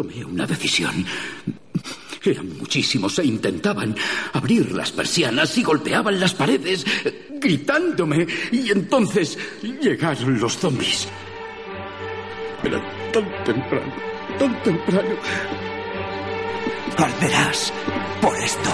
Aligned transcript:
Tomé 0.00 0.24
una 0.24 0.46
decisión. 0.46 1.04
Eran 2.24 2.56
muchísimos 2.56 3.18
e 3.18 3.24
intentaban 3.26 3.94
abrir 4.32 4.72
las 4.72 4.92
persianas 4.92 5.58
y 5.58 5.62
golpeaban 5.62 6.18
las 6.18 6.32
paredes, 6.32 6.86
gritándome. 7.32 8.26
Y 8.50 8.70
entonces 8.70 9.36
llegaron 9.62 10.40
los 10.40 10.56
zombies. 10.56 11.06
Era 12.64 12.80
tan 13.12 13.44
temprano, 13.44 13.92
tan 14.38 14.62
temprano. 14.62 15.16
Arderás 16.96 17.70
por 18.22 18.34
esto. 18.38 18.70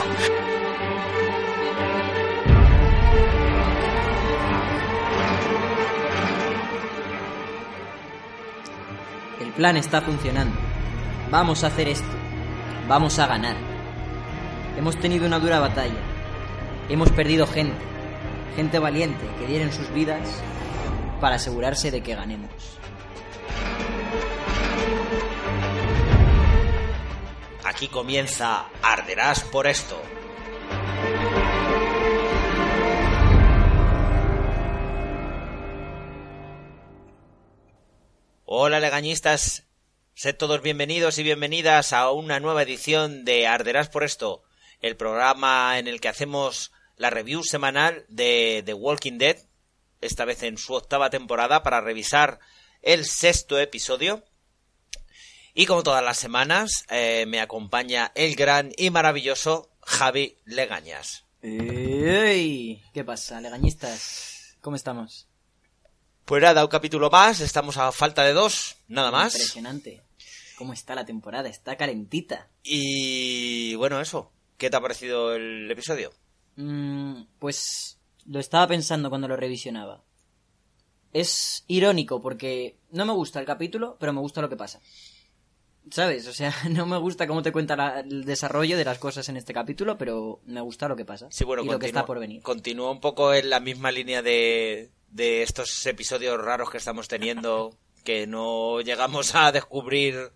El 9.40 9.50
plan 9.54 9.76
está 9.76 10.00
funcionando. 10.02 10.75
Vamos 11.30 11.64
a 11.64 11.66
hacer 11.66 11.88
esto. 11.88 12.06
Vamos 12.86 13.18
a 13.18 13.26
ganar. 13.26 13.56
Hemos 14.78 14.96
tenido 14.98 15.26
una 15.26 15.40
dura 15.40 15.58
batalla. 15.58 16.00
Hemos 16.88 17.10
perdido 17.10 17.46
gente. 17.46 17.76
Gente 18.54 18.78
valiente 18.78 19.26
que 19.38 19.46
dieron 19.46 19.72
sus 19.72 19.92
vidas 19.92 20.20
para 21.20 21.36
asegurarse 21.36 21.90
de 21.90 22.02
que 22.02 22.14
ganemos. 22.14 22.78
Aquí 27.64 27.88
comienza 27.88 28.66
Arderás 28.80 29.42
por 29.42 29.66
esto. 29.66 30.00
Hola 38.44 38.78
legañistas, 38.78 39.65
sed 40.16 40.34
todos 40.34 40.62
bienvenidos 40.62 41.18
y 41.18 41.22
bienvenidas 41.22 41.92
a 41.92 42.10
una 42.10 42.40
nueva 42.40 42.62
edición 42.62 43.26
de 43.26 43.46
Arderás 43.46 43.90
por 43.90 44.02
esto, 44.02 44.42
el 44.80 44.96
programa 44.96 45.78
en 45.78 45.88
el 45.88 46.00
que 46.00 46.08
hacemos 46.08 46.72
la 46.96 47.10
review 47.10 47.44
semanal 47.44 48.06
de 48.08 48.62
The 48.64 48.72
Walking 48.72 49.18
Dead, 49.18 49.36
esta 50.00 50.24
vez 50.24 50.42
en 50.42 50.56
su 50.56 50.72
octava 50.72 51.10
temporada, 51.10 51.62
para 51.62 51.82
revisar 51.82 52.40
el 52.80 53.04
sexto 53.04 53.58
episodio. 53.60 54.24
Y 55.52 55.66
como 55.66 55.82
todas 55.82 56.02
las 56.02 56.16
semanas, 56.16 56.86
eh, 56.88 57.26
me 57.28 57.40
acompaña 57.40 58.10
el 58.14 58.36
gran 58.36 58.72
y 58.78 58.88
maravilloso 58.88 59.68
Javi 59.82 60.38
Legañas. 60.46 61.26
¡Ey! 61.42 62.82
¿Qué 62.94 63.04
pasa, 63.04 63.38
legañistas? 63.42 64.56
¿Cómo 64.62 64.76
estamos? 64.76 65.28
Pues 66.24 66.42
nada, 66.42 66.64
un 66.64 66.70
capítulo 66.70 67.10
más, 67.10 67.40
estamos 67.40 67.76
a 67.76 67.92
falta 67.92 68.24
de 68.24 68.32
dos, 68.32 68.78
nada 68.88 69.10
más. 69.10 69.34
Impresionante. 69.34 70.05
¿Cómo 70.56 70.72
está 70.72 70.94
la 70.94 71.04
temporada? 71.04 71.48
Está 71.48 71.76
calentita. 71.76 72.48
Y 72.62 73.74
bueno, 73.76 74.00
eso, 74.00 74.32
¿qué 74.58 74.70
te 74.70 74.76
ha 74.76 74.80
parecido 74.80 75.34
el 75.34 75.70
episodio? 75.70 76.12
Mm, 76.56 77.22
pues 77.38 77.98
lo 78.26 78.40
estaba 78.40 78.66
pensando 78.66 79.08
cuando 79.10 79.28
lo 79.28 79.36
revisionaba. 79.36 80.02
Es 81.12 81.64
irónico 81.68 82.20
porque 82.20 82.76
no 82.90 83.06
me 83.06 83.12
gusta 83.12 83.40
el 83.40 83.46
capítulo, 83.46 83.96
pero 83.98 84.12
me 84.12 84.20
gusta 84.20 84.42
lo 84.42 84.48
que 84.48 84.56
pasa. 84.56 84.80
¿Sabes? 85.90 86.26
O 86.26 86.32
sea, 86.32 86.52
no 86.70 86.84
me 86.86 86.98
gusta 86.98 87.26
cómo 87.26 87.42
te 87.42 87.52
cuenta 87.52 87.76
la- 87.76 88.00
el 88.00 88.24
desarrollo 88.24 88.76
de 88.76 88.84
las 88.84 88.98
cosas 88.98 89.28
en 89.28 89.36
este 89.36 89.52
capítulo, 89.54 89.96
pero 89.96 90.40
me 90.46 90.60
gusta 90.60 90.88
lo 90.88 90.96
que 90.96 91.04
pasa. 91.04 91.28
Sí, 91.30 91.44
bueno, 91.44 91.62
y 91.62 91.66
lo 91.66 91.78
que 91.78 91.86
está 91.86 92.04
por 92.04 92.18
venir. 92.18 92.42
Continúa 92.42 92.90
un 92.90 93.00
poco 93.00 93.32
en 93.34 93.50
la 93.50 93.60
misma 93.60 93.90
línea 93.92 94.22
de, 94.22 94.90
de 95.10 95.42
estos 95.42 95.86
episodios 95.86 96.38
raros 96.40 96.70
que 96.70 96.78
estamos 96.78 97.08
teniendo, 97.08 97.76
que 98.04 98.26
no 98.26 98.80
llegamos 98.80 99.34
a 99.34 99.52
descubrir 99.52 100.32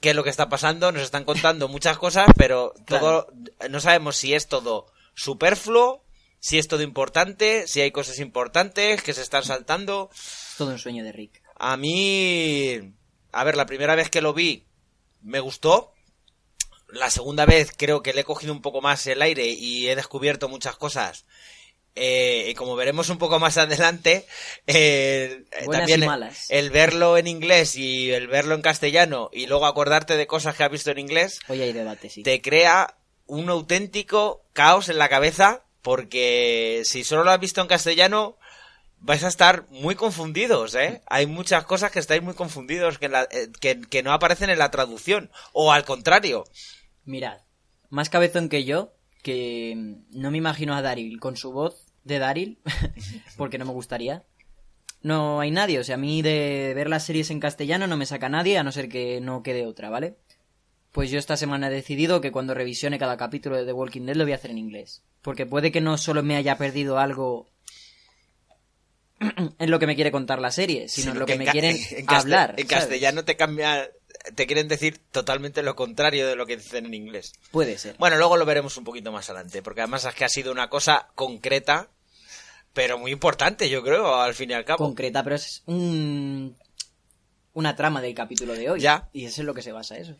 qué 0.00 0.10
es 0.10 0.16
lo 0.16 0.24
que 0.24 0.30
está 0.30 0.48
pasando. 0.48 0.92
Nos 0.92 1.02
están 1.02 1.24
contando 1.24 1.68
muchas 1.68 1.98
cosas, 1.98 2.26
pero 2.36 2.72
todo 2.86 3.28
no 3.68 3.80
sabemos 3.80 4.16
si 4.16 4.34
es 4.34 4.48
todo 4.48 4.86
superfluo, 5.14 6.04
si 6.38 6.58
es 6.58 6.68
todo 6.68 6.82
importante, 6.82 7.66
si 7.66 7.80
hay 7.80 7.90
cosas 7.90 8.18
importantes 8.18 9.02
que 9.02 9.14
se 9.14 9.22
están 9.22 9.44
saltando. 9.44 10.10
Todo 10.58 10.70
un 10.70 10.78
sueño 10.78 11.04
de 11.04 11.12
Rick. 11.12 11.42
A 11.56 11.76
mí, 11.76 12.94
a 13.32 13.44
ver, 13.44 13.56
la 13.56 13.66
primera 13.66 13.94
vez 13.94 14.10
que 14.10 14.20
lo 14.20 14.34
vi 14.34 14.66
me 15.22 15.40
gustó. 15.40 15.92
La 16.88 17.10
segunda 17.10 17.46
vez 17.46 17.72
creo 17.76 18.02
que 18.02 18.12
le 18.12 18.20
he 18.20 18.24
cogido 18.24 18.52
un 18.52 18.62
poco 18.62 18.80
más 18.80 19.06
el 19.08 19.20
aire 19.20 19.46
y 19.46 19.88
he 19.88 19.96
descubierto 19.96 20.48
muchas 20.48 20.76
cosas. 20.76 21.26
Eh, 21.98 22.48
y 22.50 22.54
como 22.54 22.76
veremos 22.76 23.08
un 23.08 23.16
poco 23.16 23.38
más 23.38 23.56
adelante, 23.56 24.26
eh, 24.66 25.44
también 25.72 26.02
el- 26.50 26.70
verlo 26.70 27.16
en 27.16 27.26
inglés 27.26 27.74
y 27.76 28.10
el 28.12 28.28
verlo 28.28 28.54
en 28.54 28.60
castellano 28.62 29.30
y 29.32 29.46
luego 29.46 29.64
acordarte 29.66 30.16
de 30.18 30.26
cosas 30.26 30.54
que 30.54 30.64
has 30.64 30.70
visto 30.70 30.90
en 30.90 30.98
inglés, 30.98 31.40
Hoy 31.48 31.62
hay 31.62 31.72
debate, 31.72 32.10
sí. 32.10 32.22
te 32.22 32.42
crea 32.42 32.98
un 33.26 33.48
auténtico 33.48 34.44
caos 34.52 34.88
en 34.90 34.98
la 34.98 35.08
cabeza 35.08 35.64
porque 35.82 36.82
si 36.84 37.02
solo 37.02 37.24
lo 37.24 37.30
has 37.30 37.40
visto 37.40 37.60
en 37.62 37.66
castellano 37.66 38.36
vais 38.98 39.24
a 39.24 39.28
estar 39.28 39.66
muy 39.70 39.94
confundidos, 39.94 40.74
¿eh? 40.74 41.00
Hay 41.06 41.26
muchas 41.26 41.64
cosas 41.64 41.90
que 41.92 41.98
estáis 41.98 42.22
muy 42.22 42.34
confundidos 42.34 42.98
que, 42.98 43.08
la- 43.08 43.28
eh, 43.30 43.48
que, 43.60 43.80
que 43.80 44.02
no 44.02 44.12
aparecen 44.12 44.50
en 44.50 44.58
la 44.58 44.70
traducción 44.70 45.30
o 45.52 45.72
al 45.72 45.84
contrario. 45.84 46.44
Mirad, 47.04 47.38
más 47.88 48.10
cabezón 48.10 48.48
que 48.48 48.64
yo, 48.64 48.92
que 49.22 49.74
mm, 49.76 50.20
no 50.20 50.30
me 50.30 50.38
imagino 50.38 50.74
a 50.74 50.82
Daryl 50.82 51.20
con 51.20 51.36
su 51.36 51.52
voz 51.52 51.85
de 52.06 52.18
Daryl, 52.18 52.58
porque 53.36 53.58
no 53.58 53.64
me 53.64 53.72
gustaría. 53.72 54.24
No 55.02 55.40
hay 55.40 55.50
nadie, 55.50 55.78
o 55.78 55.84
sea, 55.84 55.96
a 55.96 55.98
mí 55.98 56.22
de 56.22 56.72
ver 56.74 56.88
las 56.88 57.04
series 57.04 57.30
en 57.30 57.40
castellano 57.40 57.86
no 57.86 57.96
me 57.96 58.06
saca 58.06 58.28
nadie, 58.28 58.58
a 58.58 58.64
no 58.64 58.72
ser 58.72 58.88
que 58.88 59.20
no 59.20 59.42
quede 59.42 59.66
otra, 59.66 59.90
¿vale? 59.90 60.16
Pues 60.92 61.10
yo 61.10 61.18
esta 61.18 61.36
semana 61.36 61.68
he 61.68 61.70
decidido 61.70 62.20
que 62.20 62.32
cuando 62.32 62.54
revisione 62.54 62.98
cada 62.98 63.16
capítulo 63.16 63.56
de 63.56 63.66
The 63.66 63.72
Walking 63.72 64.06
Dead 64.06 64.16
lo 64.16 64.24
voy 64.24 64.32
a 64.32 64.36
hacer 64.36 64.50
en 64.50 64.58
inglés. 64.58 65.02
Porque 65.20 65.44
puede 65.44 65.70
que 65.70 65.80
no 65.80 65.98
solo 65.98 66.22
me 66.22 66.36
haya 66.36 66.56
perdido 66.56 66.98
algo 66.98 67.50
en 69.58 69.70
lo 69.70 69.78
que 69.78 69.86
me 69.86 69.94
quiere 69.94 70.10
contar 70.10 70.40
la 70.40 70.50
serie, 70.50 70.88
sino 70.88 71.12
en 71.12 71.18
lo 71.18 71.26
que 71.26 71.36
me 71.36 71.46
quieren 71.46 71.76
en 71.90 72.06
hablar. 72.08 72.54
En 72.56 72.66
¿sabes? 72.66 72.84
castellano 72.86 73.24
te 73.24 73.36
cambia, 73.36 73.90
te 74.34 74.46
quieren 74.46 74.68
decir 74.68 74.98
totalmente 75.10 75.62
lo 75.62 75.76
contrario 75.76 76.26
de 76.26 76.36
lo 76.36 76.46
que 76.46 76.56
dicen 76.56 76.86
en 76.86 76.94
inglés. 76.94 77.32
Puede 77.50 77.78
ser. 77.78 77.96
Bueno, 77.98 78.16
luego 78.16 78.36
lo 78.36 78.44
veremos 78.44 78.76
un 78.76 78.84
poquito 78.84 79.12
más 79.12 79.28
adelante, 79.30 79.62
porque 79.62 79.82
además 79.82 80.04
es 80.04 80.14
que 80.14 80.24
ha 80.24 80.28
sido 80.28 80.52
una 80.52 80.68
cosa 80.68 81.08
concreta, 81.14 81.90
pero 82.76 82.98
muy 82.98 83.10
importante, 83.10 83.70
yo 83.70 83.82
creo, 83.82 84.16
al 84.16 84.34
fin 84.34 84.50
y 84.50 84.52
al 84.52 84.66
cabo. 84.66 84.84
concreta, 84.84 85.24
pero 85.24 85.36
es 85.36 85.62
un, 85.64 86.54
una 87.54 87.74
trama 87.74 88.02
del 88.02 88.14
capítulo 88.14 88.52
de 88.52 88.68
hoy. 88.68 88.80
Ya. 88.80 89.08
Y 89.14 89.24
eso 89.24 89.40
es 89.40 89.46
lo 89.46 89.54
que 89.54 89.62
se 89.62 89.72
basa 89.72 89.96
eso. 89.96 90.14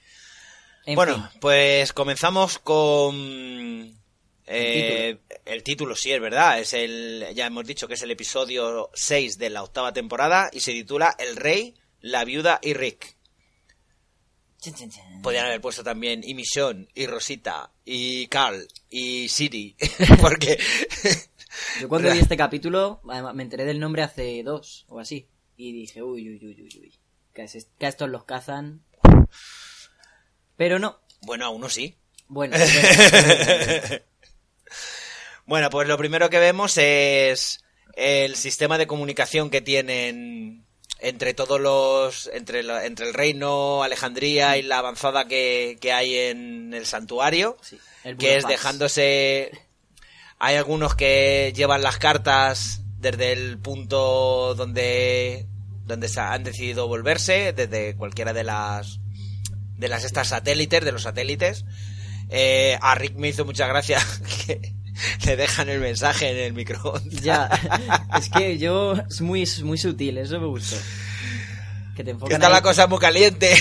En 0.86 0.94
bueno, 0.94 1.16
fin, 1.16 1.40
pues 1.42 1.92
comenzamos 1.92 2.58
con 2.58 3.14
eh, 4.46 5.18
el 5.44 5.62
título, 5.64 5.94
sí, 5.94 6.12
es 6.12 6.20
verdad. 6.20 6.58
Es 6.58 6.72
el, 6.72 7.26
ya 7.34 7.44
hemos 7.44 7.66
dicho 7.66 7.86
que 7.86 7.92
es 7.92 8.02
el 8.02 8.10
episodio 8.10 8.88
6 8.94 9.36
de 9.36 9.50
la 9.50 9.62
octava 9.62 9.92
temporada 9.92 10.48
y 10.50 10.60
se 10.60 10.72
titula 10.72 11.14
El 11.18 11.36
Rey, 11.36 11.74
la 12.00 12.24
Viuda 12.24 12.58
y 12.62 12.72
Rick. 12.72 13.16
Podrían 15.22 15.44
haber 15.44 15.60
puesto 15.60 15.84
también 15.84 16.22
y 16.24 16.32
Michonne, 16.32 16.88
y 16.94 17.06
Rosita, 17.06 17.70
y 17.84 18.28
Carl, 18.28 18.66
y 18.88 19.28
Siri, 19.28 19.76
porque 20.22 20.58
Yo 21.80 21.88
cuando 21.88 22.10
vi 22.12 22.18
este 22.18 22.36
capítulo 22.36 23.00
además, 23.08 23.34
me 23.34 23.42
enteré 23.42 23.64
del 23.64 23.80
nombre 23.80 24.02
hace 24.02 24.42
dos 24.42 24.84
o 24.88 25.00
así. 25.00 25.28
Y 25.56 25.72
dije, 25.72 26.02
uy, 26.02 26.28
uy, 26.28 26.38
uy, 26.46 26.62
uy, 26.62 26.80
uy. 26.80 26.94
Que, 27.32 27.42
a 27.42 27.88
estos 27.88 28.08
los 28.10 28.24
cazan. 28.24 28.82
Pero 30.56 30.78
no. 30.78 31.00
bueno, 31.22 31.46
a 31.46 31.50
uno 31.50 31.68
sí. 31.68 31.96
Bueno, 32.28 32.56
bueno, 35.46 35.70
pues 35.70 35.86
lo 35.86 35.96
primero 35.96 36.28
que 36.28 36.40
vemos 36.40 36.76
es 36.76 37.62
el 37.94 38.34
sistema 38.36 38.78
de 38.78 38.86
comunicación 38.88 39.48
que 39.48 39.60
tienen 39.60 40.66
entre 40.98 41.34
todos 41.34 41.60
los 41.60 42.28
entre, 42.32 42.62
la- 42.62 42.84
entre 42.86 43.06
el 43.06 43.14
reino 43.14 43.82
Alejandría 43.82 44.56
y 44.56 44.62
la 44.62 44.78
avanzada 44.78 45.28
que, 45.28 45.78
que 45.80 45.92
hay 45.92 46.16
en 46.16 46.74
el 46.74 46.84
santuario 46.86 47.56
sí, 47.60 47.78
el 48.02 48.16
que 48.16 48.36
es 48.36 48.46
dejándose 48.48 49.52
hay 50.38 50.56
algunos 50.56 50.94
que 50.94 51.52
llevan 51.54 51.82
las 51.82 51.98
cartas 51.98 52.82
desde 52.98 53.32
el 53.32 53.58
punto 53.58 54.54
donde 54.54 55.46
donde 55.84 56.10
han 56.16 56.42
decidido 56.44 56.88
volverse 56.88 57.52
desde 57.52 57.94
cualquiera 57.94 58.32
de 58.32 58.44
las 58.44 58.98
de 59.76 59.88
las 59.88 60.04
estas 60.04 60.28
satélites, 60.28 60.84
de 60.84 60.92
los 60.92 61.02
satélites. 61.02 61.64
Eh, 62.28 62.76
a 62.80 62.94
Rick 62.96 63.14
me 63.16 63.28
hizo 63.28 63.44
mucha 63.44 63.66
gracia 63.68 64.00
que 64.46 64.74
le 65.24 65.36
dejan 65.36 65.68
el 65.68 65.80
mensaje 65.80 66.30
en 66.30 66.38
el 66.38 66.52
microondas. 66.54 67.22
Ya, 67.22 67.48
es 68.18 68.28
que 68.30 68.58
yo 68.58 68.94
es 68.94 69.20
muy, 69.20 69.48
muy 69.62 69.78
sutil, 69.78 70.18
eso 70.18 70.40
me 70.40 70.46
gustó. 70.46 70.76
Que 71.94 72.02
te 72.02 72.04
Que 72.04 72.10
enfocan 72.10 72.34
está 72.34 72.48
ahí. 72.48 72.52
la 72.52 72.62
cosa 72.62 72.86
muy 72.88 72.98
caliente. 72.98 73.54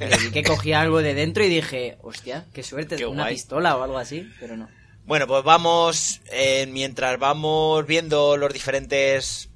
Le 0.00 0.16
vi 0.18 0.30
que 0.30 0.42
cogía 0.42 0.80
algo 0.80 1.02
de 1.02 1.14
dentro 1.14 1.44
y 1.44 1.48
dije, 1.48 1.98
hostia, 2.02 2.46
qué 2.54 2.62
suerte, 2.62 2.96
Qué 2.96 3.06
una 3.06 3.24
guay. 3.24 3.34
pistola 3.34 3.76
o 3.76 3.82
algo 3.82 3.98
así, 3.98 4.28
pero 4.40 4.56
no. 4.56 4.68
Bueno, 5.04 5.26
pues 5.26 5.42
vamos, 5.42 6.20
eh, 6.30 6.66
mientras 6.66 7.18
vamos 7.18 7.84
viendo 7.86 8.36
los 8.36 8.52
diferentes, 8.52 9.50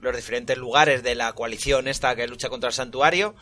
los 0.00 0.14
diferentes 0.14 0.58
lugares 0.58 1.02
de 1.02 1.14
la 1.14 1.32
coalición 1.32 1.88
esta 1.88 2.14
que 2.14 2.28
lucha 2.28 2.50
contra 2.50 2.68
el 2.68 2.74
santuario, 2.74 3.34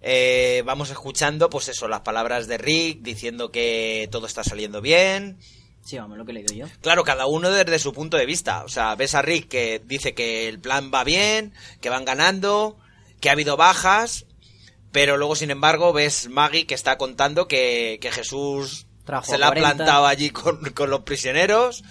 eh, 0.00 0.62
vamos 0.66 0.90
escuchando, 0.90 1.50
pues 1.50 1.68
eso, 1.68 1.86
las 1.86 2.00
palabras 2.00 2.48
de 2.48 2.58
Rick 2.58 3.02
diciendo 3.02 3.52
que 3.52 4.08
todo 4.10 4.26
está 4.26 4.42
saliendo 4.42 4.80
bien. 4.80 5.38
Sí, 5.84 5.96
vamos, 5.96 6.18
lo 6.18 6.24
que 6.24 6.32
le 6.32 6.42
digo 6.42 6.66
yo. 6.66 6.66
Claro, 6.82 7.04
cada 7.04 7.26
uno 7.26 7.50
desde 7.50 7.78
su 7.78 7.92
punto 7.92 8.16
de 8.16 8.26
vista. 8.26 8.64
O 8.64 8.68
sea, 8.68 8.94
ves 8.96 9.14
a 9.14 9.22
Rick 9.22 9.48
que 9.48 9.80
dice 9.84 10.14
que 10.14 10.48
el 10.48 10.58
plan 10.58 10.90
va 10.92 11.04
bien, 11.04 11.54
que 11.80 11.90
van 11.90 12.04
ganando, 12.04 12.76
que 13.20 13.28
ha 13.28 13.32
habido 13.32 13.56
bajas, 13.56 14.26
pero 14.90 15.16
luego, 15.16 15.36
sin 15.36 15.50
embargo, 15.50 15.92
ves 15.92 16.28
Maggie 16.28 16.66
que 16.66 16.74
está 16.74 16.98
contando 16.98 17.46
que, 17.46 17.98
que 18.00 18.10
Jesús 18.10 18.87
Trajo 19.08 19.24
se 19.24 19.38
la 19.38 19.46
ha 19.46 19.52
40. 19.52 19.74
plantado 19.74 20.06
allí 20.06 20.28
con, 20.28 20.58
con 20.74 20.90
los 20.90 21.00
prisioneros. 21.00 21.82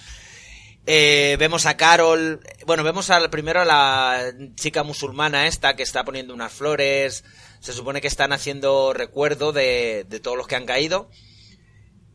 Eh, 0.85 1.35
vemos 1.39 1.65
a 1.65 1.75
Carol, 1.75 2.41
bueno, 2.67 2.83
vemos 2.83 3.09
al, 3.09 3.31
primero 3.31 3.59
a 3.59 3.65
la 3.65 4.31
chica 4.53 4.83
musulmana 4.83 5.47
esta 5.47 5.75
que 5.75 5.81
está 5.81 6.05
poniendo 6.05 6.31
unas 6.35 6.53
flores, 6.53 7.23
se 7.59 7.73
supone 7.73 8.01
que 8.01 8.07
están 8.07 8.33
haciendo 8.33 8.93
recuerdo 8.93 9.51
de, 9.51 10.05
de 10.07 10.19
todos 10.19 10.37
los 10.37 10.45
que 10.45 10.57
han 10.57 10.67
caído. 10.67 11.09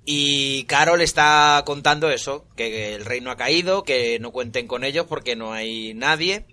Y 0.04 0.66
Carol 0.66 1.00
está 1.00 1.64
contando 1.66 2.08
eso, 2.08 2.46
que 2.54 2.94
el 2.94 3.04
reino 3.04 3.32
ha 3.32 3.36
caído, 3.36 3.82
que 3.82 4.20
no 4.20 4.30
cuenten 4.30 4.68
con 4.68 4.84
ellos 4.84 5.06
porque 5.08 5.34
no 5.34 5.52
hay 5.52 5.94
nadie. 5.94 6.46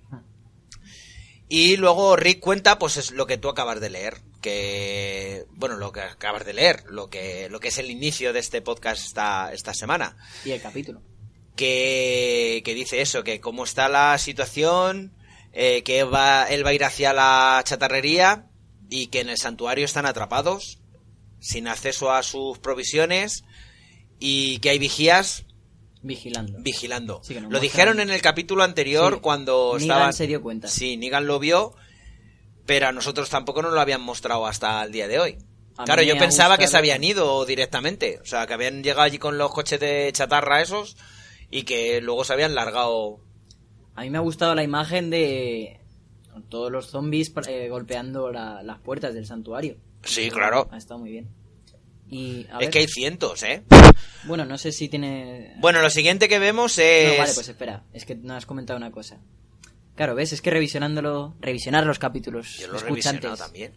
Y 1.47 1.77
luego 1.77 2.15
Rick 2.15 2.39
cuenta, 2.39 2.79
pues 2.79 2.97
es 2.97 3.11
lo 3.11 3.27
que 3.27 3.37
tú 3.37 3.47
acabas 3.49 3.79
de 3.79 3.91
leer, 3.91 4.21
que 4.41 5.45
bueno, 5.51 5.75
lo 5.77 5.91
que 5.91 6.01
acabas 6.01 6.45
de 6.45 6.53
leer, 6.53 6.83
lo 6.89 7.09
que 7.09 7.47
lo 7.49 7.59
que 7.59 7.67
es 7.69 7.77
el 7.77 7.89
inicio 7.91 8.33
de 8.33 8.39
este 8.39 8.61
podcast 8.61 9.03
esta 9.05 9.51
esta 9.53 9.73
semana, 9.73 10.17
Y 10.45 10.51
el 10.51 10.61
capítulo. 10.61 11.01
que, 11.55 12.61
que 12.63 12.73
dice 12.73 13.01
eso, 13.01 13.23
que 13.23 13.39
cómo 13.39 13.63
está 13.63 13.89
la 13.89 14.17
situación, 14.17 15.13
eh, 15.53 15.83
que 15.83 16.03
va, 16.03 16.45
él 16.49 16.65
va 16.65 16.69
a 16.69 16.73
ir 16.73 16.83
hacia 16.83 17.13
la 17.13 17.61
chatarrería 17.65 18.45
y 18.89 19.07
que 19.07 19.19
en 19.21 19.29
el 19.29 19.37
santuario 19.37 19.85
están 19.85 20.05
atrapados, 20.05 20.79
sin 21.39 21.67
acceso 21.67 22.11
a 22.11 22.23
sus 22.23 22.59
provisiones 22.59 23.43
y 24.19 24.59
que 24.59 24.69
hay 24.71 24.79
vigías 24.79 25.45
Vigilando. 26.01 26.59
vigilando. 26.61 27.21
Sí, 27.25 27.33
lo 27.37 27.59
dijeron 27.59 27.99
en 27.99 28.09
el 28.09 28.21
capítulo 28.21 28.63
anterior 28.63 29.15
Sí, 29.15 29.19
cuando 29.21 29.73
Negan 29.73 29.81
estaban... 29.81 30.13
se 30.13 30.27
dio 30.27 30.41
cuenta. 30.41 30.69
Sí, 30.69 30.95
Negan 30.95 31.27
lo 31.27 31.39
vio, 31.39 31.75
pero 32.69 32.87
a 32.87 32.91
nosotros 32.91 33.27
tampoco 33.31 33.63
nos 33.63 33.73
lo 33.73 33.81
habían 33.81 34.01
mostrado 34.01 34.45
hasta 34.45 34.83
el 34.83 34.91
día 34.91 35.07
de 35.07 35.17
hoy. 35.19 35.37
A 35.75 35.85
claro, 35.85 36.03
yo 36.03 36.15
pensaba 36.19 36.55
que 36.59 36.67
se 36.67 36.77
habían 36.77 37.03
ido 37.03 37.43
directamente, 37.45 38.19
o 38.21 38.25
sea, 38.25 38.45
que 38.45 38.53
habían 38.53 38.83
llegado 38.83 39.01
allí 39.01 39.17
con 39.17 39.39
los 39.39 39.51
coches 39.51 39.79
de 39.79 40.11
chatarra 40.13 40.61
esos 40.61 40.95
y 41.49 41.63
que 41.63 41.99
luego 41.99 42.23
se 42.23 42.33
habían 42.33 42.53
largado. 42.53 43.21
A 43.95 44.01
mí 44.03 44.11
me 44.11 44.19
ha 44.19 44.21
gustado 44.21 44.53
la 44.53 44.61
imagen 44.63 45.09
de 45.09 45.79
todos 46.49 46.71
los 46.71 46.91
zombies 46.91 47.33
eh, 47.47 47.69
golpeando 47.69 48.31
la- 48.31 48.61
las 48.61 48.77
puertas 48.79 49.15
del 49.15 49.25
santuario. 49.25 49.77
Sí, 50.03 50.29
claro. 50.29 50.69
Ha 50.71 50.77
estado 50.77 50.99
muy 50.99 51.09
bien. 51.09 51.27
Y, 52.07 52.45
a 52.51 52.53
Es 52.53 52.59
ver, 52.59 52.69
que 52.69 52.79
hay 52.79 52.87
cientos, 52.87 53.41
¿eh? 53.41 53.63
bueno, 54.25 54.45
no 54.45 54.57
sé 54.59 54.71
si 54.71 54.89
tiene... 54.89 55.55
Bueno, 55.57 55.81
lo 55.81 55.89
siguiente 55.89 56.29
que 56.29 56.37
vemos 56.39 56.77
es... 56.77 57.13
No, 57.13 57.17
vale, 57.19 57.33
pues 57.33 57.47
espera, 57.49 57.83
es 57.93 58.05
que 58.05 58.15
no 58.15 58.35
has 58.35 58.45
comentado 58.45 58.77
una 58.77 58.91
cosa. 58.91 59.19
Claro, 59.99 60.15
¿ves? 60.15 60.31
Es 60.31 60.41
que 60.41 60.49
revisionándolo, 60.49 61.35
revisionar 61.41 61.85
los 61.85 61.99
capítulos 61.99 62.55
Yo 62.57 62.69
lo 62.69 62.77
escuchantes, 62.77 63.37
también. 63.37 63.73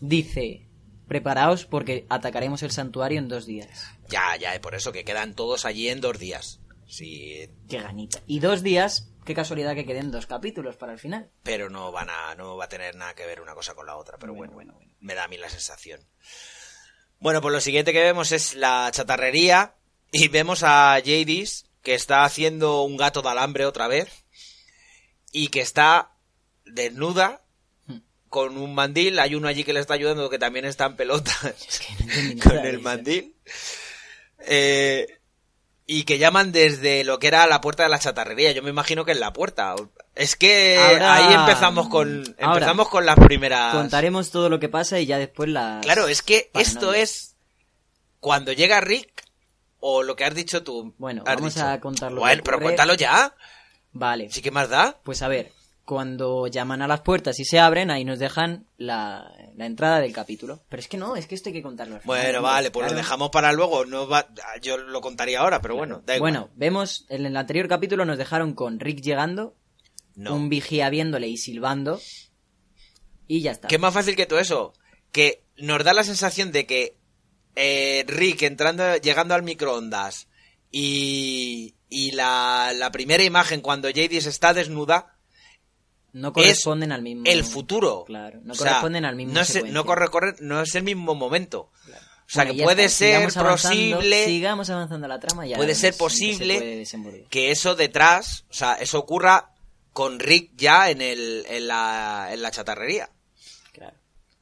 dice, 0.00 0.66
preparaos 1.08 1.64
porque 1.64 2.04
atacaremos 2.10 2.62
el 2.62 2.70
santuario 2.70 3.18
en 3.18 3.28
dos 3.28 3.46
días. 3.46 3.86
Ya, 4.10 4.36
ya, 4.36 4.60
por 4.60 4.74
eso 4.74 4.92
que 4.92 5.04
quedan 5.06 5.34
todos 5.34 5.64
allí 5.64 5.88
en 5.88 6.02
dos 6.02 6.18
días. 6.18 6.60
Sí, 6.86 7.48
Qué 7.66 7.80
ganita. 7.80 8.20
Y 8.26 8.40
dos 8.40 8.62
días, 8.62 9.10
qué 9.24 9.34
casualidad 9.34 9.74
que 9.74 9.86
queden 9.86 10.10
dos 10.10 10.26
capítulos 10.26 10.76
para 10.76 10.92
el 10.92 10.98
final. 10.98 11.30
pero 11.42 11.70
no 11.70 11.90
van 11.92 12.10
a 12.10 12.34
no 12.34 12.58
va 12.58 12.66
a 12.66 12.68
tener 12.68 12.94
nada 12.94 13.14
que 13.14 13.24
ver 13.24 13.40
una 13.40 13.54
cosa 13.54 13.74
con 13.74 13.86
la 13.86 13.96
otra 13.96 14.18
pero 14.18 14.34
bueno, 14.34 14.52
Bueno, 14.52 14.74
bueno, 14.74 14.86
bueno. 14.86 14.96
me 15.00 15.14
da 15.14 15.24
a 15.24 15.28
mí 15.28 15.38
la 15.38 15.48
sensación 15.48 16.00
bueno 17.20 17.40
pues 17.40 17.52
lo 17.54 17.60
siguiente 17.62 17.94
que 17.94 18.02
vemos 18.02 18.32
es 18.32 18.54
la 18.54 18.88
chatarrería 18.92 19.74
y 20.12 20.28
vemos 20.28 20.62
a 20.62 20.98
Jadis 21.02 21.64
que 21.82 21.94
está 21.94 22.24
haciendo 22.24 22.82
un 22.82 22.96
gato 22.98 23.22
de 23.22 23.30
alambre 23.30 23.64
otra 23.64 23.88
vez 23.88 24.25
y 25.32 25.48
que 25.48 25.60
está 25.60 26.10
desnuda 26.64 27.42
Hmm. 27.86 27.98
con 28.28 28.56
un 28.58 28.74
mandil 28.74 29.18
hay 29.20 29.34
uno 29.36 29.46
allí 29.48 29.62
que 29.62 29.72
le 29.72 29.78
está 29.80 29.94
ayudando 29.94 30.28
que 30.28 30.38
también 30.40 30.64
está 30.64 30.86
en 30.86 30.96
pelota 30.96 31.30
Es 31.68 31.78
que 31.80 32.04
no 32.04 32.12
entendí 32.12 32.40
con 32.48 32.58
el 32.66 32.80
mandil 32.80 33.34
Eh, 34.40 35.06
y 35.88 36.02
que 36.02 36.18
llaman 36.18 36.50
desde 36.50 37.04
lo 37.04 37.18
que 37.20 37.28
era 37.28 37.46
la 37.46 37.60
puerta 37.60 37.84
de 37.84 37.88
la 37.88 38.00
chatarrería. 38.00 38.50
Yo 38.50 38.60
me 38.62 38.70
imagino 38.70 39.04
que 39.04 39.12
es 39.12 39.20
la 39.20 39.32
puerta. 39.32 39.76
Es 40.16 40.34
que 40.34 40.76
Ahora- 40.78 41.14
ahí 41.14 41.32
empezamos 41.34 41.88
con 41.88 42.24
ahora, 42.40 42.54
empezamos 42.54 42.88
con 42.88 43.06
las 43.06 43.14
primeras. 43.16 43.72
Contaremos 43.72 44.30
todo 44.32 44.48
lo 44.48 44.58
que 44.58 44.68
pasa 44.68 44.98
y 44.98 45.06
ya 45.06 45.16
después 45.18 45.48
la... 45.48 45.78
Claro, 45.82 46.08
es 46.08 46.22
que 46.22 46.50
esto 46.54 46.92
es 46.92 47.36
cuando 48.18 48.52
llega 48.52 48.80
Rick 48.80 49.22
o 49.78 50.02
lo 50.02 50.16
que 50.16 50.24
has 50.24 50.34
dicho 50.34 50.64
tú. 50.64 50.92
Bueno, 50.98 51.22
vamos 51.24 51.54
dicho. 51.54 51.64
a 51.64 51.78
contar 51.78 52.10
lo 52.10 52.16
que 52.16 52.20
Bueno, 52.20 52.42
pero 52.44 52.58
cuéntalo 52.60 52.94
ya. 52.94 53.32
Vale. 53.98 54.30
Sí 54.30 54.42
que 54.42 54.50
más 54.50 54.68
da. 54.68 54.98
Pues 55.02 55.22
a 55.22 55.28
ver, 55.28 55.52
cuando 55.84 56.48
llaman 56.48 56.82
a 56.82 56.88
las 56.88 57.00
puertas 57.00 57.38
y 57.38 57.44
se 57.44 57.58
abren, 57.58 57.90
ahí 57.90 58.04
nos 58.04 58.18
dejan 58.18 58.66
la, 58.76 59.32
la 59.54 59.66
entrada 59.66 60.00
del 60.00 60.12
capítulo. 60.12 60.60
Pero 60.68 60.80
es 60.80 60.88
que 60.88 60.96
no, 60.96 61.16
es 61.16 61.26
que 61.26 61.34
esto 61.34 61.48
hay 61.48 61.54
que 61.54 61.62
contarlo. 61.62 62.00
Bueno, 62.04 62.42
vale, 62.42 62.70
pues 62.70 62.90
lo 62.90 62.96
dejamos 62.96 63.30
para 63.30 63.52
luego. 63.52 63.86
No 63.86 64.08
va... 64.08 64.28
Yo 64.60 64.76
lo 64.76 65.00
contaría 65.00 65.40
ahora, 65.40 65.62
pero 65.62 65.76
bueno, 65.76 66.02
da 66.04 66.16
igual. 66.16 66.32
Bueno, 66.32 66.50
vemos, 66.56 67.06
en 67.08 67.24
el 67.24 67.36
anterior 67.36 67.68
capítulo 67.68 68.04
nos 68.04 68.18
dejaron 68.18 68.54
con 68.54 68.80
Rick 68.80 69.00
llegando, 69.00 69.54
no. 70.14 70.34
un 70.34 70.48
vigía 70.48 70.90
viéndole 70.90 71.28
y 71.28 71.36
silbando, 71.36 72.00
y 73.28 73.40
ya 73.42 73.52
está. 73.52 73.68
Es 73.68 73.80
más 73.80 73.94
fácil 73.94 74.16
que 74.16 74.26
todo 74.26 74.40
eso. 74.40 74.72
Que 75.12 75.44
nos 75.56 75.82
da 75.84 75.94
la 75.94 76.04
sensación 76.04 76.52
de 76.52 76.66
que 76.66 76.96
eh, 77.54 78.04
Rick 78.08 78.42
entrando, 78.42 78.96
llegando 78.96 79.34
al 79.34 79.42
microondas 79.42 80.28
y, 80.70 81.74
y 81.88 82.10
la, 82.12 82.72
la 82.74 82.90
primera 82.90 83.22
imagen 83.22 83.60
cuando 83.60 83.88
Jadis 83.88 84.26
está 84.26 84.52
desnuda 84.54 85.16
No 86.12 86.32
corresponden 86.32 86.92
al 86.92 87.02
mismo... 87.02 87.22
el 87.26 87.44
futuro. 87.44 88.04
Claro, 88.06 88.40
no 88.42 88.52
O 88.52 88.56
sea, 88.56 88.66
corresponden 88.66 89.04
al 89.04 89.16
mismo 89.16 89.34
No 89.34 89.40
es, 89.40 89.64
no, 89.64 89.84
corre, 89.84 90.08
corre- 90.08 90.36
no 90.40 90.60
es 90.62 90.74
el 90.74 90.82
mismo 90.82 91.14
momento. 91.14 91.70
O 91.88 92.28
sea, 92.28 92.42
Bueno, 92.44 92.56
que 92.58 92.64
puede 92.64 92.84
está, 92.86 92.96
ser 92.98 93.30
sigamos 93.30 93.60
posible 93.60 94.24
Sigamos 94.24 94.70
avanzando 94.70 95.06
la 95.06 95.20
trama 95.20 95.46
ya 95.46 95.56
puede 95.56 95.76
ser 95.76 95.92
se 95.92 95.98
posible 95.98 96.84
que 97.30 97.52
eso 97.52 97.76
detrás, 97.76 98.44
o 98.50 98.52
sea, 98.52 98.74
eso 98.74 98.98
ocurra 98.98 99.52
con 99.92 100.18
Rick 100.18 100.50
ya 100.56 100.90
en, 100.90 101.00
el, 101.00 101.46
en, 101.48 101.68
la, 101.68 102.28
en 102.32 102.42
la 102.42 102.50
chatarrería. 102.50 103.08
Claro. 103.72 103.96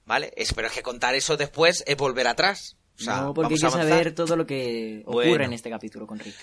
¿Vale? 0.07 0.33
Es, 0.37 0.53
pero 0.55 0.69
es 0.69 0.73
que 0.73 0.83
contar 0.83 1.15
eso 1.15 1.37
después 1.37 1.85
es 1.87 1.97
volver 1.97 2.27
atrás. 2.27 2.77
O 2.99 3.03
sea, 3.03 3.21
no, 3.23 3.35
porque 3.35 3.55
hay 3.55 3.61
que 3.61 3.71
saber 3.71 4.15
todo 4.15 4.37
lo 4.37 4.47
que 4.47 5.03
ocurre 5.07 5.29
Bueno. 5.31 5.45
en 5.45 5.53
este 5.53 5.71
capítulo 5.71 6.07
con 6.07 6.19
Rick. 6.19 6.35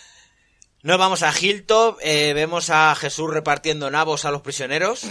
Nos 0.84 0.98
vamos 0.98 1.22
a 1.24 1.32
Hilltop, 1.38 2.00
eh, 2.02 2.34
vemos 2.34 2.70
a 2.72 2.94
Jesús 2.96 3.30
repartiendo 3.32 3.90
nabos 3.92 4.26
a 4.26 4.32
los 4.32 4.42
prisioneros. 4.42 5.04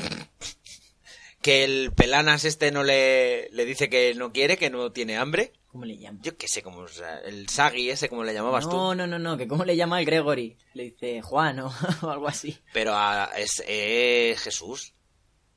Que 1.42 1.64
el 1.64 1.92
pelanas 1.96 2.44
este 2.44 2.70
no 2.70 2.82
le, 2.82 3.48
le 3.52 3.64
dice 3.64 3.88
que 3.88 4.14
no 4.14 4.30
quiere, 4.30 4.58
que 4.58 4.68
no 4.68 4.92
tiene 4.92 5.16
hambre. 5.16 5.52
¿Cómo 5.68 5.86
le 5.86 5.96
llama? 5.96 6.18
Yo 6.22 6.36
qué 6.36 6.46
sé, 6.48 6.62
como 6.62 6.80
o 6.80 6.88
sea, 6.88 7.18
el 7.20 7.48
Sagi 7.48 7.88
ese, 7.88 8.10
como 8.10 8.24
le 8.24 8.34
llamabas 8.34 8.66
no, 8.66 8.70
tú. 8.70 8.94
no, 8.94 9.06
no, 9.06 9.18
no, 9.18 9.38
que 9.38 9.48
cómo 9.48 9.64
le 9.64 9.74
llama 9.76 10.00
el 10.00 10.04
Gregory. 10.06 10.58
Le 10.74 10.82
dice 10.90 11.22
Juan 11.22 11.60
o, 11.60 11.72
o 12.02 12.10
algo 12.10 12.28
así. 12.28 12.58
Pero 12.74 12.92
a- 12.94 13.30
es 13.38 13.62
eh, 13.66 14.34
Jesús. 14.38 14.92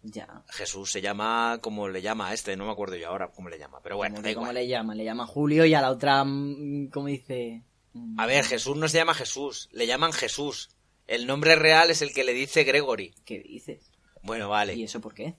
Ya. 0.06 0.44
Jesús 0.50 0.92
se 0.92 1.02
llama 1.02 1.60
como 1.62 1.88
le 1.88 2.02
llama 2.02 2.28
a 2.28 2.34
este, 2.34 2.58
no 2.58 2.66
me 2.66 2.72
acuerdo 2.74 2.96
yo 2.98 3.08
ahora 3.08 3.32
cómo 3.34 3.48
le 3.50 3.58
llama. 3.58 3.80
Pero 3.82 3.96
bueno, 3.98 4.16
Como 4.16 4.24
da 4.24 4.30
que 4.30 4.36
¿Cómo 4.36 4.48
igual. 4.48 4.56
le 4.56 4.68
llama? 4.68 4.96
Le 4.96 5.04
llama 5.06 5.26
Julio 5.26 5.66
y 5.66 5.74
a 5.74 5.82
la 5.82 5.90
otra, 5.92 6.24
mm, 6.26 6.90
¿cómo 6.92 7.08
dice? 7.08 7.64
Mm, 7.94 8.20
A 8.20 8.26
ver, 8.26 8.44
Jesús 8.44 8.76
no 8.76 8.88
se 8.90 8.98
llama 8.98 9.14
Jesús, 9.14 9.70
le 9.72 9.88
llaman 9.88 10.12
Jesús. 10.14 10.70
El 11.08 11.26
nombre 11.26 11.56
real 11.56 11.90
es 11.90 12.02
el 12.02 12.14
que 12.14 12.24
le 12.24 12.34
dice 12.34 12.64
Gregory. 12.64 13.14
¿Qué 13.26 13.40
dices? 13.40 13.92
Bueno, 14.22 14.50
vale. 14.50 14.74
¿Y 14.76 14.84
eso 14.84 15.00
por 15.02 15.14
qué? 15.14 15.36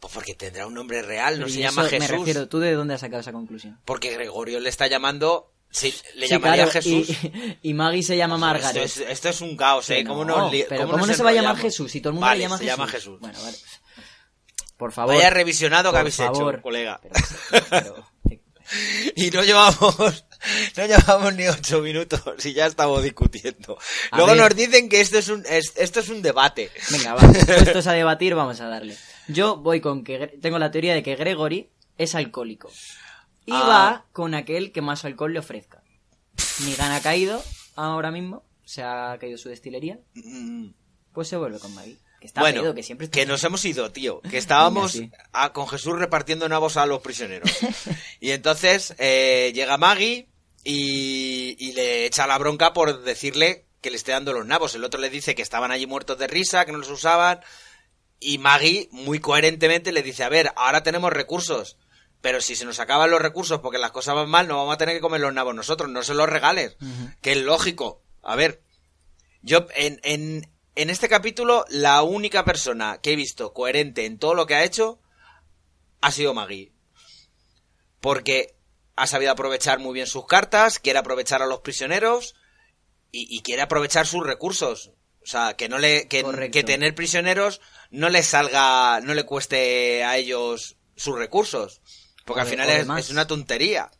Pues 0.00 0.12
porque 0.12 0.34
tendrá 0.34 0.66
un 0.66 0.74
nombre 0.74 1.00
real, 1.02 1.38
no 1.40 1.48
se 1.48 1.60
llama 1.60 1.84
Jesús. 1.84 2.10
Me 2.10 2.16
refiero, 2.18 2.48
¿tú 2.48 2.58
de 2.58 2.72
dónde 2.72 2.94
has 2.94 3.00
sacado 3.00 3.20
esa 3.20 3.32
conclusión? 3.32 3.78
Porque 3.84 4.10
Gregorio 4.12 4.60
le 4.60 4.68
está 4.68 4.86
llamando. 4.86 5.52
Sí, 5.70 5.92
le 6.14 6.26
Sí, 6.26 6.32
llamaría 6.34 6.64
claro, 6.68 6.70
Jesús. 6.70 7.08
Y, 7.10 7.58
y 7.70 7.74
Maggie 7.74 8.02
se 8.04 8.16
llama 8.16 8.34
Esto 8.36 8.46
Margaret. 8.46 8.84
es, 8.84 8.96
esto 8.98 9.28
es 9.30 9.40
un 9.40 9.56
caos, 9.56 9.90
¿eh? 9.90 10.04
¿Cómo 10.04 10.24
no, 10.24 10.34
cómo 10.34 10.50
¿cómo 10.82 10.96
no 10.98 11.06
nos 11.06 11.16
se 11.16 11.22
va 11.24 11.30
a 11.30 11.32
llamar? 11.32 11.56
Jesús? 11.56 11.90
Si 11.90 12.00
todo 12.00 12.10
el 12.10 12.14
mundo 12.14 12.26
Vale, 12.26 12.38
le 12.38 12.42
llama 12.44 12.58
se 12.58 12.64
Jesús. 12.64 12.76
llama 12.78 12.88
Jesús. 12.90 13.20
Bueno, 13.20 13.38
vale. 13.42 13.56
Por 14.76 14.92
favor. 14.92 15.14
Vaya 15.14 15.30
revisionado 15.30 15.92
que 15.92 15.98
habéis 15.98 16.16
favor. 16.16 16.54
hecho, 16.54 16.62
colega. 16.62 17.00
Pero, 17.02 17.64
pero, 17.70 18.04
y 19.16 19.30
no 19.30 19.42
llevamos, 19.44 20.24
no 20.76 20.86
llevamos 20.86 21.34
ni 21.34 21.46
ocho 21.48 21.80
minutos 21.80 22.44
y 22.44 22.52
ya 22.54 22.66
estamos 22.66 23.02
discutiendo. 23.02 23.78
A 24.10 24.16
Luego 24.16 24.32
ver. 24.32 24.40
nos 24.42 24.56
dicen 24.56 24.88
que 24.88 25.00
esto 25.00 25.18
es 25.18 25.28
un, 25.28 25.44
es- 25.48 25.74
esto 25.76 26.00
es 26.00 26.08
un 26.08 26.22
debate. 26.22 26.70
Venga, 26.90 27.14
va, 27.14 27.20
puestos 27.20 27.86
a 27.86 27.92
debatir, 27.92 28.34
vamos 28.34 28.60
a 28.60 28.68
darle. 28.68 28.96
Yo 29.28 29.56
voy 29.56 29.80
con 29.80 30.02
que 30.04 30.26
tengo 30.42 30.58
la 30.58 30.70
teoría 30.70 30.94
de 30.94 31.02
que 31.02 31.14
Gregory 31.16 31.70
es 31.98 32.14
alcohólico. 32.14 32.70
Y 33.46 33.52
Ah. 33.52 33.60
va 33.68 34.06
con 34.12 34.34
aquel 34.34 34.72
que 34.72 34.80
más 34.80 35.04
alcohol 35.04 35.32
le 35.32 35.38
ofrezca. 35.38 35.82
Nigan 36.64 36.90
ha 36.92 37.00
caído 37.00 37.42
ahora 37.76 38.10
mismo, 38.10 38.42
se 38.64 38.82
ha 38.82 39.16
caído 39.20 39.38
su 39.38 39.48
destilería, 39.50 39.98
Mm, 40.14 40.68
pues 41.12 41.28
se 41.28 41.36
vuelve 41.36 41.58
con 41.60 41.72
Maggie. 41.74 41.98
Que 42.24 42.28
está 42.28 42.40
bueno, 42.40 42.62
pedo, 42.62 42.74
que 42.74 42.82
siempre 42.82 43.04
está 43.04 43.18
que 43.20 43.26
nos 43.26 43.44
hemos 43.44 43.62
ido, 43.66 43.92
tío. 43.92 44.22
Que 44.22 44.38
estábamos 44.38 44.94
Venga, 44.98 45.14
sí. 45.18 45.22
a- 45.34 45.52
con 45.52 45.68
Jesús 45.68 45.98
repartiendo 45.98 46.48
nabos 46.48 46.78
a 46.78 46.86
los 46.86 47.02
prisioneros. 47.02 47.50
y 48.18 48.30
entonces 48.30 48.94
eh, 48.96 49.52
llega 49.54 49.76
Maggie 49.76 50.26
y, 50.64 51.54
y 51.58 51.72
le 51.74 52.06
echa 52.06 52.26
la 52.26 52.38
bronca 52.38 52.72
por 52.72 53.02
decirle 53.02 53.66
que 53.82 53.90
le 53.90 53.96
esté 53.96 54.12
dando 54.12 54.32
los 54.32 54.46
nabos. 54.46 54.74
El 54.74 54.84
otro 54.84 54.98
le 55.02 55.10
dice 55.10 55.34
que 55.34 55.42
estaban 55.42 55.70
allí 55.70 55.86
muertos 55.86 56.16
de 56.18 56.26
risa, 56.26 56.64
que 56.64 56.72
no 56.72 56.78
los 56.78 56.88
usaban. 56.88 57.40
Y 58.20 58.38
Maggie, 58.38 58.88
muy 58.90 59.18
coherentemente, 59.18 59.92
le 59.92 60.02
dice, 60.02 60.24
a 60.24 60.30
ver, 60.30 60.50
ahora 60.56 60.82
tenemos 60.82 61.12
recursos. 61.12 61.76
Pero 62.22 62.40
si 62.40 62.56
se 62.56 62.64
nos 62.64 62.80
acaban 62.80 63.10
los 63.10 63.20
recursos 63.20 63.60
porque 63.60 63.76
las 63.76 63.90
cosas 63.92 64.14
van 64.14 64.30
mal, 64.30 64.48
no 64.48 64.56
vamos 64.56 64.72
a 64.76 64.78
tener 64.78 64.94
que 64.94 65.02
comer 65.02 65.20
los 65.20 65.34
nabos 65.34 65.54
nosotros, 65.54 65.90
no 65.90 66.02
se 66.02 66.14
los 66.14 66.26
regales. 66.26 66.78
Que 67.20 67.32
es 67.32 67.36
lógico. 67.42 68.00
A 68.22 68.34
ver, 68.34 68.62
yo 69.42 69.66
en, 69.76 70.00
en, 70.04 70.50
en 70.76 70.90
este 70.90 71.08
capítulo 71.08 71.64
la 71.68 72.02
única 72.02 72.44
persona 72.44 72.98
que 73.02 73.12
he 73.12 73.16
visto 73.16 73.52
coherente 73.52 74.06
en 74.06 74.18
todo 74.18 74.34
lo 74.34 74.46
que 74.46 74.54
ha 74.54 74.64
hecho 74.64 75.00
ha 76.00 76.10
sido 76.10 76.34
Maggie. 76.34 76.72
Porque 78.00 78.56
ha 78.96 79.06
sabido 79.06 79.32
aprovechar 79.32 79.78
muy 79.78 79.94
bien 79.94 80.06
sus 80.06 80.26
cartas, 80.26 80.78
quiere 80.78 80.98
aprovechar 80.98 81.42
a 81.42 81.46
los 81.46 81.60
prisioneros 81.60 82.34
y, 83.10 83.26
y 83.34 83.40
quiere 83.42 83.62
aprovechar 83.62 84.06
sus 84.06 84.24
recursos. 84.26 84.92
O 85.22 85.26
sea, 85.26 85.54
que 85.54 85.70
no 85.70 85.78
le 85.78 86.06
que, 86.06 86.50
que 86.52 86.64
tener 86.64 86.94
prisioneros 86.94 87.62
no 87.90 88.10
le 88.10 88.22
salga, 88.22 89.00
no 89.00 89.14
le 89.14 89.24
cueste 89.24 90.04
a 90.04 90.18
ellos 90.18 90.76
sus 90.96 91.18
recursos. 91.18 91.80
Porque 92.26 92.40
O 92.40 92.42
al 92.42 92.48
final 92.48 92.98
es 92.98 93.10
una 93.10 93.26
tontería. 93.26 93.90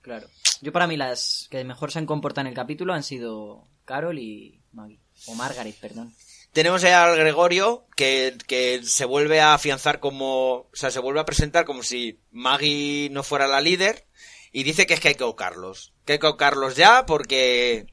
Claro. 0.00 0.26
Yo 0.60 0.72
para 0.72 0.88
mí 0.88 0.96
las 0.96 1.46
que 1.50 1.62
mejor 1.64 1.92
se 1.92 2.00
han 2.00 2.06
comportado 2.06 2.42
en 2.42 2.48
el 2.48 2.54
capítulo 2.54 2.94
han 2.94 3.04
sido 3.04 3.68
Carol 3.84 4.18
y 4.18 4.60
Maggie. 4.72 5.00
O 5.26 5.34
Margaret, 5.34 5.76
perdón. 5.80 6.14
Tenemos 6.52 6.84
ahí 6.84 6.92
al 6.92 7.16
Gregorio 7.16 7.86
que, 7.96 8.36
que 8.46 8.82
se 8.84 9.04
vuelve 9.04 9.40
a 9.40 9.54
afianzar 9.54 10.00
como, 10.00 10.52
o 10.52 10.70
sea, 10.72 10.90
se 10.90 11.00
vuelve 11.00 11.20
a 11.20 11.24
presentar 11.24 11.64
como 11.64 11.82
si 11.82 12.18
Maggie 12.30 13.08
no 13.10 13.22
fuera 13.22 13.46
la 13.46 13.60
líder 13.60 14.06
y 14.52 14.62
dice 14.64 14.86
que 14.86 14.94
es 14.94 15.00
que 15.00 15.08
hay 15.08 15.14
que 15.14 15.24
ahogarlos. 15.24 15.94
Que 16.04 16.14
hay 16.14 16.18
que 16.18 16.26
ahogarlos 16.26 16.76
ya 16.76 17.06
porque 17.06 17.86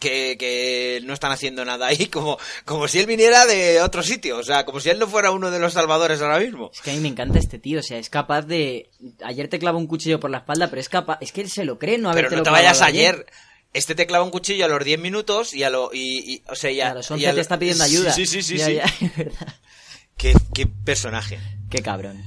que, 0.00 0.36
que 0.38 1.00
no 1.04 1.12
están 1.12 1.30
haciendo 1.30 1.64
nada 1.64 1.86
ahí 1.86 2.06
como, 2.12 2.38
como 2.64 2.88
si 2.88 2.98
él 2.98 3.06
viniera 3.06 3.46
de 3.46 3.80
otro 3.82 4.02
sitio, 4.02 4.38
o 4.38 4.42
sea, 4.42 4.64
como 4.64 4.80
si 4.80 4.90
él 4.90 4.98
no 4.98 5.06
fuera 5.06 5.30
uno 5.30 5.52
de 5.52 5.60
los 5.60 5.74
salvadores 5.74 6.20
ahora 6.20 6.40
mismo. 6.40 6.70
Es 6.74 6.80
que 6.80 6.90
a 6.90 6.94
mí 6.94 7.00
me 7.00 7.08
encanta 7.08 7.38
este 7.38 7.60
tío, 7.60 7.78
o 7.78 7.82
sea, 7.82 7.98
es 7.98 8.10
capaz 8.10 8.42
de... 8.42 8.90
Ayer 9.22 9.46
te 9.48 9.60
clava 9.60 9.78
un 9.78 9.86
cuchillo 9.86 10.18
por 10.18 10.30
la 10.30 10.38
espalda, 10.38 10.68
pero 10.68 10.80
es 10.80 10.88
capaz... 10.88 11.18
Es 11.20 11.30
que 11.30 11.42
él 11.42 11.50
se 11.50 11.64
lo 11.64 11.78
cree, 11.78 11.98
no 11.98 12.08
Pero 12.10 12.26
haberte 12.26 12.36
no 12.36 12.42
te 12.42 12.50
vayas 12.50 12.82
ayer. 12.82 13.26
Este 13.72 13.94
te 13.94 14.06
clava 14.06 14.24
un 14.24 14.30
cuchillo 14.30 14.64
a 14.64 14.68
los 14.68 14.84
10 14.84 14.98
minutos 15.00 15.54
y 15.54 15.62
a 15.62 15.70
lo, 15.70 15.90
y, 15.94 16.34
y- 16.34 16.42
o 16.48 16.56
sea, 16.56 16.70
y 16.72 16.80
a, 16.80 16.90
A 16.90 16.94
los 16.94 17.08
y 17.10 17.12
11 17.14 17.26
a 17.26 17.30
lo- 17.30 17.34
te 17.36 17.40
está 17.40 17.58
pidiendo 17.58 17.84
ayuda. 17.84 18.12
Sí, 18.12 18.26
sí, 18.26 18.42
sí, 18.42 18.56
Ya, 18.56 18.66
sí. 18.66 18.74
ya. 18.74 18.84
Qué, 20.16 20.34
qué 20.52 20.66
personaje. 20.66 21.38
Qué 21.70 21.80
cabrón. 21.80 22.22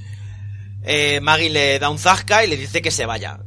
eh, 0.84 1.20
Maggie 1.20 1.50
le 1.50 1.78
da 1.78 1.90
un 1.90 1.98
zasca 1.98 2.44
y 2.44 2.48
le 2.48 2.56
dice 2.56 2.82
que 2.82 2.90
se 2.90 3.06
vaya. 3.06 3.38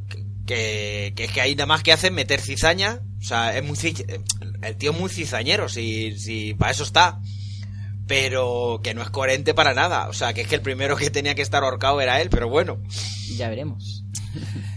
Que, 0.46 1.12
que 1.14 1.24
es 1.24 1.32
que 1.32 1.40
ahí 1.42 1.54
nada 1.54 1.66
más 1.66 1.82
que 1.82 1.92
hace 1.92 2.06
es 2.06 2.12
meter 2.14 2.40
cizaña. 2.40 3.00
O 3.20 3.24
sea, 3.24 3.54
es 3.58 3.62
muy 3.64 3.76
el 4.62 4.76
tío 4.76 4.92
es 4.92 4.98
muy 4.98 5.10
cizañero, 5.10 5.68
si, 5.68 6.18
si 6.18 6.54
para 6.54 6.70
eso 6.70 6.84
está. 6.84 7.20
Pero 8.06 8.80
que 8.82 8.94
no 8.94 9.02
es 9.02 9.10
coherente 9.10 9.52
para 9.52 9.74
nada. 9.74 10.08
O 10.08 10.14
sea, 10.14 10.32
que 10.32 10.40
es 10.42 10.48
que 10.48 10.54
el 10.54 10.62
primero 10.62 10.96
que 10.96 11.10
tenía 11.10 11.34
que 11.34 11.42
estar 11.42 11.62
ahorcado 11.62 12.00
era 12.00 12.20
él, 12.22 12.30
pero 12.30 12.48
bueno. 12.48 12.80
Ya 13.36 13.48
veremos. 13.50 14.04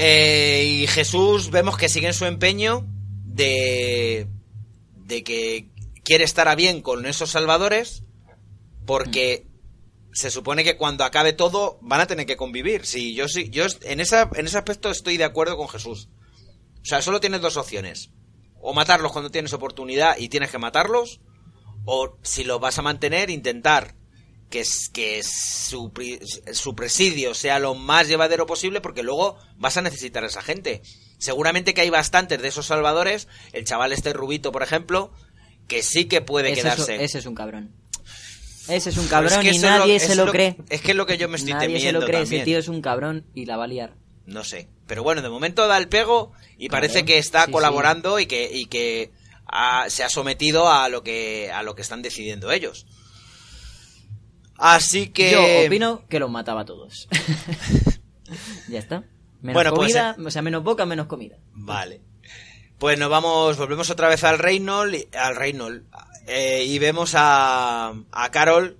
Eh, 0.00 0.64
y 0.64 0.86
Jesús 0.86 1.50
vemos 1.50 1.76
que 1.76 1.88
sigue 1.88 2.06
en 2.06 2.14
su 2.14 2.24
empeño 2.24 2.86
de, 3.24 4.28
de 4.94 5.24
que 5.24 5.70
quiere 6.04 6.22
estar 6.22 6.46
a 6.46 6.54
bien 6.54 6.82
con 6.82 7.04
esos 7.04 7.30
salvadores 7.30 8.04
porque 8.86 9.48
se 10.12 10.30
supone 10.30 10.62
que 10.62 10.76
cuando 10.76 11.02
acabe 11.02 11.32
todo 11.32 11.80
van 11.82 12.00
a 12.00 12.06
tener 12.06 12.26
que 12.26 12.36
convivir. 12.36 12.86
Sí, 12.86 13.12
yo 13.12 13.26
sí, 13.26 13.50
yo 13.50 13.66
en, 13.82 13.98
esa, 13.98 14.30
en 14.34 14.46
ese 14.46 14.58
aspecto 14.58 14.88
estoy 14.88 15.16
de 15.16 15.24
acuerdo 15.24 15.56
con 15.56 15.68
Jesús. 15.68 16.08
O 16.80 16.84
sea, 16.84 17.02
solo 17.02 17.18
tienes 17.18 17.40
dos 17.40 17.56
opciones. 17.56 18.10
O 18.60 18.74
matarlos 18.74 19.10
cuando 19.10 19.32
tienes 19.32 19.52
oportunidad 19.52 20.16
y 20.16 20.28
tienes 20.28 20.52
que 20.52 20.58
matarlos, 20.58 21.20
o 21.84 22.16
si 22.22 22.44
los 22.44 22.60
vas 22.60 22.78
a 22.78 22.82
mantener, 22.82 23.30
intentar 23.30 23.96
que, 24.50 24.64
que 24.92 25.22
su, 25.22 25.92
presidio 26.76 27.34
sea 27.34 27.58
lo 27.58 27.74
más 27.74 28.08
llevadero 28.08 28.46
posible 28.46 28.80
porque 28.80 29.02
luego 29.02 29.38
vas 29.56 29.76
a 29.76 29.82
necesitar 29.82 30.24
a 30.24 30.28
esa 30.28 30.42
gente. 30.42 30.82
Seguramente 31.18 31.74
que 31.74 31.80
hay 31.82 31.90
bastantes 31.90 32.40
de 32.40 32.48
esos 32.48 32.66
salvadores, 32.66 33.28
el 33.52 33.64
chaval 33.64 33.92
este 33.92 34.12
rubito, 34.12 34.52
por 34.52 34.62
ejemplo, 34.62 35.12
que 35.66 35.82
sí 35.82 36.06
que 36.06 36.20
puede 36.20 36.50
Ese 36.52 36.60
es, 36.60 36.64
quedarse. 36.64 36.94
un- 36.96 37.00
ese 37.00 37.18
es 37.18 37.26
un 37.26 37.34
cabrón. 37.34 37.72
Ese 38.68 38.90
es 38.90 38.96
un 38.98 39.04
es 39.04 39.10
cabrón 39.10 39.40
que 39.40 39.46
y 39.46 39.56
es 39.56 39.62
lo- 39.62 39.68
nadie 39.68 39.96
es 39.96 40.02
se 40.04 40.14
lo, 40.14 40.26
lo- 40.26 40.32
cree. 40.32 40.56
Es 40.68 40.80
que 40.82 40.90
es 40.92 40.96
lo 40.96 41.06
que 41.06 41.16
yo 41.18 41.28
me 41.28 41.36
estoy 41.36 41.54
Nadie 41.54 41.80
se 41.80 41.92
lo 41.92 42.00
cree. 42.00 42.20
también. 42.20 42.42
Ese 42.42 42.44
tío 42.44 42.58
es 42.58 42.68
un 42.68 42.82
cabrón 42.82 43.24
y 43.34 43.46
la 43.46 43.56
va 43.56 43.64
a 43.64 43.68
liar. 43.68 43.94
No 44.26 44.44
sé. 44.44 44.68
Pero 44.86 45.02
bueno, 45.02 45.22
de 45.22 45.30
momento 45.30 45.66
da 45.66 45.78
el 45.78 45.88
pego 45.88 46.32
y 46.58 46.68
Claro. 46.68 46.82
parece 46.82 47.04
que 47.06 47.16
está 47.18 47.46
Sí, 47.46 47.50
colaborando 47.52 48.18
y 48.20 48.26
que, 48.26 48.50
y 48.54 48.66
que 48.66 49.10
ha- 49.46 49.88
se 49.88 50.04
ha 50.04 50.10
sometido 50.10 50.70
a 50.70 50.88
lo 50.90 51.02
que, 51.02 51.50
a 51.50 51.62
lo 51.62 51.74
que 51.74 51.80
están 51.82 52.02
decidiendo 52.02 52.52
ellos. 52.52 52.86
Así 54.58 55.08
que. 55.08 55.30
Yo 55.32 55.66
opino 55.66 56.06
que 56.08 56.18
los 56.18 56.30
mataba 56.30 56.62
a 56.62 56.64
todos. 56.64 57.08
ya 58.68 58.78
está. 58.78 59.04
Menos 59.40 59.54
Bueno, 59.54 59.70
pues, 59.74 59.94
comida, 59.94 60.16
o 60.24 60.30
sea, 60.30 60.42
menos 60.42 60.64
boca, 60.64 60.84
menos 60.84 61.06
comida. 61.06 61.36
Vale. 61.52 62.00
Pues 62.78 62.98
nos 62.98 63.08
vamos, 63.08 63.56
volvemos 63.56 63.88
otra 63.90 64.08
vez 64.08 64.22
al 64.24 64.38
Reynolds, 64.38 65.06
al 65.16 65.36
Reynolds, 65.36 65.84
eh, 66.26 66.64
y 66.64 66.78
vemos 66.78 67.12
a, 67.16 67.94
a 68.12 68.30
Carol 68.30 68.78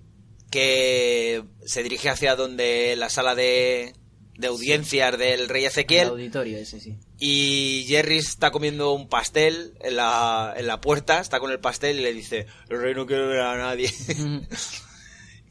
que 0.50 1.44
se 1.64 1.82
dirige 1.82 2.08
hacia 2.08 2.37
donde 2.37 2.94
la 2.97 3.08
sala 3.08 3.35
de, 3.35 3.94
de 4.37 4.47
audiencias 4.47 5.18
del 5.18 5.49
rey 5.49 5.64
El 5.64 5.68
Ezequiel 5.68 6.08
auditorio 6.08 6.58
ese, 6.58 6.80
sí. 6.80 6.97
y 7.18 7.85
Jerry 7.88 8.18
está 8.18 8.50
comiendo 8.50 8.92
un 8.92 9.08
pastel 9.08 9.75
en 9.80 9.97
la, 9.97 10.54
en 10.56 10.66
la 10.66 10.80
puerta, 10.80 11.20
está 11.20 11.40
con 11.40 11.50
el 11.50 11.58
pastel 11.58 11.99
y 11.99 12.02
le 12.02 12.12
dice, 12.12 12.47
el 12.68 12.80
rey 12.80 12.94
no 12.94 13.06
quiere 13.06 13.26
ver 13.26 13.40
a 13.40 13.56
nadie. 13.56 13.92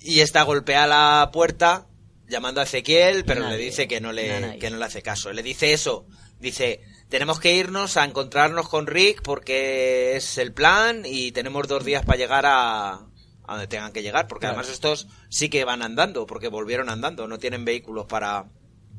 y 0.02 0.20
está 0.22 0.44
golpea 0.44 0.88
la 0.88 1.30
puerta 1.34 1.88
llamando 2.28 2.62
a 2.62 2.66
Ezequiel, 2.66 3.24
pero 3.26 3.42
Nadie. 3.42 3.58
le 3.58 3.64
dice 3.64 3.88
que 3.88 4.02
no 4.02 4.12
le, 4.12 4.40
Nadie. 4.42 4.60
que 4.60 4.70
no 4.70 4.78
le 4.78 4.86
hace 4.86 5.02
caso. 5.02 5.32
Le 5.32 5.44
dice 5.44 5.74
eso, 5.74 6.06
dice, 6.40 6.82
tenemos 7.10 7.40
que 7.40 7.56
irnos 7.56 7.96
a 7.98 8.04
encontrarnos 8.04 8.68
con 8.70 8.86
Rick 8.88 9.22
porque 9.22 10.16
es 10.18 10.38
el 10.38 10.52
plan 10.54 11.04
y 11.06 11.32
tenemos 11.32 11.68
dos 11.68 11.86
días 11.86 12.06
para 12.06 12.18
llegar 12.18 12.46
a, 12.46 12.94
a 12.94 13.08
donde 13.48 13.68
tengan 13.68 13.94
que 13.94 14.04
llegar, 14.04 14.28
porque 14.28 14.44
Claro. 14.46 14.60
además 14.60 14.74
estos 14.74 15.08
sí 15.30 15.50
que 15.50 15.64
van 15.64 15.82
andando, 15.82 16.26
porque 16.28 16.50
volvieron 16.50 16.90
andando, 16.90 17.28
no 17.28 17.40
tienen 17.40 17.64
vehículos 17.64 18.06
para, 18.08 18.46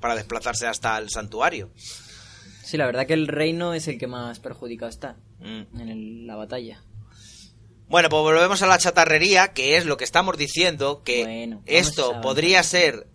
para 0.00 0.16
desplazarse 0.16 0.66
hasta 0.66 0.96
el 0.96 1.10
santuario. 1.10 1.70
Sí, 2.64 2.76
la 2.76 2.86
verdad 2.86 3.06
que 3.06 3.14
el 3.14 3.28
reino 3.28 3.72
es 3.74 3.88
el 3.88 3.98
que 3.98 4.06
más 4.06 4.40
perjudicado 4.40 4.90
está 4.90 5.16
Mm. 5.40 5.80
en 5.80 5.88
el- 5.88 6.26
la 6.26 6.34
batalla. 6.36 6.82
Bueno, 7.88 8.08
pues 8.08 8.22
volvemos 8.22 8.60
a 8.62 8.66
la 8.66 8.78
chatarrería, 8.78 9.52
que 9.52 9.76
es 9.76 9.86
lo 9.86 9.96
que 9.96 10.04
estamos 10.04 10.36
diciendo, 10.36 11.02
que 11.04 11.24
Bueno, 11.24 11.62
esto 11.66 12.20
podría 12.20 12.62
ser 12.62 13.06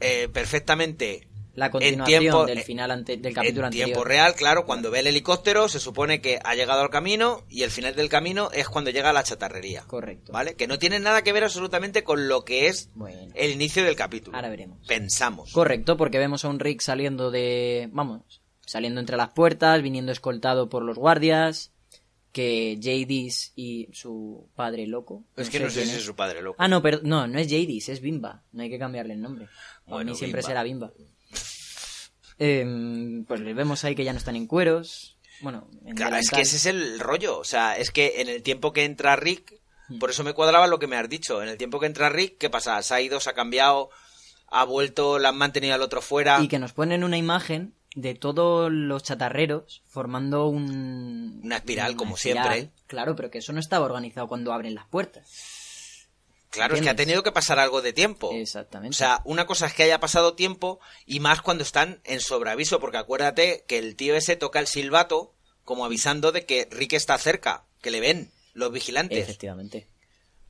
eh, 0.00 0.28
perfectamente 0.32 1.26
La 1.54 1.66
en 1.66 1.72
continuación 1.72 2.20
tiempo, 2.20 2.46
del 2.46 2.62
final 2.62 2.90
ante- 2.90 3.16
del 3.16 3.34
capítulo 3.34 3.66
en 3.66 3.72
tiempo 3.72 4.04
real, 4.04 4.34
claro, 4.34 4.64
cuando 4.66 4.90
ve 4.90 5.00
el 5.00 5.06
helicóptero 5.08 5.68
se 5.68 5.80
supone 5.80 6.20
que 6.20 6.38
ha 6.44 6.54
llegado 6.54 6.82
al 6.82 6.90
camino 6.90 7.44
y 7.48 7.62
el 7.62 7.70
final 7.70 7.96
del 7.96 8.08
camino 8.10 8.50
es 8.52 8.68
cuando 8.68 8.90
llega 8.90 9.10
a 9.10 9.12
la 9.14 9.22
chatarrería. 9.24 9.82
Correcto. 9.86 10.32
¿Vale? 10.32 10.54
Que 10.54 10.66
no 10.68 10.78
tiene 10.78 11.00
nada 11.00 11.22
que 11.22 11.32
ver 11.32 11.44
absolutamente 11.44 12.04
con 12.04 12.28
lo 12.28 12.44
que 12.44 12.68
es 12.68 12.90
Bueno. 12.94 13.32
el 13.34 13.50
inicio 13.50 13.82
del 13.84 13.96
capítulo. 13.96 14.36
Ahora 14.36 14.50
veremos. 14.50 14.86
Pensamos. 14.86 15.50
Correcto, 15.52 15.96
porque 15.96 16.18
vemos 16.18 16.44
a 16.44 16.48
un 16.48 16.60
Rick 16.60 16.80
saliendo 16.82 17.30
de... 17.30 17.88
Vamos, 17.90 18.42
saliendo 18.66 19.00
entre 19.00 19.16
las 19.16 19.30
puertas, 19.30 19.80
viniendo 19.82 20.12
escoltado 20.12 20.68
por 20.68 20.82
los 20.84 20.96
guardias, 20.98 21.72
que 22.36 22.78
Jadis 22.82 23.54
y 23.56 23.88
su 23.94 24.46
padre 24.54 24.86
loco... 24.86 25.24
es 25.38 25.48
que 25.48 25.58
no 25.58 25.70
sé 25.70 25.86
si 25.86 25.96
es 25.96 26.02
su 26.04 26.14
padre 26.14 26.42
loco. 26.42 26.56
Ah, 26.58 26.68
no, 26.68 26.82
pero 26.82 27.00
no, 27.02 27.26
no 27.26 27.38
es 27.38 27.46
Jadis, 27.48 27.88
es 27.88 28.02
Bimba. 28.02 28.42
No 28.52 28.62
hay 28.62 28.68
que 28.68 28.78
cambiarle 28.78 29.14
el 29.14 29.22
nombre. 29.22 29.46
A 29.46 29.90
Bueno, 29.90 30.10
mí 30.10 30.16
siempre 30.18 30.40
Bimba. 30.42 30.48
será 30.48 30.62
Bimba. 30.62 30.92
Em, 32.38 33.24
pues 33.24 33.42
vemos 33.42 33.82
ahí 33.84 33.94
que 33.94 34.04
ya 34.04 34.12
no 34.12 34.18
están 34.18 34.36
en 34.36 34.46
cueros. 34.46 35.16
Bueno, 35.40 35.70
en 35.86 35.94
Claro, 35.96 36.16
es 36.16 36.28
que 36.28 36.42
ese 36.42 36.56
es 36.56 36.66
el 36.66 37.00
rollo. 37.00 37.38
O 37.38 37.44
sea, 37.44 37.78
es 37.78 37.90
que 37.90 38.20
en 38.20 38.28
el 38.28 38.42
tiempo 38.42 38.74
que 38.74 38.84
entra 38.84 39.16
Rick, 39.16 39.54
por 39.98 40.10
eso 40.10 40.22
me 40.22 40.34
cuadraba 40.34 40.66
lo 40.66 40.78
que 40.78 40.86
me 40.86 40.96
has 40.96 41.08
dicho. 41.08 41.42
En 41.42 41.48
el 41.48 41.56
tiempo 41.56 41.80
que 41.80 41.86
entra 41.86 42.10
Rick, 42.10 42.36
¿qué 42.36 42.50
pasa? 42.50 42.82
Se 42.82 42.92
ha 42.92 43.00
ido, 43.00 43.18
se 43.18 43.30
ha 43.30 43.34
cambiado. 43.34 43.88
ha 44.48 44.64
vuelto, 44.64 45.18
la 45.18 45.30
han 45.30 45.38
mantenido 45.38 45.74
al 45.74 45.80
otro 45.80 46.02
fuera. 46.02 46.42
Y 46.42 46.48
que 46.48 46.58
nos 46.58 46.74
ponen 46.74 47.02
una 47.02 47.16
imagen 47.16 47.72
de 47.96 48.14
todos 48.14 48.70
los 48.70 49.02
chatarreros 49.02 49.82
formando 49.86 50.46
un... 50.46 51.40
Una 51.42 51.56
espiral, 51.56 51.96
como 51.96 52.16
siempre. 52.16 52.70
Claro, 52.86 53.16
pero 53.16 53.30
que 53.30 53.38
eso 53.38 53.52
no 53.52 53.58
estaba 53.58 53.86
organizado 53.86 54.28
cuando 54.28 54.52
abren 54.52 54.74
las 54.74 54.86
puertas. 54.86 56.06
Claro, 56.50 56.76
es 56.76 56.82
que 56.82 56.90
ha 56.90 56.96
tenido 56.96 57.22
que 57.22 57.32
pasar 57.32 57.58
algo 57.58 57.82
de 57.82 57.92
tiempo. 57.92 58.30
Exactamente. 58.32 58.94
O 58.94 58.96
sea, 58.96 59.22
una 59.24 59.46
cosa 59.46 59.66
es 59.66 59.74
que 59.74 59.82
haya 59.82 59.98
pasado 59.98 60.34
tiempo 60.34 60.78
y 61.06 61.20
más 61.20 61.42
cuando 61.42 61.64
están 61.64 62.00
en 62.04 62.20
sobreaviso, 62.20 62.80
porque 62.80 62.98
acuérdate 62.98 63.64
que 63.66 63.78
el 63.78 63.96
tío 63.96 64.14
ese 64.14 64.36
toca 64.36 64.60
el 64.60 64.66
silbato 64.66 65.34
como 65.64 65.84
avisando 65.84 66.32
de 66.32 66.46
que 66.46 66.68
Rick 66.70 66.92
está 66.92 67.18
cerca, 67.18 67.64
que 67.82 67.90
le 67.90 68.00
ven 68.00 68.30
los 68.52 68.70
vigilantes. 68.72 69.18
Efectivamente. 69.18 69.88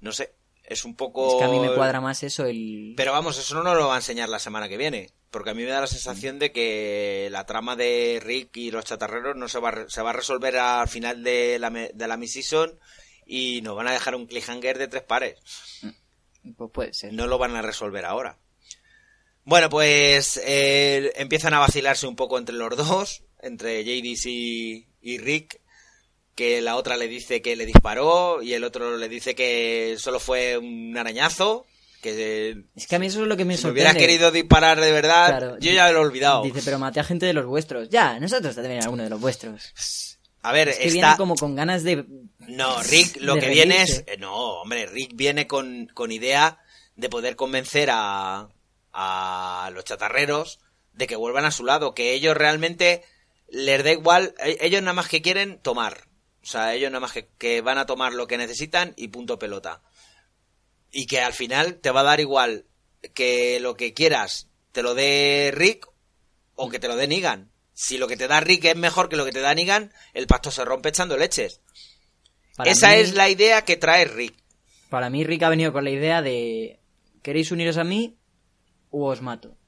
No 0.00 0.12
sé, 0.12 0.34
es 0.64 0.84
un 0.84 0.96
poco... 0.96 1.28
Es 1.28 1.38
que 1.38 1.44
a 1.44 1.48
mí 1.48 1.60
me 1.60 1.74
cuadra 1.74 2.00
más 2.00 2.22
eso 2.22 2.44
el... 2.44 2.94
Pero 2.96 3.12
vamos, 3.12 3.38
eso 3.38 3.54
no 3.54 3.62
nos 3.62 3.76
lo 3.76 3.88
va 3.88 3.94
a 3.94 3.98
enseñar 3.98 4.28
la 4.28 4.38
semana 4.38 4.68
que 4.68 4.76
viene. 4.76 5.10
Porque 5.30 5.50
a 5.50 5.54
mí 5.54 5.62
me 5.64 5.70
da 5.70 5.80
la 5.80 5.86
sensación 5.86 6.38
de 6.38 6.52
que 6.52 7.28
la 7.30 7.46
trama 7.46 7.76
de 7.76 8.20
Rick 8.22 8.56
y 8.56 8.70
los 8.70 8.84
chatarreros 8.84 9.36
no 9.36 9.48
se 9.48 9.58
va, 9.58 9.70
a 9.70 9.88
se 9.88 10.02
va 10.02 10.10
a 10.10 10.14
resolver 10.14 10.56
al 10.56 10.88
final 10.88 11.22
de 11.22 11.58
la, 11.58 11.70
de 11.70 12.08
la 12.08 12.16
mid-season 12.16 12.78
y 13.26 13.60
nos 13.62 13.76
van 13.76 13.88
a 13.88 13.92
dejar 13.92 14.14
un 14.14 14.26
cliffhanger 14.26 14.78
de 14.78 14.88
tres 14.88 15.02
pares. 15.02 15.38
Pues 16.56 16.70
puede 16.72 16.94
ser. 16.94 17.12
No 17.12 17.26
lo 17.26 17.38
van 17.38 17.56
a 17.56 17.62
resolver 17.62 18.04
ahora. 18.04 18.38
Bueno, 19.44 19.68
pues 19.68 20.40
eh, 20.44 21.12
empiezan 21.16 21.54
a 21.54 21.60
vacilarse 21.60 22.06
un 22.06 22.16
poco 22.16 22.38
entre 22.38 22.56
los 22.56 22.76
dos, 22.76 23.22
entre 23.40 23.84
Jadis 23.84 24.26
y, 24.26 24.88
y 25.00 25.18
Rick, 25.18 25.60
que 26.34 26.60
la 26.60 26.76
otra 26.76 26.96
le 26.96 27.08
dice 27.08 27.42
que 27.42 27.56
le 27.56 27.64
disparó 27.64 28.42
y 28.42 28.54
el 28.54 28.64
otro 28.64 28.96
le 28.96 29.08
dice 29.08 29.34
que 29.34 29.96
solo 29.98 30.18
fue 30.18 30.58
un 30.58 30.96
arañazo, 30.96 31.64
que 32.02 32.64
Es 32.76 32.86
que 32.86 32.96
a 32.96 32.98
mí 32.98 33.06
eso 33.06 33.22
es 33.22 33.28
lo 33.28 33.36
que 33.36 33.44
me 33.44 33.56
si 33.56 33.62
sorprende. 33.62 33.90
hubieras 33.90 33.96
querido 34.02 34.30
disparar 34.30 34.80
de 34.80 34.92
verdad, 34.92 35.28
Claro. 35.38 35.58
yo 35.58 35.72
ya 35.72 35.90
lo 35.92 35.98
he 35.98 36.02
olvidado. 36.06 36.42
Dice, 36.42 36.60
pero 36.64 36.78
maté 36.78 37.00
a 37.00 37.04
gente 37.04 37.26
de 37.26 37.32
los 37.32 37.46
vuestros. 37.46 37.88
Ya, 37.88 38.18
nosotros 38.20 38.54
también 38.54 38.82
alguno 38.82 39.02
de 39.04 39.10
los 39.10 39.20
vuestros. 39.20 40.16
A 40.42 40.52
ver, 40.52 40.68
Es 40.68 40.78
que 40.78 40.84
está... 40.88 40.92
viene 40.92 41.16
como 41.16 41.34
con 41.36 41.54
ganas 41.56 41.82
de... 41.82 42.04
No, 42.40 42.80
Rick 42.84 43.16
lo 43.20 43.36
que 43.38 43.48
viene 43.48 43.82
es... 43.82 44.04
eh, 44.06 44.16
No, 44.18 44.60
hombre, 44.62 44.86
Rick 44.86 45.12
viene 45.14 45.46
con, 45.48 45.88
con 45.92 46.12
idea 46.12 46.60
de 46.94 47.08
poder 47.08 47.34
convencer 47.34 47.88
a, 47.92 48.48
a 48.92 49.70
los 49.74 49.84
chatarreros 49.84 50.60
de 50.92 51.06
que 51.06 51.16
vuelvan 51.16 51.44
a 51.44 51.50
su 51.50 51.64
lado, 51.64 51.94
que 51.94 52.12
ellos 52.14 52.36
realmente 52.36 53.02
les 53.48 53.82
da 53.84 53.92
igual, 53.92 54.34
e- 54.38 54.56
ellos 54.60 54.80
nada 54.82 54.94
más 54.94 55.08
que 55.08 55.20
quieren 55.22 55.58
tomar. 55.58 56.06
O 56.42 56.46
sea, 56.46 56.74
ellos 56.74 56.90
nada 56.92 57.00
más 57.00 57.12
que, 57.12 57.28
que 57.38 57.60
van 57.60 57.78
a 57.78 57.86
tomar 57.86 58.12
lo 58.12 58.26
que 58.28 58.38
necesitan 58.38 58.94
y 58.96 59.08
punto 59.08 59.38
pelota. 59.38 59.82
Y 60.98 61.06
que 61.06 61.20
al 61.20 61.34
final 61.34 61.78
te 61.80 61.90
va 61.90 62.00
a 62.00 62.04
dar 62.04 62.20
igual 62.20 62.64
que 63.14 63.60
lo 63.60 63.76
que 63.76 63.92
quieras 63.92 64.48
te 64.72 64.82
lo 64.82 64.94
dé 64.94 65.52
Rick 65.54 65.86
o 66.54 66.70
que 66.70 66.78
te 66.78 66.88
lo 66.88 66.96
dé 66.96 67.06
Negan. 67.06 67.52
Si 67.74 67.98
lo 67.98 68.08
que 68.08 68.16
te 68.16 68.28
da 68.28 68.40
Rick 68.40 68.64
es 68.64 68.76
mejor 68.76 69.10
que 69.10 69.16
lo 69.16 69.26
que 69.26 69.32
te 69.32 69.40
da 69.40 69.54
Negan, 69.54 69.92
el 70.14 70.26
pacto 70.26 70.50
se 70.50 70.64
rompe 70.64 70.88
echando 70.88 71.18
leches. 71.18 71.60
Para 72.56 72.70
Esa 72.70 72.88
mí- 72.90 72.94
es 72.96 73.14
la 73.14 73.28
idea 73.28 73.62
que 73.66 73.76
trae 73.76 74.06
Rick. 74.06 74.34
Para 74.88 75.10
mí 75.10 75.22
Rick 75.22 75.42
ha 75.42 75.50
venido 75.50 75.72
con 75.72 75.84
la 75.84 75.90
idea 75.90 76.22
de... 76.22 76.80
¿Queréis 77.22 77.50
uniros 77.50 77.76
a 77.76 77.84
mí 77.84 78.16
o 78.90 79.08
os 79.10 79.20
mato? 79.20 79.58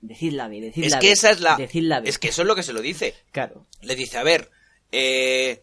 Decid 0.00 0.34
la 0.34 0.46
B, 0.46 0.60
decid 0.60 0.84
Es 0.84 0.94
que 0.96 1.10
esa 1.10 1.30
es 1.30 1.40
la. 1.40 1.56
Es 2.04 2.18
que 2.18 2.28
eso 2.28 2.42
es 2.42 2.46
lo 2.46 2.54
que 2.54 2.62
se 2.62 2.72
lo 2.74 2.80
dice. 2.82 3.14
Claro. 3.32 3.66
Le 3.80 3.96
dice, 3.96 4.18
a 4.18 4.22
ver, 4.22 4.50
eh, 4.92 5.62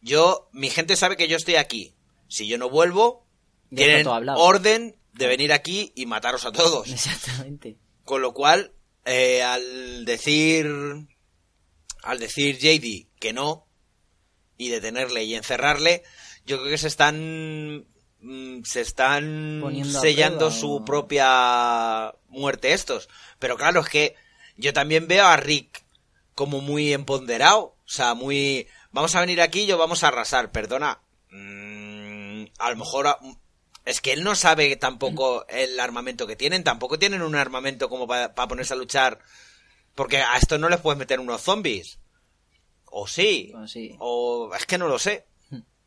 yo, 0.00 0.48
mi 0.52 0.70
gente 0.70 0.96
sabe 0.96 1.16
que 1.16 1.28
yo 1.28 1.36
estoy 1.36 1.56
aquí. 1.56 1.94
Si 2.28 2.46
yo 2.46 2.56
no 2.58 2.70
vuelvo, 2.70 3.26
tienen 3.74 4.06
orden 4.38 4.96
de 5.12 5.26
venir 5.26 5.52
aquí 5.52 5.92
y 5.94 6.06
mataros 6.06 6.44
a 6.46 6.52
todos. 6.52 6.88
Exactamente. 6.92 7.76
Con 8.04 8.22
lo 8.22 8.32
cual, 8.34 8.72
eh, 9.04 9.42
al 9.42 10.04
decir, 10.04 10.66
al 12.02 12.18
decir 12.18 12.58
JD 12.58 13.06
que 13.18 13.32
no, 13.32 13.66
y 14.56 14.68
detenerle 14.68 15.24
y 15.24 15.34
encerrarle, 15.34 16.02
yo 16.46 16.58
creo 16.58 16.70
que 16.70 16.78
se 16.78 16.88
están, 16.88 17.86
mm, 18.20 18.62
se 18.64 18.80
están 18.80 19.58
Poniendo 19.62 20.00
sellando 20.00 20.38
prueba, 20.48 20.54
su 20.54 20.74
o- 20.76 20.84
propia 20.84 22.12
muerte 22.28 22.72
estos. 22.72 23.08
Pero 23.38 23.56
claro, 23.56 23.80
es 23.80 23.88
que 23.88 24.14
yo 24.56 24.72
también 24.72 25.06
veo 25.08 25.26
a 25.26 25.36
Rick 25.36 25.84
como 26.34 26.60
muy 26.60 26.92
empoderado, 26.92 27.60
o 27.84 27.88
sea, 27.88 28.14
muy, 28.14 28.66
vamos 28.92 29.14
a 29.14 29.20
venir 29.20 29.40
aquí 29.40 29.60
y 29.62 29.66
yo 29.66 29.78
vamos 29.78 30.02
a 30.04 30.08
arrasar, 30.08 30.50
perdona. 30.52 31.00
Mm, 31.30 32.44
a 32.58 32.70
lo 32.70 32.76
mejor 32.76 33.06
es 33.84 34.00
que 34.00 34.12
él 34.12 34.22
no 34.24 34.34
sabe 34.34 34.76
tampoco 34.76 35.46
el 35.48 35.78
armamento 35.80 36.26
que 36.26 36.36
tienen, 36.36 36.64
tampoco 36.64 36.98
tienen 36.98 37.22
un 37.22 37.34
armamento 37.34 37.88
como 37.88 38.06
para 38.06 38.34
ponerse 38.34 38.74
a 38.74 38.76
luchar, 38.76 39.18
porque 39.94 40.18
a 40.18 40.36
esto 40.36 40.58
no 40.58 40.68
les 40.68 40.80
puedes 40.80 40.98
meter 40.98 41.20
unos 41.20 41.42
zombies. 41.42 41.98
O 42.92 43.06
sí, 43.06 43.52
O 43.54 43.66
sí. 43.68 43.94
o 44.00 44.52
es 44.54 44.66
que 44.66 44.78
no 44.78 44.88
lo 44.88 44.98
sé. 44.98 45.26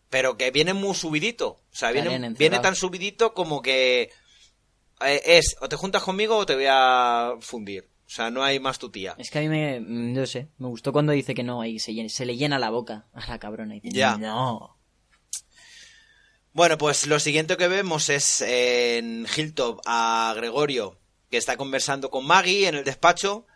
Pero 0.09 0.37
que 0.37 0.51
viene 0.51 0.73
muy 0.73 0.93
subidito. 0.93 1.47
O 1.47 1.75
sea, 1.75 1.91
viene, 1.91 2.29
viene 2.37 2.59
tan 2.59 2.75
subidito 2.75 3.33
como 3.33 3.61
que 3.61 4.11
eh, 5.01 5.21
es 5.25 5.55
o 5.59 5.67
te 5.67 5.75
juntas 5.75 6.03
conmigo 6.03 6.37
o 6.37 6.45
te 6.45 6.55
voy 6.55 6.67
a 6.69 7.33
fundir. 7.41 7.89
O 8.05 8.09
sea, 8.09 8.29
no 8.29 8.43
hay 8.43 8.59
más 8.59 8.77
tu 8.77 8.91
tía. 8.91 9.15
Es 9.17 9.31
que 9.31 9.39
a 9.39 9.41
mí 9.41 9.49
me... 9.49 9.79
No 9.79 10.25
sé. 10.27 10.49
Me 10.59 10.67
gustó 10.67 10.93
cuando 10.93 11.13
dice 11.13 11.33
que 11.33 11.41
no 11.41 11.65
y 11.65 11.79
se 11.79 12.25
le 12.25 12.37
llena 12.37 12.59
la 12.59 12.69
boca 12.69 13.07
a 13.13 13.25
la 13.27 13.39
cabrona. 13.39 13.75
Y 13.75 13.79
dice, 13.79 13.97
Ya. 13.97 14.17
No. 14.17 14.72
Bueno, 16.53 16.77
pues 16.77 17.07
lo 17.07 17.19
siguiente 17.19 17.57
que 17.57 17.67
vemos 17.67 18.09
es 18.09 18.41
eh, 18.41 18.97
en 18.99 19.25
Hilltop 19.35 19.81
a 19.85 20.33
Gregorio, 20.35 20.99
que 21.31 21.37
está 21.37 21.57
conversando 21.57 22.09
con 22.11 22.25
Maggie 22.25 22.67
en 22.67 22.75
el 22.75 22.83
despacho. 22.83 23.47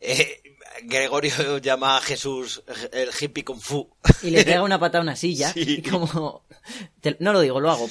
Eh, 0.00 0.40
Gregorio 0.84 1.58
llama 1.58 1.96
a 1.96 2.00
Jesús 2.00 2.62
el 2.92 3.10
hippie 3.20 3.44
kung 3.44 3.60
fu. 3.60 3.90
Y 4.22 4.30
le 4.30 4.44
pega 4.44 4.62
una 4.62 4.78
patada 4.78 5.00
a 5.00 5.02
una 5.02 5.16
silla. 5.16 5.52
Sí. 5.54 5.64
Y 5.78 5.82
como... 5.82 6.44
Te- 7.00 7.16
No 7.18 7.32
lo 7.32 7.40
digo, 7.40 7.58
lo 7.60 7.70
hago. 7.70 7.90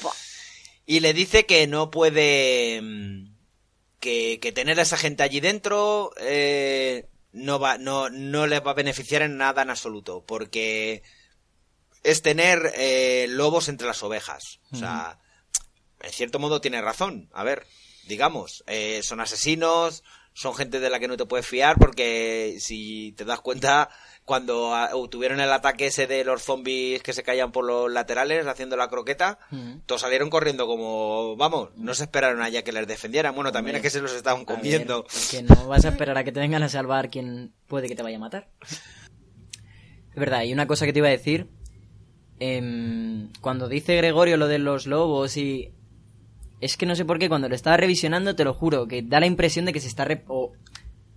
Y 0.86 1.02
le 1.02 1.14
dice 1.14 1.46
que 1.46 1.68
no 1.68 1.92
puede. 1.92 2.80
mm, 2.82 3.36
Que, 4.00 4.40
que 4.42 4.52
tener 4.54 4.80
a 4.80 4.84
esa 4.84 4.96
gente 4.98 5.24
allí 5.24 5.42
dentro 5.42 6.12
eh, 6.22 7.08
no, 7.34 7.60
va, 7.60 7.78
no, 7.78 8.10
no 8.10 8.48
les 8.48 8.66
va 8.66 8.72
a 8.72 8.76
beneficiar 8.76 9.22
en 9.22 9.36
nada 9.38 9.62
en 9.64 9.70
absoluto. 9.70 10.24
Porque 10.26 11.04
es 12.04 12.22
tener 12.22 12.72
eh, 12.76 13.28
lobos 13.30 13.70
entre 13.70 13.88
las 13.88 14.02
ovejas. 14.04 14.60
O 14.72 14.78
sea, 14.78 15.20
en 16.02 16.12
cierto 16.12 16.40
modo 16.40 16.62
tiene 16.62 16.82
razón. 16.82 17.30
A 17.34 17.44
ver, 17.44 17.66
digamos, 18.08 18.64
eh, 18.68 19.02
son 19.04 19.20
asesinos, 19.20 20.04
son 20.34 20.56
gente 20.56 20.80
de 20.80 20.90
la 20.90 21.00
que 21.00 21.08
no 21.08 21.18
te 21.18 21.26
puedes 21.26 21.46
fiar 21.46 21.78
porque 21.78 22.58
si 22.60 23.14
te 23.18 23.26
das 23.26 23.42
cuenta, 23.42 23.90
cuando 24.24 24.74
ah, 24.74 24.92
tuvieron 25.10 25.40
el 25.42 25.52
ataque 25.52 25.88
ese 25.88 26.08
de 26.08 26.24
los 26.24 26.44
zombies 26.44 27.04
que 27.04 27.14
se 27.14 27.24
caían 27.24 27.52
por 27.52 27.66
los 27.66 27.92
laterales 27.92 28.48
haciendo 28.48 28.78
la 28.78 28.88
croqueta, 28.88 29.40
todos 29.86 30.02
salieron 30.02 30.30
corriendo 30.30 30.68
como, 30.68 31.36
vamos, 31.36 31.70
no 31.76 31.94
se 31.94 32.04
esperaron 32.04 32.42
allá 32.42 32.64
que 32.64 32.72
les 32.72 32.88
defendieran. 32.88 33.36
Bueno, 33.36 33.52
también 33.52 33.78
es 33.78 33.82
que 33.82 33.90
se 33.90 34.02
los 34.02 34.14
estaban 34.14 34.46
ver, 34.46 34.56
comiendo. 34.56 35.06
que 35.30 35.44
no 35.44 35.68
vas 35.68 35.84
a 35.84 35.90
esperar 35.90 36.18
a 36.18 36.24
que 36.24 36.32
te 36.32 36.40
vengan 36.40 36.64
a 36.64 36.70
salvar 36.70 37.10
quien 37.10 37.54
puede 37.68 37.88
que 37.88 37.96
te 37.96 38.04
vaya 38.04 38.18
a 38.18 38.22
matar. 38.22 38.50
Es 40.10 40.16
verdad, 40.16 40.44
y 40.44 40.52
una 40.52 40.66
cosa 40.66 40.88
que 40.88 40.92
te 40.92 41.00
iba 41.00 41.08
a 41.08 41.12
decir. 41.12 41.48
Em, 42.40 43.30
cuando 43.42 43.68
dice 43.68 43.96
Gregorio 43.96 44.38
lo 44.38 44.48
de 44.48 44.60
los 44.60 44.88
lobos 44.88 45.38
y... 45.38 45.72
Es 46.62 46.76
que 46.76 46.86
no 46.86 46.96
sé 46.96 47.06
por 47.06 47.20
qué, 47.20 47.30
cuando 47.30 47.48
lo 47.48 47.56
estaba 47.56 47.78
revisionando, 47.78 48.36
te 48.36 48.44
lo 48.44 48.54
juro, 48.54 48.86
que 48.88 49.02
da 49.02 49.20
la 49.22 49.26
impresión 49.28 49.66
de 49.66 49.72
que 49.74 49.80
se 49.80 49.88
está... 49.88 50.04
re- 50.06 50.26
o- 50.28 50.52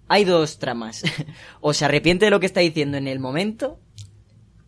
Hay 0.09 0.25
dos 0.25 0.59
tramas. 0.59 1.03
o 1.61 1.75
se 1.75 1.85
arrepiente 1.85 2.27
de 2.27 2.31
lo 2.31 2.39
que 2.41 2.47
está 2.47 2.61
diciendo 2.61 2.97
en 2.97 3.09
el 3.09 3.19
momento, 3.19 3.81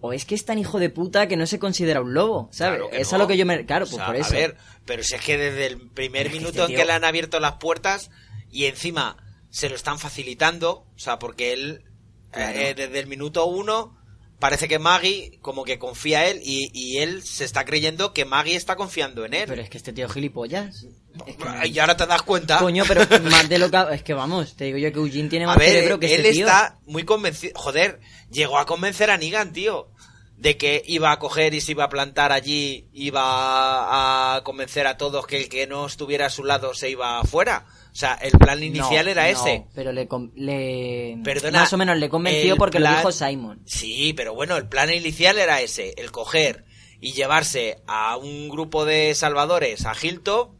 o 0.00 0.12
es 0.12 0.24
que 0.24 0.34
es 0.34 0.44
tan 0.44 0.58
hijo 0.58 0.78
de 0.80 0.90
puta 0.90 1.28
que 1.28 1.36
no 1.36 1.46
se 1.46 1.58
considera 1.60 2.00
un 2.02 2.12
lobo, 2.12 2.48
¿sabes? 2.50 2.80
Claro 2.80 2.92
es 2.92 3.10
no. 3.10 3.16
a 3.16 3.18
lo 3.18 3.26
que 3.28 3.36
yo 3.36 3.46
me... 3.46 3.64
Claro, 3.66 3.84
O 3.84 3.88
pues 3.88 3.96
sea, 3.98 4.06
por 4.06 4.16
eso. 4.16 4.30
A 4.30 4.36
ver, 4.36 4.56
pero 4.84 5.02
si 5.04 5.14
es 5.14 5.20
que 5.22 5.38
desde 5.38 5.66
el 5.66 5.78
primer 5.90 6.30
minuto 6.32 6.62
este 6.62 6.72
en 6.72 6.78
que 6.78 6.84
le 6.84 6.92
han 6.92 7.04
abierto 7.04 7.38
las 7.40 7.54
puertas 7.54 8.10
y 8.50 8.64
encima 8.66 9.16
se 9.50 9.68
lo 9.68 9.76
están 9.76 9.98
facilitando, 10.00 10.86
o 10.94 10.98
sea, 10.98 11.18
porque 11.20 11.52
él 11.52 11.84
Claro. 12.32 12.58
eh, 12.58 12.74
desde 12.74 12.98
el 12.98 13.06
minuto 13.06 13.46
uno 13.46 13.96
parece 14.38 14.68
que 14.68 14.78
Maggie 14.78 15.38
como 15.40 15.64
que 15.64 15.78
confía 15.78 16.28
en 16.28 16.36
él 16.36 16.42
y, 16.44 16.70
y 16.72 16.98
él 16.98 17.22
se 17.22 17.44
está 17.44 17.64
creyendo 17.64 18.12
que 18.12 18.24
Maggie 18.24 18.56
está 18.56 18.76
confiando 18.76 19.24
en 19.24 19.34
él. 19.34 19.44
Pero 19.46 19.62
es 19.62 19.70
que 19.70 19.78
este 19.78 19.92
tío 19.92 20.08
gilipollas. 20.08 20.86
Es 21.26 21.36
que 21.36 21.68
Y 21.68 21.78
ahora 21.78 21.96
te 21.96 22.06
das 22.06 22.22
cuenta. 22.22 22.58
Coño, 22.58 22.84
pero 22.86 23.02
más 23.30 23.48
de 23.48 23.58
lo 23.58 23.70
que... 23.70 23.78
Es 23.92 24.02
que 24.02 24.14
vamos, 24.14 24.54
te 24.56 24.64
digo 24.64 24.78
yo 24.78 24.92
que 24.92 24.98
Eugene 24.98 25.28
tiene 25.28 25.44
A 25.44 25.48
más 25.48 25.58
ver, 25.58 25.70
cerebro 25.70 26.00
que 26.00 26.06
él 26.14 26.20
este 26.20 26.32
tío. 26.32 26.46
está 26.46 26.78
muy 26.86 27.04
convencido. 27.04 27.52
Joder, 27.56 28.00
llegó 28.30 28.58
a 28.58 28.66
convencer 28.66 29.10
a 29.10 29.16
Negan, 29.16 29.52
tío. 29.52 29.88
De 30.36 30.56
que 30.56 30.82
iba 30.86 31.12
a 31.12 31.18
coger 31.18 31.54
y 31.54 31.60
se 31.60 31.72
iba 31.72 31.84
a 31.84 31.88
plantar 31.88 32.32
allí, 32.32 32.88
iba 32.92 33.22
a 34.36 34.42
convencer 34.42 34.86
a 34.86 34.96
todos 34.96 35.26
que 35.26 35.36
el 35.36 35.48
que 35.48 35.66
no 35.66 35.86
estuviera 35.86 36.26
a 36.26 36.30
su 36.30 36.44
lado 36.44 36.74
se 36.74 36.90
iba 36.90 37.20
afuera. 37.20 37.66
O 37.92 37.96
sea, 37.96 38.14
el 38.14 38.32
plan 38.32 38.60
inicial 38.62 39.04
No, 39.06 39.10
era 39.12 39.22
no, 39.22 39.28
ese. 39.28 39.66
Pero 39.74 39.92
le, 39.92 40.08
le- 40.34 41.18
Perdona, 41.22 41.60
Más 41.60 41.72
o 41.72 41.76
menos 41.78 41.96
le 41.96 42.08
convenció 42.08 42.56
porque 42.56 42.78
plan- 42.78 42.92
lo 42.94 42.98
dijo 42.98 43.12
Simon. 43.12 43.62
Sí, 43.66 44.12
pero 44.14 44.34
bueno, 44.34 44.56
el 44.56 44.66
plan 44.68 44.92
inicial 44.92 45.38
era 45.38 45.60
ese, 45.60 45.94
el 45.98 46.10
coger 46.10 46.64
y 47.00 47.12
llevarse 47.12 47.82
a 47.86 48.16
un 48.16 48.48
grupo 48.48 48.84
de 48.84 49.14
salvadores 49.14 49.86
a 49.86 49.94
Hilltop 50.00 50.56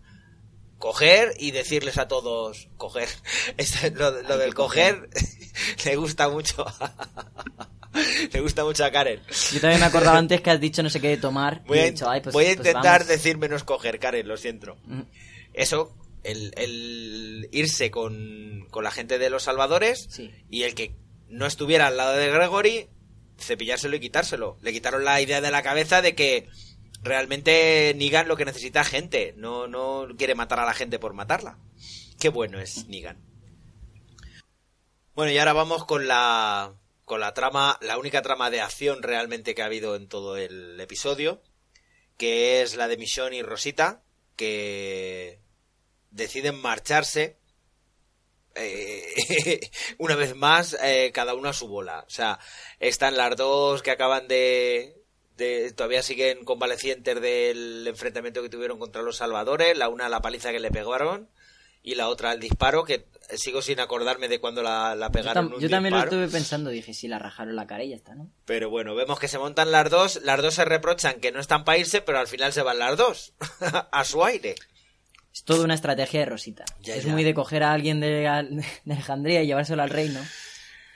coger 0.79 1.35
y 1.39 1.51
decirles 1.51 1.99
a 1.99 2.07
todos, 2.09 2.69
coger, 2.77 3.09
lo 3.95 4.39
del 4.39 4.55
coger 4.55 5.09
le 5.85 5.97
gusta 5.97 6.29
mucho, 6.29 6.65
le 8.33 8.41
gusta 8.41 8.65
mucho 8.65 8.85
a 8.85 8.91
Karen. 8.91 9.21
Yo 9.53 9.61
también 9.61 9.81
me 9.81 9.87
acordaba 9.87 10.19
antes 10.19 10.41
que 10.41 10.51
has 10.51 10.61
dicho 10.61 10.83
no 10.83 10.91
sé 10.91 11.01
qué 11.01 11.09
de 11.09 11.17
tomar. 11.17 11.63
Voy 11.67 11.79
a, 11.79 11.87
he 11.87 11.91
dicho, 11.93 12.09
"Ay, 12.11 12.21
pues- 12.21 12.33
voy 12.33 12.45
a 12.45 12.49
pues 12.49 12.59
intentar 12.59 13.01
vamos". 13.01 13.09
decir 13.09 13.39
menos 13.39 13.65
coger, 13.65 13.99
Karen, 13.99 14.27
lo 14.29 14.37
siento. 14.37 14.77
Mm. 14.87 15.03
Eso, 15.53 15.95
el, 16.25 16.53
el 16.57 17.49
irse 17.53 17.91
con, 17.91 18.67
con 18.71 18.85
la 18.85 18.91
gente 18.91 19.19
de 19.19 19.31
los 19.31 19.45
salvadores 19.45 20.07
Sí. 20.11 20.31
y 20.51 20.63
el 20.65 20.75
que 20.75 20.95
no 21.29 21.47
estuviera 21.47 21.87
al 21.87 21.97
lado 21.97 22.15
de 22.17 22.31
Gregory, 22.31 22.89
cepillárselo 23.39 23.97
y 23.97 24.01
quitárselo. 24.01 24.59
Le 24.63 24.73
quitaron 24.73 25.05
la 25.05 25.21
idea 25.21 25.41
de 25.41 25.51
la 25.51 25.63
cabeza 25.63 26.03
de 26.03 26.15
que 26.15 26.49
realmente 27.03 27.93
Negan 27.97 28.29
lo 28.29 28.37
que 28.37 28.45
necesita 28.45 28.81
es 28.81 28.89
gente, 28.89 29.35
no, 29.37 29.67
no 29.69 30.07
quiere 30.17 30.35
matar 30.35 30.61
a 30.61 30.65
la 30.67 30.75
gente 30.75 30.99
por 30.99 31.13
matarla. 31.15 31.59
Qué 32.19 32.29
bueno 32.31 32.59
es 32.61 32.87
Negan. 32.89 33.19
Bueno, 35.15 35.31
y 35.33 35.39
ahora 35.39 35.53
vamos 35.53 35.85
con 35.85 36.09
la, 36.09 36.75
con 37.05 37.21
la 37.21 37.35
trama, 37.35 37.79
la 37.83 37.99
única 37.99 38.23
trama 38.23 38.51
de 38.51 38.61
acción 38.61 39.03
realmente 39.03 39.55
que 39.55 39.63
ha 39.63 39.67
habido 39.67 39.97
en 39.97 40.09
todo 40.09 40.37
el 40.37 40.81
episodio, 40.81 41.43
que 42.17 42.63
es 42.63 42.77
la 42.77 42.89
de 42.89 42.97
Michonne 42.97 43.37
y 43.37 43.43
Rosita, 43.43 44.03
que 44.37 45.41
deciden 46.11 46.61
marcharse 46.61 47.39
eh, 48.55 49.61
una 49.99 50.15
vez 50.17 50.35
más, 50.37 50.77
eh, 50.83 51.11
cada 51.13 51.35
uno 51.35 51.49
a 51.49 51.53
su 51.53 51.69
bola. 51.69 52.05
O 52.07 52.11
sea, 52.11 52.39
están 52.79 53.17
las 53.17 53.37
dos 53.37 53.83
que 53.83 53.91
acaban 53.91 54.29
de, 54.29 55.03
de- 55.37 55.73
Todavía 55.73 56.03
siguen 56.03 56.45
convalecientes 56.45 57.21
del 57.21 57.87
enfrentamiento 57.87 58.43
que 58.43 58.49
tuvieron 58.49 58.79
contra 58.79 59.03
los 59.03 59.17
salvadores. 59.17 59.77
La 59.77 59.89
una 59.89 60.09
la 60.09 60.21
paliza 60.23 60.53
que 60.53 60.61
le 60.61 60.71
pegaron 60.71 61.29
y 61.83 61.97
la 61.97 62.09
otra 62.09 62.33
el 62.33 62.41
disparo, 62.41 62.85
que 62.85 63.07
sigo 63.37 63.63
sin 63.63 63.81
acordarme 63.81 64.29
de 64.29 64.41
cuando 64.41 64.63
la, 64.63 64.95
la 64.95 65.07
Yo, 65.07 65.13
pegaron. 65.13 65.51
tam- 65.51 65.55
un 65.57 65.61
yo 65.61 65.69
también 65.71 65.95
lo 65.95 66.03
estuve 66.03 66.29
pensando, 66.29 66.71
dije, 66.71 66.93
si 66.95 67.09
la 67.09 67.19
rajaron 67.19 67.57
la 67.57 67.67
cara 67.67 67.85
y 67.85 67.91
ya 67.91 67.97
está, 67.97 68.15
¿no? 68.15 68.31
Pero 68.45 68.71
bueno, 68.71 68.95
vemos 68.95 69.19
que 69.19 69.29
se 69.29 69.39
montan 69.39 69.71
las 69.73 69.91
dos. 69.91 70.21
Las 70.23 70.41
dos 70.43 70.55
se 70.55 70.65
reprochan 70.65 71.21
que 71.21 71.33
no 71.33 71.41
están 71.41 71.65
para 71.65 71.79
irse, 71.79 72.01
pero 72.03 72.19
al 72.19 72.27
final 72.29 72.53
se 72.53 72.63
van 72.63 72.79
las 72.79 72.97
dos. 72.97 73.33
a 73.93 74.05
su 74.05 74.25
aire. 74.25 74.55
Es 75.33 75.43
toda 75.45 75.65
una 75.65 75.75
estrategia 75.75 76.21
de 76.21 76.27
Rosita. 76.27 76.65
Ya, 76.81 76.95
es 76.95 77.05
ya. 77.05 77.13
muy 77.13 77.25
de 77.25 77.35
coger 77.35 77.63
a 77.65 77.73
alguien 77.73 78.01
de, 78.01 78.09
de 78.85 78.93
Alejandría 78.93 79.43
y 79.43 79.47
llevárselo 79.47 79.83
al 79.83 79.91
reino. 79.91 80.21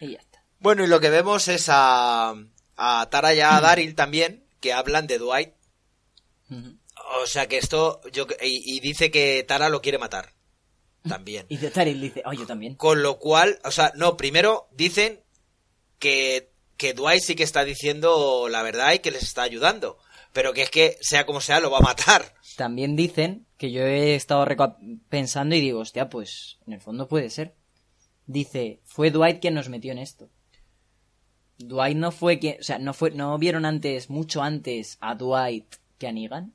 Y 0.00 0.12
ya 0.12 0.18
está. 0.18 0.42
Bueno, 0.60 0.84
y 0.84 0.86
lo 0.86 1.00
que 1.00 1.10
vemos 1.10 1.48
es 1.48 1.66
a, 1.68 2.34
a 2.76 3.08
Tara 3.10 3.34
y 3.34 3.40
a 3.40 3.60
Daryl 3.60 3.94
también, 3.94 4.44
que 4.60 4.72
hablan 4.72 5.06
de 5.06 5.18
Dwight. 5.18 5.54
O 7.22 7.26
sea 7.26 7.46
que 7.46 7.58
esto, 7.58 8.00
yo, 8.12 8.26
y, 8.42 8.76
y 8.76 8.80
dice 8.80 9.10
que 9.10 9.44
Tara 9.46 9.68
lo 9.68 9.80
quiere 9.82 9.98
matar. 9.98 10.34
También. 11.09 11.47
Y 11.49 11.57
de 11.57 11.71
Taril 11.71 12.01
dice, 12.01 12.23
oh, 12.25 12.33
yo 12.33 12.47
también. 12.47 12.75
Con 12.75 13.03
lo 13.03 13.18
cual, 13.18 13.59
o 13.64 13.71
sea, 13.71 13.92
no, 13.97 14.16
primero 14.16 14.68
dicen 14.73 15.21
que, 15.99 16.53
que 16.77 16.94
Dwight 16.94 17.23
sí 17.23 17.35
que 17.35 17.42
está 17.42 17.64
diciendo 17.64 18.49
la 18.51 18.62
verdad 18.62 18.92
y 18.92 18.99
que 19.01 19.11
les 19.11 19.23
está 19.23 19.42
ayudando. 19.42 19.99
Pero 20.33 20.53
que 20.53 20.62
es 20.62 20.71
que, 20.71 20.97
sea 21.01 21.27
como 21.27 21.40
sea, 21.40 21.61
lo 21.61 21.71
va 21.71 21.79
a 21.79 21.83
matar. 21.83 22.35
También 22.57 22.97
dicen 22.97 23.47
que 23.57 23.73
yo 23.73 23.83
he 23.83 24.14
estado 24.14 24.47
pensando 25.09 25.55
y 25.55 25.61
digo, 25.61 25.81
hostia, 25.81 26.09
pues 26.09 26.59
en 26.66 26.75
el 26.75 26.81
fondo 26.81 27.09
puede 27.09 27.31
ser. 27.31 27.55
Dice, 28.27 28.81
fue 28.85 29.11
Dwight 29.11 29.40
quien 29.40 29.55
nos 29.55 29.68
metió 29.68 29.92
en 29.92 29.99
esto. 29.99 30.31
Dwight 31.59 31.97
no 31.97 32.12
fue 32.12 32.38
quien, 32.38 32.59
o 32.61 32.62
sea, 32.62 32.79
no 32.79 32.94
fue, 32.94 33.11
no 33.11 33.37
vieron 33.38 33.64
antes, 33.64 34.11
mucho 34.11 34.42
antes 34.42 34.97
a 35.01 35.14
Dwight 35.14 35.75
que 35.99 36.07
a 36.07 36.12
Negan. 36.12 36.55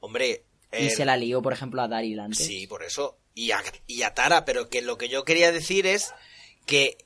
Hombre, 0.00 0.44
Y 0.72 0.86
eh, 0.86 0.90
se 0.90 1.04
la 1.04 1.16
lió, 1.16 1.40
por 1.40 1.52
ejemplo, 1.52 1.82
a 1.82 1.88
Daryl 1.88 2.18
antes. 2.18 2.44
Sí, 2.44 2.66
por 2.66 2.82
eso. 2.82 3.18
Y 3.34 3.50
a, 3.50 3.58
y 3.86 4.02
a 4.02 4.14
Tara, 4.14 4.44
pero 4.44 4.68
que 4.68 4.80
lo 4.82 4.96
que 4.96 5.08
yo 5.08 5.24
quería 5.24 5.50
decir 5.52 5.86
es 5.86 6.12
que 6.66 6.98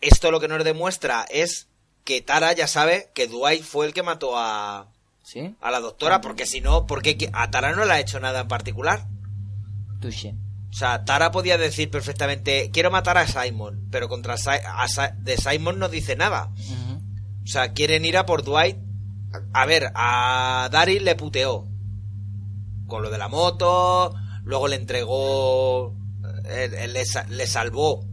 esto 0.00 0.30
lo 0.30 0.40
que 0.40 0.48
nos 0.48 0.64
demuestra 0.64 1.24
es 1.28 1.68
que 2.04 2.22
Tara 2.22 2.52
ya 2.52 2.66
sabe 2.66 3.10
que 3.14 3.26
Dwight 3.26 3.62
fue 3.62 3.86
el 3.86 3.92
que 3.92 4.02
mató 4.02 4.38
a, 4.38 4.88
¿Sí? 5.22 5.54
a 5.60 5.70
la 5.70 5.80
doctora, 5.80 6.20
porque 6.20 6.46
si 6.46 6.60
no, 6.60 6.86
porque 6.86 7.30
a 7.32 7.50
Tara 7.50 7.72
no 7.74 7.84
le 7.84 7.92
ha 7.92 8.00
hecho 8.00 8.20
nada 8.20 8.40
en 8.40 8.48
particular. 8.48 9.06
Touché. 10.00 10.34
O 10.70 10.72
sea, 10.72 11.04
Tara 11.04 11.30
podía 11.30 11.56
decir 11.58 11.90
perfectamente, 11.90 12.70
quiero 12.72 12.90
matar 12.90 13.16
a 13.18 13.26
Simon, 13.26 13.88
pero 13.90 14.08
contra 14.08 14.36
Si- 14.36 14.48
a 14.50 14.86
Si- 14.88 15.00
de 15.18 15.36
Simon 15.36 15.78
no 15.78 15.88
dice 15.88 16.16
nada. 16.16 16.52
O 17.44 17.46
sea, 17.46 17.72
quieren 17.72 18.04
ir 18.04 18.16
a 18.16 18.26
por 18.26 18.42
Dwight. 18.44 18.76
A 19.52 19.62
a 19.62 19.66
ver, 19.66 19.90
a 19.94 20.68
Daryl 20.70 21.04
le 21.04 21.14
puteó. 21.16 21.66
Con 22.86 23.02
lo 23.02 23.10
de 23.10 23.18
la 23.18 23.28
moto. 23.28 24.14
Luego 24.46 24.68
le 24.68 24.76
entregó. 24.76 25.94
eh, 26.46 26.70
eh, 26.72 26.88
le, 26.88 27.04
sa- 27.04 27.26
le 27.28 27.46
salvó. 27.46 28.06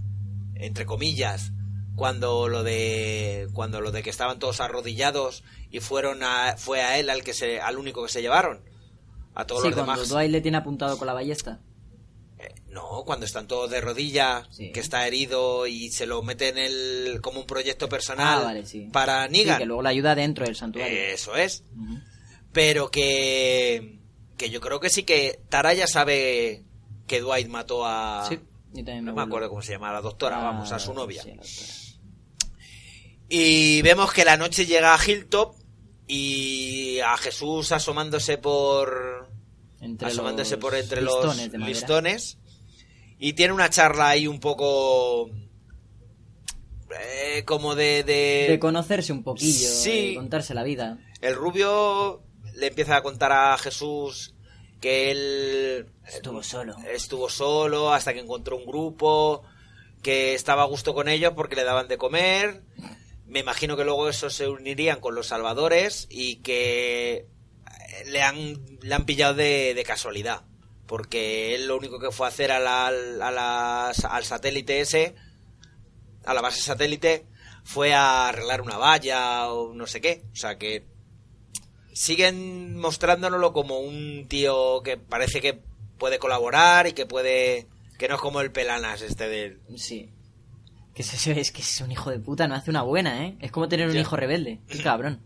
Entre 0.56 0.86
comillas. 0.86 1.52
Cuando 1.96 2.50
lo 2.50 2.64
de. 2.64 3.48
Cuando 3.54 3.80
lo 3.80 3.92
de 3.92 4.02
que 4.04 4.10
estaban 4.10 4.40
todos 4.40 4.60
arrodillados. 4.60 5.44
Y 5.70 5.80
fueron 5.80 6.24
a. 6.24 6.56
Fue 6.58 6.82
a 6.82 6.98
él 6.98 7.10
al 7.12 7.24
que 7.24 7.34
se. 7.34 7.62
al 7.62 7.78
único 7.78 8.02
que 8.04 8.10
se 8.12 8.22
llevaron. 8.22 8.62
A 9.36 9.46
todos 9.46 9.62
Sí, 9.62 9.68
los 9.70 9.76
cuando 9.76 9.94
demás. 9.94 10.10
Dwight 10.10 10.32
le 10.32 10.42
tiene 10.42 10.58
apuntado 10.58 10.98
con 10.98 11.06
la 11.08 11.14
ballesta. 11.14 11.60
Eh, 12.40 12.54
No, 12.68 13.04
cuando 13.06 13.26
están 13.28 13.48
todos 13.48 13.70
de 13.70 13.80
rodillas, 13.82 14.48
Sí. 14.50 14.72
que 14.72 14.80
está 14.80 15.06
herido 15.08 15.68
y 15.68 15.92
se 15.92 16.08
lo 16.08 16.24
meten 16.24 16.58
el, 16.58 17.20
como 17.22 17.42
un 17.42 17.46
proyecto 17.46 17.88
personal 17.88 18.40
Ah, 18.42 18.46
vale, 18.46 18.66
sí. 18.66 18.90
para 18.92 19.28
Negan. 19.28 19.60
que 19.60 19.66
luego 19.66 19.84
la 19.84 19.90
ayuda 19.90 20.16
dentro 20.16 20.46
del 20.46 20.56
santuario. 20.56 20.98
Eso 21.14 21.36
es. 21.36 21.64
Pero 22.52 22.90
que. 22.90 24.00
Que 24.38 24.50
yo 24.50 24.60
creo 24.62 24.80
que 24.80 24.90
sí 24.90 25.04
que 25.04 25.40
Tara 25.50 25.74
ya 25.74 25.88
sabe 25.88 26.64
que 27.08 27.22
Dwight 27.22 27.48
mató 27.48 27.86
a. 27.86 28.26
Sí, 28.28 28.40
yo 28.74 28.84
también 28.84 29.06
No 29.06 29.14
me 29.14 29.22
acuerdo 29.22 29.50
cómo 29.50 29.62
se 29.62 29.74
llama, 29.74 29.90
a 29.90 29.94
la 29.94 30.02
doctora, 30.02 30.40
Ah, 30.40 30.44
vamos, 30.52 30.72
a 30.72 30.80
su 30.80 30.94
novia. 30.94 31.22
sí. 31.24 31.34
Y 33.30 33.82
vemos 33.82 34.12
que 34.14 34.26
la 34.26 34.38
noche 34.38 34.66
llega 34.66 34.94
a 34.94 35.00
Hilltop 35.04 35.56
y 36.08 37.00
a 37.00 37.18
Jesús 37.18 37.72
asomándose 37.72 38.38
por. 38.38 39.30
Entre 39.82 40.08
asomándose 40.08 40.56
los 40.56 40.62
por 40.62 40.76
entre 40.76 41.02
listones 41.02 41.52
los 41.54 41.68
listones. 41.68 42.38
Y 43.20 43.34
tiene 43.34 43.54
una 43.54 43.70
charla 43.70 44.10
ahí 44.10 44.28
un 44.28 44.40
poco. 44.40 45.30
eh, 47.00 47.44
como 47.46 47.74
de. 47.76 48.04
de- 48.04 48.46
De 48.50 48.60
conocerse 48.60 49.12
un 49.14 49.24
poquillo, 49.24 49.68
Sí. 49.70 50.10
de 50.10 50.16
contarse 50.16 50.54
la 50.54 50.64
vida. 50.64 51.00
El 51.22 51.36
rubio 51.36 52.22
le 52.56 52.68
empieza 52.68 52.96
a 52.98 53.04
contar 53.04 53.32
a 53.32 53.58
Jesús 53.58 54.34
que 54.82 55.12
él 55.12 55.88
Estuvo 56.08 56.44
solo. 56.44 56.76
estuvo 56.94 57.30
solo 57.30 57.94
hasta 57.94 58.14
que 58.14 58.20
encontró 58.20 58.58
un 58.58 58.66
grupo 58.66 59.44
que 60.02 60.34
estaba 60.36 60.64
a 60.64 60.68
gusto 60.68 60.94
con 60.94 61.08
ellos 61.08 61.34
porque 61.36 61.56
le 61.56 61.64
daban 61.64 61.88
de 61.88 61.98
comer. 61.98 62.64
Me 63.26 63.40
imagino 63.40 63.78
que 63.78 63.86
luego 63.86 64.10
esos 64.10 64.34
se 64.34 64.48
unirían 64.50 65.00
con 65.00 65.16
los 65.16 65.28
salvadores 65.28 66.08
y 66.10 66.38
que 66.38 67.26
le 68.08 68.22
han, 68.22 68.60
le 68.82 68.94
han 68.94 69.06
pillado 69.06 69.34
de, 69.36 69.74
de 69.74 69.84
casualidad. 69.84 70.42
Porque 70.86 71.56
él 71.56 71.68
lo 71.68 71.78
único 71.78 72.00
que 72.00 72.12
fue 72.12 72.26
a 72.28 72.30
hacer 72.30 72.52
a 72.52 72.60
la- 72.60 72.90
a 72.90 73.90
al 74.10 74.26
satélite 74.26 74.82
ese, 74.82 75.16
a 76.26 76.34
la 76.34 76.42
base 76.42 76.62
satélite, 76.62 77.26
fue 77.64 77.94
a 77.94 78.28
arreglar 78.28 78.62
una 78.62 78.78
valla 78.78 79.48
o 79.54 79.74
no 79.74 79.88
sé 79.88 80.02
qué. 80.02 80.24
O 80.34 80.36
sea 80.36 80.58
que 80.58 80.86
siguen 81.94 82.78
mostrándonoslo 82.78 83.54
como 83.54 83.80
un 83.80 84.26
tío 84.28 84.82
que 84.84 84.98
parece 84.98 85.42
que 85.42 85.62
puede 85.98 86.20
colaborar 86.20 86.88
y 86.88 86.94
que 86.94 87.06
puede 87.06 87.68
que 87.98 88.08
no 88.08 88.16
es 88.16 88.22
como 88.22 88.42
el 88.42 88.52
pelanas 88.52 89.02
este 89.02 89.28
de 89.30 89.58
Sí. 89.78 90.10
Que 90.94 91.02
es, 91.02 91.28
es 91.28 91.52
que 91.52 91.62
es 91.62 91.82
un 91.82 91.92
hijo 91.92 92.12
de 92.12 92.20
puta, 92.20 92.48
no 92.48 92.54
hace 92.56 92.70
una 92.70 92.84
buena, 92.84 93.26
¿eh? 93.26 93.36
Es 93.40 93.52
como 93.52 93.68
tener 93.68 93.90
un 93.90 93.98
hijo 93.98 94.16
rebelde. 94.16 94.60
Qué 94.68 94.78
cabrón. 94.84 95.22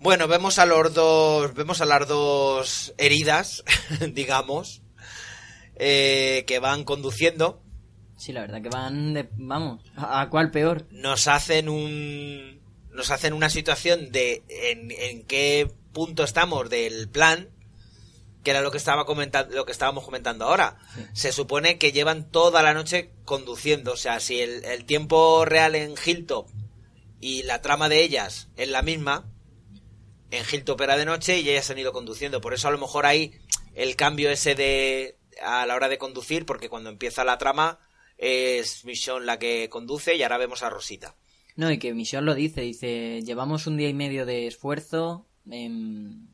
bueno 0.00 0.28
vemos 0.28 0.58
a 0.58 0.66
los 0.66 0.92
dos 0.94 1.54
vemos 1.54 1.80
a 1.80 1.84
las 1.86 2.06
dos 2.08 2.94
heridas 2.98 3.64
digamos 4.12 4.82
eh, 5.76 6.44
que 6.46 6.58
van 6.58 6.84
conduciendo 6.84 7.62
Sí, 8.18 8.32
la 8.32 8.40
verdad 8.40 8.62
que 8.62 8.70
van 8.70 9.12
de... 9.12 9.28
Vamos, 9.36 9.82
¿a, 9.94 10.22
a 10.22 10.30
cuál 10.30 10.50
peor? 10.50 10.86
nos 10.90 11.28
hacen 11.28 11.68
un 11.68 12.60
nos 12.96 13.10
hacen 13.10 13.32
una 13.32 13.50
situación 13.50 14.10
de 14.10 14.42
en, 14.48 14.90
en 14.90 15.22
qué 15.24 15.70
punto 15.92 16.24
estamos 16.24 16.68
del 16.68 17.08
plan 17.08 17.50
que 18.42 18.50
era 18.50 18.60
lo 18.60 18.70
que 18.70 18.78
estaba 18.78 19.04
comentando 19.06 19.54
lo 19.54 19.66
que 19.66 19.72
estábamos 19.72 20.04
comentando 20.04 20.44
ahora. 20.44 20.78
Se 21.12 21.32
supone 21.32 21.78
que 21.78 21.92
llevan 21.92 22.30
toda 22.30 22.62
la 22.62 22.74
noche 22.74 23.10
conduciendo 23.24 23.92
o 23.92 23.96
sea 23.96 24.20
si 24.20 24.40
el, 24.40 24.64
el 24.64 24.84
tiempo 24.84 25.44
real 25.44 25.74
en 25.74 25.94
Hilltop 26.02 26.48
y 27.20 27.42
la 27.42 27.60
trama 27.60 27.88
de 27.88 28.02
ellas 28.02 28.48
es 28.56 28.68
la 28.68 28.82
misma 28.82 29.30
en 30.30 30.44
Hilltop 30.50 30.80
era 30.80 30.96
de 30.96 31.04
noche 31.04 31.38
y 31.38 31.48
ellas 31.48 31.70
han 31.70 31.78
ido 31.78 31.92
conduciendo. 31.92 32.40
Por 32.40 32.54
eso 32.54 32.68
a 32.68 32.72
lo 32.72 32.78
mejor 32.78 33.06
hay 33.06 33.38
el 33.74 33.94
cambio 33.96 34.30
ese 34.30 34.54
de 34.54 35.18
a 35.42 35.66
la 35.66 35.74
hora 35.74 35.88
de 35.88 35.98
conducir 35.98 36.46
porque 36.46 36.68
cuando 36.68 36.88
empieza 36.88 37.24
la 37.24 37.38
trama 37.38 37.78
es 38.16 38.84
Michonne 38.84 39.26
la 39.26 39.38
que 39.38 39.68
conduce 39.68 40.14
y 40.14 40.22
ahora 40.22 40.38
vemos 40.38 40.62
a 40.62 40.70
Rosita 40.70 41.14
No, 41.56 41.70
y 41.70 41.78
que 41.78 41.94
Misión 41.94 42.24
lo 42.26 42.34
dice, 42.34 42.60
dice, 42.60 43.22
llevamos 43.22 43.66
un 43.66 43.76
día 43.76 43.88
y 43.88 43.94
medio 43.94 44.26
de 44.26 44.46
esfuerzo, 44.46 45.26
em, 45.50 46.28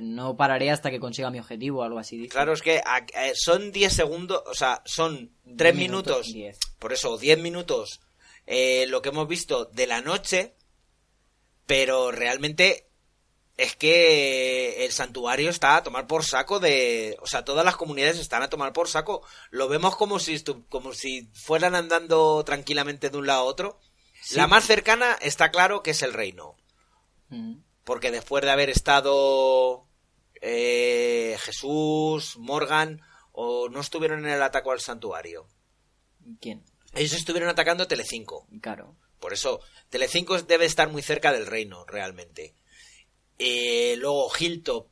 No 0.00 0.36
pararé 0.36 0.70
hasta 0.70 0.90
que 0.90 0.98
consiga 0.98 1.30
mi 1.30 1.38
objetivo 1.38 1.80
o 1.80 1.82
algo 1.84 1.98
así. 1.98 2.16
dice. 2.16 2.30
Claro, 2.30 2.54
es 2.54 2.62
que 2.62 2.78
a- 2.84 3.06
eh, 3.14 3.32
son 3.34 3.70
10 3.70 3.92
segundos, 3.92 4.42
o 4.46 4.54
sea, 4.54 4.82
son 4.86 5.30
3 5.56 5.74
Diez 5.74 5.76
minutos, 5.88 6.32
diez. 6.32 6.58
por 6.78 6.92
eso 6.94 7.18
10 7.18 7.38
minutos 7.38 8.00
eh, 8.46 8.86
lo 8.88 9.02
que 9.02 9.10
hemos 9.10 9.28
visto 9.28 9.66
de 9.66 9.86
la 9.86 10.00
noche, 10.00 10.54
pero 11.66 12.10
realmente 12.10 12.86
es 13.56 13.74
que 13.76 14.84
el 14.84 14.92
santuario 14.92 15.50
está 15.50 15.76
a 15.76 15.82
tomar 15.82 16.06
por 16.06 16.24
saco 16.24 16.60
de, 16.60 17.16
o 17.20 17.26
sea, 17.26 17.44
todas 17.44 17.64
las 17.64 17.76
comunidades 17.76 18.18
están 18.18 18.42
a 18.42 18.50
tomar 18.50 18.72
por 18.72 18.88
saco. 18.88 19.22
Lo 19.50 19.68
vemos 19.68 19.96
como 19.96 20.18
si 20.18 20.42
como 20.68 20.92
si 20.92 21.28
fueran 21.32 21.74
andando 21.74 22.44
tranquilamente 22.44 23.08
de 23.10 23.16
un 23.18 23.26
lado 23.26 23.40
a 23.40 23.44
otro. 23.44 23.78
La 24.34 24.46
más 24.46 24.64
cercana 24.66 25.16
está 25.20 25.50
claro 25.50 25.82
que 25.82 25.90
es 25.92 26.02
el 26.02 26.12
reino, 26.12 26.56
Mm. 27.28 27.58
porque 27.84 28.10
después 28.10 28.42
de 28.44 28.50
haber 28.50 28.70
estado 28.70 29.86
eh, 30.42 31.36
Jesús, 31.40 32.36
Morgan, 32.38 33.00
o 33.32 33.68
no 33.68 33.80
estuvieron 33.80 34.20
en 34.26 34.32
el 34.32 34.42
ataque 34.42 34.70
al 34.70 34.80
santuario. 34.80 35.48
¿Quién? 36.40 36.64
Ellos 36.94 37.14
estuvieron 37.14 37.48
atacando 37.48 37.86
Telecinco. 37.88 38.46
Claro. 38.60 38.96
Por 39.20 39.32
eso, 39.32 39.60
Telecinco 39.88 40.40
debe 40.42 40.64
estar 40.66 40.88
muy 40.90 41.02
cerca 41.02 41.32
del 41.32 41.46
reino, 41.46 41.84
realmente. 41.86 42.54
Eh, 43.38 43.96
luego, 43.98 44.30
Hilltop. 44.38 44.88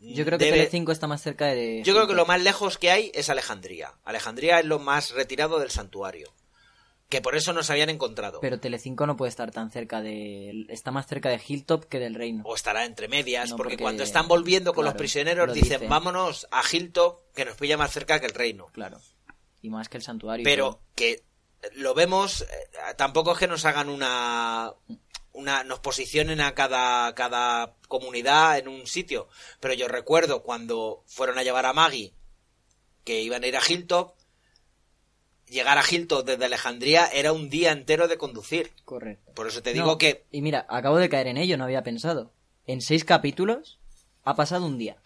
Yo 0.00 0.24
creo 0.24 0.38
que 0.38 0.44
debe- 0.44 0.58
Telecinco 0.58 0.92
está 0.92 1.06
más 1.06 1.22
cerca 1.22 1.46
de... 1.46 1.82
Yo 1.84 1.94
creo 1.94 2.06
que 2.06 2.14
lo 2.14 2.26
más 2.26 2.40
lejos 2.42 2.76
que 2.78 2.90
hay 2.90 3.10
es 3.14 3.30
Alejandría. 3.30 3.94
Alejandría 4.04 4.60
es 4.60 4.66
lo 4.66 4.78
más 4.78 5.10
retirado 5.12 5.58
del 5.58 5.70
santuario. 5.70 6.32
Que 7.08 7.20
por 7.20 7.36
eso 7.36 7.52
nos 7.52 7.70
habían 7.70 7.88
encontrado. 7.88 8.40
Pero 8.40 8.58
Telecinco 8.58 9.06
no 9.06 9.16
puede 9.16 9.28
estar 9.30 9.52
tan 9.52 9.70
cerca 9.70 10.00
de... 10.02 10.66
Está 10.68 10.90
más 10.90 11.06
cerca 11.06 11.28
de 11.28 11.40
Hilltop 11.46 11.84
que 11.84 12.00
del 12.00 12.14
reino. 12.16 12.42
o 12.44 12.54
estará 12.56 12.84
entre 12.84 13.06
medias, 13.06 13.50
No, 13.50 13.56
porque, 13.56 13.74
porque- 13.74 13.82
cuando 13.84 14.02
están 14.02 14.26
volviendo 14.26 14.74
con 14.74 14.84
los 14.84 14.94
prisioneros 14.94 15.46
lo 15.46 15.54
dicen, 15.54 15.78
dice. 15.80 15.86
vámonos 15.88 16.48
a 16.50 16.62
Hilltop, 16.68 17.20
que 17.32 17.44
nos 17.44 17.54
pilla 17.56 17.76
más 17.76 17.92
cerca 17.92 18.18
que 18.18 18.26
el 18.26 18.34
reino. 18.34 18.66
Claro. 18.72 19.00
Y 19.62 19.70
más 19.70 19.88
que 19.88 19.98
el 19.98 20.02
santuario. 20.02 20.42
Pero 20.42 20.80
que 20.96 21.22
lo 21.74 21.94
vemos, 21.94 22.42
eh, 22.42 22.46
tampoco 22.96 23.32
es 23.32 23.38
que 23.38 23.46
nos 23.46 23.64
hagan 23.64 23.88
una, 23.88 24.72
una 25.32 25.62
nos 25.62 25.78
posicionen 25.78 26.40
a 26.40 26.54
cada, 26.54 27.14
cada 27.14 27.76
comunidad 27.86 28.58
en 28.58 28.66
un 28.66 28.84
sitio. 28.88 29.28
Pero 29.60 29.74
yo 29.74 29.86
recuerdo 29.86 30.42
cuando 30.42 31.04
fueron 31.06 31.38
a 31.38 31.44
llevar 31.44 31.66
a 31.66 31.72
Maggie, 31.72 32.14
que 33.04 33.20
iban 33.22 33.44
a 33.44 33.46
ir 33.46 33.56
a 33.56 33.60
Hilltop, 33.64 34.15
llegar 35.48 35.78
a 35.78 35.84
Hilltop 35.88 36.26
desde 36.26 36.44
Alejandría 36.44 37.06
era 37.06 37.32
un 37.32 37.48
día 37.50 37.72
entero 37.72 38.08
de 38.08 38.16
conducir. 38.18 38.72
Correcto. 38.84 39.32
Por 39.34 39.46
eso 39.46 39.62
te 39.62 39.70
No, 39.74 39.82
digo 39.82 39.98
que, 39.98 40.24
Y 40.30 40.42
mira, 40.42 40.66
acabo 40.68 40.98
de 40.98 41.08
caer 41.08 41.26
en 41.28 41.36
ello, 41.36 41.56
no 41.56 41.64
había 41.64 41.82
pensado. 41.82 42.32
En 42.66 42.80
seis 42.80 43.04
capítulos 43.04 43.78
ha 44.24 44.34
pasado 44.34 44.66
un 44.66 44.78
día. 44.78 44.96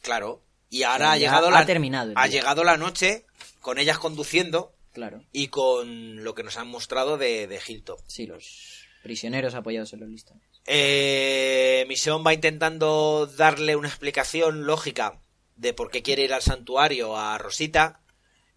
claro, 0.00 0.42
y 0.70 0.84
ahora 0.84 1.12
ha 1.12 1.18
llegado 1.18 1.48
ha 1.48 1.50
la, 1.50 1.66
terminado 1.66 2.10
el 2.12 2.16
ha 2.16 2.26
llegado 2.28 2.64
la 2.64 2.78
noche 2.78 3.26
con 3.60 3.78
ellas 3.78 3.98
conduciendo 3.98 4.74
Claro. 4.94 5.22
y 5.32 5.48
con 5.48 6.24
lo 6.24 6.34
que 6.34 6.42
nos 6.42 6.56
han 6.56 6.68
mostrado 6.68 7.18
de, 7.18 7.46
de 7.46 7.60
Hilltop. 7.66 8.00
Sí, 8.06 8.26
los 8.26 8.86
prisioneros 9.02 9.54
apoyados 9.54 9.92
en 9.92 10.00
los 10.00 10.08
listones. 10.08 10.42
Eh, 10.66 11.84
Mission 11.88 12.22
va 12.26 12.34
intentando 12.34 13.26
darle 13.26 13.76
una 13.76 13.88
explicación 13.88 14.64
lógica 14.66 15.20
de 15.56 15.72
por 15.74 15.90
qué 15.90 16.02
quiere 16.02 16.22
ir 16.24 16.32
al 16.32 16.42
santuario 16.42 17.16
a 17.16 17.36
Rosita. 17.38 18.00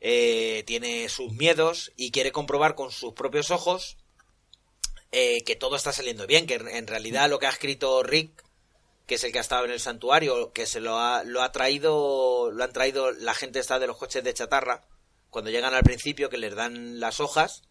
Eh, 0.07 0.61
tiene 0.67 1.09
sus 1.09 1.33
miedos 1.33 1.91
y 1.95 2.11
quiere 2.11 2.31
comprobar 2.31 2.75
con 2.75 2.91
sus 2.91 3.13
propios 3.13 3.49
ojos 3.49 3.97
eh, 5.11 5.43
que 5.45 5.55
todo 5.55 5.75
está 5.75 5.91
saliendo 5.93 6.27
bien, 6.27 6.45
que 6.45 6.53
en- 6.53 6.85
realidad 6.85 7.27
lo 7.27 7.39
que 7.39 7.47
ha 7.47 7.49
escrito 7.49 8.03
Rick, 8.03 8.43
que 9.07 9.15
es 9.15 9.23
el 9.23 9.31
que 9.31 9.39
ha 9.39 9.41
estado 9.41 9.65
en 9.65 9.71
el 9.71 9.79
santuario, 9.79 10.51
que 10.51 10.67
se 10.67 10.79
lo 10.79 10.99
ha, 10.99 11.23
lo 11.23 11.41
ha 11.41 11.51
traído, 11.51 12.51
lo 12.51 12.63
han 12.63 12.71
traído 12.71 13.11
la 13.13 13.33
gente 13.33 13.57
está 13.57 13.79
de 13.79 13.87
los 13.87 13.97
coches 13.97 14.23
de 14.23 14.33
chatarra, 14.35 14.85
cuando 15.31 15.49
llegan 15.49 15.73
al 15.73 15.81
principio 15.81 16.29
que 16.29 16.37
les 16.37 16.53
dan 16.53 16.99
las 16.99 17.19
hojas, 17.19 17.63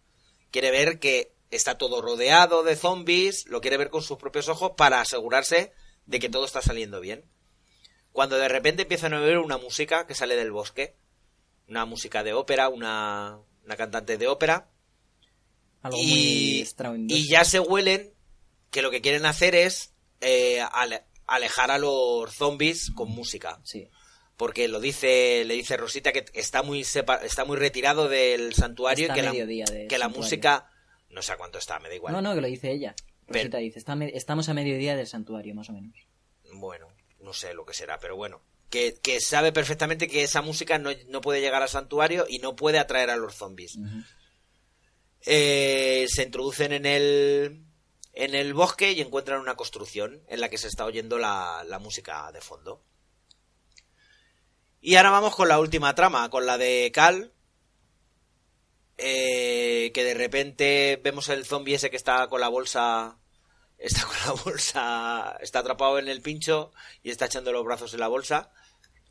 quiere 0.50 0.72
ver 0.72 0.98
que 0.98 1.32
está 1.52 1.78
todo 1.78 2.02
rodeado 2.02 2.64
de 2.64 2.74
zombies, 2.74 3.46
lo 3.46 3.60
quiere 3.60 3.76
ver 3.76 3.90
con 3.90 4.02
sus 4.02 4.18
propios 4.18 4.48
ojos 4.48 4.72
para 4.76 5.00
asegurarse 5.00 5.72
de 6.06 6.18
que 6.18 6.28
todo 6.28 6.46
está 6.46 6.62
saliendo 6.62 6.98
bien. 7.00 7.24
Cuando 8.10 8.38
de 8.38 8.48
repente 8.48 8.82
empiezan 8.82 9.14
a 9.14 9.20
oír 9.20 9.38
una 9.38 9.56
música 9.58 10.08
que 10.08 10.16
sale 10.16 10.34
del 10.34 10.50
bosque, 10.50 10.96
una 11.68 11.84
música 11.84 12.22
de 12.22 12.32
ópera, 12.32 12.68
una, 12.68 13.38
una 13.64 13.76
cantante 13.76 14.18
de 14.18 14.26
ópera, 14.28 14.70
Algo 15.82 15.96
muy 15.98 16.06
y, 16.06 16.60
extraordinario. 16.60 17.16
y 17.16 17.28
ya 17.28 17.44
se 17.44 17.60
huelen 17.60 18.12
que 18.70 18.82
lo 18.82 18.90
que 18.90 19.00
quieren 19.00 19.26
hacer 19.26 19.54
es 19.54 19.94
eh, 20.20 20.60
ale- 20.72 21.04
alejar 21.26 21.70
a 21.70 21.78
los 21.78 22.34
zombies 22.34 22.90
con 22.90 23.10
música 23.10 23.60
Sí. 23.64 23.88
porque 24.36 24.68
lo 24.68 24.80
dice 24.80 25.44
le 25.44 25.54
dice 25.54 25.76
Rosita 25.76 26.12
que 26.12 26.24
está 26.34 26.62
muy 26.62 26.80
está 26.80 27.44
muy 27.44 27.56
retirado 27.56 28.08
del 28.08 28.54
santuario 28.54 29.04
Está 29.06 29.14
y 29.14 29.16
que 29.88 29.98
la, 29.98 30.08
que 30.08 30.08
música 30.08 30.68
no 31.10 31.22
sé 31.22 31.32
a 31.32 31.36
cuánto 31.36 31.58
está 31.58 31.78
me 31.80 31.88
da 31.88 31.94
igual 31.94 32.12
No, 32.14 32.20
no, 32.22 32.34
que 32.34 32.40
lo 32.40 32.46
dice 32.48 32.72
ella. 32.72 32.94
Pero- 33.26 33.38
Rosita 33.38 33.58
dice, 33.58 33.78
"Está 33.78 33.92
a 33.92 33.96
me- 33.96 34.10
estamos 34.14 34.48
a 34.48 34.54
mediodía 34.54 34.96
del 34.96 35.06
santuario, 35.06 35.54
más 35.54 35.68
o 35.70 35.72
menos. 35.72 35.94
bueno 36.54 36.88
no 37.20 37.32
sé 37.32 37.54
lo 37.54 37.64
que 37.64 37.72
será 37.74 37.98
pero 37.98 38.16
bueno 38.16 38.42
que, 38.74 38.98
que 39.00 39.20
sabe 39.20 39.52
perfectamente 39.52 40.08
que 40.08 40.24
esa 40.24 40.42
música 40.42 40.78
no, 40.78 40.90
no 41.08 41.20
puede 41.20 41.40
llegar 41.40 41.62
al 41.62 41.68
santuario 41.68 42.26
y 42.28 42.40
no 42.40 42.56
puede 42.56 42.80
atraer 42.80 43.08
a 43.10 43.16
los 43.16 43.36
zombies. 43.36 43.78
Eh, 45.26 46.06
se 46.08 46.24
introducen 46.24 46.72
en 46.72 46.84
el 46.84 47.64
en 48.12 48.34
el 48.34 48.52
bosque 48.52 48.92
y 48.92 49.00
encuentran 49.00 49.40
una 49.40 49.54
construcción 49.54 50.22
en 50.28 50.40
la 50.40 50.48
que 50.48 50.58
se 50.58 50.66
está 50.68 50.84
oyendo 50.84 51.18
la, 51.18 51.64
la 51.68 51.78
música 51.78 52.30
de 52.32 52.40
fondo. 52.40 52.82
Y 54.80 54.96
ahora 54.96 55.10
vamos 55.10 55.34
con 55.36 55.48
la 55.48 55.58
última 55.60 55.94
trama, 55.94 56.28
con 56.30 56.44
la 56.44 56.58
de 56.58 56.90
Cal. 56.92 57.32
eh, 58.98 59.90
que 59.94 60.04
de 60.04 60.14
repente 60.14 61.00
vemos 61.02 61.28
el 61.28 61.44
zombie 61.44 61.74
ese 61.74 61.90
que 61.90 61.96
está 61.96 62.26
con 62.28 62.40
la 62.40 62.48
bolsa. 62.48 63.18
Está 63.78 64.02
con 64.04 64.16
la 64.26 64.32
bolsa. 64.44 65.36
Está 65.40 65.60
atrapado 65.60 65.98
en 65.98 66.08
el 66.08 66.22
pincho 66.22 66.72
y 67.02 67.10
está 67.10 67.26
echando 67.26 67.52
los 67.52 67.64
brazos 67.64 67.92
en 67.94 68.00
la 68.00 68.08
bolsa. 68.08 68.50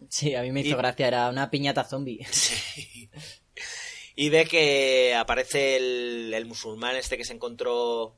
Sí, 0.09 0.35
a 0.35 0.41
mí 0.41 0.51
me 0.51 0.61
hizo 0.61 0.71
Y- 0.71 0.77
gracia, 0.77 1.07
era 1.07 1.29
una 1.29 1.49
piñata 1.49 1.83
zombie. 1.83 2.25
Sí. 2.31 3.09
Y 4.15 4.29
ve 4.29 4.45
que 4.45 5.15
aparece 5.15 5.75
el, 5.77 6.33
el 6.33 6.45
musulmán 6.45 6.95
este 6.95 7.17
que 7.17 7.25
se 7.25 7.33
encontró 7.33 8.15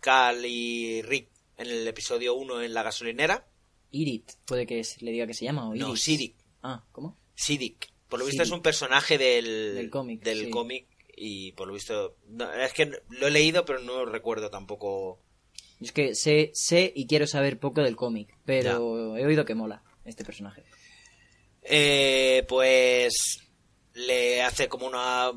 Cal 0.00 0.44
y 0.46 1.02
Rick 1.02 1.28
en 1.56 1.66
el 1.66 1.88
episodio 1.88 2.34
1 2.34 2.62
en 2.62 2.74
la 2.74 2.82
gasolinera. 2.84 3.48
Irit, 3.90 4.30
puede 4.46 4.66
que 4.66 4.80
es- 4.80 5.02
le 5.02 5.10
diga 5.10 5.26
que 5.26 5.34
se 5.34 5.44
llama, 5.44 5.68
o 5.68 5.74
No. 5.74 5.96
Sidik. 5.96 6.36
Ah, 6.62 6.84
¿cómo? 6.92 7.18
Sidik. 7.34 7.90
Por 8.08 8.20
lo 8.20 8.26
visto 8.26 8.42
es 8.42 8.50
un 8.50 8.62
personaje 8.62 9.18
del, 9.18 9.74
Del 9.74 9.90
cómic, 9.90 10.22
del 10.22 10.44
sí. 10.44 10.50
cómic 10.50 10.86
y 11.16 11.52
por 11.52 11.66
lo 11.66 11.74
visto... 11.74 12.16
no, 12.28 12.52
es 12.52 12.72
que 12.72 12.86
lo 13.08 13.26
he 13.26 13.30
leído 13.30 13.64
pero 13.64 13.80
no 13.80 14.04
recuerdo 14.04 14.48
tampoco... 14.50 15.20
Es 15.80 15.90
que 15.92 16.14
sé, 16.14 16.50
sé 16.54 16.92
y 16.94 17.06
quiero 17.06 17.26
saber 17.26 17.58
poco 17.58 17.80
del 17.82 17.96
cómic, 17.96 18.36
pero 18.44 19.16
he 19.16 19.26
oído 19.26 19.44
que 19.44 19.54
mola 19.56 19.82
este 20.04 20.24
personaje. 20.24 20.62
Eh, 21.64 22.44
pues 22.48 23.38
le 23.94 24.42
hace 24.42 24.68
como 24.68 24.86
una 24.86 25.30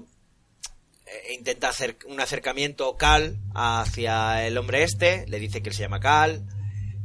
eh, 1.05 1.33
intenta 1.37 1.69
hacer 1.69 1.97
un 2.07 2.19
acercamiento 2.19 2.95
Cal 2.97 3.37
hacia 3.53 4.47
el 4.47 4.57
hombre 4.57 4.83
este, 4.83 5.25
le 5.27 5.39
dice 5.39 5.61
que 5.61 5.69
él 5.69 5.75
se 5.75 5.83
llama 5.83 5.99
Cal, 5.99 6.43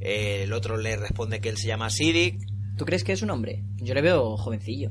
eh, 0.00 0.44
el 0.44 0.52
otro 0.52 0.78
le 0.78 0.96
responde 0.96 1.40
que 1.40 1.50
él 1.50 1.58
se 1.58 1.68
llama 1.68 1.90
Sidik. 1.90 2.40
¿Tú 2.78 2.84
crees 2.86 3.04
que 3.04 3.12
es 3.12 3.22
un 3.22 3.30
hombre? 3.30 3.62
Yo 3.76 3.92
le 3.92 4.00
veo 4.00 4.36
jovencillo. 4.38 4.90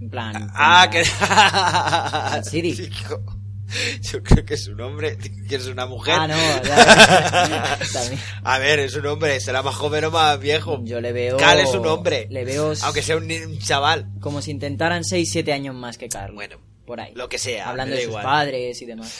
En 0.00 0.10
plan... 0.10 0.50
Ah, 0.54 0.88
que 0.90 1.04
Sidik. 2.50 2.90
Yo 4.00 4.22
creo 4.22 4.44
que 4.44 4.54
es 4.54 4.66
un 4.68 4.80
hombre, 4.80 5.16
que 5.48 5.54
es 5.56 5.66
una 5.66 5.86
mujer. 5.86 6.14
Ah, 6.18 6.26
no, 6.26 6.36
ya. 6.62 7.78
También. 7.92 8.20
A 8.44 8.58
ver, 8.58 8.78
es 8.80 8.94
un 8.94 9.06
hombre, 9.06 9.38
será 9.40 9.62
más 9.62 9.74
joven 9.74 10.04
o 10.06 10.10
más 10.10 10.38
viejo. 10.40 10.80
Yo 10.84 11.00
le 11.00 11.12
veo... 11.12 11.36
Cal 11.36 11.60
es 11.60 11.70
un 11.74 11.86
hombre. 11.86 12.26
Le 12.30 12.44
veo... 12.44 12.72
Aunque 12.82 13.02
sea 13.02 13.16
un, 13.16 13.58
chaval. 13.58 14.08
Como 14.20 14.42
si 14.42 14.50
intentaran 14.50 15.02
6-7 15.02 15.52
años 15.52 15.74
más 15.74 15.98
que 15.98 16.08
Carl. 16.08 16.34
Bueno, 16.34 16.58
por 16.86 17.00
ahí. 17.00 17.12
lo 17.14 17.28
que 17.28 17.38
sea, 17.38 17.68
Hablando 17.68 17.94
de 17.94 18.02
sus 18.02 18.08
igual. 18.10 18.24
padres 18.24 18.80
y 18.82 18.86
demás. 18.86 19.14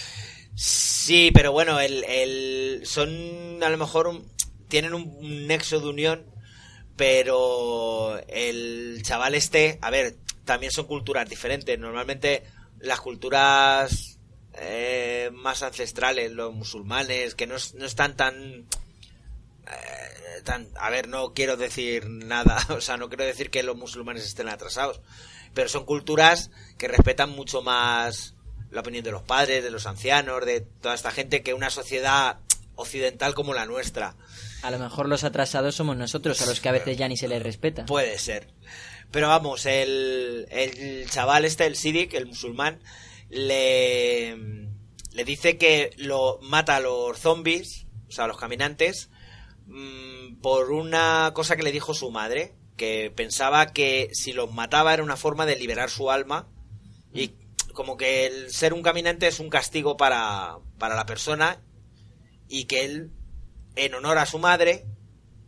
Sí, 0.54 1.30
pero 1.32 1.52
bueno, 1.52 1.78
el, 1.80 2.04
el- 2.04 2.82
son 2.84 3.62
a 3.62 3.68
lo 3.68 3.78
mejor 3.78 4.08
un- 4.08 4.26
tienen 4.68 4.94
un, 4.94 5.02
un 5.20 5.46
nexo 5.46 5.80
de 5.80 5.88
unión, 5.88 6.26
pero 6.96 8.20
el 8.28 9.00
chaval 9.02 9.34
este, 9.34 9.78
a 9.80 9.90
ver, 9.90 10.16
también 10.44 10.70
son 10.72 10.86
culturas 10.86 11.28
diferentes. 11.28 11.78
Normalmente 11.78 12.42
las 12.80 13.00
culturas 13.00 14.09
eh, 14.62 15.30
más 15.32 15.62
ancestrales, 15.62 16.32
los 16.32 16.52
musulmanes, 16.52 17.34
que 17.34 17.46
no, 17.46 17.56
no 17.74 17.86
están 17.86 18.14
tan, 18.14 18.66
eh, 19.66 20.42
tan... 20.44 20.68
A 20.78 20.90
ver, 20.90 21.08
no 21.08 21.32
quiero 21.32 21.56
decir 21.56 22.08
nada, 22.10 22.58
o 22.68 22.80
sea, 22.82 22.98
no 22.98 23.08
quiero 23.08 23.24
decir 23.24 23.50
que 23.50 23.62
los 23.62 23.76
musulmanes 23.76 24.24
estén 24.24 24.48
atrasados, 24.48 25.00
pero 25.54 25.70
son 25.70 25.86
culturas 25.86 26.50
que 26.76 26.88
respetan 26.88 27.30
mucho 27.30 27.62
más 27.62 28.34
la 28.70 28.82
opinión 28.82 29.02
de 29.02 29.12
los 29.12 29.22
padres, 29.22 29.64
de 29.64 29.70
los 29.70 29.86
ancianos, 29.86 30.44
de 30.44 30.60
toda 30.60 30.94
esta 30.94 31.10
gente 31.10 31.42
que 31.42 31.54
una 31.54 31.70
sociedad 31.70 32.38
occidental 32.76 33.34
como 33.34 33.54
la 33.54 33.64
nuestra. 33.64 34.14
A 34.62 34.70
lo 34.70 34.78
mejor 34.78 35.08
los 35.08 35.24
atrasados 35.24 35.74
somos 35.74 35.96
nosotros, 35.96 36.40
a 36.42 36.46
los 36.46 36.60
que 36.60 36.68
a 36.68 36.72
veces 36.72 36.98
ya 36.98 37.08
ni 37.08 37.16
se 37.16 37.28
les 37.28 37.42
respeta. 37.42 37.86
Puede 37.86 38.18
ser. 38.18 38.48
Pero 39.10 39.28
vamos, 39.28 39.64
el, 39.64 40.46
el 40.50 41.08
chaval 41.10 41.46
este, 41.46 41.66
el 41.66 41.76
Sidic, 41.76 42.14
el 42.14 42.26
musulmán, 42.26 42.80
le, 43.30 44.36
le 45.12 45.24
dice 45.24 45.56
que 45.56 45.92
lo 45.96 46.38
mata 46.42 46.76
a 46.76 46.80
los 46.80 47.18
zombies, 47.18 47.86
o 48.08 48.12
sea, 48.12 48.24
a 48.24 48.28
los 48.28 48.36
caminantes, 48.36 49.10
mm, 49.66 50.40
por 50.40 50.72
una 50.72 51.30
cosa 51.34 51.56
que 51.56 51.62
le 51.62 51.72
dijo 51.72 51.94
su 51.94 52.10
madre, 52.10 52.54
que 52.76 53.12
pensaba 53.14 53.72
que 53.72 54.10
si 54.12 54.32
los 54.32 54.52
mataba 54.52 54.94
era 54.94 55.02
una 55.02 55.16
forma 55.16 55.46
de 55.46 55.56
liberar 55.56 55.90
su 55.90 56.10
alma 56.10 56.48
y 57.12 57.32
como 57.74 57.96
que 57.96 58.26
el 58.26 58.50
ser 58.52 58.72
un 58.72 58.82
caminante 58.82 59.26
es 59.26 59.38
un 59.38 59.50
castigo 59.50 59.96
para, 59.96 60.58
para 60.78 60.96
la 60.96 61.06
persona 61.06 61.60
y 62.48 62.64
que 62.64 62.84
él, 62.84 63.12
en 63.76 63.94
honor 63.94 64.18
a 64.18 64.26
su 64.26 64.38
madre, 64.38 64.86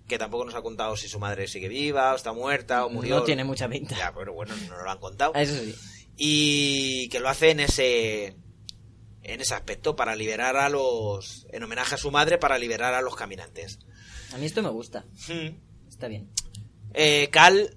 que 0.06 0.18
tampoco 0.18 0.44
nos 0.44 0.54
ha 0.54 0.62
contado 0.62 0.96
si 0.96 1.08
su 1.08 1.18
madre 1.18 1.48
sigue 1.48 1.68
viva 1.68 2.12
o 2.12 2.16
está 2.16 2.32
muerta 2.32 2.84
o 2.84 2.90
murió. 2.90 3.16
No 3.16 3.22
tiene 3.24 3.44
mucha 3.44 3.68
pinta. 3.68 3.96
Ya, 3.96 4.12
pero 4.12 4.34
bueno, 4.34 4.54
no 4.54 4.76
nos 4.76 4.84
lo 4.84 4.90
han 4.90 4.98
contado. 4.98 5.32
Eso 5.34 5.54
sí. 5.54 5.74
Y 6.24 7.08
que 7.08 7.18
lo 7.18 7.28
hace 7.28 7.50
en 7.50 7.58
ese 7.58 8.36
en 9.24 9.40
ese 9.40 9.54
aspecto 9.54 9.96
para 9.96 10.14
liberar 10.14 10.56
a 10.56 10.68
los 10.68 11.46
en 11.52 11.64
homenaje 11.64 11.96
a 11.96 11.98
su 11.98 12.12
madre 12.12 12.38
para 12.38 12.58
liberar 12.58 12.94
a 12.94 13.02
los 13.02 13.16
caminantes. 13.16 13.80
A 14.32 14.38
mí 14.38 14.46
esto 14.46 14.62
me 14.62 14.68
gusta. 14.68 15.04
Hmm. 15.28 15.56
Está 15.88 16.06
bien. 16.06 16.28
Eh, 16.94 17.28
Cal, 17.32 17.76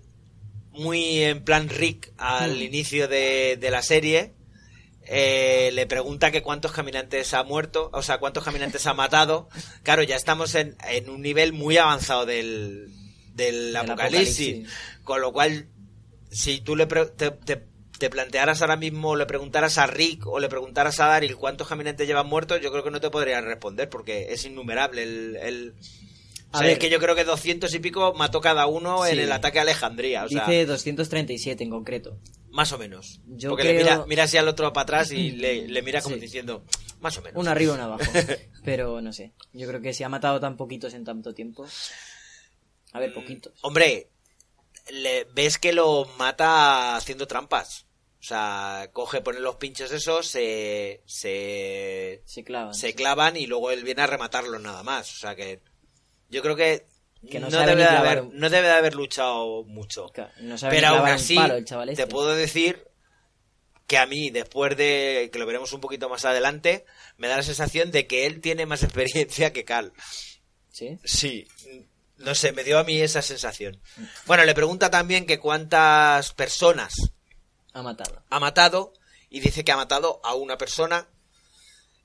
muy 0.72 1.24
en 1.24 1.44
plan 1.44 1.70
Rick 1.70 2.14
al 2.18 2.58
Hmm. 2.60 2.62
inicio 2.62 3.08
de, 3.08 3.58
de 3.60 3.72
la 3.72 3.82
serie, 3.82 4.36
eh, 5.08 5.72
le 5.74 5.88
pregunta 5.88 6.30
que 6.32 6.44
cuántos 6.44 6.72
caminantes 6.72 7.34
ha 7.34 7.44
muerto, 7.44 7.90
o 7.94 8.04
sea, 8.04 8.20
cuántos 8.20 8.44
caminantes 8.44 8.86
ha 8.86 8.94
matado. 8.94 9.50
Claro, 9.84 10.04
ya 10.04 10.16
estamos 10.16 10.54
en, 10.54 10.76
en 10.88 11.10
un 11.10 11.22
nivel 11.24 11.52
muy 11.52 11.78
avanzado 11.78 12.28
del, 12.28 12.90
del 13.34 13.76
apocalipsis, 13.76 14.50
apocalipsis. 14.66 15.04
Con 15.04 15.22
lo 15.22 15.34
cual, 15.34 15.68
si 16.32 16.62
tú 16.62 16.76
le 16.76 16.86
pre- 16.86 17.08
te, 17.08 17.32
te- 17.32 17.74
te 18.00 18.10
plantearas 18.10 18.62
ahora 18.62 18.76
mismo, 18.76 19.16
le 19.16 19.26
preguntaras 19.26 19.78
a 19.78 19.88
Rick 19.88 20.28
o 20.28 20.40
le 20.40 20.50
preguntaras 20.50 21.00
a 21.00 21.08
Daryl 21.08 21.36
cuántos 21.38 21.68
caminantes 21.68 22.08
llevan 22.08 22.28
muertos, 22.28 22.60
yo 22.62 22.72
creo 22.72 22.84
que 22.84 22.92
no 22.92 23.00
te 23.00 23.10
podrían 23.10 23.46
responder 23.46 23.90
porque 23.90 24.34
es 24.34 24.46
innumerable 24.46 25.04
el... 25.04 25.36
el- 25.38 25.74
o 26.52 26.58
A 26.58 26.60
sea, 26.60 26.68
ver. 26.68 26.74
es 26.74 26.80
que 26.80 26.90
yo 26.90 27.00
creo 27.00 27.16
que 27.16 27.26
200 27.26 27.74
y 27.74 27.80
pico 27.80 28.14
mató 28.14 28.40
cada 28.40 28.66
uno 28.66 29.06
en 29.06 29.20
el 29.20 29.32
ataque 29.32 29.60
a 29.60 29.64
Alejandría. 29.64 30.24
O 30.24 30.30
sea, 30.30 30.46
Dice 30.46 30.66
237 30.66 31.64
en 31.66 31.70
concreto. 31.70 32.18
más 32.52 32.72
o 32.72 32.78
menos. 32.78 33.20
Yo 33.28 33.50
Porque 33.50 33.64
le 33.66 33.74
mira, 33.80 34.06
mira 34.08 34.24
así 34.24 34.38
al 34.38 34.48
otro 34.48 34.72
para 34.72 34.84
atrás 34.84 35.12
y 35.12 35.32
le, 35.32 35.68
le 35.68 35.82
mira 35.82 36.02
como 36.02 36.16
Sí. 36.16 36.22
diciendo, 36.22 36.64
más 37.02 37.18
o 37.18 37.22
menos. 37.24 37.42
Uno 37.42 37.52
arriba, 37.52 37.74
uno 37.74 37.84
abajo. 37.84 38.04
Pero 38.64 39.02
no 39.02 39.12
sé. 39.12 39.34
Yo 39.52 39.68
creo 39.68 39.82
que 39.82 39.94
si 39.94 40.04
ha 40.06 40.10
matado 40.10 40.40
tan 40.40 40.56
poquitos 40.56 40.94
en 40.94 41.04
tanto 41.04 41.34
tiempo. 41.34 41.66
A 42.94 43.00
ver, 43.02 43.14
poquitos. 43.14 43.52
Hombre, 43.62 44.08
le, 44.92 45.26
ves 45.34 45.58
que 45.58 45.74
lo 45.74 46.08
mata 46.18 46.96
haciendo 46.96 47.28
trampas. 47.28 47.85
O 48.26 48.28
sea, 48.28 48.90
coge, 48.92 49.22
pone 49.22 49.40
los 49.40 49.58
pinchos 49.58 49.92
esos, 49.92 50.26
se, 50.28 51.04
se, 51.06 52.24
Se 52.26 52.44
clavan. 52.44 52.74
se 52.74 52.88
sí. 52.88 52.94
clavan 52.96 53.38
y 53.38 53.46
luego 53.46 53.70
él 53.70 53.84
viene 53.84 54.02
a 54.02 54.08
rematarlos 54.08 54.60
nada 54.60 54.82
más. 54.82 55.14
O 55.14 55.20
sea 55.20 55.36
que 55.36 55.62
yo 56.30 56.42
creo 56.42 56.56
que, 56.56 56.88
Que 57.30 57.40
no 57.40 57.52
debe 57.52 57.76
de 57.76 57.84
haber, 57.86 58.22
un- 58.22 58.36
no 58.36 58.50
debe 58.50 58.68
de 58.68 58.74
haber 58.74 58.96
luchado 58.96 59.64
mucho. 59.66 60.08
Claro, 60.10 60.32
No 60.42 60.56
Pero 60.72 60.88
aún 60.88 61.08
así, 61.08 61.36
te 61.38 61.92
este. 61.92 62.08
puedo 62.08 62.34
decir 62.34 62.88
que 63.86 64.00
a 64.00 64.08
mí, 64.08 64.32
después 64.32 64.76
de 64.76 65.30
que 65.32 65.38
lo 65.38 65.46
veremos 65.46 65.72
un 65.74 65.82
poquito 65.82 66.10
más 66.10 66.26
adelante, 66.26 66.84
me 67.18 67.28
da 67.28 67.38
la 67.38 67.44
sensación 67.44 67.92
de 67.92 68.08
que 68.08 68.26
él 68.26 68.42
tiene 68.42 68.66
más 68.66 68.82
experiencia 68.84 69.54
que 69.54 69.66
Cal. 69.66 69.94
¿Sí? 70.72 70.98
Sí, 71.04 71.48
no 72.18 72.34
sé, 72.34 72.54
me 72.54 72.64
dio 72.64 72.80
a 72.80 72.84
mí 72.84 73.00
esa 73.00 73.22
sensación. 73.22 73.80
Bueno, 74.26 74.44
le 74.46 74.56
pregunta 74.56 74.90
también 74.90 75.28
que 75.28 75.38
cuántas 75.40 76.34
personas 76.34 76.96
Ha 77.76 77.82
matado. 77.84 78.24
ha 78.30 78.40
matado 78.40 78.94
y 79.30 79.42
dice 79.42 79.64
que 79.64 79.72
ha 79.72 79.78
matado 79.78 80.20
a 80.24 80.34
una 80.34 80.58
persona 80.58 81.08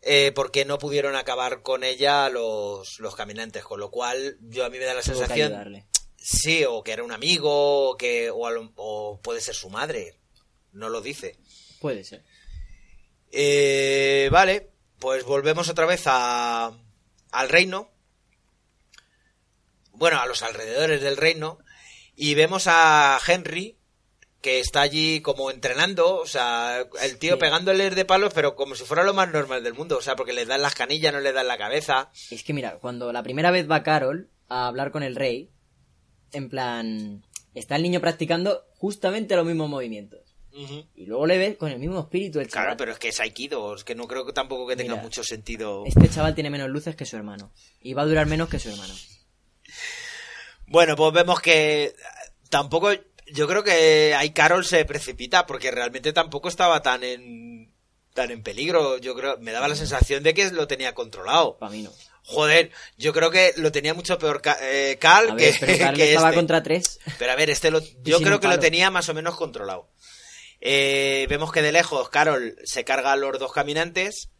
eh, 0.02 0.32
porque 0.34 0.64
no 0.64 0.78
pudieron 0.78 1.14
acabar 1.14 1.62
con 1.62 1.84
ella 1.84 2.28
los, 2.28 2.98
los 3.00 3.14
caminantes, 3.14 3.62
con 3.64 3.78
lo 3.80 3.90
cual 3.90 4.36
yo 4.40 4.64
a 4.64 4.70
mí 4.70 4.78
me 4.78 4.84
da 4.84 4.94
la 4.94 5.02
sensación. 5.02 5.52
Sí, 6.16 6.64
o 6.66 6.82
que 6.82 6.92
era 6.92 7.02
un 7.04 7.12
amigo, 7.12 7.90
o 7.90 7.96
que, 7.96 8.30
o, 8.30 8.46
a 8.46 8.50
lo- 8.50 8.72
o 8.76 9.20
puede 9.22 9.40
ser 9.40 9.54
su 9.54 9.70
madre. 9.70 10.18
No 10.72 10.88
lo 10.88 11.00
dice. 11.00 11.38
Puede 11.80 12.04
ser. 12.04 12.24
Eh, 13.32 14.28
vale, 14.32 14.70
pues 14.98 15.24
volvemos 15.24 15.68
otra 15.68 15.86
vez 15.86 16.02
a, 16.06 16.72
al 17.30 17.48
reino. 17.48 17.90
Bueno, 19.92 20.20
a 20.20 20.26
los 20.26 20.42
alrededores 20.42 21.00
del 21.00 21.16
reino. 21.16 21.58
Y 22.16 22.34
vemos 22.34 22.64
a 22.66 23.18
Henry, 23.26 23.78
que 24.40 24.60
está 24.60 24.80
allí 24.80 25.20
como 25.20 25.50
entrenando. 25.50 26.16
O 26.16 26.26
sea, 26.26 26.86
el 27.02 27.18
tío 27.18 27.34
Sí. 27.34 27.40
pegándoles 27.40 27.94
de 27.94 28.04
palos, 28.04 28.32
pero 28.34 28.56
como 28.56 28.74
si 28.74 28.84
fuera 28.84 29.02
lo 29.04 29.14
más 29.14 29.30
normal 29.30 29.62
del 29.62 29.74
mundo. 29.74 29.98
O 29.98 30.02
sea, 30.02 30.16
porque 30.16 30.32
le 30.32 30.46
dan 30.46 30.62
las 30.62 30.74
canillas, 30.74 31.12
no 31.12 31.20
le 31.20 31.32
dan 31.32 31.46
la 31.48 31.58
cabeza. 31.58 32.10
Es 32.30 32.42
que 32.44 32.52
mira, 32.52 32.78
cuando 32.78 33.12
la 33.12 33.22
primera 33.22 33.50
vez 33.50 33.70
va 33.70 33.82
Carol 33.82 34.30
a 34.48 34.66
hablar 34.66 34.90
con 34.90 35.02
el 35.02 35.14
rey, 35.16 35.50
en 36.32 36.48
plan, 36.48 37.24
está 37.54 37.76
el 37.76 37.82
niño 37.82 38.00
practicando 38.00 38.64
justamente 38.76 39.36
los 39.36 39.46
mismos 39.46 39.68
movimientos. 39.68 40.20
Y 40.96 41.06
luego 41.06 41.26
le 41.26 41.38
ves 41.38 41.56
con 41.56 41.70
el 41.70 41.78
mismo 41.78 42.00
espíritu 42.00 42.40
el 42.40 42.48
chaval. 42.48 42.66
Claro, 42.66 42.76
pero 42.76 42.92
es 42.92 42.98
que 42.98 43.08
es 43.08 43.20
Aikido, 43.20 43.74
es 43.76 43.84
que 43.84 43.94
no 43.94 44.08
creo 44.08 44.26
que 44.26 44.32
tampoco 44.32 44.66
que 44.66 44.74
tenga 44.74 44.94
Mira, 44.94 45.02
mucho 45.04 45.22
sentido. 45.22 45.84
Este 45.86 46.08
chaval 46.10 46.34
tiene 46.34 46.50
menos 46.50 46.68
luces 46.68 46.96
que 46.96 47.06
su 47.06 47.16
hermano. 47.16 47.52
Y 47.80 47.94
va 47.94 48.02
a 48.02 48.06
durar 48.06 48.26
menos 48.26 48.48
que 48.48 48.58
su 48.58 48.68
hermano. 48.68 48.92
Bueno, 50.66 50.96
pues 50.96 51.12
vemos 51.12 51.40
que 51.40 51.94
tampoco. 52.48 52.90
Yo 53.32 53.46
creo 53.48 53.62
que 53.62 54.14
ahí 54.14 54.30
Carol 54.30 54.64
se 54.64 54.84
precipita 54.84 55.46
porque 55.46 55.70
realmente 55.70 56.12
tampoco 56.12 56.48
estaba 56.48 56.82
tan 56.82 57.04
en 57.04 57.72
tan 58.14 58.30
en 58.30 58.42
peligro. 58.42 58.98
Yo 58.98 59.14
creo, 59.14 59.38
me 59.38 59.52
daba 59.52 59.68
la 59.68 59.76
sensación 59.76 60.22
de 60.22 60.34
que 60.34 60.50
lo 60.50 60.66
tenía 60.66 60.94
controlado. 60.94 61.56
Para 61.58 61.72
mí 61.72 61.82
no. 61.82 61.90
Joder, 62.22 62.70
yo 62.96 63.12
creo 63.12 63.30
que 63.30 63.52
lo 63.56 63.72
tenía 63.72 63.94
mucho 63.94 64.18
peor 64.18 64.40
eh, 64.62 64.98
Cal 65.00 65.30
A 65.30 65.36
que, 65.36 65.52
Carol 65.78 65.96
que 65.96 66.10
estaba 66.10 66.28
este. 66.28 66.36
contra 66.36 66.62
tres. 66.62 67.00
Pero 67.18 67.32
a 67.32 67.36
ver, 67.36 67.50
este 67.50 67.70
lo, 67.70 67.80
yo 68.02 68.20
creo 68.20 68.40
que 68.40 68.48
lo 68.48 68.58
tenía 68.58 68.90
más 68.90 69.08
o 69.08 69.14
menos 69.14 69.36
controlado. 69.36 69.90
Eh, 70.60 71.26
vemos 71.28 71.52
que 71.52 71.62
de 71.62 71.72
lejos 71.72 72.10
Carol 72.10 72.56
se 72.64 72.84
carga 72.84 73.12
a 73.12 73.16
los 73.16 73.38
dos 73.38 73.52
caminantes 73.52 74.30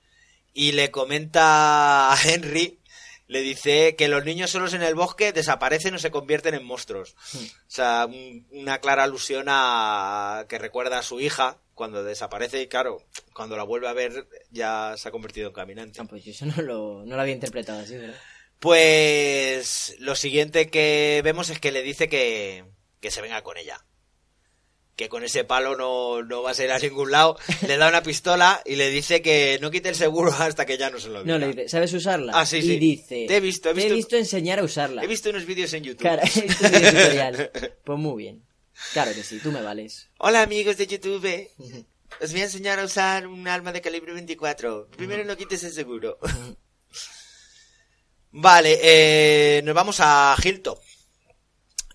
y 0.53 0.73
le 0.73 0.91
comenta 0.91 2.13
a 2.13 2.17
Henry, 2.23 2.80
le 3.31 3.43
dice 3.43 3.95
que 3.95 4.09
los 4.09 4.25
niños 4.25 4.51
solos 4.51 4.75
en 4.75 4.83
el 4.83 4.97
bosque 4.97 5.33
desaparecen 5.33 5.95
o 5.95 5.99
se 6.01 6.11
convierten 6.11 6.55
en 6.55 6.65
monstruos. 6.65 7.15
Hmm. 7.33 7.45
O 7.45 7.49
sea, 7.69 8.07
un- 8.07 8.47
una 8.51 8.79
clara 8.81 9.05
alusión 9.05 9.47
a 9.49 10.47
que 10.49 10.59
recuerda 10.59 10.99
a 10.99 11.03
su 11.05 11.21
hija 11.21 11.59
cuando 11.75 12.03
desaparece 12.03 12.61
y 12.61 12.67
claro, 12.67 13.05
cuando 13.33 13.57
la 13.57 13.63
vuelve 13.63 13.87
a 13.89 13.93
ver 13.93 14.27
ya 14.51 14.95
se 14.97 15.09
ha 15.09 15.13
convertido 15.13 15.47
en 15.49 15.55
caminante. 15.55 16.01
Ah, 16.01 16.07
pues 16.09 16.25
yo 16.25 16.33
eso 16.33 16.45
no 16.47 16.61
lo, 16.61 17.05
no 17.07 17.15
lo 17.15 17.23
había 17.23 17.35
interpretado 17.35 17.79
así, 17.81 17.97
¿verdad? 17.97 18.17
Pues 18.59 19.95
lo 20.01 20.15
siguiente 20.17 20.69
que 20.69 21.21
vemos 21.25 21.51
es 21.51 21.59
que 21.61 21.73
le 21.73 21.83
dice 21.83 22.09
que, 22.09 22.65
que 23.01 23.11
se 23.11 23.21
venga 23.23 23.43
con 23.43 23.57
ella. 23.57 23.85
Que 25.01 25.09
con 25.09 25.25
ese 25.25 25.45
palo 25.45 25.77
no, 25.77 26.23
no 26.23 26.43
va 26.43 26.51
a 26.51 26.55
ser 26.55 26.71
a 26.73 26.79
ningún 26.79 27.11
lado. 27.11 27.39
Le 27.67 27.79
da 27.79 27.89
una 27.89 28.03
pistola 28.03 28.61
y 28.67 28.77
le 28.77 28.91
dice 28.91 29.23
que 29.23 29.59
no 29.63 29.71
quite 29.71 29.89
el 29.89 29.95
seguro 29.95 30.31
hasta 30.31 30.67
que 30.67 30.77
ya 30.77 30.91
no 30.91 31.01
se 31.01 31.09
lo 31.09 31.23
diga. 31.25 31.33
No, 31.33 31.39
le 31.39 31.47
dice, 31.55 31.71
¿sabes 31.71 31.95
usarla? 31.95 32.33
Ah, 32.35 32.45
sí, 32.45 32.59
y 32.59 32.63
sí. 32.63 32.77
dice, 32.79 33.25
Te 33.27 33.37
he 33.37 33.41
visto, 33.41 33.71
he 33.71 33.75
"Te 33.75 33.95
visto- 33.95 34.19
enseñar 34.19 34.59
a 34.59 34.63
usarla. 34.63 35.03
He 35.03 35.07
visto 35.07 35.31
unos 35.31 35.47
vídeos 35.47 35.73
en 35.73 35.85
YouTube. 35.85 36.03
Claro, 36.03 36.21
he 36.37 36.41
visto 36.43 36.67
un 36.67 36.71
video 36.73 36.91
tutorial. 36.93 37.51
Pues 37.83 37.99
muy 37.99 38.23
bien. 38.25 38.45
Claro 38.93 39.15
que 39.15 39.23
sí, 39.23 39.39
tú 39.43 39.51
me 39.53 39.63
vales. 39.63 40.11
Hola 40.19 40.43
amigos 40.43 40.77
de 40.77 40.87
YouTube. 40.87 41.49
Os 42.21 42.33
voy 42.33 42.41
a 42.43 42.45
enseñar 42.45 42.79
a 42.79 42.85
usar 42.85 43.27
un 43.27 43.49
arma 43.49 43.73
de 43.73 43.81
calibre 43.81 44.13
24. 44.13 44.89
Primero 44.99 45.25
no 45.25 45.35
quites 45.35 45.65
el 45.65 45.73
seguro. 45.73 46.19
vale, 48.33 48.79
eh, 48.83 49.63
nos 49.65 49.75
vamos 49.75 49.97
a 50.01 50.37
Hilton. 50.45 50.77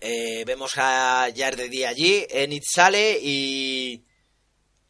Eh, 0.08 0.44
vemos 0.46 0.72
a 0.76 1.28
día 1.32 1.88
allí, 1.88 2.26
Enid 2.30 2.62
sale 2.64 3.18
y, 3.20 4.04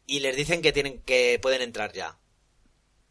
y 0.05 0.19
les 0.19 0.35
dicen 0.35 0.61
que 0.61 0.71
tienen 0.71 1.01
que 1.01 1.39
pueden 1.41 1.61
entrar 1.63 1.91
ya. 1.93 2.19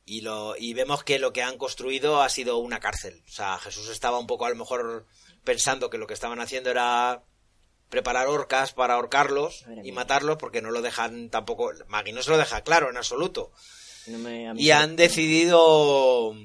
Y, 0.04 0.20
lo, 0.20 0.54
y 0.56 0.72
vemos 0.72 1.02
que 1.02 1.18
lo 1.18 1.32
que 1.32 1.42
han 1.42 1.58
construido 1.58 2.22
ha 2.22 2.28
sido 2.28 2.58
una 2.58 2.78
cárcel. 2.78 3.22
O 3.26 3.30
sea, 3.32 3.58
Jesús 3.58 3.88
estaba 3.88 4.20
un 4.20 4.28
poco 4.28 4.46
a 4.46 4.50
lo 4.50 4.54
mejor 4.54 5.04
pensando 5.42 5.90
que 5.90 5.98
lo 5.98 6.06
que 6.06 6.14
estaban 6.14 6.38
haciendo 6.40 6.70
era 6.70 7.24
preparar 7.88 8.28
orcas 8.28 8.72
para 8.72 8.94
ahorcarlos 8.94 9.64
y 9.82 9.90
matarlos 9.92 10.36
porque 10.36 10.62
no 10.62 10.70
lo 10.70 10.82
dejan 10.82 11.28
tampoco... 11.30 11.72
Maggie 11.88 12.12
no 12.12 12.22
se 12.22 12.30
lo 12.30 12.38
deja 12.38 12.60
claro 12.62 12.88
en 12.88 12.96
absoluto. 12.98 13.50
No 14.06 14.18
me- 14.18 14.52
Y 14.56 14.70
han 14.70 14.94
decidido 14.94 16.36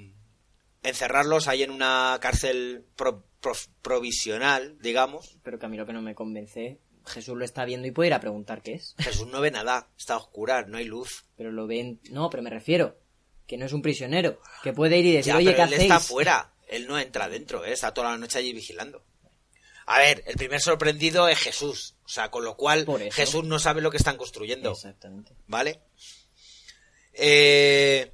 encerrarlos 0.84 1.48
ahí 1.48 1.64
en 1.64 1.72
una 1.72 2.18
cárcel 2.22 2.86
pro- 2.96 3.24
pro- 3.42 3.54
provisional, 3.82 4.78
digamos. 4.82 5.38
Pero 5.44 5.60
que 5.60 5.66
a 5.66 5.70
mí 5.70 5.78
lo 5.78 5.86
que 5.86 5.94
no 5.94 6.02
me 6.02 6.16
convence, 6.16 6.80
Jesús 7.06 7.38
lo 7.38 7.46
está 7.46 7.66
viendo 7.66 7.88
y 7.88 7.92
puede 7.92 8.08
ir 8.08 8.14
a 8.14 8.20
preguntar 8.20 8.62
qué 8.62 8.74
es. 8.74 8.96
Jesús 9.00 9.28
no 9.28 9.42
ve 9.42 9.52
nada, 9.52 9.90
está 9.98 10.18
oscura, 10.18 10.64
no 10.64 10.78
hay 10.78 10.86
luz. 10.86 11.26
Pero 11.38 11.52
lo 11.52 11.68
ven... 11.68 12.00
No, 12.10 12.30
pero 12.30 12.44
me 12.44 12.50
refiero, 12.50 12.98
que 13.48 13.58
no 13.58 13.66
es 13.66 13.74
un 13.74 13.82
prisionero, 13.82 14.40
que 14.64 14.74
puede 14.74 14.98
ir 14.98 15.06
y 15.06 15.12
decir, 15.14 15.34
Ya, 15.34 15.38
oye, 15.38 15.52
pero 15.52 15.58
¿qué 15.58 15.64
él 15.64 15.74
hacéis? 15.74 15.92
está 15.92 16.00
fuera. 16.00 16.54
él 16.68 16.88
no 16.88 16.98
entra 17.00 17.28
dentro, 17.30 17.66
¿eh? 17.66 17.74
está 17.74 17.94
toda 17.94 18.12
la 18.12 18.18
noche 18.18 18.40
allí 18.40 18.54
vigilando. 18.54 19.04
A 19.88 19.98
ver, 20.00 20.24
el 20.28 20.36
primer 20.38 20.62
sorprendido 20.62 21.28
es 21.28 21.40
Jesús, 21.40 21.96
o 22.06 22.08
sea, 22.08 22.30
con 22.32 22.46
lo 22.46 22.56
cual. 22.56 22.86
Jesús 23.12 23.44
no 23.44 23.58
sabe 23.60 23.82
lo 23.82 23.90
que 23.92 23.98
están 23.98 24.16
construyendo, 24.16 24.72
Exactamente. 24.72 25.34
¿vale? 25.48 25.82
Eh, 27.14 28.12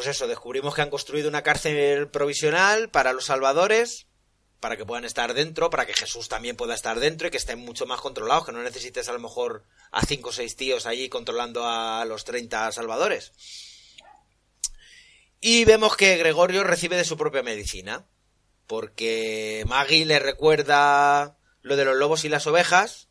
pues 0.00 0.16
eso, 0.16 0.26
descubrimos 0.26 0.74
que 0.74 0.80
han 0.80 0.88
construido 0.88 1.28
una 1.28 1.42
cárcel 1.42 2.08
provisional 2.08 2.88
para 2.88 3.12
los 3.12 3.26
salvadores, 3.26 4.06
para 4.58 4.78
que 4.78 4.86
puedan 4.86 5.04
estar 5.04 5.34
dentro, 5.34 5.68
para 5.68 5.84
que 5.84 5.92
Jesús 5.92 6.26
también 6.26 6.56
pueda 6.56 6.74
estar 6.74 6.98
dentro 6.98 7.28
y 7.28 7.30
que 7.30 7.36
estén 7.36 7.58
mucho 7.58 7.84
más 7.84 8.00
controlados, 8.00 8.46
que 8.46 8.52
no 8.52 8.62
necesites 8.62 9.10
a 9.10 9.12
lo 9.12 9.18
mejor 9.18 9.66
a 9.90 10.06
cinco 10.06 10.30
o 10.30 10.32
seis 10.32 10.56
tíos 10.56 10.86
allí 10.86 11.10
controlando 11.10 11.66
a 11.66 12.02
los 12.06 12.24
30 12.24 12.72
salvadores. 12.72 13.32
Y 15.38 15.66
vemos 15.66 15.98
que 15.98 16.16
Gregorio 16.16 16.64
recibe 16.64 16.96
de 16.96 17.04
su 17.04 17.18
propia 17.18 17.42
medicina, 17.42 18.06
porque 18.66 19.64
Maggie 19.66 20.06
le 20.06 20.18
recuerda 20.18 21.36
lo 21.60 21.76
de 21.76 21.84
los 21.84 21.96
lobos 21.96 22.24
y 22.24 22.30
las 22.30 22.46
ovejas, 22.46 23.10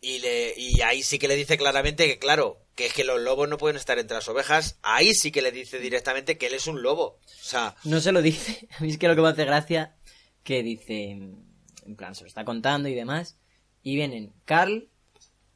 y, 0.00 0.18
le, 0.18 0.52
y 0.56 0.80
ahí 0.80 1.04
sí 1.04 1.20
que 1.20 1.28
le 1.28 1.36
dice 1.36 1.56
claramente 1.56 2.08
que, 2.08 2.18
claro, 2.18 2.65
que 2.76 2.86
es 2.86 2.92
que 2.92 3.02
los 3.04 3.20
lobos 3.20 3.48
no 3.48 3.58
pueden 3.58 3.76
estar 3.76 3.98
entre 3.98 4.14
las 4.14 4.28
ovejas. 4.28 4.78
Ahí 4.82 5.14
sí 5.14 5.32
que 5.32 5.42
le 5.42 5.50
dice 5.50 5.80
directamente 5.80 6.38
que 6.38 6.46
él 6.46 6.54
es 6.54 6.66
un 6.68 6.82
lobo. 6.82 7.18
O 7.24 7.44
sea, 7.44 7.74
No 7.84 8.00
se 8.00 8.12
lo 8.12 8.22
dice. 8.22 8.68
A 8.78 8.82
mí 8.84 8.90
es 8.90 8.98
que 8.98 9.08
lo 9.08 9.16
que 9.16 9.22
me 9.22 9.28
hace 9.28 9.44
gracia, 9.44 9.96
que 10.44 10.62
dice, 10.62 11.10
en 11.10 11.96
plan, 11.96 12.14
se 12.14 12.22
lo 12.22 12.28
está 12.28 12.44
contando 12.44 12.88
y 12.88 12.94
demás, 12.94 13.38
y 13.82 13.96
vienen 13.96 14.32
Carl 14.44 14.88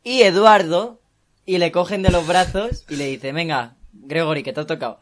y 0.03 0.23
Eduardo, 0.23 1.01
y 1.47 1.59
le 1.59 1.71
cogen 1.73 2.03
de 2.03 2.11
los 2.11 2.27
brazos 2.27 2.85
y 2.89 2.97
le 2.97 3.07
dice, 3.07 3.33
venga, 3.33 3.77
Gregory, 3.93 4.43
que 4.43 4.53
te 4.53 4.61
ha 4.61 4.66
tocado. 4.66 5.01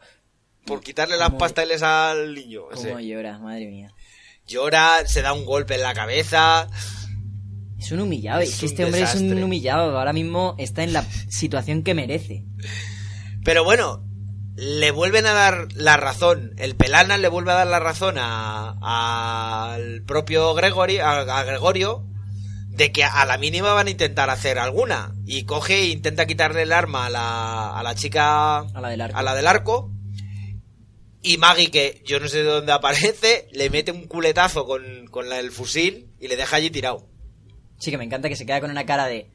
por 0.65 0.81
quitarle 0.81 1.15
las 1.17 1.31
pasteles 1.35 1.81
al 1.83 2.33
niño. 2.33 2.71
ese. 2.71 2.89
Cómo 2.89 2.99
llora, 2.99 3.39
madre 3.39 3.67
mía. 3.67 3.93
Llora, 4.45 5.05
se 5.07 5.21
da 5.21 5.31
un 5.33 5.45
golpe 5.45 5.75
en 5.75 5.83
la 5.83 5.93
cabeza. 5.93 6.67
Es 7.79 7.91
un 7.91 8.01
humillado, 8.01 8.41
es, 8.41 8.49
Es 8.49 8.59
que 8.59 8.65
un 8.65 8.71
este 8.71 8.85
hombre 8.85 9.01
es 9.03 9.15
un 9.15 9.43
humillado, 9.43 9.97
ahora 9.97 10.13
mismo 10.13 10.55
está 10.57 10.83
en 10.83 10.93
la 10.93 11.03
situación 11.29 11.83
que 11.83 11.93
merece. 11.93 12.45
Pero 13.45 13.63
bueno, 13.63 14.03
le 14.55 14.91
vuelven 14.91 15.25
a 15.25 15.31
dar 15.33 15.67
la 15.75 15.95
razón. 15.97 16.51
El 16.57 16.75
Pelana 16.75 17.17
le 17.17 17.29
vuelve 17.29 17.51
a 17.51 17.55
dar 17.55 17.67
la 17.67 17.79
razón 17.79 18.15
a- 18.17 19.71
al 19.73 20.03
propio 20.03 20.53
Gregory, 20.53 20.97
a, 20.99 21.19
a 21.21 21.43
Gregorio, 21.45 22.05
de 22.67 22.91
que 22.91 23.03
a 23.03 23.25
la 23.25 23.37
mínima 23.37 23.73
van 23.73 23.87
a 23.87 23.91
intentar 23.91 24.29
hacer 24.29 24.59
alguna. 24.59 25.13
Y 25.25 25.43
coge 25.43 25.75
e 25.79 25.85
intenta 25.87 26.25
quitarle 26.27 26.63
el 26.63 26.73
arma 26.73 27.05
a 27.05 27.09
la, 27.09 27.79
a 27.79 27.83
la 27.83 27.95
chica, 27.95 28.57
A 28.59 28.81
la 28.81 28.89
del 28.89 29.01
arco. 29.01 29.17
a 29.17 29.23
la 29.23 29.35
del 29.35 29.47
arco. 29.47 29.91
Y 31.21 31.37
Maggie, 31.37 31.69
que 31.71 32.01
yo 32.05 32.19
no 32.21 32.27
sé 32.29 32.37
de 32.39 32.49
dónde 32.49 32.71
aparece, 32.71 33.47
le 33.51 33.69
mete 33.69 33.91
un 33.91 34.07
culetazo 34.07 34.65
con, 34.65 35.07
con 35.11 35.27
la- 35.29 35.39
el 35.39 35.51
fusil 35.51 36.09
y 36.19 36.27
le 36.27 36.35
deja 36.37 36.57
allí 36.57 36.69
tirado. 36.69 37.08
Sí 37.79 37.91
que 37.91 37.97
me 37.97 38.03
encanta 38.05 38.29
que 38.29 38.35
se 38.35 38.45
queda 38.45 38.61
con 38.61 38.71
una 38.71 38.85
cara 38.85 39.07
de... 39.07 39.29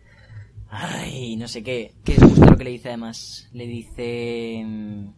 Ay, 0.68 1.36
no 1.36 1.48
sé 1.48 1.62
qué. 1.62 1.92
Que 2.04 2.12
es 2.14 2.18
justo 2.20 2.44
lo 2.46 2.56
que 2.56 2.64
le 2.64 2.70
dice 2.70 2.88
además. 2.88 3.48
Le 3.52 3.66
dice... 3.66 4.62
mm, 4.64 5.08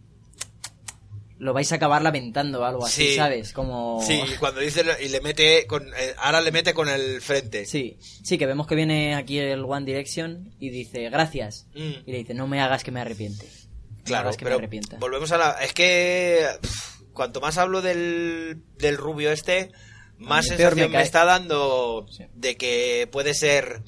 Lo 1.39 1.53
vais 1.53 1.71
a 1.73 1.75
acabar 1.77 2.03
lamentando 2.03 2.61
o 2.61 2.65
algo 2.65 2.85
así, 2.87 3.09
Sí. 3.11 3.17
¿sabes? 3.17 3.53
Como... 3.53 4.01
Sí, 4.03 4.21
cuando 4.39 4.61
dice, 4.61 4.83
y 5.05 5.09
le 5.09 5.21
mete 5.21 5.67
con, 5.67 5.87
eh, 5.89 6.15
ahora 6.19 6.41
le 6.41 6.51
mete 6.53 6.73
con 6.73 6.89
el 6.89 7.21
frente. 7.21 7.67
Sí, 7.67 7.99
sí, 8.01 8.39
que 8.39 8.47
vemos 8.47 8.67
que 8.67 8.75
viene 8.75 9.15
aquí 9.15 9.39
el 9.39 9.65
One 9.65 9.85
Direction 9.87 10.55
y 10.59 10.71
dice 10.71 11.09
gracias. 11.11 11.67
Mm. 11.75 11.93
Y 12.07 12.13
le 12.13 12.19
dice, 12.19 12.35
no 12.35 12.47
me 12.47 12.61
hagas 12.61 12.85
que 12.85 12.91
me 12.91 13.01
arrepiente. 13.01 13.47
No 13.47 13.97
me 13.97 14.03
Claro, 14.05 14.23
hagas 14.29 14.37
que 14.37 14.45
pero 14.45 14.57
me 14.57 14.63
arrepienta. 14.65 14.97
volvemos 14.99 15.33
a 15.33 15.37
la... 15.39 15.51
Es 15.63 15.73
que 15.73 16.47
pff, 16.63 17.01
cuanto 17.13 17.41
más 17.41 17.59
hablo 17.59 17.83
del, 17.83 18.63
del 18.79 18.97
rubio 18.97 19.31
este, 19.33 19.73
más 20.19 20.47
sensación 20.47 20.75
me 20.79 20.87
me, 20.89 20.93
cae. 20.95 21.03
está 21.05 21.25
dando 21.25 22.07
Sí. 22.11 22.25
de 22.35 22.57
que 22.57 23.09
puede 23.11 23.35
ser 23.35 23.83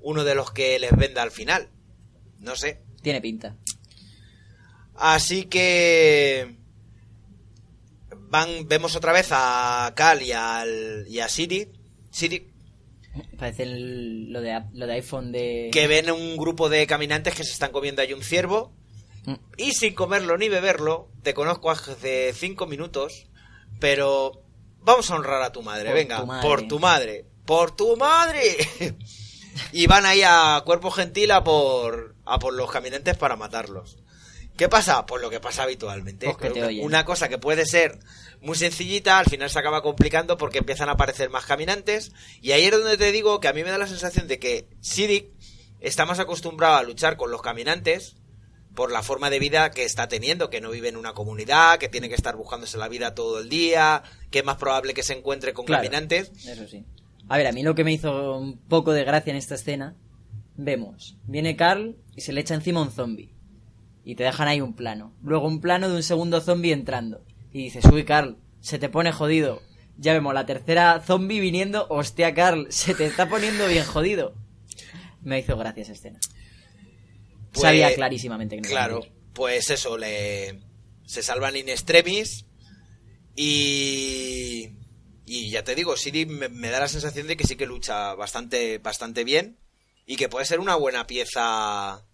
uno 0.00 0.24
de 0.24 0.34
los 0.34 0.50
que 0.52 0.78
les 0.78 0.92
venda 0.96 1.22
al 1.22 1.30
final. 1.30 1.70
No 2.38 2.56
sé. 2.56 2.82
Tiene 3.02 3.20
pinta. 3.20 3.56
Así 4.94 5.44
que... 5.44 6.56
Van, 8.28 8.66
vemos 8.68 8.96
otra 8.96 9.12
vez 9.12 9.28
a 9.30 9.92
Cal 9.96 10.22
y, 10.22 10.32
al, 10.32 11.04
y 11.08 11.20
a 11.20 11.28
Siri. 11.28 11.68
Siri, 12.10 12.50
Parece 13.38 13.62
el- 13.64 14.32
lo, 14.32 14.40
de, 14.40 14.60
lo 14.72 14.86
de 14.86 14.92
iPhone 14.94 15.30
de... 15.30 15.70
que 15.72 15.86
ven 15.86 16.10
un 16.10 16.36
grupo 16.36 16.68
de 16.68 16.86
caminantes 16.86 17.34
que 17.34 17.44
se 17.44 17.52
están 17.52 17.70
comiendo 17.70 18.02
ahí 18.02 18.12
un 18.12 18.22
ciervo. 18.22 18.72
Mm. 19.26 19.34
Y 19.56 19.72
sin 19.72 19.94
comerlo 19.94 20.36
ni 20.36 20.48
beberlo, 20.48 21.08
te 21.22 21.32
conozco 21.32 21.70
hace 21.70 22.32
cinco 22.34 22.66
minutos, 22.66 23.26
pero 23.80 24.43
vamos 24.84 25.10
a 25.10 25.16
honrar 25.16 25.42
a 25.42 25.52
tu 25.52 25.62
madre, 25.62 25.86
Por 25.86 25.94
venga, 25.94 26.20
tu 26.20 26.26
madre. 26.26 26.48
por 26.48 26.68
tu 26.68 26.78
madre, 26.78 27.24
por 27.44 27.76
tu 27.76 27.96
madre. 27.96 28.56
y 29.72 29.86
van 29.86 30.06
ahí 30.06 30.22
a 30.24 30.62
cuerpo 30.64 30.90
gentil 30.90 31.30
a 31.32 31.42
por, 31.42 32.14
a 32.24 32.38
por 32.38 32.54
los 32.54 32.70
caminantes 32.70 33.16
para 33.16 33.36
matarlos. 33.36 33.96
¿Qué 34.56 34.68
pasa? 34.68 35.04
Pues 35.04 35.20
lo 35.20 35.30
que 35.30 35.40
pasa 35.40 35.64
habitualmente. 35.64 36.32
Pues 36.32 36.52
que 36.52 36.80
una 36.80 37.04
cosa 37.04 37.28
que 37.28 37.38
puede 37.38 37.66
ser 37.66 37.98
muy 38.40 38.56
sencillita, 38.56 39.18
al 39.18 39.26
final 39.26 39.50
se 39.50 39.58
acaba 39.58 39.82
complicando 39.82 40.36
porque 40.36 40.58
empiezan 40.58 40.88
a 40.88 40.92
aparecer 40.92 41.28
más 41.28 41.44
caminantes. 41.44 42.12
Y 42.40 42.52
ahí 42.52 42.64
es 42.64 42.70
donde 42.70 42.96
te 42.96 43.10
digo 43.10 43.40
que 43.40 43.48
a 43.48 43.52
mí 43.52 43.64
me 43.64 43.70
da 43.70 43.78
la 43.78 43.88
sensación 43.88 44.28
de 44.28 44.38
que 44.38 44.68
Sidic 44.80 45.26
está 45.80 46.06
más 46.06 46.20
acostumbrado 46.20 46.76
a 46.76 46.82
luchar 46.84 47.16
con 47.16 47.32
los 47.32 47.42
caminantes 47.42 48.14
por 48.74 48.90
la 48.90 49.02
forma 49.02 49.30
de 49.30 49.38
vida 49.38 49.70
que 49.70 49.84
está 49.84 50.08
teniendo, 50.08 50.50
que 50.50 50.60
no 50.60 50.70
vive 50.70 50.88
en 50.88 50.96
una 50.96 51.12
comunidad, 51.12 51.78
que 51.78 51.88
tiene 51.88 52.08
que 52.08 52.14
estar 52.14 52.36
buscándose 52.36 52.76
la 52.78 52.88
vida 52.88 53.14
todo 53.14 53.38
el 53.40 53.48
día, 53.48 54.02
que 54.30 54.40
es 54.40 54.44
más 54.44 54.56
probable 54.56 54.94
que 54.94 55.02
se 55.02 55.12
encuentre 55.16 55.52
con 55.52 55.64
Claro. 55.64 55.82
caminantes. 55.84 56.32
Eso 56.46 56.66
sí. 56.66 56.84
A 57.28 57.36
ver, 57.38 57.46
a 57.46 57.52
mí 57.52 57.62
lo 57.62 57.74
que 57.74 57.84
me 57.84 57.92
hizo 57.92 58.36
un 58.36 58.58
poco 58.58 58.92
de 58.92 59.04
gracia 59.04 59.30
en 59.30 59.36
esta 59.36 59.54
escena, 59.54 59.94
vemos, 60.56 61.16
viene 61.26 61.56
Carl 61.56 61.96
y 62.16 62.20
se 62.20 62.32
le 62.32 62.40
echa 62.40 62.54
encima 62.54 62.82
un 62.82 62.90
zombie. 62.90 63.30
Y 64.04 64.16
te 64.16 64.24
dejan 64.24 64.48
ahí 64.48 64.60
un 64.60 64.74
plano. 64.74 65.14
Luego 65.22 65.46
un 65.46 65.60
plano 65.60 65.88
de 65.88 65.96
un 65.96 66.02
segundo 66.02 66.40
zombie 66.40 66.72
entrando. 66.72 67.24
Y 67.52 67.62
dices, 67.64 67.84
uy, 67.86 68.04
Carl, 68.04 68.36
se 68.60 68.78
te 68.78 68.88
pone 68.90 69.12
jodido. 69.12 69.62
Ya 69.96 70.12
vemos 70.12 70.34
la 70.34 70.44
tercera 70.44 71.00
zombie 71.00 71.40
viniendo. 71.40 71.86
Hostia, 71.88 72.34
Carl, 72.34 72.66
se 72.70 72.94
te 72.94 73.06
está 73.06 73.28
poniendo 73.28 73.66
bien 73.66 73.84
jodido. 73.84 74.34
Me 75.22 75.38
hizo 75.38 75.56
gracia 75.56 75.82
esa 75.84 75.92
escena. 75.92 76.18
Pues, 77.54 77.62
Sabía 77.62 77.94
clarísimamente 77.94 78.56
que 78.56 78.62
no 78.62 78.68
iba 78.68 78.80
a 78.80 78.84
Claro, 78.86 78.96
morir. 78.98 79.12
pues 79.32 79.70
eso, 79.70 79.96
le 79.96 80.60
se 81.06 81.22
salvan 81.22 81.56
in 81.56 81.68
extremis 81.70 82.44
y 83.36 84.70
y 85.26 85.50
ya 85.50 85.64
te 85.64 85.74
digo, 85.74 85.96
Siri 85.96 86.26
me, 86.26 86.48
me 86.50 86.68
da 86.70 86.80
la 86.80 86.88
sensación 86.88 87.26
de 87.26 87.36
que 87.36 87.46
sí 87.46 87.56
que 87.56 87.64
lucha 87.66 88.14
bastante 88.14 88.78
bastante 88.78 89.24
bien 89.24 89.58
y 90.06 90.16
que 90.16 90.28
puede 90.28 90.44
ser 90.44 90.60
una 90.60 90.74
buena 90.74 91.06
pieza 91.06 92.04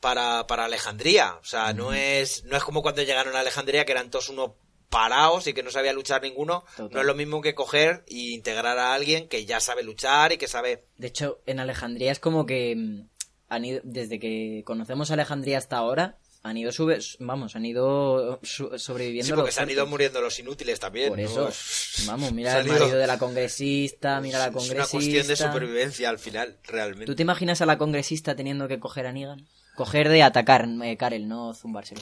para, 0.00 0.46
para 0.46 0.64
Alejandría, 0.64 1.36
o 1.40 1.44
sea, 1.44 1.72
no 1.72 1.92
es 1.92 2.44
no 2.44 2.56
es 2.56 2.64
como 2.64 2.82
cuando 2.82 3.02
llegaron 3.02 3.34
a 3.36 3.40
Alejandría 3.40 3.84
que 3.84 3.92
eran 3.92 4.10
todos 4.10 4.28
unos 4.28 4.52
parados 4.88 5.46
y 5.46 5.52
que 5.52 5.62
no 5.62 5.70
sabía 5.70 5.92
luchar 5.92 6.22
ninguno, 6.22 6.64
Total. 6.76 6.90
no 6.94 7.00
es 7.00 7.06
lo 7.06 7.14
mismo 7.14 7.40
que 7.42 7.54
coger 7.54 8.04
e 8.08 8.14
integrar 8.32 8.78
a 8.78 8.94
alguien 8.94 9.28
que 9.28 9.44
ya 9.44 9.60
sabe 9.60 9.82
luchar 9.82 10.32
y 10.32 10.38
que 10.38 10.48
sabe 10.48 10.84
De 10.96 11.08
hecho, 11.08 11.40
en 11.46 11.60
Alejandría 11.60 12.10
es 12.12 12.18
como 12.20 12.46
que 12.46 12.74
mm, 12.74 13.08
han 13.48 13.64
ido, 13.64 13.80
desde 13.84 14.18
que 14.20 14.62
conocemos 14.64 15.10
a 15.10 15.14
Alejandría 15.14 15.58
hasta 15.58 15.76
ahora, 15.76 16.18
han 16.42 16.56
ido 16.56 16.70
sube, 16.70 16.98
vamos, 17.18 17.56
han 17.56 17.66
ido 17.66 18.38
sobreviviendo. 18.42 19.26
Sí, 19.26 19.32
porque 19.32 19.48
los 19.48 19.54
se 19.54 19.60
han 19.60 19.70
ido 19.70 19.86
muriendo 19.86 20.20
los 20.20 20.38
inútiles 20.38 20.78
también. 20.78 21.08
Por 21.08 21.18
eso, 21.20 21.48
Es- 21.48 22.04
vamos, 22.06 22.32
mira 22.32 22.58
el 22.58 22.66
marido 22.66 22.96
de 22.96 23.06
la 23.06 23.18
congresista, 23.18 24.20
mira 24.20 24.36
a 24.38 24.40
la 24.42 24.46
Es 24.46 24.52
congresista. 24.52 24.82
una 24.82 24.88
cuestión 24.88 25.26
de 25.26 25.36
supervivencia 25.36 26.08
al 26.08 26.18
final, 26.18 26.58
realmente. 26.64 27.06
¿Tú 27.06 27.16
te 27.16 27.22
imaginas 27.22 27.60
a 27.60 27.66
la 27.66 27.76
congresista 27.76 28.36
teniendo 28.36 28.68
que 28.68 28.78
coger 28.78 29.06
a 29.06 29.12
Negan? 29.12 29.48
Coger 29.74 30.08
de 30.08 30.22
atacar, 30.22 30.66
eh, 30.84 30.96
Karel, 30.96 31.28
no 31.28 31.54
zumbárselo. 31.54 32.00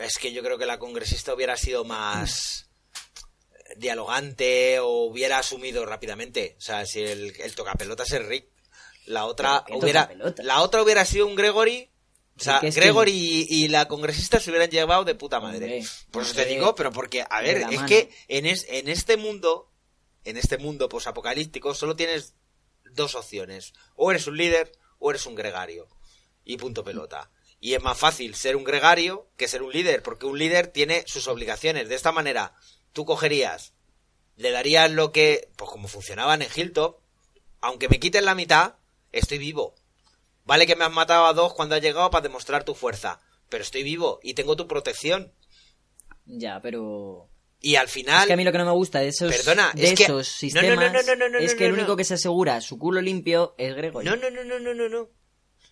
Es 0.00 0.18
que 0.18 0.32
yo 0.32 0.42
creo 0.42 0.58
que 0.58 0.66
la 0.66 0.78
congresista 0.78 1.32
hubiera 1.34 1.56
sido 1.56 1.84
más 1.84 2.68
dialogante 3.76 4.78
o 4.80 5.04
hubiera 5.04 5.38
asumido 5.38 5.84
rápidamente. 5.86 6.54
O 6.58 6.60
sea, 6.60 6.86
si 6.86 7.00
el, 7.00 7.32
el 7.40 7.54
tocapelotas 7.54 8.12
es 8.12 8.24
Rick, 8.26 8.46
la 9.06 9.26
otra 9.26 9.64
¿Pero 9.66 9.78
qué 9.80 9.84
hubiera 9.84 10.10
la 10.38 10.62
otra 10.62 10.82
hubiera 10.82 11.04
sido 11.04 11.26
un 11.26 11.34
Gregory. 11.34 11.90
O 12.36 12.42
sea, 12.42 12.58
Gregory 12.60 13.12
y, 13.12 13.64
y 13.64 13.68
la 13.68 13.86
congresista 13.86 14.40
se 14.40 14.50
hubieran 14.50 14.68
llevado 14.70 15.04
de 15.04 15.14
puta 15.14 15.38
madre. 15.38 15.66
Hombre, 15.76 15.84
Por 16.10 16.22
eso 16.22 16.30
hombre, 16.32 16.44
te 16.44 16.50
digo, 16.50 16.74
pero 16.74 16.90
porque, 16.90 17.24
a 17.28 17.40
ver, 17.42 17.58
es 17.58 17.66
mano. 17.76 17.86
que 17.86 18.10
en, 18.28 18.46
es- 18.46 18.66
en 18.68 18.88
este 18.88 19.16
mundo, 19.16 19.70
en 20.24 20.36
este 20.36 20.58
mundo 20.58 20.88
posapocalíptico, 20.88 21.74
solo 21.74 21.94
tienes 21.94 22.34
dos 22.90 23.14
opciones. 23.14 23.72
O 23.94 24.10
eres 24.10 24.26
un 24.26 24.36
líder 24.36 24.72
o 24.98 25.10
eres 25.10 25.26
un 25.26 25.36
gregario. 25.36 25.88
Y 26.44 26.56
punto 26.56 26.82
pelota. 26.82 27.30
Y 27.60 27.74
es 27.74 27.82
más 27.82 27.96
fácil 27.96 28.34
ser 28.34 28.56
un 28.56 28.64
gregario 28.64 29.28
que 29.36 29.46
ser 29.48 29.62
un 29.62 29.72
líder, 29.72 30.02
porque 30.02 30.26
un 30.26 30.36
líder 30.38 30.66
tiene 30.68 31.04
sus 31.06 31.28
obligaciones. 31.28 31.88
De 31.88 31.94
esta 31.94 32.10
manera, 32.10 32.54
tú 32.92 33.04
cogerías, 33.04 33.74
le 34.36 34.50
darías 34.50 34.90
lo 34.90 35.12
que, 35.12 35.50
pues 35.56 35.70
como 35.70 35.86
funcionaban 35.86 36.42
en 36.42 36.48
Hilltop, 36.54 36.98
aunque 37.60 37.88
me 37.88 38.00
quiten 38.00 38.24
la 38.24 38.34
mitad, 38.34 38.74
estoy 39.18 39.38
vivo. 39.38 39.74
Vale 40.44 40.66
que 40.66 40.76
me 40.76 40.84
has 40.84 40.92
matado 40.92 41.26
a 41.26 41.32
dos 41.32 41.54
cuando 41.54 41.74
has 41.74 41.82
llegado 41.82 42.10
para 42.10 42.22
demostrar 42.22 42.64
tu 42.64 42.74
fuerza, 42.74 43.20
pero 43.48 43.62
estoy 43.62 43.82
vivo 43.82 44.20
y 44.22 44.34
tengo 44.34 44.56
tu 44.56 44.66
protección. 44.68 45.32
Ya, 46.26 46.60
pero... 46.60 47.28
Y 47.60 47.76
al 47.76 47.88
final... 47.88 48.22
Es 48.22 48.26
que 48.26 48.32
a 48.34 48.36
mí 48.36 48.44
lo 48.44 48.52
que 48.52 48.58
no 48.58 48.66
me 48.66 48.72
gusta 48.72 49.00
de 49.00 49.08
esos, 49.08 49.34
Perdona, 49.34 49.72
de 49.74 49.92
es 49.92 50.00
esos 50.00 50.28
sistemas 50.28 50.92
no, 50.92 51.02
no, 51.02 51.16
no, 51.16 51.28
no, 51.30 51.38
es 51.38 51.54
que 51.54 51.66
el 51.66 51.72
único 51.72 51.96
que 51.96 52.04
se 52.04 52.14
asegura 52.14 52.60
su 52.60 52.78
culo 52.78 53.00
limpio 53.00 53.54
es 53.56 53.74
Gregory. 53.74 54.04
No, 54.04 54.16
no, 54.16 54.30
no, 54.30 54.44
no, 54.44 54.58
no, 54.58 54.74
no, 54.74 54.88
no. 54.88 55.08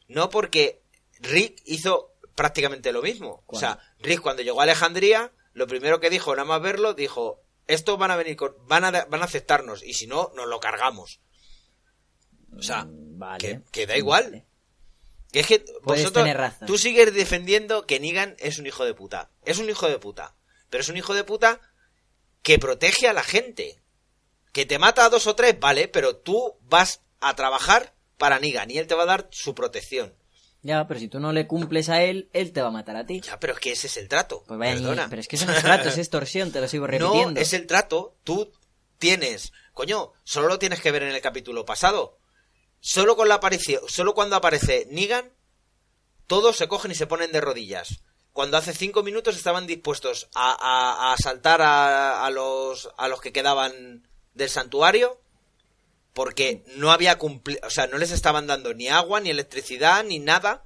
No, 0.08 0.30
porque 0.30 0.82
Rick 1.20 1.60
hizo 1.66 2.14
prácticamente 2.34 2.92
lo 2.92 3.02
mismo. 3.02 3.44
O 3.46 3.58
sea, 3.58 3.78
Rick 4.00 4.20
cuando 4.20 4.42
llegó 4.42 4.60
a 4.60 4.64
Alejandría, 4.64 5.32
lo 5.52 5.66
primero 5.66 6.00
que 6.00 6.08
dijo, 6.08 6.34
nada 6.34 6.46
más 6.46 6.62
verlo, 6.62 6.94
dijo, 6.94 7.42
estos 7.66 7.98
van 7.98 8.10
a 8.10 8.16
venir 8.16 8.36
con, 8.36 8.54
van 8.66 8.84
a, 8.84 9.04
van 9.04 9.20
a 9.20 9.24
aceptarnos, 9.24 9.82
y 9.82 9.94
si 9.94 10.06
no, 10.06 10.32
nos 10.34 10.46
lo 10.46 10.60
cargamos. 10.60 11.20
O 12.56 12.62
sea, 12.62 12.86
Vale. 12.88 13.38
que, 13.38 13.60
que 13.70 13.86
da 13.86 13.96
igual. 13.96 14.24
Vale. 14.24 14.46
Que 15.32 15.40
es 15.40 15.46
que 15.46 15.64
vosotros, 15.82 16.28
razón. 16.34 16.66
tú 16.68 16.76
sigues 16.76 17.14
defendiendo 17.14 17.86
que 17.86 17.98
Negan 18.00 18.36
es 18.38 18.58
un 18.58 18.66
hijo 18.66 18.84
de 18.84 18.92
puta. 18.94 19.30
Es 19.44 19.58
un 19.58 19.68
hijo 19.70 19.88
de 19.88 19.98
puta. 19.98 20.34
Pero 20.68 20.82
es 20.82 20.88
un 20.90 20.96
hijo 20.96 21.14
de 21.14 21.24
puta 21.24 21.60
que 22.42 22.58
protege 22.58 23.08
a 23.08 23.12
la 23.14 23.22
gente. 23.22 23.80
Que 24.52 24.66
te 24.66 24.78
mata 24.78 25.06
a 25.06 25.08
dos 25.08 25.26
o 25.26 25.34
tres, 25.34 25.58
vale, 25.58 25.88
pero 25.88 26.16
tú 26.16 26.56
vas 26.62 27.00
a 27.20 27.34
trabajar 27.34 27.94
para 28.18 28.38
Negan 28.38 28.70
y 28.70 28.76
él 28.78 28.86
te 28.86 28.94
va 28.94 29.04
a 29.04 29.06
dar 29.06 29.28
su 29.30 29.54
protección. 29.54 30.14
Ya, 30.64 30.86
pero 30.86 31.00
si 31.00 31.08
tú 31.08 31.18
no 31.18 31.32
le 31.32 31.46
cumples 31.46 31.88
a 31.88 32.02
él, 32.02 32.28
él 32.34 32.52
te 32.52 32.60
va 32.62 32.68
a 32.68 32.72
matar 32.72 32.94
a 32.96 33.06
ti. 33.06 33.20
Ya, 33.22 33.40
pero 33.40 33.54
es 33.54 33.58
que 33.58 33.72
ese 33.72 33.86
es 33.86 33.96
el 33.96 34.08
trato. 34.08 34.44
Pues 34.46 34.60
vaya, 34.60 34.74
Perdona. 34.74 35.06
pero 35.08 35.20
es 35.20 35.26
que 35.28 35.36
eso 35.36 35.46
no 35.46 35.52
es 35.54 35.62
trato, 35.62 35.88
es 35.88 35.98
extorsión, 35.98 36.52
te 36.52 36.60
lo 36.60 36.68
sigo 36.68 36.86
No, 36.88 36.90
repitiendo. 36.90 37.40
es 37.40 37.52
el 37.54 37.66
trato. 37.66 38.16
Tú 38.22 38.52
tienes, 38.98 39.52
coño, 39.72 40.12
solo 40.24 40.48
lo 40.48 40.58
tienes 40.58 40.80
que 40.80 40.90
ver 40.92 41.02
en 41.04 41.14
el 41.14 41.20
capítulo 41.22 41.64
pasado. 41.64 42.18
Solo 42.84 43.14
con 43.16 43.28
la 43.28 43.36
aparición, 43.36 43.80
solo 43.86 44.12
cuando 44.12 44.34
aparece 44.34 44.88
Negan, 44.90 45.30
todos 46.26 46.56
se 46.56 46.66
cogen 46.66 46.90
y 46.90 46.94
se 46.96 47.06
ponen 47.06 47.30
de 47.30 47.40
rodillas. 47.40 48.02
Cuando 48.32 48.56
hace 48.56 48.74
cinco 48.74 49.04
minutos 49.04 49.36
estaban 49.36 49.68
dispuestos 49.68 50.28
a, 50.34 50.50
a- 50.52 51.10
a 51.10 51.12
asaltar 51.12 51.62
a, 51.62 52.26
a 52.26 52.30
los 52.30 52.90
a 52.96 53.06
los 53.06 53.20
que 53.20 53.32
quedaban 53.32 54.08
del 54.34 54.48
santuario 54.50 55.20
porque 56.12 56.64
no 56.76 56.90
había 56.90 57.18
cumpli 57.18 57.56
o 57.62 57.70
sea, 57.70 57.86
no 57.86 57.98
les 57.98 58.10
estaban 58.10 58.46
dando 58.48 58.74
ni 58.74 58.88
agua, 58.88 59.20
ni 59.20 59.30
electricidad, 59.30 60.02
ni 60.04 60.18
nada, 60.18 60.64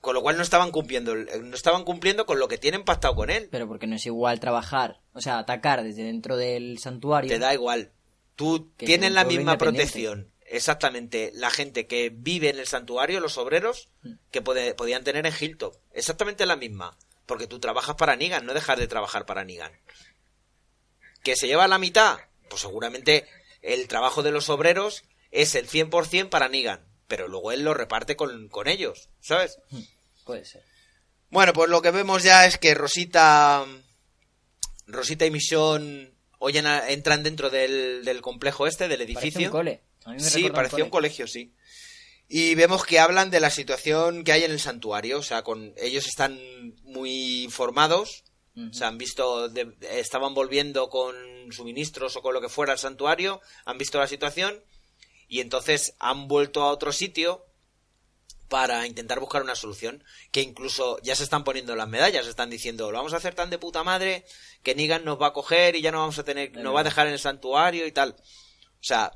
con 0.00 0.14
lo 0.14 0.22
cual 0.22 0.36
no 0.36 0.42
estaban 0.42 0.72
cumpliendo, 0.72 1.14
no 1.14 1.54
estaban 1.54 1.84
cumpliendo 1.84 2.26
con 2.26 2.40
lo 2.40 2.48
que 2.48 2.58
tienen 2.58 2.84
pactado 2.84 3.14
con 3.14 3.30
él. 3.30 3.48
Pero 3.52 3.68
porque 3.68 3.86
no 3.86 3.94
es 3.94 4.06
igual 4.06 4.40
trabajar, 4.40 5.00
o 5.12 5.20
sea, 5.20 5.38
atacar 5.38 5.84
desde 5.84 6.02
dentro 6.02 6.36
del 6.36 6.78
santuario. 6.80 7.28
Te 7.28 7.38
da 7.38 7.54
igual. 7.54 7.92
Tú 8.34 8.72
tienes 8.76 9.12
la 9.12 9.24
misma 9.24 9.52
protección. 9.58 10.31
Exactamente. 10.52 11.30
La 11.34 11.50
gente 11.50 11.86
que 11.86 12.10
vive 12.14 12.50
en 12.50 12.58
el 12.58 12.66
santuario, 12.66 13.20
los 13.20 13.38
obreros, 13.38 13.88
que 14.30 14.42
puede- 14.42 14.74
podían 14.74 15.02
tener 15.04 15.26
en 15.26 15.32
Hilltop. 15.38 15.74
Exactamente 15.92 16.46
la 16.46 16.56
misma. 16.56 16.96
Porque 17.26 17.46
tú 17.46 17.58
trabajas 17.58 17.96
para 17.96 18.16
Negan, 18.16 18.44
no 18.46 18.52
dejas 18.54 18.78
de 18.78 18.86
trabajar 18.86 19.24
para 19.26 19.44
Negan. 19.44 19.72
¿Que 21.22 21.36
se 21.36 21.46
lleva 21.46 21.68
la 21.68 21.78
mitad? 21.78 22.18
Pues 22.48 22.60
seguramente 22.62 23.26
el 23.62 23.88
trabajo 23.88 24.22
de 24.22 24.32
los 24.32 24.48
obreros 24.50 25.04
es 25.30 25.54
el 25.54 25.68
100% 25.68 26.28
para 26.28 26.48
Negan. 26.48 26.84
Pero 27.08 27.28
luego 27.28 27.52
él 27.52 27.62
lo 27.62 27.74
reparte 27.74 28.16
con, 28.16 28.48
con 28.48 28.68
ellos, 28.68 29.08
¿sabes? 29.20 29.58
Puede 30.24 30.44
ser. 30.44 30.62
Bueno, 31.30 31.52
pues 31.52 31.70
lo 31.70 31.80
que 31.80 31.90
vemos 31.90 32.22
ya 32.22 32.46
es 32.46 32.58
que 32.58 32.74
Rosita. 32.74 33.64
Rosita 34.86 35.24
y 35.24 35.30
Misión 35.30 36.12
hoy 36.38 36.58
en- 36.58 36.66
entran 36.66 37.22
dentro 37.22 37.48
del, 37.50 38.04
del 38.04 38.20
complejo 38.20 38.66
este, 38.66 38.88
del 38.88 38.98
Parece 38.98 39.12
edificio. 39.12 39.46
un 39.48 39.52
cole. 39.52 39.80
Sí, 40.18 40.50
parecía 40.50 40.84
un 40.84 40.90
cole. 40.90 41.08
colegio, 41.08 41.26
sí. 41.26 41.52
Y 42.28 42.54
vemos 42.54 42.84
que 42.84 42.98
hablan 42.98 43.30
de 43.30 43.40
la 43.40 43.50
situación 43.50 44.24
que 44.24 44.32
hay 44.32 44.44
en 44.44 44.50
el 44.52 44.60
santuario. 44.60 45.18
O 45.18 45.22
sea, 45.22 45.42
con 45.42 45.74
ellos 45.76 46.06
están 46.06 46.38
muy 46.84 47.42
informados. 47.44 48.24
O 48.70 48.72
sea, 48.74 48.88
han 48.88 48.98
visto, 48.98 49.48
de- 49.48 49.74
estaban 49.92 50.34
volviendo 50.34 50.88
con 50.90 51.14
suministros 51.52 52.16
o 52.16 52.22
con 52.22 52.34
lo 52.34 52.40
que 52.42 52.48
fuera 52.50 52.72
al 52.72 52.78
santuario, 52.78 53.40
han 53.64 53.78
visto 53.78 53.98
la 53.98 54.06
situación 54.06 54.62
y 55.26 55.40
entonces 55.40 55.94
han 55.98 56.28
vuelto 56.28 56.62
a 56.62 56.70
otro 56.70 56.92
sitio 56.92 57.46
para 58.48 58.86
intentar 58.86 59.20
buscar 59.20 59.42
una 59.42 59.54
solución. 59.54 60.04
Que 60.30 60.42
incluso 60.42 60.98
ya 61.02 61.14
se 61.16 61.24
están 61.24 61.44
poniendo 61.44 61.74
las 61.76 61.88
medallas, 61.88 62.26
están 62.26 62.50
diciendo, 62.50 62.90
lo 62.90 62.98
vamos 62.98 63.14
a 63.14 63.16
hacer 63.16 63.34
tan 63.34 63.48
de 63.48 63.58
puta 63.58 63.82
madre 63.84 64.26
que 64.62 64.74
Negan 64.74 65.04
nos 65.04 65.20
va 65.20 65.28
a 65.28 65.32
coger 65.32 65.74
y 65.74 65.80
ya 65.82 65.90
no 65.90 66.00
vamos 66.00 66.18
a 66.18 66.24
tener, 66.24 66.52
nos 66.52 66.74
va 66.74 66.80
a 66.80 66.84
dejar 66.84 67.06
en 67.06 67.14
el 67.14 67.18
santuario 67.18 67.86
y 67.86 67.92
tal. 67.92 68.10
O 68.18 68.84
sea, 68.84 69.12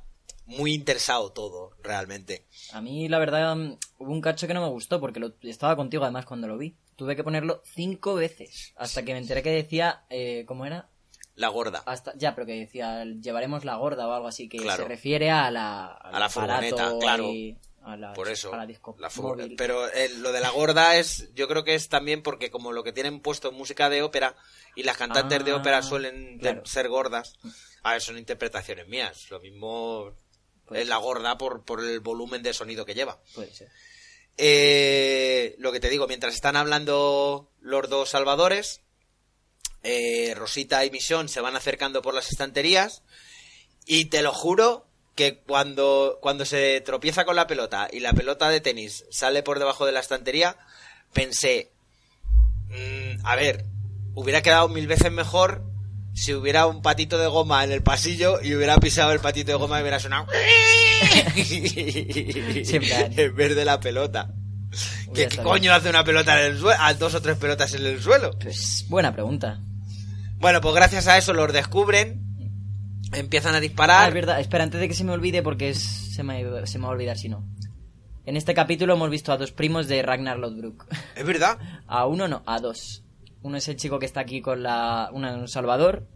muy 0.47 0.73
interesado 0.75 1.33
todo, 1.33 1.73
realmente. 1.83 2.47
A 2.73 2.81
mí, 2.81 3.09
la 3.09 3.19
verdad, 3.19 3.55
mm, 3.57 3.77
hubo 3.99 4.13
un 4.13 4.21
cacho 4.21 4.47
que 4.47 4.55
no 4.55 4.63
me 4.63 4.69
gustó 4.69 5.01
porque 5.01 5.21
lo, 5.21 5.35
estaba 5.43 5.77
contigo 5.77 6.05
además 6.05 6.25
cuando 6.27 6.47
lo 6.49 6.57
vi. 6.59 6.77
Tuve 6.97 7.15
que 7.17 7.25
ponerlo 7.25 7.63
cinco 7.65 8.15
veces 8.15 8.73
hasta 8.77 9.05
que 9.05 9.13
me 9.13 9.19
enteré 9.19 9.43
que 9.43 9.51
decía, 9.51 10.05
eh, 10.09 10.45
¿cómo 10.47 10.65
era? 10.65 10.89
La 11.35 11.49
gorda. 11.49 11.83
Hasta, 11.85 12.15
ya, 12.17 12.35
pero 12.35 12.47
que 12.47 12.55
decía, 12.55 13.05
llevaremos 13.05 13.65
la 13.65 13.77
gorda 13.77 14.09
o 14.09 14.13
algo 14.13 14.29
así, 14.29 14.49
que 14.49 14.59
Claro. 14.59 14.85
se 14.85 14.89
refiere 14.89 15.31
a 15.31 15.51
la, 15.51 15.87
A 15.89 16.19
la 16.19 16.29
furgoneta, 16.31 16.95
claro. 16.99 17.25
ahí, 17.29 17.59
a 17.83 17.97
la, 17.97 18.13
Por 18.15 18.29
eso, 18.29 18.53
a 18.55 18.57
la 18.57 18.67
disco 18.67 18.97
la 18.99 19.11
pero 19.57 19.87
eh, 19.93 20.09
lo 20.19 20.33
de 20.33 20.41
la 20.41 20.51
gorda 20.51 20.97
es, 20.97 21.33
yo 21.35 21.47
creo 21.47 21.63
que 21.63 21.75
es 21.75 21.89
también 21.91 22.23
porque 22.23 22.51
como 22.51 22.73
lo 22.73 22.83
que 22.83 22.93
tienen 22.93 23.21
puesto 23.21 23.51
en 23.51 23.55
música 23.57 23.91
de 23.91 24.03
ópera 24.03 24.35
y 24.75 24.83
las 24.85 24.97
cantantes 24.97 25.45
de 25.45 25.51
Ah, 25.53 25.57
ópera 25.57 25.83
suelen 25.83 26.39
de- 26.39 26.41
claro. 26.41 26.67
ser 26.67 26.89
gordas, 26.89 27.37
a 27.83 27.93
ver, 27.93 28.01
son 28.01 28.17
interpretaciones 28.17 28.89
mías, 28.89 29.31
lo 29.31 29.39
mismo 29.39 30.15
Puede 30.67 30.83
es 30.83 30.89
la 30.89 30.97
gorda 30.97 31.39
por, 31.39 31.65
por 31.65 31.81
el 31.81 32.01
volumen 32.01 32.43
de 32.43 32.55
sonido 32.55 32.85
que 32.85 32.95
lleva. 32.95 33.19
Puede 33.35 33.55
ser. 33.55 33.69
Eh, 34.39 35.55
lo 35.59 35.73
que 35.73 35.81
te 35.81 35.89
digo, 35.89 36.07
mientras 36.07 36.35
están 36.35 36.57
hablando 36.57 37.51
los 37.61 37.89
dos 37.89 38.11
salvadores, 38.11 38.81
eh, 39.83 40.35
Rosita 40.37 40.85
y 40.85 40.91
Misión 40.91 41.29
se 41.29 41.41
van 41.41 41.57
acercando 41.57 42.03
por 42.03 42.15
las 42.15 42.31
estanterías 42.31 43.03
y 43.87 44.07
te 44.07 44.23
lo 44.23 44.33
juro 44.33 44.87
que 45.15 45.39
cuando, 45.39 46.19
cuando 46.21 46.45
se 46.45 46.81
tropieza 46.83 47.25
con 47.25 47.37
la 47.37 47.47
pelota 47.47 47.89
y 47.91 48.01
la 48.01 48.13
pelota 48.13 48.51
de 48.51 48.61
tenis 48.61 49.07
sale 49.11 49.43
por 49.43 49.59
debajo 49.59 49.87
de 49.87 49.93
la 49.93 50.01
estantería, 50.01 50.59
pensé, 51.15 51.71
mm, 52.69 53.25
a 53.25 53.37
ver, 53.37 53.65
hubiera 54.15 54.43
quedado 54.43 54.69
mil 54.69 54.87
veces 54.87 55.11
mejor 55.11 55.63
si 56.17 56.33
hubiera 56.35 56.67
un 56.67 56.81
patito 56.83 57.19
de 57.19 57.27
goma 57.27 57.63
en 57.63 57.71
el 57.73 57.83
pasillo 57.83 58.41
y 58.43 58.55
hubiera 58.55 58.77
pisado 58.79 59.13
el 59.13 59.21
patito 59.21 59.53
de 59.53 59.59
goma 59.59 59.79
y 59.79 59.83
hubiera 59.83 60.01
sonado 60.01 60.27
en 63.17 63.35
vez 63.37 63.55
de 63.57 63.65
la 63.65 63.81
pelota. 63.81 64.33
¿Qué, 65.15 65.29
coño 65.43 65.73
hace 65.73 65.89
una 65.91 66.05
pelota 66.05 66.39
en 66.41 66.53
el 66.53 66.59
suelo? 66.59 66.77
A 66.83 66.95
dos 66.95 67.15
o 67.15 67.23
tres 67.23 67.37
pelotas 67.39 67.73
en 67.75 67.87
el 67.87 68.01
suelo. 68.01 68.31
Pues, 68.39 68.85
buena 68.89 69.13
pregunta. 69.13 69.61
Bueno, 70.39 70.61
pues 70.61 70.75
gracias 70.75 71.07
a 71.07 71.17
eso 71.17 71.33
los 71.33 71.53
descubren, 71.53 72.23
empiezan 73.13 73.55
a 73.55 73.59
Ah, 73.59 73.61
disparar. 73.61 74.09
es 74.09 74.15
verdad. 74.15 74.41
Espera, 74.41 74.65
antes 74.65 74.81
de 74.81 74.89
que 74.89 74.95
se 74.95 75.05
me 75.05 75.13
olvide, 75.13 75.43
porque 75.43 75.71
es- 75.71 76.15
se, 76.15 76.23
me, 76.23 76.45
se 76.67 76.79
me 76.79 76.85
va 76.85 76.91
a 76.91 76.93
olvidar 76.93 77.17
si 77.17 77.29
no. 77.29 77.47
En 78.27 78.37
este 78.37 78.55
capítulo 78.55 78.95
hemos 78.95 79.09
visto 79.11 79.33
a 79.33 79.37
dos 79.37 79.53
primos 79.53 79.87
de 79.87 80.03
Ragnar 80.03 80.39
Lodbrok. 80.39 80.87
Es 81.15 81.25
verdad. 81.25 81.59
A 81.87 82.07
uno 82.07 82.27
no, 82.29 82.43
a 82.47 82.59
dos. 82.59 83.03
Uno 83.47 83.59
es 83.59 83.69
el 83.69 83.77
chico 83.77 83.99
que 84.01 84.07
está 84.07 84.21
aquí 84.21 84.41
con 84.41 84.63
la, 84.65 85.09
un 85.13 85.47
Salvador 85.47 86.09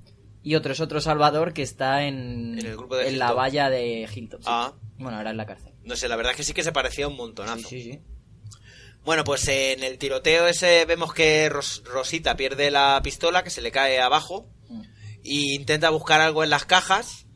y 0.43 0.57
otro 0.57 0.73
es 0.73 0.81
otro 0.81 1.01
Salvador 1.01 1.53
que 1.53 1.63
está 1.63 2.03
en, 2.05 2.59
En 2.59 2.67
el 2.67 2.77
grupo 2.77 2.97
de 2.97 3.09
en 3.09 3.19
la 3.21 3.33
valla 3.33 3.71
de 3.71 4.09
Hilltop. 4.13 4.41
sí. 4.41 4.47
Ah. 4.51 4.73
Bueno, 4.99 5.17
ahora 5.19 5.31
en 5.31 5.37
la 5.37 5.47
cárcel. 5.47 5.73
No 5.85 5.95
sé, 5.95 6.09
la 6.09 6.17
verdad 6.17 6.33
es 6.33 6.37
que 6.39 6.43
sí 6.45 6.53
que 6.53 6.65
se 6.65 6.73
parecía 6.73 7.07
un 7.07 7.15
Sí, 7.15 7.19
montonazo. 7.19 7.69
sí, 7.69 7.83
sí. 7.83 8.01
Bueno, 9.05 9.23
pues 9.25 9.47
en 9.49 9.83
el 9.85 9.97
tiroteo 9.97 10.47
ese 10.49 10.85
vemos 10.87 11.15
que 11.15 11.49
Ros- 11.49 11.83
Rosita 11.85 12.37
pierde 12.37 12.71
la 12.73 13.01
pistola, 13.03 13.43
que 13.45 13.51
se 13.51 13.63
le 13.63 13.71
cae 13.71 14.01
abajo, 14.01 14.49
Mm. 14.69 14.83
y 15.23 15.55
intenta 15.55 15.89
buscar 15.91 16.21
algo 16.21 16.43
en 16.45 16.51
las 16.51 16.65
cajas, 16.67 17.27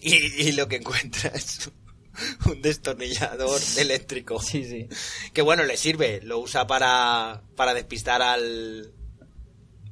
y, 0.00 0.14
y 0.48 0.52
lo 0.52 0.68
que 0.68 0.76
encuentra 0.76 1.30
es 1.34 1.70
un 2.46 2.62
destornillador 2.62 3.60
eléctrico. 3.78 4.40
Sí, 4.40 4.64
sí. 4.64 4.88
Que 5.32 5.42
bueno, 5.42 5.62
le 5.64 5.76
sirve, 5.76 6.20
lo 6.22 6.38
usa 6.38 6.66
para, 6.66 7.42
para 7.56 7.74
despistar 7.74 8.22
al, 8.22 8.92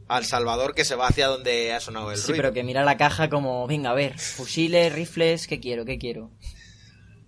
al 0.09 0.25
Salvador 0.25 0.75
que 0.75 0.85
se 0.85 0.95
va 0.95 1.09
hacia 1.09 1.27
donde 1.29 1.73
ha 1.73 1.81
sonado 1.81 2.11
el 2.13 2.19
Sí, 2.19 2.29
ruido. 2.29 2.43
pero 2.43 2.53
que 2.55 2.65
mira 2.65 2.85
la 2.85 2.97
caja 2.97 3.29
como, 3.29 3.67
venga, 3.67 3.91
a 3.91 3.95
ver, 3.95 4.19
fusiles, 4.19 4.93
rifles, 4.93 5.47
¿qué 5.47 5.61
quiero? 5.61 5.85
¿Qué 5.85 5.99
quiero? 5.99 6.31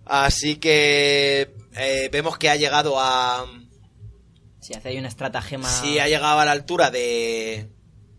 Así 0.05 0.55
que 0.57 1.53
eh, 1.75 2.09
vemos 2.11 2.37
que 2.37 2.49
ha 2.49 2.55
llegado 2.55 2.95
a... 2.99 3.45
Si 4.59 4.73
hace 4.73 4.89
ahí 4.89 4.97
una 4.97 5.07
estratagema... 5.07 5.69
Sí, 5.69 5.99
ha 5.99 6.07
llegado 6.07 6.39
a 6.39 6.45
la 6.45 6.51
altura 6.51 6.91
de... 6.91 7.69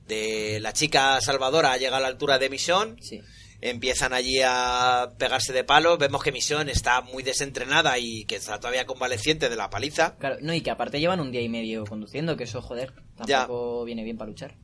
de 0.07 0.59
la 0.61 0.72
chica 0.72 1.20
salvadora, 1.20 1.72
ha 1.72 1.76
llegado 1.76 1.97
a 1.97 2.01
la 2.01 2.09
altura 2.09 2.39
de 2.39 2.51
Misión. 2.51 2.97
Sí. 3.01 3.20
Empiezan 3.65 4.13
allí 4.13 4.41
a 4.45 5.13
pegarse 5.19 5.53
de 5.53 5.63
palos. 5.63 5.97
Vemos 5.99 6.23
que 6.23 6.33
Misión 6.33 6.69
está 6.69 7.01
muy 7.01 7.23
desentrenada 7.23 7.97
y 7.99 8.25
que 8.25 8.35
está 8.37 8.59
todavía 8.59 8.87
convaleciente 8.87 9.49
de 9.49 9.55
la 9.57 9.71
paliza. 9.71 10.17
Claro, 10.19 10.37
no, 10.41 10.53
y 10.53 10.61
que 10.63 10.71
aparte 10.73 10.99
llevan 10.99 11.21
un 11.21 11.31
día 11.31 11.41
y 11.43 11.49
medio 11.49 11.85
conduciendo, 11.87 12.37
que 12.37 12.45
eso, 12.45 12.61
joder, 12.61 12.93
Ya. 13.27 13.39
tampoco 13.39 13.85
viene 13.85 14.03
bien 14.03 14.19
para 14.19 14.29
luchar. 14.31 14.57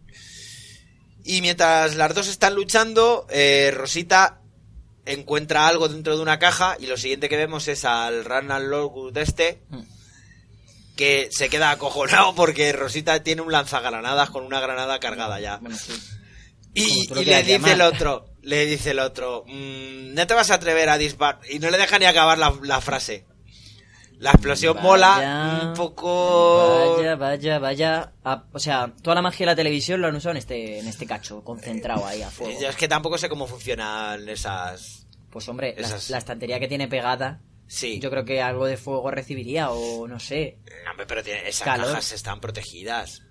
Y 1.24 1.40
mientras 1.42 1.94
las 1.94 2.12
dos 2.14 2.26
están 2.26 2.54
luchando, 2.54 3.26
eh, 3.30 3.70
Rosita 3.72 4.40
encuentra 5.06 5.68
algo 5.68 5.88
dentro 5.88 6.16
de 6.16 6.22
una 6.22 6.38
caja 6.38 6.76
y 6.80 6.86
lo 6.86 6.96
siguiente 6.96 7.28
que 7.28 7.36
vemos 7.36 7.68
es 7.68 7.84
al 7.84 8.24
Ranald 8.24 8.68
Logwood 8.68 9.16
este 9.16 9.62
Mm. 9.70 9.80
que 10.96 11.28
se 11.30 11.48
queda 11.48 11.70
acojonado 11.70 12.34
porque 12.34 12.72
Rosita 12.72 13.22
tiene 13.22 13.42
un 13.42 13.52
lanzagranadas 13.52 14.30
con 14.30 14.44
una 14.44 14.58
granada 14.60 14.98
cargada 14.98 15.38
ya. 15.40 15.58
Bueno, 15.58 15.76
sí. 15.76 15.92
Y, 16.74 17.06
le 17.24 17.38
dice 17.38 17.52
llamar. 17.52 17.70
el 17.72 17.80
otro, 17.82 18.27
le 18.42 18.66
dice 18.66 18.90
el 18.92 18.98
otro, 19.00 19.44
"Mm, 19.46 20.14
no 20.14 20.26
te 20.26 20.34
vas 20.34 20.50
a 20.50 20.54
atrever 20.54 20.88
a 20.88 20.98
disparar. 20.98 21.40
Y 21.50 21.58
no 21.58 21.70
le 21.70 21.78
deja 21.78 21.98
ni 21.98 22.04
acabar 22.06 22.38
la, 22.38 22.54
la 22.62 22.80
frase. 22.80 23.26
La 24.18 24.30
explosión 24.32 24.74
Vaya. 24.74 24.82
mola 24.88 25.60
un 25.62 25.74
poco... 25.74 26.96
Vaya, 26.96 27.14
vaya, 27.14 27.58
vaya. 27.60 28.12
Ah, 28.24 28.44
o 28.52 28.58
sea, 28.58 28.92
toda 29.00 29.14
la 29.14 29.22
magia 29.22 29.46
de 29.46 29.52
la 29.52 29.56
televisión 29.56 30.00
lo 30.00 30.08
han 30.08 30.16
usado 30.16 30.32
en 30.32 30.38
este, 30.38 30.80
en 30.80 30.88
este 30.88 31.06
cacho, 31.06 31.44
concentrado 31.44 32.04
ahí 32.04 32.22
a 32.22 32.28
fuego. 32.30 32.60
Yo 32.60 32.68
es 32.68 32.74
que 32.74 32.88
tampoco 32.88 33.16
sé 33.16 33.28
cómo 33.28 33.46
funcionan 33.46 34.28
esas... 34.28 35.06
Pues 35.30 35.48
hombre, 35.48 35.74
la, 35.78 35.86
Esas- 35.86 36.10
la 36.10 36.18
estantería 36.18 36.58
que 36.58 36.66
tiene 36.66 36.88
pegada, 36.88 37.42
Sí. 37.68 38.00
yo 38.00 38.10
creo 38.10 38.24
que 38.24 38.42
algo 38.42 38.66
de 38.66 38.76
fuego 38.76 39.08
recibiría, 39.12 39.70
o 39.70 40.08
no 40.08 40.18
sé. 40.18 40.58
Hombre, 40.90 41.06
pero 41.06 41.22
tiene- 41.22 41.48
esas 41.48 41.64
Calor. 41.66 41.86
cajas 41.88 42.10
están 42.12 42.40
protegidas. 42.40 43.22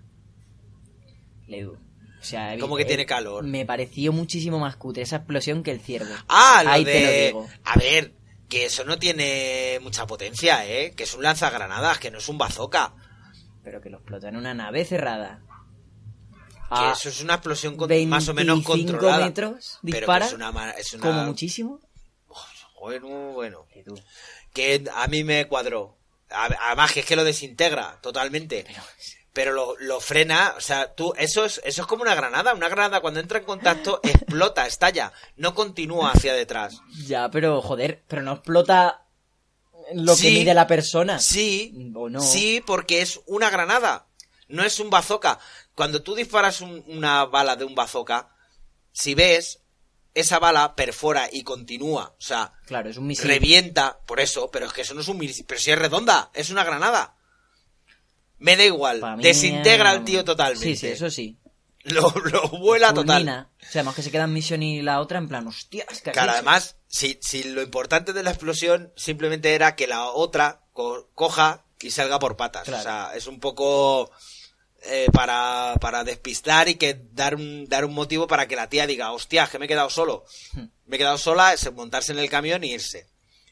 Le- 1.48 1.68
o 2.20 2.24
sea, 2.24 2.54
he 2.54 2.60
¿Cómo 2.60 2.76
visto- 2.76 2.86
que 2.86 2.90
tiene 2.90 3.04
eh, 3.04 3.08
calor? 3.08 3.44
Me 3.44 3.66
pareció 3.66 4.12
muchísimo 4.12 4.60
más 4.60 4.76
cutre 4.76 5.04
esa 5.04 5.18
explosión 5.18 5.64
que 5.64 5.72
el 5.72 5.80
ciervo. 5.82 6.14
Ah, 6.28 6.62
lo 6.64 6.72
Ahí 6.72 6.84
de... 6.84 6.92
te 6.94 7.02
lo 7.34 7.40
digo. 7.42 7.50
A 7.66 7.76
ver, 7.78 8.14
que 8.50 8.66
eso 8.66 8.84
no 8.86 8.98
tiene 8.98 9.80
mucha 9.82 10.08
potencia, 10.08 10.66
¿eh? 10.66 10.94
Que 10.96 11.04
es 11.04 11.14
un 11.14 11.24
lanzagranadas, 11.24 12.00
que 12.00 12.12
no 12.12 12.18
es 12.18 12.28
un 12.30 12.38
bazooka. 12.38 12.94
Pero 13.64 13.82
que 13.82 13.90
lo 13.90 13.98
explota 13.98 14.30
en 14.30 14.38
una 14.38 14.54
nave 14.54 14.86
cerrada. 14.86 15.42
Que 16.70 16.92
eso 16.92 17.10
es 17.10 17.22
una 17.22 17.36
explosión 17.36 17.78
con- 17.78 17.88
25 17.88 18.10
más 18.10 18.28
o 18.28 18.34
menos 18.34 18.62
controlada. 18.64 19.26
metros 19.26 19.80
Pero 19.84 19.98
dispara, 19.98 20.26
es 20.26 20.34
una 20.34 20.72
es 20.78 20.94
una- 20.94 21.04
como 21.04 21.24
muchísimo. 21.24 21.80
Bueno, 22.80 23.32
bueno. 23.34 23.66
Que 23.74 23.84
tú- 23.84 24.00
Que 24.54 24.84
a 24.94 25.08
mí 25.08 25.24
me 25.24 25.48
cuadró. 25.48 25.98
Además, 26.30 26.92
que 26.92 27.00
es 27.02 27.06
que 27.06 27.16
lo 27.16 27.24
desintegra 27.24 28.00
totalmente. 28.02 28.66
Pero 28.68 28.82
lo, 29.52 29.76
lo 29.80 30.00
frena, 30.00 30.54
o 30.58 30.62
sea, 30.62 30.94
tú, 30.96 31.14
eso 31.18 31.46
es, 31.46 31.62
eso 31.64 31.82
es 31.82 31.88
como 31.88 32.02
una 32.04 32.16
granada. 32.16 32.54
Una 32.54 32.70
granada 32.70 33.00
cuando 33.02 33.20
entra 33.20 33.40
en 33.40 33.46
contacto 33.46 34.00
explota, 34.04 34.66
estalla, 34.68 35.12
no 35.36 35.54
continúa 35.56 36.12
hacia 36.12 36.34
detrás. 36.34 36.80
Ya, 37.06 37.30
pero 37.30 37.62
joder, 37.62 38.04
pero 38.08 38.22
no 38.22 38.34
explota 38.34 39.06
lo 39.94 40.16
Sí. 40.16 40.24
que 40.24 40.32
mide 40.40 40.54
la 40.54 40.68
persona. 40.68 41.20
Sí, 41.20 41.92
¿O 41.96 42.10
no? 42.10 42.20
sí, 42.22 42.62
porque 42.66 43.02
es 43.02 43.22
una 43.26 43.50
granada, 43.50 44.08
no 44.48 44.64
es 44.64 44.80
un 44.80 44.90
bazooka. 44.90 45.40
Cuando 45.76 46.02
tú 46.02 46.16
disparas 46.16 46.62
un- 46.62 46.84
una 46.88 47.26
bala 47.26 47.56
de 47.56 47.66
un 47.66 47.76
bazooka, 47.76 48.30
si 48.92 49.14
ves, 49.14 49.62
esa 50.14 50.40
bala 50.40 50.74
perfora 50.76 51.30
y 51.32 51.44
continúa, 51.44 52.16
o 52.18 52.22
sea, 52.22 52.54
Claro, 52.66 52.90
es 52.90 52.98
un 52.98 53.06
misil. 53.06 53.28
revienta, 53.28 54.00
por 54.08 54.20
eso, 54.20 54.50
pero 54.50 54.66
es 54.66 54.74
que 54.74 54.82
eso 54.82 54.96
no 54.96 55.02
es 55.02 55.08
un 55.08 55.20
misil, 55.20 55.46
pero 55.48 55.60
si 55.62 55.70
es 55.70 55.78
redonda, 55.78 56.32
es 56.34 56.50
una 56.50 56.64
granada. 56.64 57.14
Me 58.40 58.56
da 58.56 58.64
igual, 58.64 59.00
Pa' 59.00 59.16
desintegra 59.18 59.90
al 59.92 60.04
tío 60.04 60.24
totalmente. 60.24 60.66
Sí, 60.66 60.76
sí, 60.76 60.88
eso 60.88 61.10
sí. 61.10 61.38
Lo, 61.84 62.10
lo 62.26 62.50
vuela 62.50 62.94
total. 62.94 63.24
O 63.24 63.66
sea, 63.72 63.80
además 63.82 63.96
que 63.96 64.02
se 64.02 64.12
queda 64.12 64.26
en 64.26 64.34
misión 64.34 64.62
y 64.62 64.82
la 64.82 65.00
otra 65.00 65.18
en 65.20 65.28
plan, 65.30 65.48
hostias, 65.48 65.88
¿qué 66.02 66.10
has 66.10 66.14
Claro, 66.14 66.32
además, 66.34 66.76
si, 66.88 67.18
si 67.22 67.44
lo 67.46 67.62
importante 67.62 68.12
de 68.14 68.24
la 68.24 68.32
explosión 68.32 68.92
simplemente 68.98 69.54
era 69.56 69.76
que 69.76 69.88
la 69.88 70.06
otra 70.06 70.62
co- 70.74 71.10
coja 71.16 71.64
y 71.80 71.92
salga 71.92 72.20
por 72.20 72.36
patas. 72.36 72.66
Claro. 72.66 72.80
O 72.82 72.84
sea, 72.84 73.12
es 73.16 73.26
un 73.28 73.40
poco 73.40 74.12
eh, 74.84 75.08
para, 75.14 75.76
para 75.80 76.04
despistar 76.04 76.68
y 76.68 76.76
que 76.76 77.00
dar 77.14 77.36
un, 77.36 77.66
dar 77.70 77.86
un 77.86 77.94
motivo 77.94 78.28
para 78.28 78.48
que 78.48 78.56
la 78.58 78.68
tía 78.70 78.86
diga, 78.86 79.12
hostia, 79.14 79.48
que 79.48 79.58
me 79.58 79.66
he 79.66 79.70
quedado 79.70 79.90
solo. 79.90 80.26
Hmm. 80.54 80.66
Me 80.88 80.96
he 80.96 81.00
quedado 81.00 81.18
sola, 81.18 81.54
es 81.54 81.72
montarse 81.74 82.12
en 82.12 82.20
el 82.20 82.30
camión 82.30 82.64
y 82.66 82.74
irse. 82.74 83.08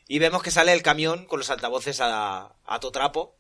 Y 0.08 0.20
vemos 0.20 0.44
que 0.44 0.52
sale 0.52 0.74
el 0.74 0.84
camión 0.84 1.26
con 1.26 1.40
los 1.40 1.50
altavoces 1.50 2.00
a, 2.02 2.54
a 2.66 2.80
to 2.82 2.92
trapo, 2.92 3.38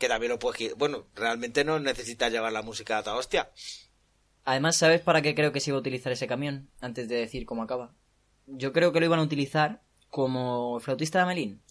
que 0.00 0.08
también 0.08 0.30
lo 0.32 0.38
puedes... 0.40 0.74
Bueno, 0.76 1.06
realmente 1.14 1.62
no 1.62 1.78
necesitas 1.78 2.32
llevar 2.32 2.52
la 2.52 2.62
música 2.62 2.98
a 2.98 3.02
ta 3.04 3.14
hostia. 3.14 3.50
Además, 4.44 4.76
¿sabes 4.76 5.02
para 5.02 5.20
qué 5.22 5.34
creo 5.34 5.52
que 5.52 5.60
se 5.60 5.70
iba 5.70 5.76
a 5.76 5.80
utilizar 5.80 6.10
ese 6.10 6.26
camión? 6.26 6.70
Antes 6.80 7.06
de 7.08 7.16
decir 7.16 7.44
cómo 7.46 7.62
acaba. 7.62 7.94
Yo 8.46 8.72
creo 8.72 8.92
que 8.92 8.98
lo 9.00 9.06
iban 9.06 9.20
a 9.20 9.22
utilizar 9.22 9.82
como 10.08 10.80
flautista 10.80 11.18
de 11.18 11.22
Amelín. 11.24 11.62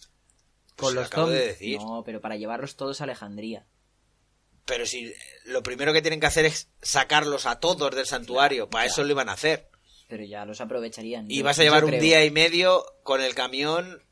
Pues 0.76 0.86
Con 0.86 0.94
lo 0.94 1.00
los 1.02 1.10
acabo 1.10 1.28
de 1.28 1.46
decir. 1.48 1.78
No, 1.78 2.02
pero 2.06 2.20
para 2.20 2.36
llevarlos 2.36 2.76
todos 2.76 3.00
a 3.00 3.04
Alejandría. 3.04 3.66
Pero 4.64 4.86
si 4.86 5.12
lo 5.46 5.62
primero 5.64 5.92
que 5.92 6.00
tienen 6.00 6.20
que 6.20 6.26
hacer 6.26 6.44
es 6.46 6.68
sacarlos 6.80 7.44
a 7.46 7.58
todos 7.58 7.94
del 7.94 8.06
santuario, 8.06 8.70
para 8.70 8.86
eso 8.86 9.02
lo 9.02 9.10
iban 9.10 9.28
a 9.28 9.32
hacer. 9.32 9.68
Pero 10.08 10.24
ya 10.24 10.44
los 10.44 10.60
aprovecharían. 10.60 11.28
Y 11.30 11.38
Yo- 11.38 11.44
vas 11.44 11.58
a 11.58 11.64
llevar 11.64 11.84
un 11.84 11.90
creo. 11.90 12.00
día 12.02 12.24
y 12.24 12.30
medio 12.30 12.84
con 13.02 13.20
el 13.20 13.34
camión. 13.34 14.02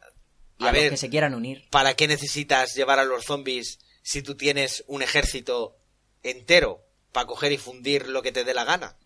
Y 0.58 0.64
A 0.64 0.70
a 0.70 0.72
los 0.72 0.80
ver, 0.82 0.90
que 0.90 0.96
se 0.96 1.08
quieran 1.08 1.34
unir. 1.34 1.68
¿para 1.70 1.94
qué 1.94 2.08
necesitas 2.08 2.74
llevar 2.74 2.98
a 2.98 3.04
los 3.04 3.24
zombies 3.24 3.78
si 4.09 4.22
tú 4.22 4.36
tienes 4.36 4.84
un 4.86 5.02
ejército 5.02 5.76
entero 6.22 6.82
para 7.12 7.26
coger 7.26 7.52
y 7.52 7.59
fundir 7.59 8.09
lo 8.09 8.22
que 8.22 8.32
te 8.32 8.42
dé 8.42 8.54
la 8.54 8.64
gana? 8.64 8.96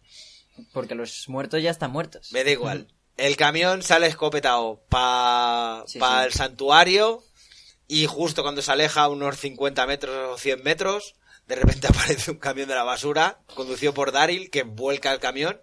Porque 0.72 0.94
los 0.94 1.28
muertos 1.28 1.61
ya 1.61 1.70
están 1.72 1.90
muertos. 1.90 2.30
Me 2.30 2.44
da 2.44 2.53
igual. 2.53 2.86
El 3.16 3.36
camión 3.36 3.82
sale 3.82 4.07
escopetado 4.07 4.84
para 4.88 5.82
Sí, 5.88 5.98
sí. 5.98 6.05
el 6.24 6.32
santuario 6.32 7.24
y 7.88 8.07
justo 8.07 8.42
cuando 8.42 8.62
se 8.62 8.70
aleja 8.70 9.09
unos 9.09 9.38
50 9.38 9.86
metros 9.88 10.34
o 10.34 10.38
100 10.38 10.62
metros, 10.62 11.16
de 11.48 11.57
repente 11.57 11.86
aparece 11.90 12.30
un 12.30 12.38
camión 12.38 12.68
de 12.68 12.76
la 12.76 12.84
basura 12.84 13.40
conducido 13.57 13.92
por 13.92 14.12
Daryl 14.12 14.50
que 14.50 14.62
vuelca 14.62 15.12
el 15.12 15.18
camión. 15.18 15.61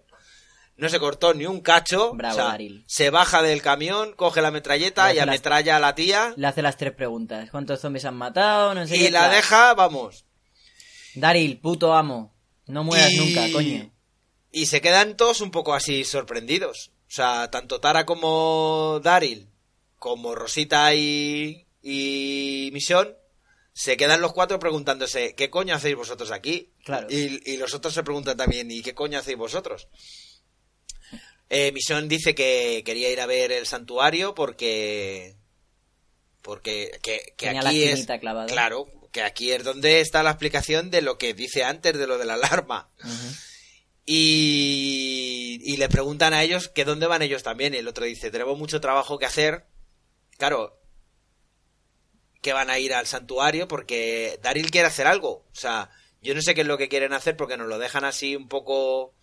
No 0.80 0.88
se 0.88 0.98
cortó 0.98 1.34
ni 1.34 1.46
un 1.46 1.60
cacho. 1.60 2.12
Bravo, 2.14 2.34
o 2.34 2.36
sea, 2.36 2.44
Daryl. 2.48 2.84
Se 2.88 3.10
baja 3.10 3.42
del 3.42 3.60
camión, 3.62 4.14
coge 4.14 4.40
la 4.42 4.50
metralleta 4.50 5.08
Le 5.08 5.12
y 5.14 5.16
las- 5.18 5.28
ametralla 5.28 5.76
a 5.76 5.80
la 5.80 5.94
tía 5.94 6.32
Le 6.36 6.46
hace 6.46 6.62
las 6.62 6.76
tres 6.76 6.92
preguntas. 6.94 7.50
¿Cuántos 7.50 7.80
zombies 7.80 8.06
han 8.06 8.16
matado? 8.16 8.74
No 8.74 8.86
sé 8.86 8.96
y 8.96 9.10
la 9.10 9.28
deja, 9.28 9.74
vamos. 9.74 10.24
Daryl, 11.14 11.58
puto 11.60 11.92
amo. 11.94 12.34
No 12.66 12.82
mueras 12.84 13.12
Y- 13.12 13.16
nunca, 13.16 13.52
coño. 13.52 13.92
Y 14.52 14.66
se 14.66 14.80
quedan 14.80 15.16
todos 15.16 15.40
un 15.40 15.50
poco 15.50 15.74
así 15.74 16.04
sorprendidos. 16.04 16.90
O 17.08 17.12
sea, 17.12 17.50
tanto 17.50 17.80
Tara 17.80 18.06
como 18.06 19.00
Daryl, 19.02 19.48
como 19.98 20.34
Rosita 20.34 20.94
y, 20.94 21.66
y 21.82 22.70
Misión, 22.72 23.16
se 23.72 23.96
quedan 23.96 24.20
los 24.20 24.32
cuatro 24.32 24.58
preguntándose, 24.58 25.34
¿qué 25.34 25.50
coño 25.50 25.74
hacéis 25.74 25.96
vosotros 25.96 26.30
aquí? 26.30 26.72
Claro. 26.84 27.06
Y, 27.10 27.40
y 27.52 27.56
los 27.56 27.74
otros 27.74 27.92
se 27.94 28.02
preguntan 28.02 28.36
también, 28.36 28.70
¿y 28.70 28.82
qué 28.82 28.94
coño 28.94 29.18
hacéis 29.18 29.36
vosotros? 29.38 29.88
Eh, 31.50 31.72
Misión 31.72 32.08
dice 32.08 32.34
que 32.34 32.82
quería 32.86 33.10
ir 33.10 33.20
a 33.20 33.26
ver 33.26 33.52
el 33.52 33.66
santuario 33.66 34.34
porque... 34.34 35.36
Porque 36.42 36.92
que, 37.02 37.34
que 37.36 37.46
Tenía 37.46 37.62
la 37.62 37.70
aquí 37.70 37.82
es... 37.82 38.06
clavada. 38.20 38.46
Claro, 38.46 38.86
que 39.12 39.22
aquí 39.22 39.50
es 39.50 39.64
donde 39.64 40.00
está 40.00 40.22
la 40.22 40.30
explicación 40.30 40.90
de 40.90 41.02
lo 41.02 41.18
que 41.18 41.34
dice 41.34 41.64
antes 41.64 41.98
de 41.98 42.06
lo 42.06 42.16
de 42.16 42.24
la 42.24 42.34
alarma. 42.34 42.90
Y, 44.06 45.58
y 45.62 45.76
le 45.76 45.88
preguntan 45.88 46.32
a 46.32 46.42
ellos 46.42 46.68
que 46.68 46.84
dónde 46.84 47.06
van 47.06 47.22
ellos 47.22 47.42
también. 47.42 47.74
Y 47.74 47.78
el 47.78 47.88
otro 47.88 48.04
dice, 48.04 48.30
tenemos 48.30 48.56
mucho 48.56 48.80
trabajo 48.80 49.18
que 49.18 49.26
hacer. 49.26 49.66
Claro, 50.38 50.80
que 52.40 52.52
van 52.52 52.70
a 52.70 52.78
ir 52.78 52.94
al 52.94 53.06
santuario 53.06 53.68
porque 53.68 54.38
Daryl 54.42 54.70
quiere 54.70 54.86
hacer 54.88 55.06
algo. 55.06 55.46
O 55.52 55.54
sea, 55.54 55.90
yo 56.22 56.34
no 56.34 56.42
sé 56.42 56.54
qué 56.54 56.62
es 56.62 56.66
lo 56.66 56.78
que 56.78 56.88
quieren 56.88 57.12
hacer 57.12 57.36
porque 57.36 57.56
nos 57.56 57.68
lo 57.68 57.78
dejan 57.78 58.04
así 58.04 58.36
un 58.36 58.48
poco... 58.48 59.14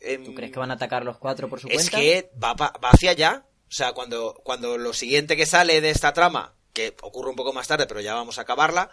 em, 0.00 0.24
¿Tú 0.24 0.34
crees 0.34 0.52
que 0.52 0.58
van 0.58 0.70
a 0.70 0.74
atacar 0.74 1.04
los 1.04 1.18
cuatro 1.18 1.48
por 1.48 1.60
su 1.60 1.68
es 1.68 1.74
cuenta? 1.90 1.98
que 1.98 2.30
va, 2.42 2.52
hacia 2.90 3.10
allá. 3.10 3.44
O 3.68 3.72
sea, 3.72 3.92
cuando, 3.92 4.34
cuando 4.44 4.78
lo 4.78 4.92
siguiente 4.92 5.36
que 5.36 5.44
sale 5.46 5.80
de 5.80 5.90
esta 5.90 6.12
trama, 6.12 6.54
que 6.72 6.94
ocurre 7.02 7.30
un 7.30 7.36
poco 7.36 7.52
más 7.52 7.68
tarde, 7.68 7.86
pero 7.86 8.00
ya 8.00 8.14
vamos 8.14 8.38
a 8.38 8.42
acabarla, 8.42 8.90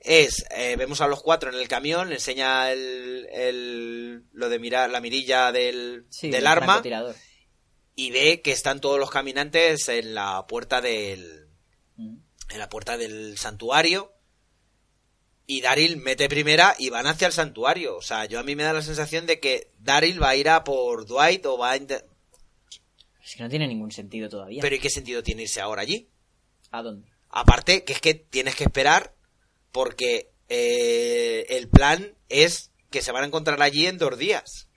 es, 0.00 0.44
eh, 0.50 0.74
vemos 0.76 1.00
a 1.00 1.06
los 1.06 1.22
cuatro 1.22 1.50
en 1.50 1.58
el 1.58 1.68
camión, 1.68 2.08
le 2.08 2.16
enseña 2.16 2.70
el, 2.72 3.26
el- 3.32 4.24
lo 4.32 4.48
de 4.48 4.58
mirar, 4.58 4.90
la 4.90 5.00
mirilla 5.00 5.52
del, 5.52 6.06
Sí, 6.10 6.28
del 6.30 6.46
arma, 6.46 6.82
y 7.94 8.10
ve 8.10 8.40
que 8.42 8.52
están 8.52 8.80
todos 8.80 8.98
los 8.98 9.10
caminantes 9.10 9.88
en 9.88 10.14
la 10.14 10.46
puerta 10.46 10.80
del, 10.80 11.48
Mm. 11.96 12.16
en 12.50 12.58
la 12.58 12.68
puerta 12.68 12.96
del 12.98 13.38
santuario, 13.38 14.12
y 15.46 15.60
Daryl 15.60 15.96
mete 15.96 16.28
primera 16.28 16.74
y 16.78 16.90
van 16.90 17.06
hacia 17.06 17.26
el 17.26 17.32
santuario. 17.32 17.96
O 17.96 18.02
sea, 18.02 18.24
yo 18.26 18.38
a 18.38 18.42
mí 18.42 18.56
me 18.56 18.62
da 18.62 18.72
la 18.72 18.82
sensación 18.82 19.26
de 19.26 19.40
que 19.40 19.70
Daryl 19.80 20.22
va 20.22 20.30
a 20.30 20.36
ir 20.36 20.48
a 20.48 20.64
por 20.64 21.06
Dwight 21.06 21.44
o 21.46 21.58
va 21.58 21.72
a... 21.72 21.76
Es 21.76 23.36
que 23.36 23.42
no 23.42 23.48
tiene 23.48 23.68
ningún 23.68 23.92
sentido 23.92 24.28
todavía. 24.28 24.60
Pero 24.60 24.76
¿y 24.76 24.78
qué 24.78 24.90
sentido 24.90 25.22
tiene 25.22 25.42
irse 25.42 25.60
ahora 25.60 25.82
allí? 25.82 26.08
¿A 26.70 26.82
dónde? 26.82 27.08
Aparte, 27.28 27.84
que 27.84 27.92
es 27.92 28.00
que 28.00 28.14
tienes 28.14 28.54
que 28.56 28.64
esperar 28.64 29.14
porque 29.70 30.30
eh, 30.48 31.46
el 31.48 31.68
plan 31.68 32.14
es 32.28 32.72
que 32.90 33.02
se 33.02 33.12
van 33.12 33.24
a 33.24 33.26
encontrar 33.26 33.60
allí 33.62 33.86
en 33.86 33.98
dos 33.98 34.18
días. 34.18 34.68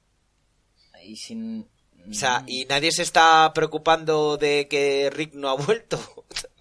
Y 1.04 1.16
sin... 1.16 1.68
O 2.10 2.14
sea, 2.14 2.42
Mm. 2.42 2.46
y 2.50 2.66
nadie 2.66 2.92
se 2.92 3.02
está 3.02 3.52
preocupando 3.54 4.38
de 4.38 4.68
que 4.68 5.10
Rick 5.10 5.34
no 5.34 5.50
ha 5.50 5.56
vuelto. 5.56 6.00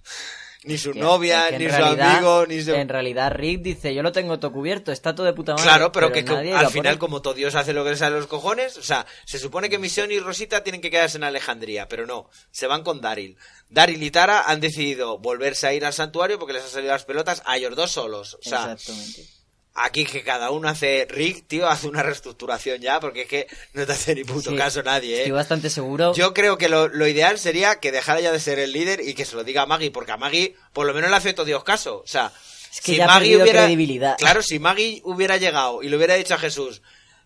ni 0.65 0.79
su 0.79 0.93
Que- 0.93 1.01
novia, 1.01 1.47
que 1.51 1.59
ni 1.59 1.69
su 1.71 1.83
amigo, 1.83 2.47
ni 2.47 2.63
su... 2.63 2.73
En 2.73 2.89
realidad 2.89 3.33
Rick 3.33 3.63
dice, 3.63 3.95
yo 3.95 4.03
lo 4.03 4.13
tengo 4.13 4.39
todo 4.39 4.53
cubierto, 4.53 4.93
está 4.93 5.15
todo 5.15 5.27
de 5.27 5.33
puta 5.33 5.53
madre. 5.53 5.65
Claro, 5.65 5.93
pero, 5.93 6.11
que 6.13 6.21
iba 6.21 6.59
al 6.59 6.71
final, 6.71 6.99
como 6.99 7.23
todo 7.23 7.35
Dios 7.35 7.55
hace 7.55 7.73
lo 7.73 7.85
que 7.85 7.91
le 7.91 7.97
sale 7.97 8.17
a 8.17 8.19
los 8.19 8.27
cojones, 8.27 8.77
o 8.77 8.83
sea, 8.83 9.07
se 9.25 9.39
supone 9.39 9.69
que 9.69 9.79
Misión 9.79 10.11
y 10.11 10.19
Rosita 10.19 10.63
tienen 10.63 10.81
que 10.81 10.91
quedarse 10.91 11.17
en 11.17 11.25
Alejandría, 11.25 11.89
pero 11.89 12.07
no, 12.07 12.29
se 12.51 12.67
van 12.67 12.83
con 12.83 13.01
Daryl. 13.01 13.37
Daryl 13.71 14.03
y 14.03 14.11
Tara 14.11 14.43
han 14.47 14.61
decidido 14.61 15.19
volverse 15.19 15.67
a 15.67 15.73
ir 15.75 15.85
al 15.85 15.93
santuario 15.93 16.39
porque 16.39 16.53
les 16.55 16.65
han 16.65 16.71
salido 16.71 16.93
las 16.93 17.05
pelotas 17.05 17.43
a 17.45 17.57
ellos 17.57 17.75
dos 17.75 17.91
solos. 17.91 18.35
O 18.35 18.49
sea, 18.49 18.73
Exactamente. 18.73 19.34
Aquí 19.75 20.05
que 20.05 20.23
cada 20.23 20.51
uno 20.51 20.69
hace, 20.69 21.07
Rick, 21.11 21.47
tío, 21.49 21.69
hace 21.69 21.89
una 21.89 22.03
reestructuración 22.03 22.79
ya, 22.81 23.01
porque 23.01 23.23
es 23.23 23.29
que 23.29 23.47
no 23.73 23.85
te 23.87 23.93
hace 23.93 24.15
ni 24.15 24.25
puto 24.25 24.51
Sí, 24.51 24.57
caso 24.57 24.83
nadie, 24.83 25.17
Estoy 25.19 25.31
¿eh? 25.31 25.35
bastante 25.35 25.69
seguro. 25.71 26.15
Yo 26.15 26.33
creo 26.33 26.57
que 26.59 26.69
lo, 26.69 26.89
lo 26.89 27.07
ideal 27.07 27.39
sería 27.39 27.81
que 27.81 27.91
dejara 27.93 28.21
ya 28.21 28.33
de 28.33 28.41
ser 28.41 28.59
el 28.59 28.73
líder 28.73 29.01
y 29.01 29.15
que 29.15 29.25
se 29.25 29.35
lo 29.37 29.45
diga 29.45 29.63
a 29.63 29.67
Maggie, 29.67 29.91
porque 29.91 30.13
a 30.13 30.17
Maggie 30.17 30.55
por 30.73 30.87
lo 30.87 30.95
menos 30.95 31.11
le 31.11 31.17
hace 31.17 31.35
todo 31.35 31.47
Dios 31.47 31.65
caso. 31.65 31.99
O 32.05 32.07
sea, 32.07 32.33
Es 32.73 32.81
que 32.81 32.97
ya 32.97 33.07
ha 33.07 33.19
perdido 33.19 33.45
credibilidad. 33.47 34.17
Claro, 34.19 34.43
si 34.43 34.59
Maggie 34.59 35.01
hubiera 35.05 35.37
llegado 35.39 35.83
y 35.83 35.89
le 35.89 35.97
hubiera 35.97 36.15
dicho 36.15 36.35
a 36.35 36.39
Jesús, 36.39 36.81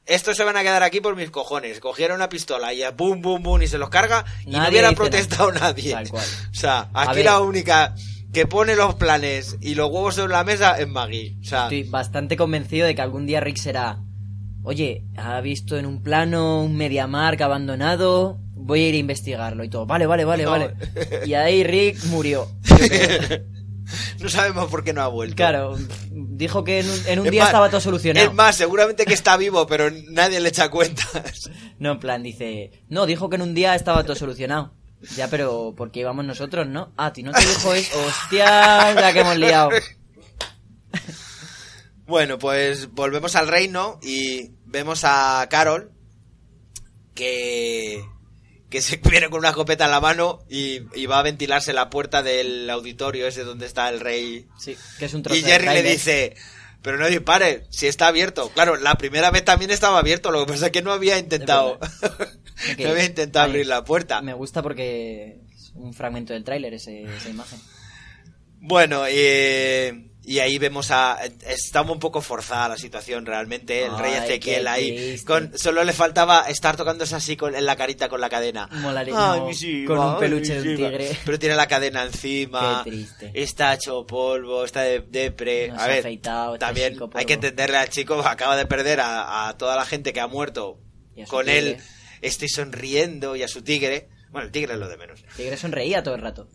estos 0.06 0.34
se 0.38 0.42
van 0.44 0.56
a 0.56 0.62
quedar 0.62 0.82
aquí 0.82 1.02
por 1.02 1.16
mis 1.16 1.30
cojones, 1.30 1.80
cogiera 1.80 2.14
una 2.14 2.30
pistola 2.30 2.72
y 2.72 2.82
a 2.82 2.92
boom, 2.92 3.20
boom, 3.20 3.42
boom 3.42 3.62
y 3.62 3.66
se 3.68 3.76
los 3.76 3.90
carga 3.90 4.24
y 4.46 4.52
no 4.52 4.58
Nadie 4.58 4.70
hubiera 4.70 4.92
protestado 4.92 5.52
nada. 5.52 5.66
nadie. 5.68 5.92
Tal 5.92 6.08
cual. 6.08 6.26
O 6.50 6.54
sea, 6.54 6.88
aquí 6.94 7.22
la 7.22 7.40
única 7.40 7.94
que 8.32 8.46
pone 8.46 8.76
los 8.76 8.94
planes 8.96 9.56
y 9.60 9.74
los 9.74 9.90
huevos 9.90 10.14
sobre 10.16 10.32
la 10.32 10.44
mesa 10.44 10.78
es 10.78 10.86
Maggie. 10.88 11.36
O 11.40 11.44
sea, 11.44 11.64
Estoy 11.64 11.84
bastante 11.84 12.36
convencido 12.36 12.86
de 12.86 12.94
que 12.94 13.02
algún 13.02 13.26
día 13.26 13.40
Rick 13.40 13.56
será. 13.56 14.00
Oye, 14.62 15.04
ha 15.16 15.40
visto 15.40 15.76
en 15.78 15.86
un 15.86 16.02
plano 16.02 16.62
un 16.62 16.76
MediaMark 16.76 17.40
abandonado. 17.40 18.38
Voy 18.54 18.80
a 18.84 18.88
ir 18.88 18.94
a 18.96 18.98
investigarlo 18.98 19.64
y 19.64 19.70
todo. 19.70 19.86
Vale, 19.86 20.06
vale, 20.06 20.24
vale, 20.24 20.44
No. 20.44 20.50
vale. 20.50 20.74
Y 21.24 21.34
ahí 21.34 21.64
Rick 21.64 22.04
murió. 22.06 22.48
No 24.20 24.28
sabemos 24.28 24.68
por 24.70 24.84
qué 24.84 24.92
no 24.92 25.00
ha 25.00 25.08
vuelto. 25.08 25.36
Claro, 25.36 25.78
dijo 26.10 26.62
que 26.62 26.80
en 26.80 26.90
un, 26.90 26.98
en 27.06 27.18
un 27.20 27.26
Es 27.26 27.32
día 27.32 27.42
más- 27.44 27.48
estaba 27.48 27.70
todo 27.70 27.80
solucionado. 27.80 28.26
Es 28.26 28.34
más, 28.34 28.54
seguramente 28.54 29.06
que 29.06 29.14
está 29.14 29.38
vivo, 29.38 29.66
pero 29.66 29.90
nadie 30.10 30.40
le 30.40 30.50
echa 30.50 30.70
cuentas. 30.70 31.50
No, 31.78 31.92
en 31.92 31.98
plan, 32.00 32.22
dice. 32.24 32.72
No, 32.88 33.06
dijo 33.06 33.30
que 33.30 33.36
en 33.36 33.42
un 33.42 33.54
día 33.54 33.76
estaba 33.76 34.02
todo 34.02 34.16
solucionado. 34.16 34.74
Ya, 35.16 35.28
pero 35.28 35.74
¿por 35.76 35.90
qué 35.92 36.00
íbamos 36.00 36.24
nosotros, 36.24 36.66
no? 36.66 36.92
Ah, 36.96 37.12
ti 37.12 37.22
no 37.22 37.32
te 37.32 37.40
dijo 37.40 37.72
eso. 37.72 37.98
Hostia, 38.04 38.92
la 38.94 39.12
que 39.12 39.20
hemos 39.20 39.36
liado. 39.36 39.70
Bueno, 42.06 42.38
pues 42.38 42.90
volvemos 42.92 43.36
al 43.36 43.48
reino 43.48 43.98
y 44.02 44.52
vemos 44.64 45.02
a 45.04 45.46
Carol 45.50 45.92
que, 47.14 48.02
que 48.70 48.80
se 48.80 48.96
viene 49.10 49.28
con 49.28 49.40
una 49.40 49.50
escopeta 49.50 49.84
en 49.84 49.90
la 49.90 50.00
mano 50.00 50.38
y, 50.48 50.80
y 50.98 51.04
va 51.04 51.18
a 51.18 51.22
ventilarse 51.22 51.74
la 51.74 51.90
puerta 51.90 52.22
del 52.22 52.68
auditorio 52.70 53.26
ese 53.26 53.44
donde 53.44 53.66
está 53.66 53.90
el 53.90 54.00
rey. 54.00 54.46
Sí, 54.58 54.74
que 54.98 55.04
es 55.04 55.12
un 55.12 55.22
trozo 55.22 55.38
Y 55.38 55.42
de 55.42 55.50
Jerry 55.50 55.64
le 55.66 55.70
tráiler. 55.72 55.92
dice, 55.92 56.34
pero 56.82 56.96
no 56.96 57.06
dispare, 57.06 57.64
si 57.70 57.86
está 57.86 58.06
abierto. 58.08 58.50
Claro, 58.50 58.76
la 58.76 58.96
primera 58.96 59.30
vez 59.30 59.44
también 59.44 59.70
estaba 59.70 59.98
abierto, 59.98 60.30
lo 60.30 60.44
que 60.44 60.52
pasa 60.52 60.66
es 60.66 60.72
que 60.72 60.82
no 60.82 60.92
había 60.92 61.18
intentado, 61.18 61.78
no 62.78 62.88
había 62.88 63.04
intentado 63.04 63.46
abrir 63.46 63.66
la 63.66 63.84
puerta. 63.84 64.22
Me 64.22 64.34
gusta 64.34 64.62
porque 64.62 65.40
es 65.54 65.72
un 65.74 65.94
fragmento 65.94 66.32
del 66.32 66.44
tráiler 66.44 66.74
esa 66.74 66.90
imagen. 66.90 67.58
Bueno, 68.60 69.04
eh, 69.08 70.07
y 70.30 70.40
ahí 70.40 70.58
vemos 70.58 70.90
a... 70.90 71.18
Estaba 71.46 71.90
un 71.92 71.98
poco 71.98 72.20
forzada 72.20 72.68
la 72.68 72.76
situación 72.76 73.24
realmente. 73.24 73.84
El 73.84 73.98
rey 73.98 74.12
Ezequiel 74.12 74.66
ahí. 74.68 75.18
Con, 75.26 75.56
solo 75.58 75.82
le 75.84 75.92
faltaba 75.92 76.42
estar 76.48 76.76
tocándose 76.76 77.14
así 77.14 77.36
con, 77.36 77.54
en 77.54 77.64
la 77.64 77.76
carita 77.76 78.08
con 78.08 78.20
la 78.20 78.28
cadena. 78.28 78.68
Molaría- 78.72 79.14
Ay, 79.32 79.40
mi 79.40 79.84
con 79.86 79.98
un 79.98 80.14
ay, 80.14 80.20
peluche 80.20 80.54
mi 80.56 80.62
de 80.62 80.70
un 80.70 80.76
tigre. 80.76 81.16
Pero 81.24 81.38
tiene 81.38 81.54
la 81.56 81.66
cadena 81.66 82.02
encima. 82.04 82.82
Qué 82.84 82.90
triste. 82.90 83.30
Está 83.34 83.74
hecho 83.74 84.06
polvo, 84.06 84.64
está 84.64 84.82
de 84.82 85.00
depre. 85.00 85.70
A 85.70 85.86
ver, 85.86 86.00
afeitado, 86.00 86.58
también 86.58 86.92
chico 86.92 87.10
hay 87.14 87.24
que 87.24 87.32
entenderle 87.34 87.76
al 87.78 87.88
chico. 87.88 88.14
Acaba 88.20 88.56
de 88.56 88.66
perder 88.66 89.00
a, 89.00 89.48
a 89.48 89.56
toda 89.56 89.76
la 89.76 89.86
gente 89.86 90.12
que 90.12 90.20
ha 90.20 90.26
muerto 90.26 90.78
con 91.28 91.46
tigre. 91.46 91.58
él. 91.58 91.76
Estoy 92.20 92.48
sonriendo 92.48 93.34
y 93.36 93.42
a 93.44 93.48
su 93.48 93.62
tigre. 93.62 94.08
Bueno, 94.30 94.46
el 94.46 94.52
tigre 94.52 94.74
es 94.74 94.78
lo 94.78 94.88
de 94.88 94.96
menos. 94.98 95.24
Tigre 95.36 95.56
sonreía 95.56 96.02
todo 96.02 96.14
el 96.16 96.20
rato. 96.20 96.48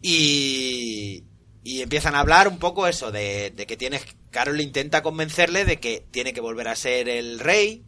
Y, 0.00 1.24
y 1.64 1.82
empiezan 1.82 2.14
a 2.14 2.20
hablar 2.20 2.48
un 2.48 2.58
poco 2.58 2.86
eso, 2.86 3.10
de, 3.10 3.50
de 3.50 3.66
que 3.66 3.76
tienes. 3.76 4.04
Carol 4.30 4.60
intenta 4.60 5.02
convencerle 5.02 5.64
de 5.64 5.80
que 5.80 6.04
tiene 6.10 6.32
que 6.32 6.40
volver 6.40 6.68
a 6.68 6.76
ser 6.76 7.08
el 7.08 7.38
rey. 7.38 7.84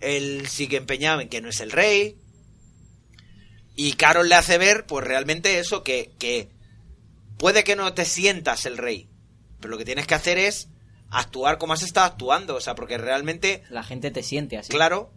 Él 0.00 0.46
sigue 0.48 0.76
empeñado 0.76 1.20
en 1.20 1.28
que 1.28 1.40
no 1.40 1.48
es 1.48 1.60
el 1.60 1.70
rey. 1.70 2.16
Y 3.74 3.92
Carol 3.92 4.28
le 4.28 4.34
hace 4.34 4.58
ver, 4.58 4.86
pues 4.86 5.06
realmente 5.06 5.58
eso, 5.58 5.82
que, 5.82 6.12
que 6.18 6.48
puede 7.38 7.62
que 7.62 7.76
no 7.76 7.92
te 7.94 8.04
sientas 8.04 8.66
el 8.66 8.78
rey. 8.78 9.08
Pero 9.60 9.72
lo 9.72 9.78
que 9.78 9.84
tienes 9.84 10.06
que 10.06 10.14
hacer 10.14 10.38
es 10.38 10.68
actuar 11.10 11.58
como 11.58 11.74
has 11.74 11.82
estado 11.82 12.06
actuando. 12.06 12.56
O 12.56 12.60
sea, 12.60 12.74
porque 12.74 12.98
realmente 12.98 13.62
La 13.70 13.82
gente 13.82 14.10
te 14.10 14.22
siente 14.22 14.56
así. 14.56 14.70
Claro, 14.70 15.12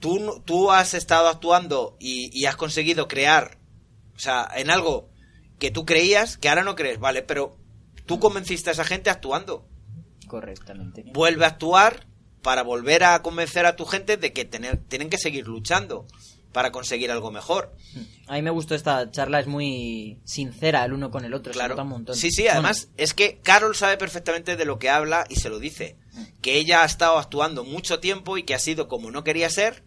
tú, 0.00 0.42
tú 0.44 0.70
has 0.70 0.94
estado 0.94 1.28
actuando 1.28 1.96
y, 1.98 2.30
y 2.38 2.44
has 2.44 2.56
conseguido 2.56 3.08
crear, 3.08 3.58
o 4.14 4.18
sea, 4.18 4.48
en 4.54 4.70
algo 4.70 5.08
que 5.64 5.70
tú 5.70 5.86
creías 5.86 6.36
que 6.36 6.50
ahora 6.50 6.62
no 6.62 6.74
crees, 6.74 6.98
¿vale? 6.98 7.22
Pero 7.22 7.56
tú 8.04 8.20
convenciste 8.20 8.68
a 8.68 8.74
esa 8.74 8.84
gente 8.84 9.08
actuando. 9.08 9.66
Correctamente. 10.26 11.04
Vuelve 11.06 11.46
a 11.46 11.48
actuar 11.48 12.06
para 12.42 12.62
volver 12.62 13.02
a 13.02 13.22
convencer 13.22 13.64
a 13.64 13.74
tu 13.74 13.86
gente 13.86 14.18
de 14.18 14.34
que 14.34 14.44
tener, 14.44 14.76
tienen 14.76 15.08
que 15.08 15.16
seguir 15.16 15.48
luchando 15.48 16.06
para 16.52 16.70
conseguir 16.70 17.10
algo 17.10 17.30
mejor. 17.30 17.74
A 18.26 18.34
mí 18.34 18.42
me 18.42 18.50
gustó 18.50 18.74
esta 18.74 19.10
charla, 19.10 19.40
es 19.40 19.46
muy 19.46 20.20
sincera 20.26 20.84
el 20.84 20.92
uno 20.92 21.10
con 21.10 21.24
el 21.24 21.32
otro. 21.32 21.54
Claro. 21.54 21.70
nota 21.70 21.82
un 21.84 21.88
montón. 21.88 22.14
Sí, 22.14 22.30
sí, 22.30 22.46
además 22.46 22.90
es 22.98 23.14
que 23.14 23.38
Carol 23.38 23.74
sabe 23.74 23.96
perfectamente 23.96 24.56
de 24.56 24.66
lo 24.66 24.78
que 24.78 24.90
habla 24.90 25.24
y 25.30 25.36
se 25.36 25.48
lo 25.48 25.60
dice. 25.60 25.96
Que 26.42 26.56
ella 26.56 26.82
ha 26.82 26.84
estado 26.84 27.16
actuando 27.16 27.64
mucho 27.64 28.00
tiempo 28.00 28.36
y 28.36 28.42
que 28.42 28.54
ha 28.54 28.58
sido 28.58 28.86
como 28.86 29.10
no 29.10 29.24
quería 29.24 29.48
ser 29.48 29.82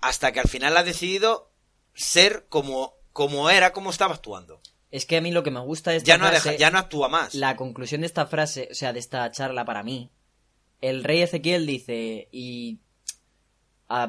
hasta 0.00 0.32
que 0.32 0.40
al 0.40 0.48
final 0.48 0.74
ha 0.78 0.84
decidido 0.84 1.52
ser 1.92 2.46
como, 2.48 2.94
como 3.12 3.50
era, 3.50 3.74
como 3.74 3.90
estaba 3.90 4.14
actuando. 4.14 4.62
Es 4.90 5.06
que 5.06 5.16
a 5.16 5.20
mí 5.20 5.30
lo 5.30 5.42
que 5.42 5.50
me 5.52 5.60
gusta 5.60 5.92
de 5.92 5.98
esta 5.98 6.06
Ya 6.08 6.18
no, 6.18 6.26
frase, 6.28 6.50
deja- 6.50 6.58
ya 6.60 6.70
no 6.70 6.78
actúa 6.78 7.08
más. 7.08 7.34
la 7.34 7.56
conclusión 7.56 8.00
de 8.00 8.06
esta 8.08 8.26
frase, 8.26 8.68
o 8.70 8.74
sea, 8.74 8.92
de 8.92 8.98
esta 8.98 9.30
charla 9.30 9.64
para 9.64 9.82
mí, 9.82 10.10
el 10.80 11.04
rey 11.04 11.22
Ezequiel 11.22 11.66
dice, 11.66 12.28
y 12.32 12.80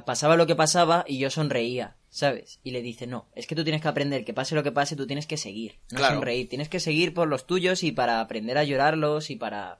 pasaba 0.05 0.35
lo 0.37 0.45
que 0.47 0.55
pasaba 0.55 1.03
y 1.07 1.17
yo 1.17 1.29
sonreía, 1.29 1.97
¿sabes? 2.09 2.59
Y 2.63 2.71
le 2.71 2.81
dice, 2.81 3.07
no, 3.07 3.27
es 3.35 3.47
que 3.47 3.55
tú 3.55 3.63
tienes 3.63 3.81
que 3.81 3.87
aprender, 3.87 4.23
que 4.23 4.33
pase 4.33 4.55
lo 4.55 4.63
que 4.63 4.71
pase, 4.71 4.95
tú 4.95 5.07
tienes 5.07 5.25
que 5.27 5.37
seguir, 5.37 5.79
no 5.91 5.97
Claro. 5.97 6.15
sonreír, 6.15 6.47
tienes 6.49 6.69
que 6.69 6.79
seguir 6.79 7.13
por 7.13 7.27
los 7.27 7.47
tuyos 7.47 7.83
y 7.83 7.91
para 7.91 8.19
aprender 8.21 8.57
a 8.57 8.63
llorarlos 8.63 9.29
y 9.29 9.35
para... 9.35 9.79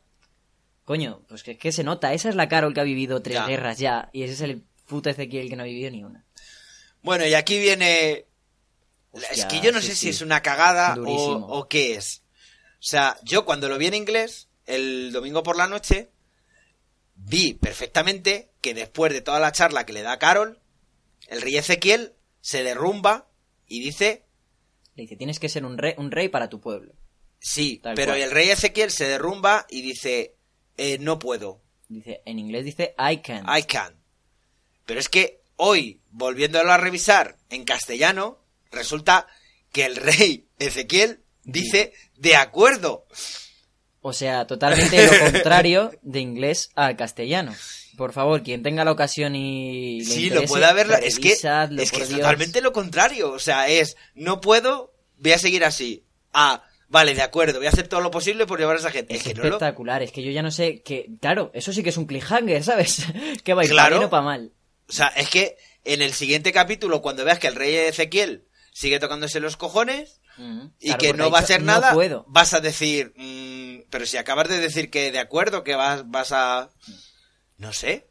Coño, 0.85 1.21
pues 1.29 1.43
que 1.43 1.51
es 1.51 1.57
que 1.59 1.71
se 1.71 1.83
nota, 1.83 2.13
esa 2.13 2.29
es 2.29 2.35
la 2.35 2.49
Carol 2.49 2.73
que 2.73 2.81
ha 2.81 2.83
vivido 2.83 3.21
tres 3.21 3.35
Ya. 3.35 3.45
guerras 3.47 3.77
ya, 3.77 4.09
y 4.13 4.23
ese 4.23 4.33
es 4.33 4.41
el 4.41 4.63
puto 4.87 5.09
Ezequiel 5.09 5.47
que 5.49 5.55
no 5.55 5.63
ha 5.63 5.67
vivido 5.67 5.91
ni 5.91 6.03
una. 6.03 6.25
Bueno, 7.03 7.25
y 7.25 7.33
aquí 7.35 7.59
viene... 7.59 8.25
Hostia, 9.11 9.29
es 9.31 9.45
que 9.45 9.59
yo 9.61 9.71
no 9.71 9.81
sí, 9.81 9.87
sé 9.87 9.93
sí. 9.93 9.99
si 10.01 10.09
es 10.09 10.21
una 10.21 10.41
cagada 10.41 10.95
o, 11.05 11.67
qué 11.67 11.95
es. 11.95 12.23
O 12.73 12.83
sea, 12.83 13.17
yo 13.23 13.45
cuando 13.45 13.67
lo 13.69 13.77
vi 13.77 13.87
en 13.87 13.93
inglés, 13.93 14.47
el 14.65 15.11
domingo 15.11 15.43
por 15.43 15.57
la 15.57 15.67
noche, 15.67 16.09
vi 17.15 17.53
perfectamente 17.53 18.51
que 18.61 18.73
después 18.73 19.11
de 19.13 19.21
toda 19.21 19.39
la 19.39 19.51
charla 19.51 19.85
que 19.85 19.93
le 19.93 20.01
da 20.01 20.17
Carol, 20.19 20.59
el 21.27 21.41
rey 21.41 21.57
Ezequiel 21.57 22.13
se 22.41 22.63
derrumba 22.63 23.27
y 23.67 23.81
dice, 23.81 24.25
Le 24.95 25.03
dice, 25.03 25.15
tienes 25.15 25.39
que 25.39 25.49
ser 25.49 25.65
un 25.65 25.77
rey, 25.77 25.93
un 25.97 26.11
rey 26.11 26.29
para 26.29 26.49
tu 26.49 26.59
pueblo. 26.61 26.93
sí, 27.39 27.79
Tal 27.83 27.95
pero 27.95 28.11
cual. 28.13 28.21
el 28.21 28.31
rey 28.31 28.49
Ezequiel 28.49 28.91
se 28.91 29.07
derrumba 29.07 29.65
y 29.69 29.81
dice, 29.81 30.35
"Eh, 30.77 30.97
no 30.99 31.19
puedo, 31.19 31.61
Dice, 31.89 32.21
en 32.25 32.39
inglés 32.39 32.63
dice, 32.63 32.95
I 32.97 33.17
can't. 33.17 33.47
I 33.49 33.63
can. 33.63 33.93
Pero 34.85 34.99
es 35.01 35.09
que 35.09 35.41
hoy, 35.57 35.99
volviéndolo 36.09 36.71
a 36.71 36.77
revisar 36.77 37.37
en 37.49 37.65
castellano, 37.65 38.39
resulta 38.71 39.27
que 39.71 39.85
el 39.85 39.95
rey 39.95 40.47
Ezequiel 40.59 41.21
dice, 41.43 41.93
de 42.17 42.35
acuerdo. 42.35 43.05
O 44.01 44.13
sea, 44.13 44.47
totalmente 44.47 45.05
lo 45.05 45.19
contrario 45.31 45.91
de 46.01 46.19
inglés 46.19 46.71
al 46.75 46.95
castellano. 46.97 47.53
Por 47.97 48.13
favor, 48.13 48.41
quien 48.41 48.63
tenga 48.63 48.83
la 48.85 48.91
ocasión 48.91 49.35
y 49.35 49.99
le 49.99 50.05
Sí, 50.05 50.21
lo 50.21 50.25
interese, 50.27 50.47
puede 50.47 50.65
haber. 50.65 50.87
Es 51.03 51.19
que, 51.19 51.29
revisadlo, 51.29 51.81
es, 51.81 51.91
que 51.91 52.01
es 52.01 52.07
Dios. 52.09 52.19
totalmente 52.21 52.61
lo 52.61 52.71
contrario. 52.73 53.31
O 53.31 53.39
sea, 53.39 53.67
es, 53.67 53.95
no 54.15 54.41
puedo, 54.41 54.93
voy 55.17 55.33
a 55.33 55.37
seguir 55.37 55.63
así. 55.63 56.03
Ah, 56.33 56.63
vale, 56.87 57.13
de 57.13 57.21
acuerdo, 57.21 57.59
voy 57.59 57.67
a 57.67 57.71
hacer 57.71 57.87
todo 57.87 58.01
lo 58.01 58.09
posible 58.09 58.47
por 58.47 58.59
llevar 58.59 58.77
a 58.77 58.79
esa 58.79 58.91
gente. 58.91 59.13
Es 59.13 59.21
Es 59.21 59.27
que 59.27 59.33
no 59.35 59.43
lo... 59.43 59.49
espectacular, 59.49 60.01
es 60.01 60.11
que 60.11 60.23
yo 60.23 60.31
ya 60.31 60.41
no 60.41 60.49
sé 60.51 60.81
que... 60.81 61.09
Claro, 61.19 61.51
eso 61.53 61.71
sí 61.73 61.83
que 61.83 61.89
es 61.89 61.97
un 61.97 62.05
cliffhanger, 62.05 62.63
¿sabes? 62.63 63.03
que 63.43 63.53
va 63.53 63.61
a 63.61 63.65
ir 63.65 63.71
Claro. 63.71 63.85
para 63.89 63.97
bien 63.99 64.07
o 64.07 64.09
para 64.09 64.23
mal. 64.23 64.51
O 64.89 64.91
sea, 64.93 65.07
es 65.09 65.29
que 65.29 65.57
en 65.83 66.01
el 66.01 66.13
siguiente 66.13 66.51
capítulo, 66.51 67.01
cuando 67.01 67.23
veas 67.23 67.37
que 67.39 67.47
el 67.47 67.55
rey 67.55 67.75
Ezequiel 67.75 68.45
sigue 68.71 68.99
tocándose 68.99 69.39
los 69.39 69.57
cojones 69.57 70.19
y 70.79 70.87
Claro, 70.87 70.99
que 70.99 71.13
no 71.13 71.29
va 71.29 71.39
a 71.39 71.41
hacer 71.41 71.59
"No 71.61 71.67
nada, 71.73 71.93
puedo". 71.93 72.25
vas 72.27 72.53
a 72.53 72.61
decir, 72.61 73.13
mm, 73.15 73.89
pero 73.89 74.05
si 74.05 74.17
acabas 74.17 74.47
de 74.49 74.57
decir 74.59 74.89
que 74.89 75.11
de 75.11 75.19
acuerdo, 75.19 75.63
que 75.63 75.75
vas, 75.75 76.09
vas 76.09 76.31
a... 76.31 76.69
No 77.57 77.73
sé. 77.73 78.07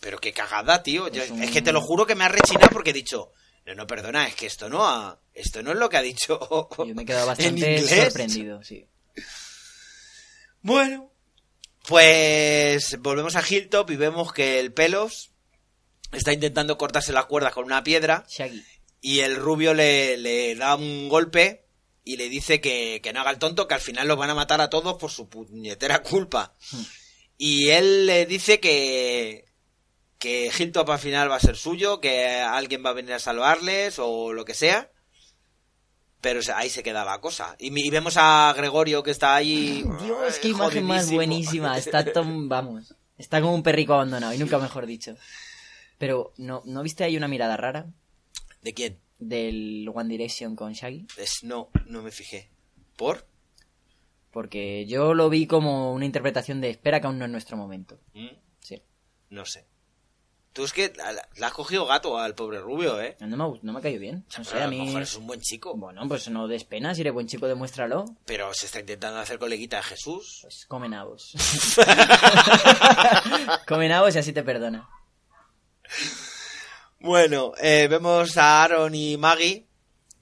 Pero 0.00 0.18
qué 0.18 0.32
cagada, 0.32 0.82
tío. 0.82 1.08
Yo- 1.08 1.22
Es 1.22 1.30
un- 1.30 1.42
Es 1.42 1.50
que 1.50 1.60
te 1.60 1.72
lo 1.72 1.80
juro 1.82 2.06
que 2.06 2.14
me 2.14 2.24
ha 2.24 2.28
rechinado 2.28 2.70
porque 2.72 2.90
he 2.90 2.94
dicho, 2.94 3.32
No, 3.66 3.74
no, 3.74 3.86
perdona, 3.86 4.26
es 4.26 4.34
que 4.34 4.46
esto 4.46 4.68
no 4.70 4.86
ha- 4.88 5.20
esto 5.34 5.62
no 5.62 5.72
es 5.72 5.76
lo 5.78 5.88
que 5.90 5.96
ha 5.98 6.02
dicho. 6.02 6.68
Yo 6.78 6.94
me 6.94 7.02
he 7.02 7.06
quedado 7.06 7.26
bastante 7.76 7.86
sorprendido, 7.86 8.62
sí. 8.64 8.86
Bueno, 10.62 11.12
pues 11.86 12.98
volvemos 13.00 13.36
a 13.36 13.42
Hilltop 13.46 13.90
y 13.90 13.96
vemos 13.96 14.32
que 14.32 14.60
el 14.60 14.72
pelos 14.72 15.30
está 16.12 16.32
intentando 16.32 16.76
cortarse 16.78 17.12
las 17.12 17.26
cuerdas 17.26 17.52
con 17.52 17.64
una 17.64 17.82
piedra 17.82 18.24
Shaggy. 18.28 18.62
Y 19.00 19.20
el 19.20 19.36
rubio 19.36 19.74
le, 19.74 20.16
le 20.16 20.54
da 20.54 20.76
un 20.76 21.08
golpe 21.08 21.64
y 22.04 22.16
le 22.16 22.28
dice 22.28 22.60
que, 22.60 23.00
que 23.02 23.12
no 23.12 23.20
haga 23.20 23.30
el 23.30 23.38
tonto, 23.38 23.68
que 23.68 23.74
al 23.74 23.80
final 23.80 24.08
los 24.08 24.18
van 24.18 24.30
a 24.30 24.34
matar 24.34 24.60
a 24.60 24.70
todos 24.70 24.96
por 24.96 25.10
su 25.10 25.28
puñetera 25.28 26.02
culpa. 26.02 26.54
Y 27.36 27.68
él 27.68 28.06
le 28.06 28.26
dice 28.26 28.60
que, 28.60 29.46
que 30.18 30.50
Hilltop 30.56 30.90
al 30.90 30.98
final 30.98 31.30
va 31.30 31.36
a 31.36 31.40
ser 31.40 31.56
suyo, 31.56 32.00
que 32.00 32.40
alguien 32.40 32.84
va 32.84 32.90
a 32.90 32.94
venir 32.94 33.14
a 33.14 33.18
salvarles 33.18 33.98
o 33.98 34.32
lo 34.32 34.44
que 34.44 34.54
sea. 34.54 34.90
Pero 36.20 36.40
ahí 36.54 36.68
se 36.68 36.82
queda 36.82 37.04
la 37.04 37.20
cosa. 37.20 37.56
Y, 37.58 37.68
y 37.86 37.90
vemos 37.90 38.16
a 38.18 38.52
Gregorio 38.54 39.02
que 39.02 39.10
está 39.10 39.34
ahí. 39.34 39.82
Dios, 40.02 40.38
qué 40.40 40.48
eh, 40.48 40.50
imagen 40.50 40.84
más 40.84 41.10
buenísima. 41.10 41.78
Está 41.78 42.04
Tom, 42.12 42.48
vamos. 42.48 42.94
Está 43.16 43.40
como 43.40 43.54
un 43.54 43.62
perrico 43.62 43.94
abandonado, 43.94 44.34
y 44.34 44.38
nunca 44.38 44.58
mejor 44.58 44.84
dicho. 44.84 45.16
Pero, 45.96 46.32
¿no, 46.38 46.62
¿no 46.64 46.82
viste 46.82 47.04
ahí 47.04 47.16
una 47.16 47.28
mirada 47.28 47.56
rara 47.56 47.86
¿De 48.62 48.74
quién? 48.74 49.00
del 49.20 49.88
One 49.94 50.08
Direction 50.08 50.56
con 50.56 50.72
Shaggy? 50.72 51.06
Es, 51.16 51.44
no, 51.44 51.70
no 51.86 52.02
me 52.02 52.10
fijé. 52.10 52.50
¿Por? 52.96 53.26
Porque 54.32 54.86
yo 54.86 55.14
lo 55.14 55.28
vi 55.28 55.46
como 55.46 55.92
una 55.92 56.06
interpretación 56.06 56.60
de 56.60 56.70
espera 56.70 57.00
que 57.00 57.06
aún 57.06 57.18
no 57.18 57.26
es 57.26 57.30
nuestro 57.30 57.56
momento. 57.56 58.00
¿Mm? 58.14 58.28
Sí. 58.60 58.82
No 59.28 59.44
sé. 59.44 59.66
Tú 60.52 60.64
es 60.64 60.72
que 60.72 60.92
le 61.36 61.46
has 61.46 61.52
cogido 61.52 61.86
gato 61.86 62.18
al 62.18 62.34
pobre 62.34 62.58
rubio, 62.60 63.00
¿eh? 63.00 63.16
No 63.20 63.36
me, 63.36 63.60
no 63.62 63.72
me 63.72 63.80
caído 63.80 64.00
bien. 64.00 64.24
No 64.36 64.42
sé, 64.42 64.60
a 64.60 64.66
mí... 64.66 64.96
es 64.96 65.14
un 65.14 65.28
buen 65.28 65.40
chico. 65.40 65.76
Bueno, 65.76 66.06
pues 66.08 66.28
no 66.28 66.48
des 66.48 66.64
pena, 66.64 66.92
si 66.92 67.02
eres 67.02 67.12
buen 67.12 67.28
chico, 67.28 67.46
demuéstralo. 67.46 68.04
Pero 68.24 68.52
se 68.52 68.66
está 68.66 68.80
intentando 68.80 69.20
hacer 69.20 69.38
coleguita 69.38 69.76
de 69.76 69.84
Jesús. 69.84 70.40
Pues 70.42 70.66
come 70.66 70.88
nabos. 70.88 71.34
come 73.68 73.88
nabos 73.88 74.16
y 74.16 74.18
así 74.18 74.32
te 74.32 74.42
perdona. 74.42 74.88
Bueno, 77.00 77.52
eh, 77.60 77.88
vemos 77.88 78.36
a 78.36 78.62
Aaron 78.62 78.94
y 78.94 79.16
Maggie 79.16 79.66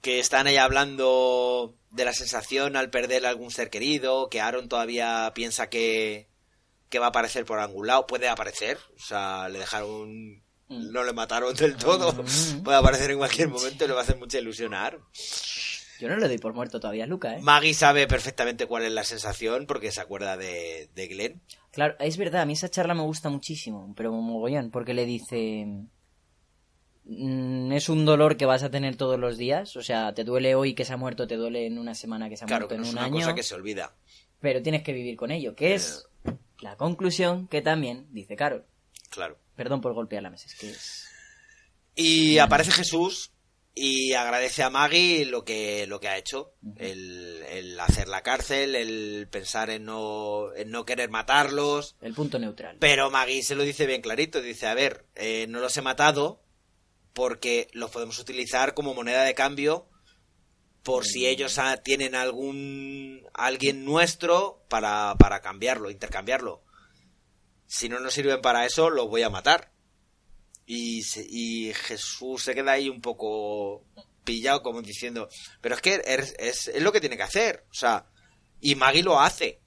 que 0.01 0.19
están 0.19 0.47
ahí 0.47 0.57
hablando 0.57 1.75
de 1.91 2.05
la 2.05 2.13
sensación 2.13 2.75
al 2.75 2.89
perder 2.89 3.25
algún 3.25 3.51
ser 3.51 3.69
querido, 3.69 4.29
que 4.29 4.39
Aaron 4.39 4.69
todavía 4.69 5.31
piensa 5.35 5.69
que, 5.69 6.29
que 6.89 6.99
va 6.99 7.07
a 7.07 7.09
aparecer 7.09 7.45
por 7.45 7.59
algún 7.59 7.87
lado. 7.87 8.07
Puede 8.07 8.29
aparecer, 8.29 8.77
o 8.95 8.99
sea, 8.99 9.49
le 9.49 9.59
dejaron... 9.59 10.41
No 10.69 11.03
le 11.03 11.13
mataron 11.13 11.55
del 11.55 11.75
todo. 11.75 12.13
Mm. 12.13 12.63
Puede 12.63 12.77
aparecer 12.77 13.09
en 13.09 13.17
cualquier 13.17 13.49
momento 13.49 13.83
y 13.83 13.87
le 13.87 13.93
va 13.93 14.01
a 14.01 14.03
hacer 14.03 14.17
mucha 14.17 14.37
ilusión 14.37 14.75
a 14.75 14.85
Aaron. 14.85 15.03
Yo 15.99 16.07
no 16.07 16.15
le 16.15 16.27
doy 16.27 16.37
por 16.37 16.53
muerto 16.53 16.79
todavía 16.79 17.05
a 17.05 17.07
Luca, 17.07 17.35
¿eh? 17.35 17.41
Maggie 17.41 17.73
sabe 17.73 18.07
perfectamente 18.07 18.67
cuál 18.67 18.83
es 18.83 18.91
la 18.91 19.03
sensación 19.03 19.65
porque 19.65 19.91
se 19.91 19.99
acuerda 19.99 20.37
de, 20.37 20.89
de 20.93 21.07
Glenn. 21.07 21.41
Claro, 21.71 21.95
es 21.99 22.17
verdad, 22.17 22.43
a 22.43 22.45
mí 22.45 22.53
esa 22.53 22.69
charla 22.69 22.93
me 22.93 23.01
gusta 23.01 23.29
muchísimo, 23.29 23.93
pero 23.97 24.13
mogollón, 24.13 24.69
porque 24.71 24.93
le 24.93 25.05
dice... 25.05 25.65
"Mm, 27.09 27.71
Es 27.73 27.89
un 27.89 28.05
dolor 28.05 28.37
que 28.37 28.45
vas 28.45 28.63
a 28.63 28.69
tener 28.71 28.95
todos 28.95 29.19
los 29.19 29.37
días, 29.37 29.75
o 29.75 29.81
sea, 29.83 30.13
te 30.13 30.23
duele 30.23 30.55
hoy 30.55 30.73
que 30.75 30.85
se 30.85 30.93
ha 30.93 30.97
muerto, 30.97 31.27
te 31.27 31.35
duele 31.35 31.65
en 31.65 31.77
una 31.77 31.95
semana 31.95 32.29
que 32.29 32.37
se 32.37 32.43
ha 32.45 32.47
Claro 32.47 32.67
muerto 32.67 32.75
que 32.75 32.77
no 32.77 32.83
en 32.83 32.87
es 32.87 32.93
un 32.93 32.97
una 32.99 33.05
año, 33.05 33.15
cosa 33.15 33.35
que 33.35 33.43
se 33.43 33.55
olvida. 33.55 33.95
pero 34.39 34.61
tienes 34.61 34.83
que 34.83 34.93
vivir 34.93 35.15
con 35.17 35.31
ello, 35.31 35.55
que 35.55 35.73
es 35.73 36.07
la 36.61 36.75
conclusión 36.77 37.47
que 37.47 37.61
también 37.61 38.07
dice 38.11 38.35
Carol. 38.35 38.65
Claro. 39.09 39.37
Perdón 39.55 39.81
por 39.81 39.93
golpear 39.93 40.23
la 40.23 40.29
mesa, 40.29 40.45
es 40.47 40.55
que 40.55 40.69
es... 40.69 41.05
Y 41.95 42.37
aparece 42.37 42.71
Jesús 42.71 43.31
y 43.75 44.13
agradece 44.13 44.63
a 44.63 44.69
Maggie 44.69 45.25
lo 45.25 45.43
que, 45.43 45.85
lo 45.87 45.99
que 45.99 46.07
ha 46.07 46.17
hecho. 46.17 46.53
el, 46.77 47.43
el 47.49 47.79
hacer 47.79 48.07
la 48.07 48.21
cárcel, 48.23 48.75
el 48.75 49.27
pensar 49.29 49.69
en 49.69 49.85
no, 49.85 50.53
en 50.55 50.69
no 50.71 50.85
querer 50.85 51.09
matarlos. 51.09 51.95
el 52.01 52.13
punto 52.13 52.39
neutral. 52.39 52.77
Pero 52.79 53.09
Maggie 53.09 53.41
se 53.43 53.55
lo 53.55 53.63
dice 53.63 53.85
bien 53.85 54.01
clarito. 54.01 54.41
Dice, 54.41 54.67
a 54.67 54.73
ver, 54.73 55.05
eh, 55.15 55.45
no 55.49 55.59
los 55.59 55.75
he 55.77 55.81
matado 55.81 56.41
porque 57.19 57.67
los 57.73 57.91
podemos 57.91 58.17
utilizar 58.17 58.73
como 58.73 58.93
moneda 58.93 59.23
de 59.23 59.35
cambio 59.35 59.89
por 60.83 61.05
si 61.05 61.27
ellos 61.27 61.57
ah, 61.57 61.75
tienen 61.83 62.15
algún 62.15 63.27
alguien 63.33 63.83
nuestro 63.83 64.63
para, 64.69 65.15
para 65.19 65.41
cambiarlo, 65.41 65.91
intercambiarlo. 65.91 66.63
Si 67.67 67.89
no 67.89 67.99
nos 67.99 68.13
sirven 68.13 68.39
para 68.41 68.65
eso, 68.65 68.89
los 68.89 69.09
voy 69.09 69.23
a 69.23 69.29
matar. 69.29 69.73
Y, 70.65 71.01
y 71.29 71.73
Jesús 71.73 72.41
se 72.41 72.55
queda 72.55 72.71
ahí 72.71 72.87
un 72.87 73.01
poco 73.01 73.83
pillado 74.23 74.63
como 74.63 74.81
diciendo, 74.81 75.27
pero 75.59 75.75
es 75.75 75.81
que 75.81 76.01
es, 76.05 76.35
es- 76.39 76.67
es 76.69 76.81
lo 76.81 76.93
que 76.93 77.01
tiene 77.01 77.17
que 77.17 77.23
hacer. 77.23 77.65
O 77.69 77.73
sea, 77.73 78.05
y 78.61 78.75
Maggie 78.75 79.03
lo 79.03 79.19
hace. 79.19 79.59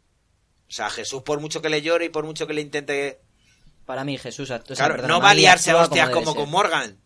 O 0.68 0.72
sea, 0.72 0.88
Jesús 0.88 1.22
por 1.22 1.38
mucho 1.38 1.61
que 1.61 1.68
le 1.68 1.82
llore 1.82 2.07
y 2.07 2.09
por 2.09 2.24
mucho 2.24 2.46
que 2.46 2.55
le 2.55 2.62
intente... 2.62 3.20
Para 3.84 4.05
mí 4.05 4.16
Jesús... 4.16 4.48
o 4.50 4.59
sea, 4.59 4.62
Claro, 4.62 5.07
no 5.07 5.20
va 5.20 5.30
a 5.30 5.34
liarse 5.34 5.70
a 5.72 5.76
hostias 5.76 6.09
como 6.14 6.34
con 6.34 6.50
Morgan. 6.50 7.01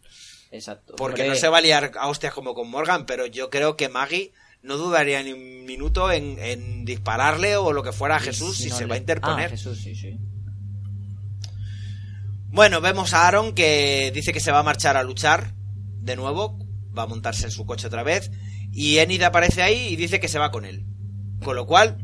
Exacto. 0.51 0.95
Porque 0.97 1.23
hombre, 1.23 1.35
no 1.35 1.41
se 1.41 1.49
va 1.49 1.59
a 1.59 1.61
liar 1.61 1.93
a 1.99 2.09
hostias 2.09 2.33
como 2.33 2.55
con 2.55 2.71
Morgan, 2.71 3.05
pero 3.07 3.27
yo 3.27 3.51
creo 3.51 3.77
que 3.77 3.89
Maggie 3.89 4.33
no 4.63 4.77
dudaría 4.77 5.23
ni 5.23 5.33
un 5.33 5.65
minuto 5.65 6.11
en, 6.11 6.39
en 6.39 6.85
dispararle 6.85 7.57
o 7.57 7.73
lo 7.73 7.83
que 7.83 7.93
fuera 7.93 8.17
a 8.17 8.21
Jesús 8.21 8.57
si 8.57 8.69
no 8.71 8.77
se 8.77 8.83
le- 8.85 8.89
va 8.89 8.95
a 8.95 8.99
interponer. 8.99 9.47
Ah, 9.47 9.51
Jesús, 9.51 9.79
sí, 9.83 9.95
sí. 9.95 10.19
Bueno, 12.49 12.81
vemos 12.81 13.13
a 13.13 13.27
Aaron 13.27 13.55
que 13.55 14.11
dice 14.15 14.33
que 14.33 14.41
se 14.41 14.51
va 14.51 14.61
a 14.61 14.63
marchar 14.63 14.97
a 14.97 15.03
luchar 15.03 15.53
de 16.01 16.17
nuevo, 16.17 16.59
va 16.97 17.03
a 17.03 17.07
montarse 17.07 17.45
en 17.45 17.51
su 17.51 17.67
coche 17.67 17.87
otra 17.89 18.03
vez, 18.03 18.31
y 18.73 18.99
Enid 18.99 19.23
aparece 19.23 19.63
ahí 19.63 19.89
y 19.89 19.97
dice 19.97 20.21
que 20.21 20.29
se 20.29 20.39
va 20.39 20.51
con 20.51 20.65
él. 20.65 20.87
Con 21.45 21.57
lo 21.57 21.67
cual, 21.67 21.99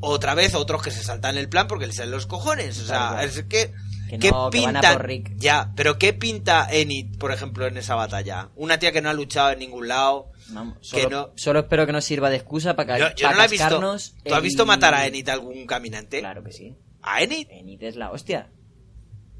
otra 0.00 0.34
vez 0.34 0.54
otros 0.54 0.82
que 0.82 0.90
se 0.90 1.02
saltan 1.02 1.36
el 1.38 1.48
plan 1.48 1.68
porque 1.68 1.86
les 1.86 1.96
salen 1.96 2.10
los 2.10 2.26
cojones. 2.26 2.78
O 2.80 2.86
sea, 2.86 3.10
claro. 3.10 3.20
es 3.20 3.42
que... 3.44 3.72
Que 4.08 4.18
¿Qué 4.18 4.30
no, 4.30 4.50
que 4.50 4.60
van 4.60 4.76
a 4.76 4.80
pinta? 4.80 4.96
por 4.96 5.06
Rick. 5.06 5.32
Ya, 5.36 5.72
pero 5.76 5.98
¿qué 5.98 6.12
pinta 6.12 6.68
Enid, 6.70 7.16
por 7.18 7.32
ejemplo, 7.32 7.66
en 7.66 7.76
esa 7.76 7.94
batalla? 7.94 8.50
Una 8.54 8.78
tía 8.78 8.92
que 8.92 9.00
no 9.00 9.08
ha 9.10 9.14
luchado 9.14 9.50
en 9.52 9.58
ningún 9.60 9.88
lado. 9.88 10.30
Vamos, 10.48 10.76
Que 10.80 11.02
solo, 11.02 11.10
no- 11.28 11.32
solo 11.36 11.60
espero 11.60 11.86
que 11.86 11.92
no 11.92 12.00
sirva 12.02 12.28
de 12.28 12.36
excusa 12.36 12.76
para, 12.76 12.98
Yo, 12.98 13.14
yo 13.16 13.30
no 13.30 13.36
la 13.36 13.44
he 13.46 13.48
visto. 13.48 13.80
¿Tú 14.24 14.34
has 14.34 14.42
visto 14.42 14.66
matar 14.66 14.94
a 14.94 15.06
Enid 15.06 15.28
algún 15.30 15.66
caminante? 15.66 16.20
Claro 16.20 16.44
que 16.44 16.52
sí. 16.52 16.76
¿A 17.02 17.22
Enid? 17.22 17.48
Enid 17.50 17.82
es 17.82 17.96
la 17.96 18.10
hostia. 18.10 18.50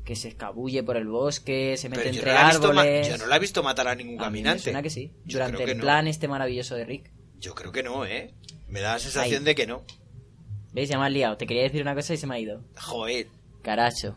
Que 0.04 0.16
se 0.16 0.28
escabulle 0.28 0.82
por 0.82 0.96
el 0.98 1.06
bosque, 1.08 1.76
se 1.78 1.88
mete 1.88 2.08
entre 2.10 2.32
no, 2.32 2.38
árboles. 2.38 3.08
yo 3.08 3.16
no 3.18 3.26
la 3.26 3.36
he 3.36 3.38
visto 3.38 3.62
matar 3.62 3.88
a 3.88 3.94
ningún 3.94 4.14
A 4.20 4.24
mí 4.28 4.38
me 4.40 4.44
caminante. 4.44 4.62
suena 4.64 4.82
que 4.82 4.90
sí. 4.90 5.12
Yo 5.24 5.38
Durante 5.38 5.64
el 5.64 5.78
plan 5.78 6.06
este 6.08 6.28
maravilloso 6.28 6.74
de 6.74 6.84
Rick. 6.84 7.10
Yo 7.38 7.54
creo 7.54 7.72
que 7.72 7.82
no, 7.82 8.04
¿eh? 8.04 8.34
Me 8.68 8.80
da 8.80 8.94
la 8.94 8.98
sensación 8.98 9.38
Ahí. 9.40 9.44
de 9.44 9.54
que 9.54 9.66
no. 9.66 9.82
¿Veis? 10.72 10.88
Ya 10.90 10.98
me 10.98 11.06
has 11.06 11.12
liado. 11.12 11.36
Te 11.36 11.46
quería 11.46 11.62
decir 11.62 11.80
una 11.82 11.94
cosa 11.94 12.12
y 12.14 12.16
se 12.18 12.26
me 12.26 12.34
ha 12.34 12.38
ido. 12.38 12.62
Joder. 12.78 13.28
Caracho. 13.62 14.16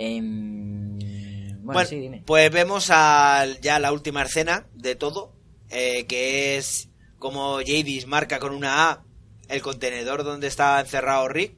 Em, 0.00 0.98
Bueno, 1.62 1.62
Bueno, 1.74 1.88
sí, 1.88 2.00
dime. 2.00 2.22
pues 2.26 2.50
vemos 2.50 2.90
al- 2.90 3.60
ya 3.60 3.78
la 3.78 3.92
última 3.92 4.22
escena 4.22 4.66
de 4.74 4.96
todo, 4.96 5.32
eh, 5.68 6.06
que 6.06 6.56
es 6.56 6.88
como 7.18 7.56
Jadis 7.58 8.06
marca 8.06 8.38
con 8.38 8.54
una 8.54 8.90
A 8.90 9.04
el 9.48 9.60
contenedor 9.62 10.24
donde 10.24 10.46
está 10.46 10.80
encerrado 10.80 11.28
Rick. 11.28 11.56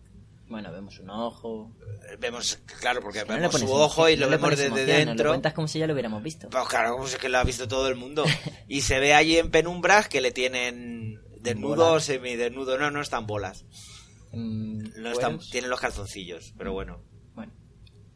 Bueno, 0.49 0.70
vemos 0.72 0.99
un 0.99 1.09
ojo. 1.11 1.72
Eh, 2.11 2.16
Vemos, 2.18 2.59
claro, 2.80 3.01
porque 3.01 3.24
vemos 3.24 3.55
su 3.59 3.72
ojo 3.72 4.09
y 4.09 4.16
no 4.16 4.24
lo 4.26 4.30
vemos 4.32 4.51
desde 4.51 4.66
emoción, 4.66 4.86
dentro. 4.86 5.24
Lo 5.26 5.30
cuentas 5.30 5.55
como 5.55 5.66
si 5.68 5.78
ya 5.78 5.86
lo 5.86 5.93
hubiéramos 5.95 6.22
visto. 6.22 6.51
Pues 6.51 6.68
claro, 6.68 7.03
es 7.07 7.16
que 7.16 7.28
lo 7.30 7.38
ha 7.38 7.45
visto 7.45 7.68
todo 7.68 7.88
el 7.88 7.95
mundo. 7.95 8.24
Y 8.68 8.80
se 8.82 8.99
ve 8.99 9.14
allí 9.14 9.38
en 9.38 9.51
penumbras 9.51 10.09
que 10.09 10.20
le 10.20 10.32
tienen 10.32 11.20
desnudo 11.40 12.01
semidesnudo. 12.01 12.76
No, 12.78 12.90
no 12.90 13.01
están 13.01 13.26
bolas. 13.26 13.64
Mm, 14.32 15.01
No 15.01 15.11
están, 15.12 15.38
tienen 15.38 15.70
los 15.70 15.80
calzoncillos, 15.80 16.53
pero 16.59 16.72
bueno. 16.72 17.03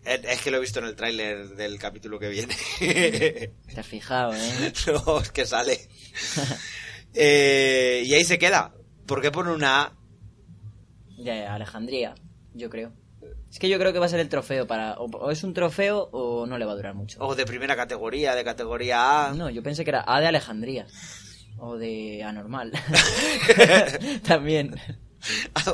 Es 0.06 0.40
que 0.40 0.52
lo 0.52 0.58
he 0.58 0.60
visto 0.60 0.78
en 0.78 0.84
el 0.86 0.94
tráiler 0.94 1.48
del 1.48 1.78
capítulo 1.80 2.18
que 2.18 2.28
viene. 2.28 2.54
te 2.78 3.80
has 3.80 3.86
fijado, 3.86 4.34
¿eh? 4.34 4.72
no, 5.06 5.20
es 5.20 5.32
que 5.32 5.44
sale. 5.44 5.80
Eh, 7.12 8.04
y 8.06 8.14
ahí 8.14 8.24
se 8.24 8.38
queda. 8.38 8.72
¿Por 9.06 9.20
qué 9.20 9.32
pone 9.32 9.50
una 9.50 9.82
A? 9.82 9.92
Ya, 11.18 11.52
Alejandría, 11.54 12.14
yo 12.54 12.70
creo. 12.70 12.92
Es 13.50 13.58
que 13.58 13.68
yo 13.68 13.78
creo 13.78 13.92
que 13.92 13.98
va 13.98 14.06
a 14.06 14.08
ser 14.08 14.20
el 14.20 14.28
trofeo 14.28 14.66
para... 14.66 14.94
O, 14.98 15.06
o 15.06 15.30
es 15.30 15.42
un 15.42 15.54
trofeo 15.54 16.08
o 16.12 16.46
no 16.46 16.56
le 16.58 16.66
va 16.66 16.72
a 16.72 16.76
durar 16.76 16.94
mucho. 16.94 17.18
O 17.20 17.34
de 17.34 17.46
primera 17.46 17.74
categoría, 17.74 18.34
de 18.34 18.44
categoría 18.44 19.28
A. 19.28 19.32
No, 19.32 19.50
yo 19.50 19.62
pensé 19.62 19.82
que 19.82 19.90
era 19.90 20.04
A 20.06 20.20
de 20.20 20.28
Alejandría. 20.28 20.86
O 21.58 21.76
de 21.76 22.22
anormal. 22.22 22.72
También. 24.22 24.78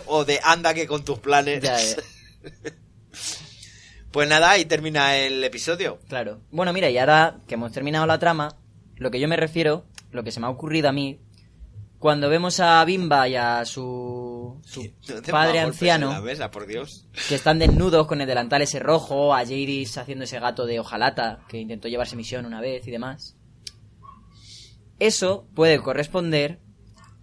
o 0.07 0.25
de 0.25 0.41
anda 0.43 0.73
que 0.73 0.87
con 0.87 1.05
tus 1.05 1.19
planes. 1.19 1.63
Ya, 1.63 1.77
ya. 1.77 1.97
Pues 4.13 4.29
nada, 4.29 4.51
ahí 4.51 4.67
termina 4.67 5.17
el 5.17 5.43
episodio. 5.43 5.99
Claro. 6.09 6.41
Bueno, 6.51 6.73
mira, 6.73 6.91
y 6.91 6.99
ahora 6.99 7.39
que 7.47 7.55
hemos 7.55 7.73
terminado 7.73 8.05
la 8.07 8.19
trama, 8.19 8.57
lo 8.97 9.11
que 9.11 9.19
yo 9.19 9.27
me 9.27 9.37
refiero, 9.37 9.87
lo 10.11 10.23
que 10.23 10.31
se 10.31 10.39
me 10.39 10.47
ha 10.47 10.51
ocurrido 10.51 10.91
a 10.91 10.93
mí, 10.93 11.19
cuando 11.99 12.29
vemos 12.29 12.61
a 12.61 12.85
Bimba 12.85 13.29
y 13.29 13.37
a 13.37 13.65
su, 13.65 14.61
su 14.65 14.83
No 15.09 15.23
te 15.23 15.33
padre 15.33 15.61
anciano, 15.61 16.21
mesa, 16.21 16.51
por 16.51 16.67
Dios. 16.67 17.07
que 17.29 17.37
están 17.37 17.59
desnudos 17.59 18.07
con 18.07 18.21
el 18.21 18.27
delantal 18.27 18.61
ese 18.61 18.81
rojo, 18.81 19.35
a 19.35 19.39
Jadis 19.39 19.97
haciendo 19.97 20.25
ese 20.25 20.41
gato 20.41 20.67
de 20.67 20.81
hojalata 20.81 21.41
que 21.49 21.59
intentó 21.59 21.89
llevarse 21.89 22.17
misión 22.17 22.45
una 22.45 22.61
vez 22.61 22.87
y 22.87 22.91
demás. 22.91 23.37
Eso 24.99 25.49
puede 25.55 25.79
corresponder 25.81 26.61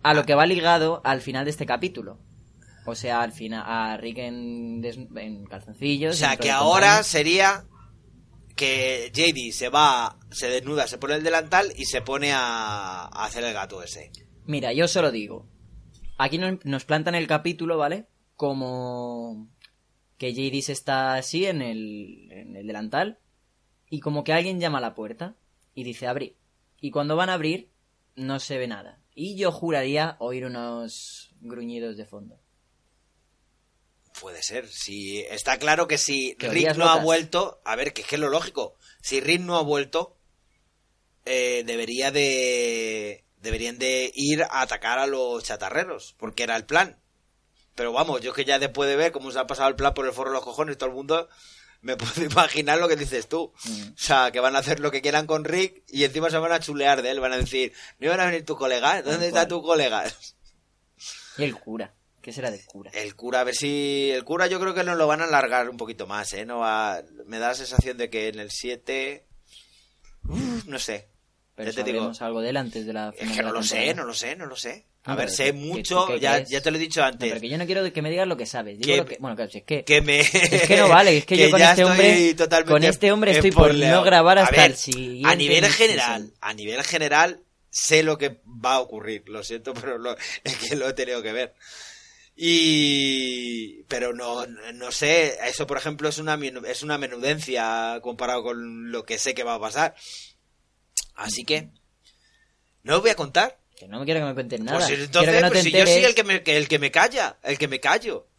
a 0.01 0.13
lo 0.13 0.25
que 0.25 0.33
va 0.33 0.45
ligado 0.45 1.01
al 1.03 1.21
final 1.21 1.45
de 1.45 1.51
este 1.51 1.65
capítulo. 1.65 2.17
O 2.89 2.95
sea, 2.95 3.21
al 3.21 3.31
final, 3.31 3.63
a 3.65 3.97
Rick 3.97 4.17
en, 4.19 4.81
des- 4.81 4.99
en 5.15 5.45
calzoncillos. 5.45 6.15
O 6.15 6.17
sea, 6.17 6.37
que 6.37 6.51
ahora 6.51 7.03
sería 7.03 7.65
que 8.55 9.11
JD 9.13 9.51
se 9.53 9.69
va, 9.69 10.17
se 10.31 10.49
desnuda, 10.49 10.87
se 10.87 10.97
pone 10.97 11.15
el 11.15 11.23
delantal 11.23 11.71
y 11.77 11.85
se 11.85 12.01
pone 12.01 12.31
a, 12.33 13.05
a 13.05 13.25
hacer 13.25 13.43
el 13.43 13.53
gato 13.53 13.81
ese. 13.81 14.11
Mira, 14.45 14.73
yo 14.73 14.87
solo 14.87 15.11
digo. 15.11 15.47
Aquí 16.17 16.37
nos, 16.37 16.65
nos 16.65 16.83
plantan 16.83 17.15
el 17.15 17.27
capítulo, 17.27 17.77
¿vale? 17.77 18.07
Como 18.35 19.47
que 20.17 20.31
Jadis 20.33 20.69
está 20.69 21.13
así 21.15 21.45
en 21.45 21.61
el, 21.61 22.29
en 22.31 22.55
el 22.57 22.67
delantal 22.67 23.19
y 23.89 24.01
como 24.01 24.23
que 24.25 24.33
alguien 24.33 24.59
llama 24.59 24.79
a 24.79 24.81
la 24.81 24.95
puerta 24.95 25.35
y 25.73 25.83
dice 25.83 26.07
abrir. 26.07 26.35
Y 26.81 26.91
cuando 26.91 27.15
van 27.15 27.29
a 27.29 27.35
abrir 27.35 27.69
no 28.15 28.39
se 28.39 28.57
ve 28.57 28.67
nada. 28.67 28.99
Y 29.15 29.37
yo 29.37 29.51
juraría 29.53 30.17
oír 30.19 30.45
unos 30.45 31.33
gruñidos 31.39 31.95
de 31.95 32.05
fondo. 32.05 32.38
Puede 34.19 34.43
ser. 34.43 34.67
Si 34.67 35.21
está 35.21 35.57
claro 35.57 35.87
que 35.87 35.97
si 35.97 36.35
Teorías 36.35 36.75
Rick 36.75 36.77
no 36.77 36.89
ha 36.89 36.97
vuelto, 36.97 37.61
a 37.63 37.75
ver, 37.75 37.93
que 37.93 38.01
es 38.01 38.07
que 38.07 38.15
es 38.15 38.21
lo 38.21 38.29
lógico. 38.29 38.75
Si 39.01 39.21
Rick 39.21 39.41
no 39.41 39.57
ha 39.57 39.61
vuelto, 39.61 40.17
eh, 41.25 41.63
debería 41.65 42.11
de 42.11 43.25
deberían 43.37 43.77
de 43.77 44.11
ir 44.13 44.43
a 44.43 44.61
atacar 44.61 44.99
a 44.99 45.07
los 45.07 45.43
chatarreros, 45.43 46.15
porque 46.17 46.43
era 46.43 46.55
el 46.55 46.65
plan. 46.65 46.99
Pero 47.75 47.93
vamos, 47.93 48.19
yo 48.21 48.33
que 48.33 48.43
ya 48.43 48.59
después 48.59 48.89
de 48.89 48.97
ver 48.97 49.11
cómo 49.13 49.31
se 49.31 49.39
ha 49.39 49.47
pasado 49.47 49.69
el 49.69 49.75
plan 49.75 49.93
por 49.93 50.05
el 50.05 50.11
foro 50.11 50.31
de 50.31 50.35
los 50.35 50.43
cojones, 50.43 50.77
todo 50.77 50.89
el 50.89 50.95
mundo 50.95 51.29
me 51.81 51.95
puedo 51.97 52.23
imaginar 52.23 52.77
lo 52.77 52.89
que 52.89 52.97
dices 52.97 53.29
tú. 53.29 53.53
Mm. 53.63 53.93
O 53.93 53.97
sea, 53.97 54.31
que 54.31 54.41
van 54.41 54.55
a 54.55 54.59
hacer 54.59 54.79
lo 54.81 54.91
que 54.91 55.01
quieran 55.01 55.27
con 55.27 55.45
Rick 55.45 55.83
y 55.87 56.03
encima 56.03 56.29
se 56.29 56.37
van 56.37 56.51
a 56.51 56.59
chulear 56.59 57.01
de 57.01 57.11
él. 57.11 57.19
Van 57.21 57.31
a 57.33 57.37
decir, 57.37 57.73
¿no 57.99 58.07
iban 58.07 58.19
a 58.19 58.25
venir 58.25 58.45
tu 58.45 58.55
colega? 58.57 59.01
¿Dónde 59.01 59.17
Tal 59.17 59.27
está 59.27 59.39
cual. 59.39 59.47
tu 59.47 59.61
colega? 59.61 60.03
Y 61.37 61.43
el 61.43 61.55
cura. 61.55 61.95
¿Qué 62.21 62.33
será 62.33 62.51
del 62.51 62.65
cura? 62.65 62.91
El 62.93 63.15
cura, 63.15 63.41
a 63.41 63.43
ver 63.43 63.55
si. 63.55 64.11
El 64.13 64.23
cura 64.23 64.47
yo 64.47 64.59
creo 64.59 64.73
que 64.73 64.83
nos 64.83 64.97
lo 64.97 65.07
van 65.07 65.21
a 65.21 65.25
alargar 65.25 65.69
un 65.69 65.77
poquito 65.77 66.05
más, 66.07 66.33
¿eh? 66.33 66.45
No 66.45 66.59
va... 66.59 67.01
Me 67.25 67.39
da 67.39 67.49
la 67.49 67.55
sensación 67.55 67.97
de 67.97 68.09
que 68.09 68.27
en 68.27 68.39
el 68.39 68.51
7. 68.51 69.25
Uf, 70.27 70.65
no 70.65 70.79
sé. 70.79 71.07
Pero 71.55 71.71
ya 71.71 71.83
te 71.83 71.91
digo. 71.91 72.11
algo 72.19 72.41
de 72.41 72.49
él 72.49 72.57
antes 72.57 72.85
de 72.85 72.93
la 72.93 73.13
Es 73.17 73.31
que 73.31 73.43
no 73.43 73.51
lo 73.51 73.63
sé, 73.63 73.93
no 73.93 74.05
lo 74.05 74.13
sé, 74.13 74.35
no 74.35 74.45
lo 74.45 74.55
sé. 74.55 74.85
A 75.05 75.11
No, 75.11 75.17
ver, 75.17 75.29
sé 75.29 75.45
que- 75.45 75.53
mucho, 75.53 76.07
que- 76.07 76.19
ya, 76.19 76.39
ya 76.43 76.61
te 76.61 76.71
lo 76.71 76.77
he 76.77 76.79
dicho 76.79 76.99
No, 77.01 77.07
antes. 77.07 77.29
pero 77.29 77.41
que 77.41 77.49
yo 77.49 77.57
no 77.57 77.65
quiero 77.65 77.91
que 77.91 78.01
me 78.01 78.09
digas 78.09 78.27
lo 78.27 78.35
que 78.37 78.45
sabes. 78.45 78.77
Digo 78.79 78.91
Que- 78.91 78.97
lo 78.97 79.05
que- 79.05 79.17
Bueno, 79.19 79.35
claro, 79.35 79.49
si 79.51 79.59
es 79.59 79.63
que... 79.63 79.83
que 79.83 80.01
me 80.01 80.19
Es 80.19 80.67
que 80.67 80.77
no 80.77 80.87
vale, 80.89 81.17
es 81.17 81.25
que, 81.25 81.37
yo 81.49 81.49
con 81.51 81.61
este 81.61 81.83
hombre 81.85 82.33
totalmente 82.35 82.71
con 82.71 82.83
este 82.83 83.11
hombre 83.11 83.31
estoy 83.31 83.51
por 83.51 83.73
no 83.73 84.03
grabar 84.03 84.37
hasta 84.39 84.55
ver, 84.55 84.71
el 84.71 84.77
siguiente 84.77 85.29
A 85.29 85.35
nivel 85.35 85.63
season. 85.65 85.77
general, 85.77 86.33
a 86.41 86.53
nivel 86.53 86.83
general 86.83 87.39
sé 87.71 88.03
lo 88.03 88.17
que 88.17 88.39
va 88.45 88.75
a 88.75 88.79
ocurrir, 88.81 89.23
lo 89.27 89.41
siento, 89.43 89.73
pero 89.81 89.97
lo- 89.97 90.15
es 90.43 90.55
que 90.57 90.75
lo 90.75 90.87
he 90.89 90.93
tenido 90.93 91.21
que 91.21 91.31
ver. 91.33 91.53
Y 92.41 93.83
pero 93.89 94.13
no 94.13 94.47
no 94.47 94.91
sé, 94.93 95.37
eso 95.45 95.67
por 95.67 95.77
ejemplo 95.77 96.07
es 96.07 96.19
una 96.19 96.39
es 96.65 96.83
una 96.83 96.97
menudencia 96.97 97.99
comparado 98.01 98.43
con 98.43 98.93
lo 98.93 99.03
que 99.03 99.17
sé 99.19 99.33
que 99.33 99.43
va 99.43 99.55
a 99.55 99.59
pasar. 99.59 99.93
Así 101.15 101.43
que 101.43 101.67
no 102.83 102.95
os 102.95 103.01
voy 103.01 103.09
a 103.09 103.15
contar. 103.15 103.59
Que 103.75 103.89
no 103.89 103.99
me 103.99 104.05
quiero 104.05 104.21
que 104.21 104.27
me 104.27 104.33
cuentes 104.33 104.61
nada. 104.61 104.77
Pues 104.77 104.89
entonces, 104.89 105.35
que 105.35 105.41
no 105.41 105.49
pues 105.49 105.63
si 105.63 105.71
yo 105.71 105.85
soy 105.85 106.05
el 106.05 106.15
que 106.15 106.23
me 106.23 106.41
el 106.45 106.69
que 106.69 106.79
me 106.79 106.91
calla, 106.91 107.37
el 107.43 107.57
que 107.57 107.67
me 107.67 107.81
callo. 107.81 108.29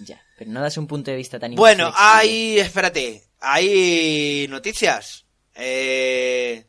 Ya, 0.00 0.22
pero 0.36 0.50
no 0.50 0.60
das 0.60 0.76
un 0.76 0.86
punto 0.86 1.10
de 1.10 1.16
vista 1.16 1.38
tan 1.38 1.54
Bueno, 1.54 1.90
hay, 1.96 2.58
espérate, 2.58 3.24
hay 3.40 4.46
noticias. 4.50 5.24
Eh, 5.54 6.66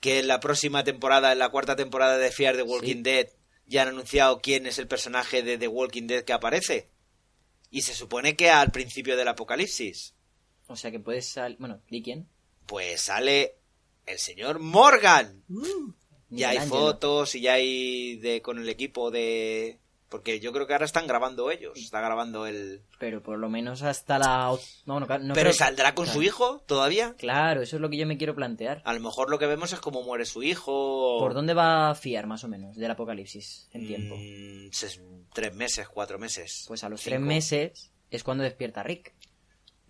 que 0.00 0.18
en 0.18 0.28
la 0.28 0.40
próxima 0.40 0.84
temporada, 0.84 1.32
en 1.32 1.38
la 1.38 1.48
cuarta 1.48 1.74
temporada 1.74 2.18
de 2.18 2.30
Fear 2.30 2.56
the 2.56 2.62
Walking 2.64 2.96
Sí. 2.96 3.02
Dead, 3.02 3.28
ya 3.68 3.82
han 3.82 3.88
anunciado 3.88 4.40
quién 4.40 4.66
es 4.66 4.78
el 4.78 4.88
personaje 4.88 5.42
de 5.42 5.58
The 5.58 5.68
Walking 5.68 6.06
Dead 6.06 6.24
que 6.24 6.32
aparece. 6.32 6.88
Y 7.70 7.82
se 7.82 7.94
supone 7.94 8.34
que 8.34 8.50
al 8.50 8.72
principio 8.72 9.16
del 9.16 9.28
apocalipsis, 9.28 10.14
O 10.66 10.76
sea 10.76 10.90
que 10.90 10.98
puedes 10.98 11.26
salir... 11.26 11.58
Bueno, 11.58 11.80
¿di 11.88 12.02
quién? 12.02 12.28
pues 12.66 13.00
sale 13.00 13.56
el 14.04 14.18
señor 14.18 14.58
Ya 16.28 16.50
hay 16.50 16.60
fotos 16.60 17.34
y 17.34 17.40
ya 17.40 17.54
hay 17.54 18.16
de 18.16 18.42
con 18.42 18.58
el 18.58 18.68
equipo 18.68 19.10
de 19.10 19.78
porque 20.08 20.40
yo 20.40 20.52
creo 20.52 20.66
que 20.66 20.72
ahora 20.72 20.84
están 20.86 21.06
grabando 21.06 21.50
ellos, 21.50 21.78
está 21.78 22.00
grabando 22.00 22.46
el 22.46 22.82
Pero 22.98 23.22
por 23.22 23.38
lo 23.38 23.48
menos 23.48 23.82
hasta 23.82 24.18
la... 24.18 24.56
No, 24.86 25.00
no, 25.00 25.06
no 25.18 25.34
Pero 25.34 25.52
saldrá 25.52 25.94
con 25.94 26.06
su 26.06 26.22
hijo 26.22 26.62
todavía? 26.66 27.14
Claro, 27.18 27.62
eso 27.62 27.76
es 27.76 27.82
lo 27.82 27.90
que 27.90 27.96
yo 27.98 28.06
me 28.06 28.16
quiero 28.16 28.34
plantear. 28.34 28.80
A 28.84 28.92
lo 28.94 29.00
mejor 29.00 29.30
lo 29.30 29.38
que 29.38 29.46
vemos 29.46 29.72
es 29.72 29.80
cómo 29.80 30.02
muere 30.02 30.24
su 30.24 30.42
hijo. 30.42 31.18
¿Por 31.18 31.34
dónde 31.34 31.54
va 31.54 31.90
a 31.90 31.94
fiar 31.94 32.26
más 32.26 32.42
o 32.44 32.48
menos 32.48 32.76
del 32.76 32.90
apocalipsis 32.90 33.68
en 33.72 33.86
tiempo? 33.86 34.16
Mm, 34.16 34.70
ses- 34.70 35.00
tres 35.34 35.54
meses, 35.54 35.88
cuatro 35.88 36.18
meses. 36.18 36.64
Pues 36.68 36.82
a 36.84 36.88
los 36.88 37.00
cinco. 37.00 37.10
tres 37.16 37.20
meses 37.20 37.92
es 38.10 38.24
cuando 38.24 38.44
despierta 38.44 38.82
Rick. 38.82 39.14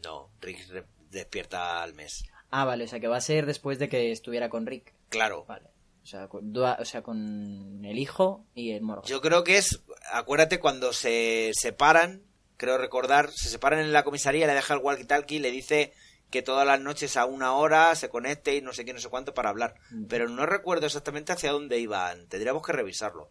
No, 0.04 0.30
Rick 0.40 0.66
despierta 1.10 1.82
al 1.82 1.94
mes. 1.94 2.24
Ah, 2.50 2.64
vale, 2.64 2.84
o 2.84 2.88
sea 2.88 2.98
que 3.00 3.08
va 3.08 3.16
a 3.18 3.20
ser 3.20 3.46
después 3.46 3.78
de 3.78 3.88
que 3.88 4.10
estuviera 4.10 4.48
con 4.48 4.66
Rick. 4.66 4.94
Claro. 5.08 5.44
Vale. 5.46 5.68
O 6.08 6.10
sea, 6.10 6.26
con, 6.26 6.54
dua- 6.54 6.78
o 6.80 6.86
sea, 6.86 7.02
con 7.02 7.84
el 7.84 7.98
hijo 7.98 8.46
y 8.54 8.70
el 8.70 8.80
Morgan. 8.80 9.04
Yo 9.04 9.20
creo 9.20 9.44
que 9.44 9.58
es, 9.58 9.82
acuérdate 10.10 10.58
cuando 10.58 10.94
se 10.94 11.50
separan, 11.52 12.22
creo 12.56 12.78
recordar, 12.78 13.30
se 13.30 13.50
separan 13.50 13.80
en 13.80 13.92
la 13.92 14.04
comisaría, 14.04 14.46
le 14.46 14.54
deja 14.54 14.72
el 14.72 14.80
walkie-talkie 14.80 15.32
y 15.32 15.38
le 15.38 15.50
dice 15.50 15.92
que 16.30 16.40
todas 16.40 16.66
las 16.66 16.80
noches 16.80 17.18
a 17.18 17.26
una 17.26 17.52
hora 17.52 17.94
se 17.94 18.08
conecte 18.08 18.56
y 18.56 18.62
no 18.62 18.72
sé 18.72 18.86
qué, 18.86 18.94
no 18.94 19.00
sé 19.00 19.10
cuánto 19.10 19.34
para 19.34 19.50
hablar. 19.50 19.74
Mm. 19.90 20.06
Pero 20.06 20.30
no 20.30 20.46
recuerdo 20.46 20.86
exactamente 20.86 21.32
hacia 21.32 21.52
dónde 21.52 21.78
iban. 21.78 22.26
Tendríamos 22.28 22.62
que 22.64 22.72
revisarlo. 22.72 23.30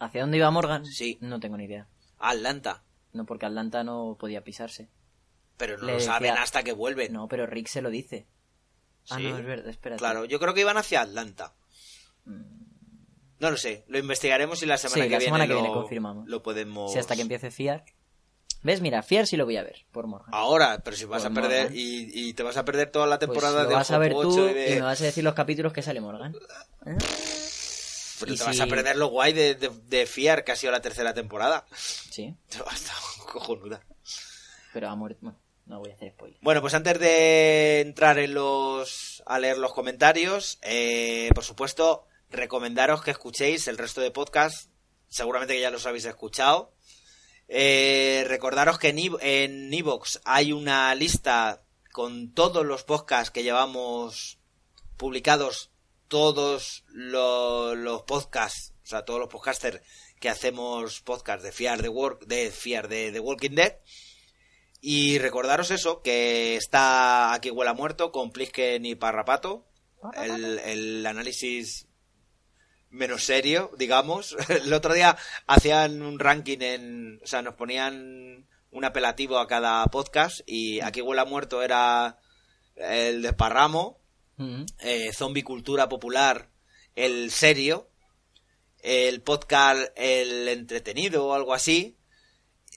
¿Hacia 0.00 0.22
dónde 0.22 0.38
iba 0.38 0.50
Morgan? 0.50 0.84
Sí. 0.86 1.16
No 1.20 1.38
tengo 1.38 1.56
ni 1.58 1.66
idea. 1.66 1.86
A 2.18 2.30
Atlanta. 2.30 2.82
No, 3.12 3.24
porque 3.24 3.46
Atlanta 3.46 3.84
no 3.84 4.16
podía 4.18 4.42
pisarse. 4.42 4.88
Pero 5.56 5.78
no 5.78 5.84
Le 5.86 5.92
lo 5.92 5.98
decía- 5.98 6.12
saben 6.14 6.32
hasta 6.38 6.64
que 6.64 6.72
vuelven. 6.72 7.12
No, 7.12 7.28
pero 7.28 7.46
Rick 7.46 7.68
se 7.68 7.82
lo 7.82 7.90
dice. 7.90 8.26
Ah, 9.10 9.16
Sí. 9.18 9.30
no, 9.30 9.38
es 9.38 9.44
verdad, 9.44 9.68
espera. 9.68 9.94
Claro, 9.96 10.24
yo 10.24 10.40
creo 10.40 10.54
que 10.54 10.62
iban 10.62 10.76
hacia 10.76 11.02
Atlanta. 11.02 11.54
No 13.38 13.50
lo 13.50 13.56
sé, 13.56 13.84
lo 13.88 13.98
investigaremos 13.98 14.62
y 14.62 14.66
la 14.66 14.76
semana, 14.76 14.94
Sí, 14.96 15.08
que, 15.08 15.08
la 15.10 15.18
viene 15.18 15.24
semana 15.24 15.44
que 15.46 15.54
lo, 15.54 15.60
viene 15.60 15.74
confirmamos. 15.74 16.28
lo 16.28 16.42
podemos... 16.42 16.92
Si 16.92 16.98
hasta 16.98 17.16
que 17.16 17.22
empiece 17.22 17.50
Fiar. 17.50 17.84
¿Ves? 18.62 18.82
Mira, 18.82 19.02
Fiar 19.02 19.26
sí 19.26 19.38
lo 19.38 19.46
voy 19.46 19.56
a 19.56 19.62
ver, 19.62 19.86
por 19.90 20.06
Morgan. 20.06 20.28
Ahora, 20.34 20.82
pero 20.84 20.94
si 20.94 21.06
vas 21.06 21.22
Por 21.22 21.32
a 21.32 21.34
perder 21.34 21.74
y, 21.74 22.10
y 22.28 22.34
te 22.34 22.42
vas 22.42 22.58
a 22.58 22.64
perder 22.66 22.90
toda 22.90 23.06
la 23.06 23.18
Pues 23.18 23.28
temporada 23.30 23.62
lo 23.62 23.68
de 23.70 23.74
vas 23.74 23.90
a 23.90 23.96
ver 23.98 24.12
tú 24.12 24.18
8 24.30 24.50
y 24.50 24.54
me 24.74 24.80
vas 24.82 25.00
a 25.00 25.04
decir 25.04 25.24
los 25.24 25.32
capítulos 25.32 25.72
que 25.72 25.80
sale 25.80 26.02
Morgan. 26.02 26.34
¿Eh? 26.84 26.96
Pero 28.20 28.34
y 28.34 28.36
te 28.36 28.44
vas 28.44 28.60
a 28.60 28.66
perder 28.66 28.96
lo 28.96 29.06
guay 29.06 29.32
de, 29.32 29.54
de, 29.54 29.70
de 29.70 30.04
Fiar, 30.04 30.44
que 30.44 30.52
ha 30.52 30.56
sido 30.56 30.72
la 30.72 30.82
tercera 30.82 31.14
temporada. 31.14 31.64
Sí, 31.74 32.34
cojonuda. 33.32 33.80
pero 34.74 34.90
ha 34.90 34.94
muerto. 34.94 35.20
Bueno, 35.22 35.38
no 35.64 35.78
voy 35.78 35.92
a 35.92 35.94
hacer 35.94 36.10
spoiler. 36.12 36.38
Bueno, 36.42 36.60
pues 36.60 36.74
antes 36.74 36.98
de 36.98 37.80
entrar 37.80 38.18
en 38.18 38.34
los 38.34 39.22
a 39.24 39.38
leer 39.38 39.56
los 39.56 39.72
comentarios, 39.72 40.58
eh, 40.60 41.30
por 41.34 41.44
supuesto, 41.44 42.04
recomendaros 42.30 43.02
que 43.02 43.10
escuchéis 43.10 43.68
el 43.68 43.78
resto 43.78 44.00
de 44.00 44.10
podcasts. 44.10 44.68
Seguramente 45.08 45.54
que 45.54 45.60
ya 45.60 45.70
los 45.70 45.86
habéis 45.86 46.04
escuchado. 46.04 46.72
Eh, 47.48 48.24
recordaros 48.28 48.78
que 48.78 48.88
en, 48.88 49.74
Evox 49.74 50.20
hay 50.24 50.52
una 50.52 50.94
lista 50.94 51.64
con 51.92 52.32
todos 52.32 52.64
los 52.64 52.84
podcasts 52.84 53.32
que 53.32 53.42
llevamos 53.42 54.38
publicados, 54.96 55.72
todos 56.06 56.84
lo- 56.88 57.74
los 57.74 58.02
podcasts, 58.02 58.72
o 58.84 58.86
sea, 58.86 59.04
todos 59.04 59.18
los 59.18 59.28
podcasters 59.28 59.80
que 60.20 60.28
hacemos 60.28 61.00
podcast 61.00 61.42
de 61.42 61.50
Fiar 61.50 61.82
de 61.82 61.88
Work, 61.88 62.26
de 62.26 62.52
Fiar 62.52 62.86
de 62.86 63.10
The 63.10 63.18
Walking 63.18 63.56
Dead. 63.56 63.74
Y 64.80 65.18
recordaros 65.18 65.72
eso, 65.72 66.02
que 66.02 66.54
está 66.56 67.32
aquí 67.34 67.50
huele 67.50 67.72
a 67.72 67.74
muerto 67.74 68.12
con 68.12 68.30
Plisken 68.30 68.86
y 68.86 68.94
Parrapato. 68.94 69.66
El, 70.14 70.58
el 70.60 71.04
análisis 71.06 71.86
menos 72.90 73.24
serio, 73.24 73.70
digamos. 73.78 74.36
El 74.48 74.72
otro 74.72 74.94
día 74.94 75.16
hacían 75.46 76.02
un 76.02 76.18
ranking 76.18 76.58
en... 76.60 77.20
O 77.22 77.26
sea, 77.26 77.42
nos 77.42 77.54
ponían 77.54 78.46
un 78.72 78.84
apelativo 78.84 79.38
a 79.38 79.48
cada 79.48 79.84
podcast 79.86 80.40
y 80.46 80.80
aquí 80.80 81.00
huele 81.00 81.22
a 81.22 81.24
muerto 81.24 81.62
era 81.62 82.18
el 82.76 83.22
desparramo, 83.22 83.98
Mm. 84.36 84.64
eh, 84.78 85.12
Zombie 85.12 85.42
Cultura 85.44 85.86
Popular, 85.90 86.48
el 86.96 87.30
serio, 87.30 87.90
el 88.78 89.20
podcast 89.20 89.92
el 89.96 90.48
entretenido 90.48 91.26
o 91.26 91.34
algo 91.34 91.52
así, 91.52 91.98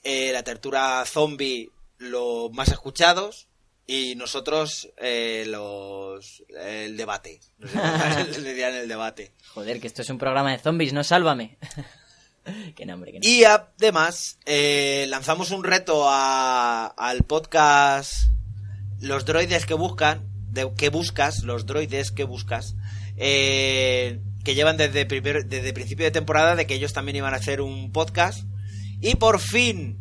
eh, 0.02 0.30
la 0.32 0.42
tertura 0.42 1.02
zombie 1.06 1.70
los 1.96 2.52
más 2.52 2.68
escuchados 2.68 3.48
y 3.86 4.14
nosotros 4.16 4.88
eh, 4.98 5.44
los 5.46 6.42
el 6.48 6.96
debate. 6.96 7.40
No 7.58 7.68
sé 7.68 7.74
cómo 7.74 8.38
le 8.38 8.48
dirían 8.50 8.74
el 8.74 8.88
debate. 8.88 9.32
Joder, 9.54 9.80
que 9.80 9.86
esto 9.86 10.02
es 10.02 10.10
un 10.10 10.18
programa 10.18 10.52
de 10.52 10.58
zombies, 10.58 10.92
no 10.92 11.04
sálvame. 11.04 11.58
qué 12.76 12.86
nombre, 12.86 13.12
qué 13.12 13.18
nombre. 13.18 13.28
Y 13.30 13.44
además 13.44 14.38
eh, 14.46 15.06
lanzamos 15.08 15.50
un 15.50 15.64
reto 15.64 16.04
a- 16.08 16.86
al 16.86 17.24
podcast 17.24 18.30
Los 19.00 19.24
droides 19.24 19.66
que 19.66 19.74
buscan, 19.74 20.28
de, 20.50 20.72
que 20.76 20.88
buscas, 20.88 21.42
los 21.42 21.66
droides 21.66 22.10
que 22.10 22.24
buscas, 22.24 22.74
eh, 23.16 24.20
que 24.44 24.54
llevan 24.54 24.76
desde, 24.76 25.04
primer, 25.06 25.46
desde 25.46 25.72
principio 25.72 26.04
de 26.04 26.10
temporada 26.10 26.54
de 26.56 26.66
que 26.66 26.74
ellos 26.74 26.92
también 26.92 27.16
iban 27.16 27.34
a 27.34 27.38
hacer 27.38 27.60
un 27.60 27.92
podcast. 27.92 28.44
Y 29.00 29.16
por 29.16 29.40
fin, 29.40 29.98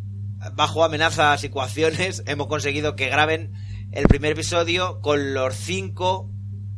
bajo 0.54 0.84
amenazas 0.84 1.44
y 1.44 1.50
coacciones, 1.50 2.24
hemos 2.28 2.48
conseguido 2.48 2.96
que 2.96 3.08
graben 3.08 3.54
el 3.94 4.06
primer 4.08 4.32
episodio 4.34 5.00
con 5.02 5.34
los 5.34 5.56
cinco, 5.56 6.30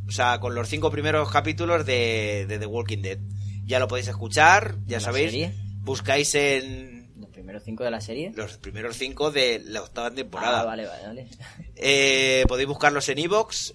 o 0.08 0.12
sea, 0.12 0.40
con 0.40 0.54
los 0.56 0.68
cinco 0.70 0.92
primeros 0.92 1.30
capítulos 1.32 1.86
de, 1.86 2.46
de 2.48 2.60
The 2.60 2.66
Walking 2.66 3.02
Dead. 3.02 3.20
Ya 3.66 3.80
lo 3.80 3.88
podéis 3.88 4.08
escuchar, 4.08 4.76
ya 4.86 4.98
¿La 4.98 5.02
sabéis. 5.02 5.32
serie? 5.32 5.56
Buscáis 5.80 6.36
en 6.36 7.12
¿Los 7.20 7.30
primeros 7.30 7.64
cinco 7.64 7.84
de 7.84 7.92
la 7.92 8.02
serie? 8.02 8.32
los 8.36 8.58
primeros 8.58 8.98
cinco 8.98 9.32
de 9.32 9.62
la 9.66 9.82
octava 9.82 10.12
temporada. 10.12 10.62
Ah, 10.62 10.66
vale, 10.66 10.86
vale, 10.86 11.08
vale. 11.08 11.28
Eh, 11.78 12.46
podéis 12.48 12.68
buscarlos 12.70 13.08
en 13.10 13.20
Evox 13.20 13.74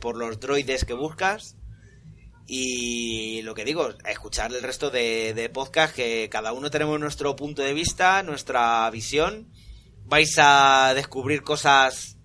por 0.00 0.16
los 0.16 0.40
droides 0.40 0.84
que 0.84 0.94
buscas. 0.94 1.56
Y 2.46 3.40
lo 3.42 3.54
que 3.54 3.64
digo, 3.64 3.88
escuchar 4.08 4.52
el 4.52 4.62
resto 4.62 4.90
de, 4.90 5.32
de 5.34 5.48
podcast 5.48 5.94
que 5.94 6.28
cada 6.30 6.52
uno 6.52 6.70
tenemos 6.70 6.98
nuestro 7.00 7.34
punto 7.36 7.62
de 7.62 7.72
vista, 7.72 8.22
nuestra 8.22 8.90
visión. 8.90 9.48
Vais 10.04 10.34
a 10.38 10.92
descubrir 10.94 11.42
cosas, 11.42 12.18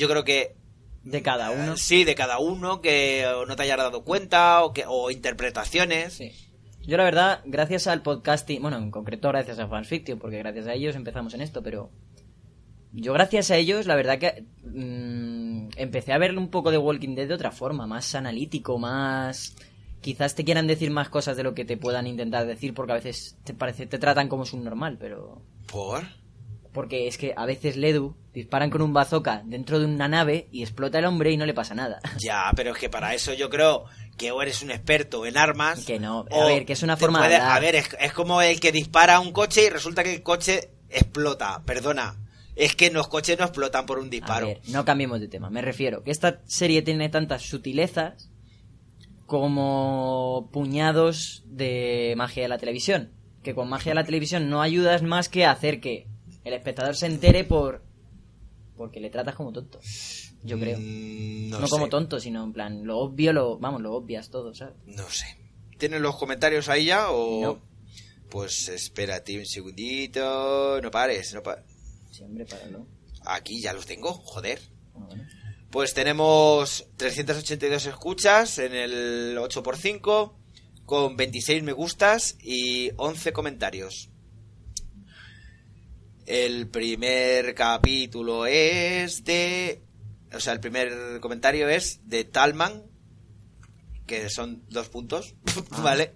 yo 0.00 0.08
creo 0.08 0.24
que 0.24 0.56
De 1.04 1.22
cada 1.22 1.50
uno. 1.50 1.76
sí, 1.76 2.04
de 2.04 2.14
cada 2.14 2.38
uno 2.38 2.80
que 2.80 3.24
no 3.46 3.54
te 3.54 3.62
hayas 3.62 3.76
dado 3.76 4.02
cuenta 4.02 4.64
o, 4.64 4.72
que, 4.72 4.84
o 4.86 5.10
interpretaciones. 5.10 6.14
Sí. 6.14 6.32
Yo 6.86 6.96
la 6.96 7.04
verdad, 7.04 7.42
gracias 7.44 7.86
al 7.86 8.02
podcasting, 8.02 8.62
bueno, 8.62 8.78
en 8.78 8.90
concreto 8.90 9.28
gracias 9.28 9.58
a 9.58 9.68
Fansfiction, 9.68 10.18
porque 10.18 10.38
gracias 10.38 10.66
a 10.66 10.72
ellos 10.72 10.96
empezamos 10.96 11.34
en 11.34 11.42
esto, 11.42 11.62
pero 11.62 11.90
yo 12.92 13.12
gracias 13.12 13.50
a 13.50 13.56
ellos, 13.56 13.86
la 13.86 13.94
verdad 13.94 14.18
que 14.18 14.44
mm, 14.64 15.68
empecé 15.76 16.12
a 16.12 16.18
ver 16.18 16.36
un 16.36 16.48
poco 16.48 16.70
de 16.70 16.78
Walking 16.78 17.14
Dead 17.14 17.28
de 17.28 17.34
otra 17.34 17.52
forma, 17.52 17.86
más 17.86 18.14
analítico, 18.14 18.78
más... 18.78 19.54
Quizás 20.00 20.34
te 20.34 20.44
quieran 20.44 20.66
decir 20.66 20.90
más 20.90 21.10
cosas 21.10 21.36
de 21.36 21.42
lo 21.42 21.52
que 21.52 21.66
te 21.66 21.76
puedan 21.76 22.06
intentar 22.06 22.46
decir, 22.46 22.72
porque 22.72 22.92
a 22.92 22.94
veces 22.94 23.36
te 23.44 23.52
parece, 23.52 23.86
te 23.86 23.98
tratan 23.98 24.28
como 24.28 24.44
es 24.44 24.54
un 24.54 24.64
normal, 24.64 24.96
pero... 24.98 25.42
¿Por? 25.70 26.04
Porque 26.72 27.08
es 27.08 27.18
que 27.18 27.34
a 27.36 27.46
veces 27.46 27.76
Ledu 27.76 28.14
disparan 28.32 28.70
con 28.70 28.80
un 28.82 28.92
bazooka 28.92 29.42
dentro 29.44 29.80
de 29.80 29.86
una 29.86 30.06
nave 30.06 30.46
y 30.52 30.62
explota 30.62 31.00
el 31.00 31.04
hombre 31.04 31.32
y 31.32 31.36
no 31.36 31.46
le 31.46 31.54
pasa 31.54 31.74
nada. 31.74 32.00
Ya, 32.18 32.52
pero 32.54 32.72
es 32.72 32.78
que 32.78 32.88
para 32.88 33.14
eso 33.14 33.32
yo 33.34 33.50
creo 33.50 33.86
que 34.16 34.30
o 34.30 34.40
eres 34.40 34.62
un 34.62 34.70
experto 34.70 35.26
en 35.26 35.36
armas. 35.36 35.84
Que 35.84 35.98
no, 35.98 36.26
a 36.30 36.44
ver, 36.46 36.64
que 36.66 36.74
es 36.74 36.82
una 36.82 36.96
forma 36.96 37.26
de 37.26 37.36
hablar. 37.36 37.56
A 37.56 37.60
ver, 37.60 37.74
es, 37.74 37.88
es 37.98 38.12
como 38.12 38.40
el 38.42 38.60
que 38.60 38.70
dispara 38.70 39.16
a 39.16 39.20
un 39.20 39.32
coche 39.32 39.64
y 39.64 39.68
resulta 39.70 40.04
que 40.04 40.14
el 40.14 40.22
coche 40.22 40.70
explota. 40.90 41.62
Perdona. 41.64 42.16
Es 42.54 42.76
que 42.76 42.90
los 42.90 43.08
coches 43.08 43.38
no 43.38 43.46
explotan 43.46 43.86
por 43.86 43.98
un 43.98 44.06
A 44.08 44.10
disparo. 44.10 44.46
ver, 44.46 44.60
no 44.68 44.84
cambiemos 44.84 45.20
de 45.20 45.28
tema. 45.28 45.48
Me 45.50 45.62
refiero 45.62 46.02
que 46.04 46.10
esta 46.10 46.40
serie 46.44 46.82
tiene 46.82 47.08
tantas 47.08 47.42
sutilezas 47.42 48.30
como 49.26 50.50
puñados 50.52 51.42
de 51.46 52.14
magia 52.16 52.42
de 52.42 52.48
la 52.48 52.58
televisión. 52.58 53.10
Que 53.42 53.54
con 53.54 53.68
magia 53.68 53.90
de 53.92 53.94
la 53.94 54.04
televisión 54.04 54.50
no 54.50 54.60
ayudas 54.60 55.02
más 55.02 55.28
que 55.28 55.46
a 55.46 55.52
hacer 55.52 55.80
que 55.80 56.06
el 56.44 56.54
espectador 56.54 56.96
se 56.96 57.06
entere 57.06 57.44
por... 57.44 57.82
Porque 58.76 59.00
le 59.00 59.10
tratas 59.10 59.34
como 59.34 59.52
tonto. 59.52 59.80
Yo 60.42 60.58
creo. 60.58 60.78
Mm, 60.78 61.50
no 61.50 61.60
no, 61.60 61.68
como 61.68 61.88
tonto, 61.88 62.18
sino 62.18 62.42
en 62.42 62.52
plan, 62.52 62.86
lo 62.86 62.98
obvio, 62.98 63.32
lo... 63.32 63.58
Vamos, 63.58 63.82
lo 63.82 63.92
obvias 63.92 64.30
todo, 64.30 64.54
¿sabes? 64.54 64.74
No 64.86 65.08
sé. 65.10 65.26
¿Tienen 65.78 66.02
los 66.02 66.16
comentarios 66.16 66.68
ahí 66.68 66.86
ya 66.86 67.10
o...? 67.10 67.42
No. 67.42 67.62
Pues 68.30 68.68
espérate 68.68 69.38
un 69.38 69.46
segundito. 69.46 70.80
No 70.80 70.90
pares, 70.90 71.34
no 71.34 71.42
pares. 71.42 71.64
Sí, 72.10 72.22
hombre, 72.22 72.46
páralo. 72.46 72.86
Aquí 73.26 73.60
ya 73.60 73.72
los 73.72 73.86
tengo, 73.86 74.12
joder. 74.12 74.60
Ah, 74.94 75.04
bueno. 75.06 75.24
Pues 75.70 75.94
tenemos 75.94 76.86
382 76.96 77.86
escuchas 77.86 78.58
en 78.58 78.74
el 78.74 79.36
8x5 79.38 80.32
con 80.84 81.16
26 81.16 81.62
me 81.62 81.72
gustas 81.72 82.36
y 82.42 82.90
11 82.96 83.32
comentarios. 83.32 84.10
El 86.30 86.68
primer 86.68 87.56
capítulo 87.56 88.46
es 88.46 89.24
de... 89.24 89.82
O 90.32 90.38
sea, 90.38 90.52
el 90.52 90.60
primer 90.60 91.18
comentario 91.20 91.68
es 91.68 92.08
de 92.08 92.22
Talman, 92.22 92.84
que 94.06 94.30
son 94.30 94.62
dos 94.68 94.88
puntos, 94.90 95.34
¿vale? 95.82 96.14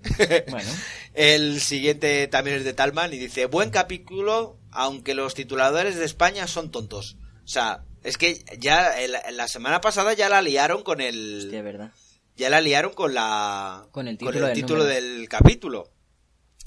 Bueno. 0.49 0.71
El 1.15 1.61
siguiente 1.61 2.29
también 2.29 2.59
es 2.59 2.65
de 2.65 2.75
Talman 2.75 3.12
y 3.12 3.19
dice, 3.19 3.47
buen 3.47 3.71
capítulo, 3.71 4.57
aunque 4.71 5.15
los 5.15 5.35
tituladores 5.35 5.97
de 5.97 6.05
España 6.05 6.47
son 6.47 6.71
tontos. 6.71 7.17
O 7.45 7.49
sea, 7.49 7.85
es 8.05 8.17
que 8.17 8.45
ya 8.61 9.01
el- 9.01 9.17
la 9.33 9.49
semana 9.49 9.81
pasada 9.81 10.12
ya 10.12 10.29
la 10.29 10.43
liaron 10.43 10.85
con 10.85 11.01
el... 11.01 11.43
Hostia, 11.47 11.62
verdad. 11.62 11.91
Ya 12.37 12.51
la 12.51 12.61
liaron 12.61 12.93
con 12.93 13.15
la... 13.15 13.89
Con 13.91 14.07
el 14.07 14.17
título 14.17 14.47
del 14.47 14.55
título 14.55 14.85
número. 14.85 14.95
del 15.03 15.29
capítulo. 15.29 15.91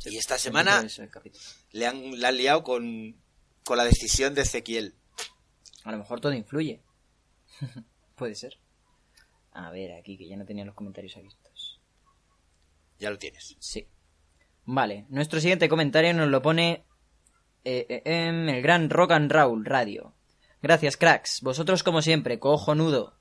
Y 0.04 0.18
esta 0.18 0.38
semana 0.38 0.86
le 1.72 1.88
han, 1.88 2.20
la 2.20 2.28
han 2.30 2.38
liado 2.38 2.64
con, 2.64 3.16
con 3.68 3.78
la 3.78 3.84
decisión 3.84 4.34
de 4.34 4.44
Ezequiel. 4.44 4.96
A 5.84 5.92
lo 5.92 5.98
mejor 5.98 6.22
todo 6.22 6.34
influye. 6.34 6.82
Puede 8.16 8.34
ser. 8.34 8.58
A 9.52 9.70
ver, 9.72 9.92
aquí 9.92 10.18
que 10.18 10.28
ya 10.28 10.38
no 10.38 10.46
tenía 10.46 10.64
los 10.64 10.74
comentarios 10.74 11.18
abiertos. 11.18 11.82
Ya 12.98 13.10
lo 13.10 13.18
tienes. 13.18 13.58
Sí. 13.60 13.86
Vale, 14.64 15.06
nuestro 15.10 15.42
siguiente 15.42 15.68
comentario 15.68 16.14
nos 16.14 16.30
lo 16.30 16.42
pone 16.42 16.86
eh, 17.66 17.86
eh, 17.90 18.02
em, 18.06 18.48
el 18.48 18.62
gran 18.62 18.90
Rock 18.90 19.12
and 19.12 19.32
Roll 19.32 19.66
Radio. 19.66 20.16
Gracias, 20.62 20.96
cracks. 20.96 21.42
Vosotros, 21.42 21.84
como 21.84 22.02
siempre, 22.02 22.40
cojonudo. 22.40 23.18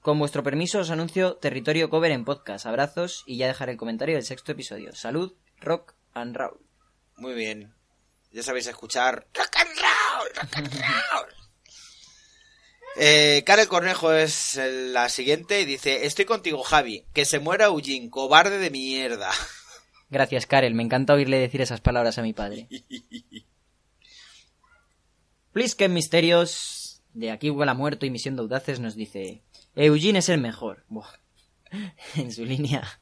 Con 0.00 0.18
vuestro 0.18 0.42
permiso, 0.42 0.80
os 0.80 0.90
anuncio 0.90 1.36
territorio 1.36 1.88
cover 1.88 2.12
en 2.12 2.26
podcast. 2.26 2.66
Abrazos 2.66 3.24
y 3.26 3.38
ya 3.38 3.46
dejaré 3.46 3.72
el 3.72 3.78
comentario 3.78 4.16
del 4.16 4.24
sexto 4.24 4.52
episodio. 4.52 4.94
Salud, 4.94 5.34
Rock 5.58 5.94
and 6.12 6.36
Roll. 6.36 6.60
Muy 7.16 7.34
bien. 7.34 7.79
Ya 8.32 8.42
sabéis 8.42 8.66
escuchar 8.68 9.26
rock 9.34 9.56
and 9.56 9.70
roll, 9.70 10.28
rock 10.34 10.56
and 10.56 10.72
roll. 10.72 11.26
Eh, 12.96 13.44
Karel 13.46 13.68
Cornejo 13.68 14.12
es 14.12 14.56
la 14.56 15.08
siguiente 15.08 15.60
y 15.60 15.64
dice, 15.64 16.06
estoy 16.06 16.24
contigo 16.24 16.64
Javi, 16.64 17.04
que 17.12 17.24
se 17.24 17.38
muera 17.38 17.66
Eugene, 17.66 18.10
cobarde 18.10 18.58
de 18.58 18.68
mierda. 18.70 19.30
Gracias, 20.10 20.46
Karel. 20.46 20.74
Me 20.74 20.82
encanta 20.82 21.14
oírle 21.14 21.38
decir 21.38 21.60
esas 21.60 21.80
palabras 21.80 22.18
a 22.18 22.22
mi 22.22 22.32
padre. 22.32 22.68
Plisken 25.52 25.92
Misterios, 25.92 27.02
de 27.14 27.30
aquí 27.30 27.50
huele 27.50 27.70
a 27.70 27.74
muerto 27.74 28.06
y 28.06 28.10
misión 28.10 28.34
de 28.34 28.42
audaces, 28.42 28.80
nos 28.80 28.96
dice: 28.96 29.44
Eugene 29.76 30.18
es 30.18 30.28
el 30.28 30.40
mejor. 30.40 30.84
Buah. 30.88 31.12
En 32.16 32.32
su 32.32 32.44
línea. 32.44 33.00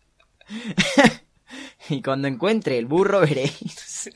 y 1.88 2.02
cuando 2.02 2.28
encuentre 2.28 2.76
el 2.78 2.84
burro 2.84 3.20
veréis. 3.20 4.10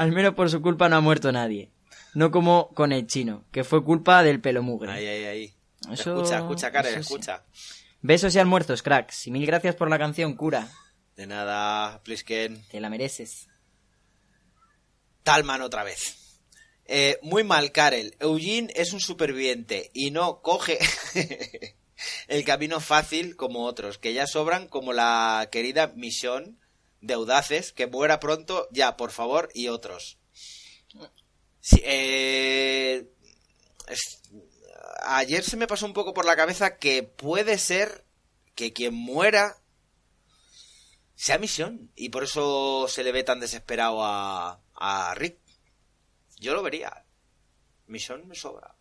Al 0.00 0.12
menos 0.12 0.34
por 0.34 0.48
su 0.50 0.62
culpa 0.62 0.88
no 0.88 0.96
ha 0.96 1.00
muerto 1.00 1.30
nadie. 1.30 1.70
No 2.14 2.30
como 2.30 2.70
con 2.74 2.90
el 2.92 3.06
chino, 3.06 3.44
que 3.52 3.64
fue 3.64 3.84
culpa 3.84 4.22
del 4.22 4.40
pelo 4.40 4.62
mugre. 4.62 4.90
Ahí, 4.90 5.06
ahí, 5.06 5.24
ahí. 5.24 5.54
Eso- 5.92 6.14
Escucha, 6.16 6.38
escucha, 6.38 6.68
eso 6.68 6.88
sí. 6.94 6.98
escucha. 7.00 7.44
Besos 8.00 8.34
y 8.34 8.38
almuerzos, 8.38 8.82
cracks. 8.82 9.26
Y 9.26 9.30
mil 9.30 9.44
gracias 9.46 9.74
por 9.76 9.90
la 9.90 9.98
canción, 9.98 10.34
cura. 10.36 10.68
De 11.16 11.26
nada, 11.26 12.00
Plisken. 12.02 12.62
Te 12.70 12.80
la 12.80 12.88
mereces. 12.88 13.48
Talman 15.22 15.62
otra 15.62 15.84
vez. 15.84 16.40
Eh, 16.86 17.18
muy 17.22 17.44
mal, 17.44 17.70
Karel. 17.72 18.16
Eugene 18.20 18.72
es 18.74 18.92
un 18.92 19.00
superviviente 19.00 19.90
y 19.92 20.10
no 20.10 20.40
coge 20.40 20.78
el 22.28 22.44
camino 22.44 22.80
fácil 22.80 23.36
como 23.36 23.64
otros, 23.66 23.98
que 23.98 24.14
ya 24.14 24.26
sobran 24.26 24.66
como 24.66 24.92
la 24.92 25.48
querida 25.52 25.88
misión 25.94 26.58
de 27.00 27.14
audaces, 27.14 27.72
que 27.72 27.86
muera 27.86 28.20
pronto, 28.20 28.68
ya, 28.70 28.96
por 28.96 29.10
favor, 29.10 29.48
y 29.54 29.68
otros. 29.68 30.18
Sí, 31.60 31.80
eh, 31.84 33.06
ayer 35.02 35.42
se 35.44 35.56
me 35.56 35.66
pasó 35.66 35.86
un 35.86 35.92
poco 35.92 36.14
por 36.14 36.24
la 36.24 36.36
cabeza 36.36 36.78
que 36.78 37.02
puede 37.02 37.58
ser 37.58 38.04
que 38.54 38.72
quien 38.72 38.94
muera 38.94 39.56
sea 41.14 41.38
misión 41.38 41.90
y 41.96 42.08
por 42.08 42.24
eso 42.24 42.86
se 42.88 43.04
le 43.04 43.12
ve 43.12 43.22
tan 43.24 43.40
desesperado 43.40 44.02
a, 44.04 44.60
a 44.74 45.14
Rick. 45.14 45.38
Yo 46.38 46.54
lo 46.54 46.62
vería. 46.62 47.04
Misión 47.86 48.26
me 48.26 48.34
sobra. 48.34 48.74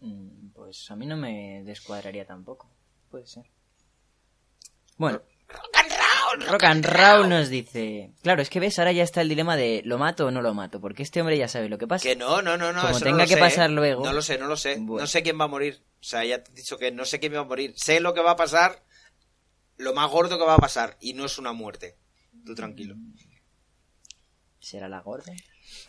Mm, 0.00 0.50
Pues 0.50 0.90
a 0.90 0.96
mí 0.96 1.06
no 1.06 1.16
me 1.16 1.62
descuadraría 1.64 2.26
tampoco. 2.26 2.70
Puede 3.10 3.26
ser. 3.26 3.44
Bueno. 4.96 5.22
Rock 6.48 6.64
and 6.64 6.84
Roll 6.84 7.28
nos 7.28 7.48
dice... 7.48 8.12
Claro, 8.22 8.42
es 8.42 8.50
que 8.50 8.60
ves, 8.60 8.78
ahora 8.78 8.92
ya 8.92 9.02
está 9.02 9.20
el 9.20 9.28
dilema 9.28 9.56
de 9.56 9.82
¿lo 9.84 9.98
mato 9.98 10.26
o 10.26 10.30
no 10.30 10.42
lo 10.42 10.54
mato? 10.54 10.80
Porque 10.80 11.02
este 11.02 11.20
hombre 11.20 11.36
ya 11.36 11.48
sabe 11.48 11.68
lo 11.68 11.78
que 11.78 11.86
pasa. 11.86 12.02
Que 12.02 12.16
no, 12.16 12.42
no, 12.42 12.56
no, 12.56 12.72
no. 12.72 12.80
Como 12.80 12.96
eso 12.96 13.04
tenga 13.04 13.18
no 13.18 13.22
lo 13.24 13.28
que 13.28 13.34
sé, 13.34 13.40
pasar 13.40 13.70
¿eh? 13.70 13.74
luego. 13.74 14.04
No 14.04 14.12
lo 14.12 14.22
sé, 14.22 14.38
no 14.38 14.46
lo 14.46 14.56
sé. 14.56 14.76
Bueno. 14.78 15.02
No 15.02 15.06
sé 15.06 15.22
quién 15.22 15.38
va 15.38 15.44
a 15.44 15.48
morir. 15.48 15.82
O 16.00 16.04
sea, 16.04 16.24
ya 16.24 16.42
te 16.42 16.50
he 16.50 16.54
dicho 16.54 16.78
que 16.78 16.90
no 16.90 17.04
sé 17.04 17.20
quién 17.20 17.34
va 17.34 17.40
a 17.40 17.44
morir. 17.44 17.74
Sé 17.76 18.00
lo 18.00 18.14
que 18.14 18.20
va 18.20 18.32
a 18.32 18.36
pasar, 18.36 18.82
lo 19.76 19.94
más 19.94 20.10
gordo 20.10 20.38
que 20.38 20.44
va 20.44 20.54
a 20.54 20.58
pasar. 20.58 20.96
Y 21.00 21.14
no 21.14 21.24
es 21.24 21.38
una 21.38 21.52
muerte. 21.52 21.96
Tú 22.44 22.54
tranquilo. 22.54 22.96
¿Será 24.58 24.88
la 24.88 25.00
gorda? 25.00 25.32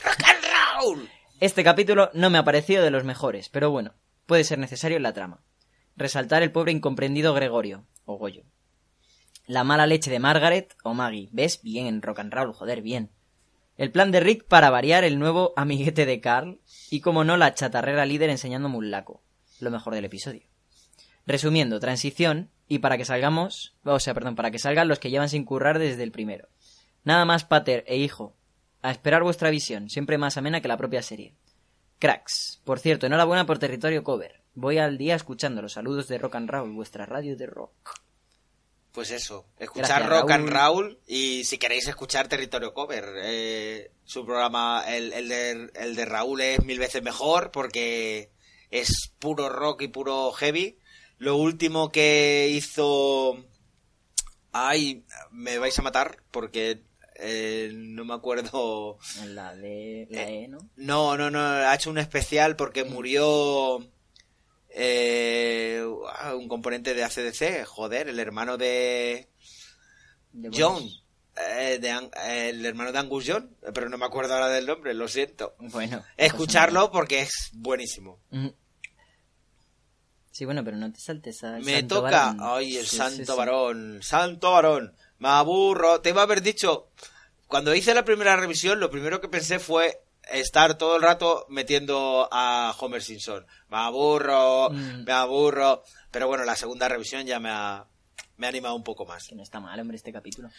¡Rock 0.04 0.24
and 0.28 0.46
roll! 0.82 1.10
Este 1.40 1.64
capítulo 1.64 2.10
no 2.14 2.30
me 2.30 2.38
ha 2.38 2.44
parecido 2.44 2.84
de 2.84 2.92
los 2.92 3.04
mejores, 3.04 3.50
pero 3.50 3.70
bueno, 3.72 3.96
puede 4.26 4.44
ser 4.44 4.60
necesario 4.60 4.98
en 4.98 5.04
la 5.04 5.14
trama. 5.14 5.44
resaltar 5.96 6.42
el 6.42 6.52
pobre 6.52 6.72
incomprendido 6.72 7.34
Gregorio, 7.34 7.86
o 8.06 8.18
Goyo. 8.18 8.44
La 9.46 9.66
mala 9.66 9.88
leche 9.88 10.10
de 10.10 10.20
Margaret 10.20 10.74
o 10.84 10.94
Maggie. 10.94 11.30
¿Ves? 11.34 11.62
Bien 11.62 11.88
en 11.88 12.02
rock 12.02 12.20
and 12.20 12.34
roll, 12.34 12.54
joder, 12.54 12.82
bien. 12.82 13.10
El 13.76 13.92
plan 13.92 14.12
de 14.12 14.22
Rick 14.22 14.46
para 14.46 14.70
variar 14.70 15.04
el 15.04 15.20
nuevo 15.20 15.54
amiguete 15.58 16.06
de 16.06 16.22
Carl. 16.22 16.60
Y 16.90 17.02
como 17.02 17.24
no, 17.24 17.36
la 17.36 17.54
chatarrera 17.54 18.06
líder 18.06 18.30
enseñándome 18.30 18.78
un 18.78 18.92
laco. 18.92 19.22
Lo 19.60 19.70
mejor 19.70 19.96
del 19.96 20.06
episodio. 20.06 20.44
Resumiendo, 21.26 21.80
transición. 21.80 22.52
Y 22.70 22.80
para 22.80 22.98
que 22.98 23.04
salgamos. 23.04 23.76
O 23.84 24.00
sea, 24.00 24.14
perdón, 24.14 24.36
para 24.36 24.50
que 24.50 24.60
salgan 24.60 24.88
los 24.88 25.00
que 25.00 25.10
llevan 25.10 25.30
sin 25.30 25.44
currar 25.44 25.78
desde 25.78 26.04
el 26.04 26.12
primero. 26.12 26.48
Nada 27.04 27.26
más, 27.26 27.44
pater 27.44 27.84
e 27.88 27.98
hijo. 27.98 28.36
A 28.82 28.92
esperar 28.92 29.24
vuestra 29.24 29.50
visión, 29.50 29.90
siempre 29.90 30.18
más 30.18 30.38
amena 30.38 30.62
que 30.62 30.68
la 30.68 30.78
propia 30.78 31.02
serie. 31.02 31.36
Cracks. 32.00 32.62
Por 32.64 32.80
cierto, 32.80 33.08
enhorabuena 33.08 33.46
por 33.46 33.60
Territorio 33.60 34.04
Cover. 34.04 34.42
Voy 34.56 34.78
al 34.78 34.98
día 34.98 35.16
escuchando 35.16 35.62
los 35.62 35.74
saludos 35.74 36.08
de 36.08 36.18
Rock 36.18 36.36
and 36.36 36.50
Roll, 36.50 36.72
vuestra 36.72 37.06
radio 37.06 37.36
de 37.36 37.48
rock. 37.48 38.03
Pues 38.94 39.10
eso, 39.10 39.48
escuchar 39.58 40.04
Gracias, 40.04 40.10
Rock 40.10 40.32
and 40.32 40.50
Raúl. 40.50 41.00
Y 41.08 41.44
si 41.46 41.58
queréis 41.58 41.88
escuchar 41.88 42.28
Territorio 42.28 42.76
Cover, 42.76 43.04
eh, 43.24 43.92
su 44.06 44.24
programa, 44.24 44.84
el, 44.88 45.12
el 45.14 45.30
de, 45.30 45.72
el 45.74 45.96
de 45.96 46.06
Raúl 46.06 46.42
es 46.42 46.64
mil 46.64 46.78
veces 46.78 47.02
mejor 47.02 47.50
porque 47.50 48.30
es 48.70 49.12
puro 49.18 49.50
rock 49.50 49.82
y 49.82 49.88
puro 49.88 50.32
heavy. 50.34 50.78
Lo 51.18 51.38
último 51.38 51.92
que 51.92 52.50
hizo... 52.52 53.44
Ay, 54.52 55.04
me 55.32 55.58
vais 55.58 55.78
a 55.80 55.82
matar 55.82 56.18
porque 56.30 56.84
eh, 57.16 57.72
no 57.74 58.06
me 58.06 58.14
acuerdo... 58.14 59.00
La 59.26 59.56
de 59.56 60.08
la 60.12 60.30
E, 60.30 60.48
¿no? 60.48 60.60
No, 60.76 61.18
no, 61.18 61.32
no, 61.32 61.40
ha 61.40 61.74
hecho 61.74 61.90
un 61.90 61.98
especial 61.98 62.56
porque 62.56 62.84
murió 62.84 63.80
eh, 64.76 65.84
un 66.36 66.48
componente 66.48 66.94
de 66.94 67.04
ACDC, 67.04 67.66
joder, 67.66 68.10
el 68.10 68.20
hermano 68.20 68.58
de 68.58 69.30
De 70.32 70.50
John, 70.54 70.84
eh, 71.38 71.78
de 71.80 71.90
eh, 71.90 72.50
el 72.50 72.66
hermano 72.66 72.92
de 72.92 73.00
Angus 73.00 73.26
John, 73.28 73.56
pero 73.74 73.88
no 73.90 73.98
me 73.98 74.06
acuerdo 74.06 74.34
ahora 74.34 74.50
del 74.50 74.66
nombre, 74.66 74.94
lo 74.94 75.08
siento. 75.08 75.56
Bueno. 75.60 76.04
Escucharlo 76.18 76.92
porque 76.92 77.22
es 77.22 77.52
buenísimo. 77.54 78.20
Sí, 80.32 80.46
bueno, 80.46 80.64
pero 80.64 80.78
no 80.78 80.92
te 80.92 81.00
saltes 81.00 81.44
a 81.44 81.60
Me 81.60 81.84
toca, 81.84 82.36
ay, 82.40 82.78
el 82.78 82.86
Sí, 82.86 82.92
sí, 82.92 82.98
santo 82.98 83.34
sí. 83.34 83.38
varón, 83.38 84.00
santo 84.02 84.52
varón, 84.52 84.96
me 85.20 85.30
aburro, 85.30 86.02
te 86.02 86.10
iba 86.10 86.22
a 86.22 86.24
haber 86.24 86.42
dicho, 86.42 86.90
cuando 87.48 87.76
hice 87.76 87.94
la 87.94 88.04
primera 88.04 88.36
revisión, 88.36 88.80
lo 88.80 88.90
primero 88.90 89.22
que 89.22 89.28
pensé 89.28 89.60
fue 89.60 90.03
estar 90.32 90.78
todo 90.78 90.96
el 90.96 91.02
rato 91.02 91.46
metiendo 91.50 92.28
a 92.32 92.76
Homer 92.80 93.02
Simpson. 93.04 93.46
Me 93.70 93.78
aburro, 93.78 94.70
Mm. 94.70 95.04
me 95.06 95.12
aburro, 95.14 95.84
pero 96.12 96.28
bueno, 96.28 96.44
la 96.44 96.56
segunda 96.56 96.88
revisión 96.88 97.26
ya 97.26 97.40
me 97.40 97.50
ha, 97.50 97.86
me 98.38 98.46
ha 98.48 98.50
animado 98.50 98.76
un 98.76 98.84
poco 98.84 99.06
más. 99.06 99.28
Que 99.28 99.36
no 99.36 99.44
está 99.44 99.60
mal, 99.60 99.80
hombre, 99.80 99.98
este 99.98 100.12
capítulo. 100.14 100.50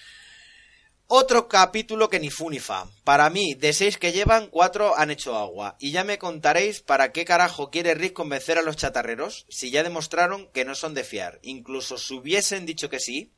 Otro 1.07 1.49
capítulo 1.49 2.09
que 2.09 2.19
ni 2.19 2.31
fu 2.31 2.49
ni 2.49 2.59
fa. 2.59 2.87
Para 3.05 3.29
mí, 3.29 3.53
de 3.55 3.75
seis 3.75 3.99
que 3.99 4.13
llevan, 4.13 4.49
cuatro 4.49 4.97
han 4.97 5.11
hecho 5.11 5.37
agua. 5.37 5.77
Y 5.79 5.93
ya 5.93 6.03
me 6.03 6.19
contaréis 6.19 6.81
para 6.81 7.13
qué 7.13 7.27
carajo 7.27 7.71
quiere 7.71 7.95
Rick 7.95 8.15
convencer 8.15 8.57
a 8.59 8.63
los 8.63 8.77
chatarreros 8.77 9.45
si 9.51 9.71
ya 9.71 9.83
demostraron 9.83 10.51
que 10.53 10.65
no 10.65 10.75
son 10.75 10.95
de 10.95 11.05
fiar. 11.05 11.41
Incluso 11.43 11.99
si 11.99 12.15
hubiesen 12.15 12.65
dicho 12.65 12.89
que 12.89 13.01
sí, 13.01 13.35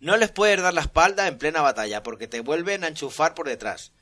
no 0.00 0.16
les 0.16 0.30
puedes 0.32 0.60
dar 0.62 0.72
la 0.72 0.80
espalda 0.80 1.28
en 1.28 1.36
plena 1.38 1.60
batalla 1.60 2.02
porque 2.02 2.26
te 2.28 2.40
vuelven 2.40 2.82
a 2.84 2.88
enchufar 2.88 3.34
por 3.34 3.46
detrás. 3.46 3.92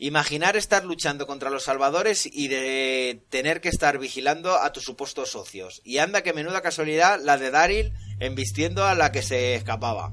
Imaginar 0.00 0.56
estar 0.56 0.84
luchando 0.84 1.26
contra 1.26 1.50
los 1.50 1.64
salvadores 1.64 2.24
y 2.24 2.46
de 2.46 3.20
tener 3.30 3.60
que 3.60 3.68
estar 3.68 3.98
vigilando 3.98 4.54
a 4.56 4.72
tus 4.72 4.84
supuestos 4.84 5.32
socios. 5.32 5.80
Y 5.84 5.98
anda 5.98 6.22
que 6.22 6.32
menuda 6.32 6.62
casualidad 6.62 7.20
la 7.22 7.36
de 7.36 7.50
Daryl 7.50 7.92
embistiendo 8.20 8.86
a 8.86 8.94
la 8.94 9.10
que 9.10 9.22
se 9.22 9.56
escapaba. 9.56 10.12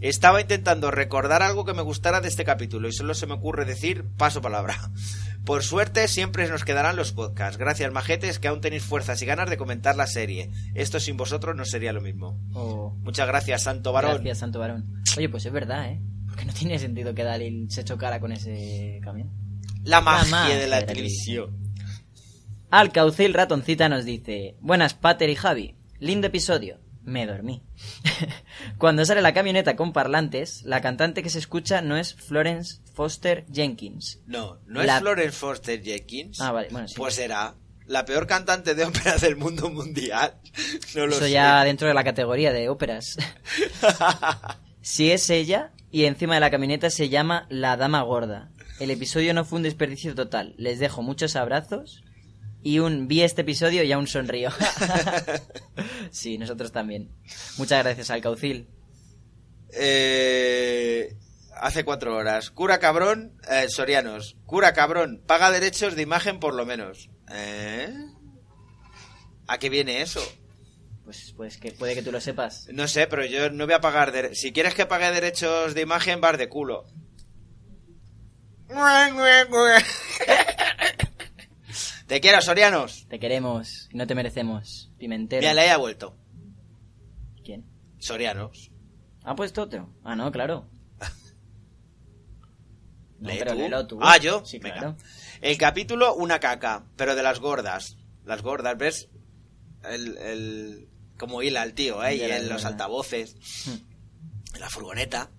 Estaba 0.00 0.40
intentando 0.40 0.90
recordar 0.90 1.42
algo 1.42 1.64
que 1.64 1.74
me 1.74 1.82
gustara 1.82 2.20
de 2.20 2.26
este 2.26 2.44
capítulo 2.44 2.88
y 2.88 2.92
solo 2.92 3.14
se 3.14 3.26
me 3.26 3.34
ocurre 3.34 3.64
decir 3.64 4.04
paso 4.16 4.42
palabra. 4.42 4.76
Por 5.44 5.62
suerte 5.62 6.08
siempre 6.08 6.48
nos 6.48 6.64
quedarán 6.64 6.96
los 6.96 7.12
podcasts. 7.12 7.58
Gracias 7.58 7.92
majetes 7.92 8.38
que 8.38 8.48
aún 8.48 8.60
tenéis 8.60 8.82
fuerzas 8.82 9.20
y 9.22 9.26
ganas 9.26 9.50
de 9.50 9.56
comentar 9.56 9.94
la 9.94 10.06
serie. 10.06 10.50
Esto 10.74 10.98
sin 10.98 11.16
vosotros 11.16 11.54
no 11.54 11.64
sería 11.64 11.92
lo 11.92 12.00
mismo. 12.00 12.36
Oh, 12.52 12.96
Muchas 13.02 13.28
gracias, 13.28 13.62
Santo 13.62 13.92
Varón. 13.92 14.14
Gracias, 14.14 14.38
Santo 14.38 14.58
Varón. 14.58 15.02
Oye, 15.16 15.28
pues 15.28 15.46
es 15.46 15.52
verdad, 15.52 15.90
¿eh? 15.90 16.00
Porque 16.32 16.46
no 16.46 16.52
tiene 16.54 16.78
sentido 16.78 17.14
que 17.14 17.24
Dalil 17.24 17.70
se 17.70 17.84
chocara 17.84 18.18
con 18.18 18.32
ese 18.32 19.00
camión. 19.04 19.30
La 19.84 20.00
magia, 20.00 20.30
magia 20.30 20.56
de 20.56 20.66
la 20.66 20.76
de 20.76 20.82
la 20.82 20.86
televisión. 20.86 21.58
Alcaucil 22.70 23.34
Ratoncita 23.34 23.88
nos 23.90 24.06
dice: 24.06 24.56
Buenas, 24.60 24.94
Pater 24.94 25.28
y 25.28 25.34
Javi. 25.36 25.74
Lindo 25.98 26.28
episodio. 26.28 26.78
Me 27.04 27.26
dormí. 27.26 27.62
Cuando 28.78 29.04
sale 29.04 29.20
la 29.20 29.34
camioneta 29.34 29.76
con 29.76 29.92
parlantes, 29.92 30.62
la 30.62 30.80
cantante 30.80 31.22
que 31.22 31.28
se 31.30 31.38
escucha 31.40 31.82
no 31.82 31.96
es 31.98 32.14
Florence 32.14 32.80
Foster 32.94 33.44
Jenkins. 33.52 34.20
No, 34.26 34.60
no 34.66 34.82
La- 34.84 34.94
es 34.96 35.00
Florence 35.02 35.36
Foster 35.36 35.82
Jenkins. 35.82 36.40
Ah, 36.40 36.52
vale, 36.52 36.68
bueno, 36.70 36.88
sí. 36.88 36.94
Pues 36.96 37.14
será 37.16 37.54
la 37.86 38.04
peor 38.06 38.26
cantante 38.26 38.74
de 38.74 38.84
ópera 38.84 39.16
del 39.18 39.36
mundo 39.36 39.68
mundial. 39.68 40.40
No 40.94 41.06
lo 41.06 41.12
Eso 41.16 41.24
sé. 41.24 41.32
ya 41.32 41.62
dentro 41.64 41.88
de 41.88 41.94
la 41.94 42.04
categoría 42.04 42.52
de 42.52 42.68
óperas. 42.70 43.16
si 44.80 45.10
es 45.10 45.28
ella, 45.30 45.72
y 45.92 46.06
encima 46.06 46.34
de 46.34 46.40
la 46.40 46.50
camioneta 46.50 46.88
se 46.88 47.10
llama 47.10 47.46
La 47.50 47.76
Dama 47.76 48.00
Gorda. 48.00 48.50
El 48.80 48.90
episodio 48.90 49.34
no 49.34 49.44
fue 49.44 49.58
un 49.58 49.62
desperdicio 49.62 50.14
total. 50.14 50.54
Les 50.56 50.78
dejo 50.78 51.02
muchos 51.02 51.36
abrazos 51.36 52.02
y 52.62 52.78
un 52.78 53.08
vi 53.08 53.22
este 53.22 53.42
episodio 53.42 53.84
y 53.84 53.92
aún 53.92 54.06
sonrío. 54.06 54.48
sí, 56.10 56.38
nosotros 56.38 56.72
también. 56.72 57.10
Muchas 57.58 57.84
gracias, 57.84 58.10
Alcaucil. 58.10 58.66
Eh, 59.70 61.14
hace 61.56 61.84
cuatro 61.84 62.16
horas. 62.16 62.50
Cura 62.50 62.78
cabrón, 62.78 63.38
eh, 63.50 63.68
Sorianos. 63.68 64.38
Cura 64.46 64.72
cabrón, 64.72 65.22
paga 65.26 65.50
derechos 65.50 65.94
de 65.94 66.02
imagen 66.02 66.40
por 66.40 66.54
lo 66.54 66.64
menos. 66.64 67.10
¿Eh? 67.30 67.94
¿A 69.46 69.58
qué 69.58 69.68
viene 69.68 70.00
eso? 70.00 70.22
Pues, 71.12 71.34
pues 71.36 71.58
que 71.58 71.72
puede 71.72 71.94
que 71.94 72.00
tú 72.02 72.10
lo 72.10 72.20
sepas. 72.22 72.68
No 72.72 72.88
sé, 72.88 73.06
pero 73.06 73.26
yo 73.26 73.50
no 73.50 73.66
voy 73.66 73.74
a 73.74 73.82
pagar. 73.82 74.12
dere- 74.12 74.34
Si 74.34 74.50
quieres 74.50 74.74
que 74.74 74.86
pague 74.86 75.10
derechos 75.10 75.74
de 75.74 75.82
imagen, 75.82 76.22
vas 76.22 76.38
de 76.38 76.48
culo. 76.48 76.86
Te 82.06 82.20
quiero, 82.20 82.40
Sorianos. 82.40 83.06
Te 83.08 83.18
queremos 83.18 83.88
y 83.92 83.96
no 83.96 84.06
te 84.06 84.14
merecemos. 84.14 84.90
Pimentero. 84.98 85.40
Mira, 85.40 85.52
le 85.54 85.60
haya 85.62 85.76
vuelto. 85.76 86.16
¿Quién? 87.44 87.64
Sorianos. 87.98 88.70
¿Ha 89.24 89.34
puesto 89.34 89.62
otro? 89.62 89.94
Ah, 90.04 90.16
no, 90.16 90.30
claro. 90.32 90.68
No, 93.18 93.28
Lee 93.28 93.36
pero 93.38 93.52
tú. 93.52 93.58
léelo 93.58 93.86
tú. 93.86 93.98
Ah, 94.02 94.16
yo. 94.16 94.44
Sí, 94.44 94.58
Venga. 94.58 94.78
claro. 94.78 94.96
El 95.42 95.56
capítulo, 95.56 96.14
una 96.16 96.40
caca, 96.40 96.86
pero 96.96 97.14
de 97.14 97.22
las 97.22 97.38
gordas. 97.38 97.96
Las 98.24 98.42
gordas, 98.42 98.76
¿ves? 98.76 99.10
El, 99.84 100.16
el... 100.18 100.88
Como 101.22 101.40
hila 101.40 101.62
el 101.62 101.72
tío, 101.72 102.04
¿eh? 102.04 102.16
Y 102.16 102.22
en 102.22 102.48
los 102.48 102.64
altavoces. 102.64 103.36
Hmm. 103.64 104.54
En 104.56 104.60
la 104.60 104.68
furgoneta. 104.68 105.30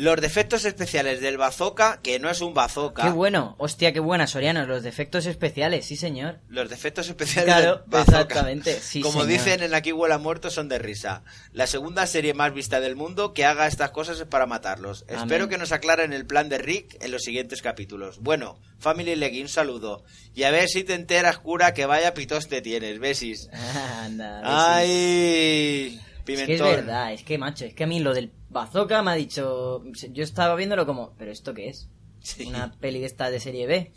Los 0.00 0.20
defectos 0.20 0.64
especiales 0.64 1.20
del 1.20 1.38
bazooka, 1.38 1.98
que 2.02 2.20
no 2.20 2.30
es 2.30 2.40
un 2.40 2.54
bazooka. 2.54 3.02
Qué 3.02 3.10
bueno. 3.10 3.56
Hostia, 3.58 3.92
qué 3.92 3.98
buena, 3.98 4.28
Soriano. 4.28 4.64
Los 4.64 4.84
defectos 4.84 5.26
especiales, 5.26 5.86
sí, 5.86 5.96
señor. 5.96 6.38
Los 6.48 6.70
defectos 6.70 7.08
especiales 7.08 7.52
Claro, 7.52 7.76
del 7.78 7.84
bazooka. 7.88 8.20
exactamente, 8.20 8.78
sí, 8.80 9.00
Como 9.00 9.22
señor. 9.24 9.26
dicen 9.26 9.62
en 9.64 9.74
Aquí 9.74 9.92
huele 9.92 10.14
a 10.14 10.18
muerto, 10.18 10.50
son 10.50 10.68
de 10.68 10.78
risa. 10.78 11.24
La 11.52 11.66
segunda 11.66 12.06
serie 12.06 12.32
más 12.32 12.54
vista 12.54 12.78
del 12.80 12.94
mundo 12.94 13.34
que 13.34 13.44
haga 13.44 13.66
estas 13.66 13.90
cosas 13.90 14.20
es 14.20 14.26
para 14.26 14.46
matarlos. 14.46 15.04
Amén. 15.08 15.20
Espero 15.22 15.48
que 15.48 15.58
nos 15.58 15.72
aclaren 15.72 16.12
el 16.12 16.26
plan 16.26 16.48
de 16.48 16.58
Rick 16.58 16.96
en 17.02 17.10
los 17.10 17.22
siguientes 17.24 17.60
capítulos. 17.60 18.20
Bueno, 18.20 18.56
Family 18.78 19.16
Leggy, 19.16 19.42
un 19.42 19.48
saludo. 19.48 20.04
Y 20.32 20.44
a 20.44 20.52
ver 20.52 20.68
si 20.68 20.84
te 20.84 20.94
enteras, 20.94 21.38
cura, 21.38 21.74
que 21.74 21.86
vaya 21.86 22.14
pitos 22.14 22.46
te 22.46 22.62
tienes. 22.62 23.00
Besis. 23.00 23.48
Anda, 24.04 24.42
Ay, 24.44 26.00
Es 26.34 26.46
que 26.46 26.54
es 26.54 26.60
verdad, 26.60 27.12
es 27.12 27.22
que 27.22 27.38
macho, 27.38 27.64
es 27.64 27.74
que 27.74 27.84
a 27.84 27.86
mí 27.86 28.00
lo 28.00 28.14
del 28.14 28.32
bazooka 28.50 29.02
me 29.02 29.10
ha 29.12 29.14
dicho. 29.14 29.82
Yo 30.10 30.22
estaba 30.24 30.54
viéndolo 30.54 30.86
como, 30.86 31.14
¿pero 31.16 31.30
esto 31.30 31.54
qué 31.54 31.68
es? 31.68 31.88
Sí. 32.20 32.46
Una 32.46 32.72
peli 32.72 33.00
de 33.00 33.06
esta 33.06 33.30
de 33.30 33.40
serie 33.40 33.66
B. 33.66 33.92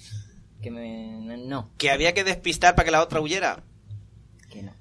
Que 0.61 0.71
me. 0.71 1.37
No, 1.37 1.71
Que 1.77 1.89
había 1.89 2.13
que 2.13 2.23
despistar 2.23 2.75
para 2.75 2.85
que 2.85 2.91
la 2.91 3.01
otra 3.01 3.19
huyera. 3.19 3.63
que 4.51 4.61
no. 4.63 4.75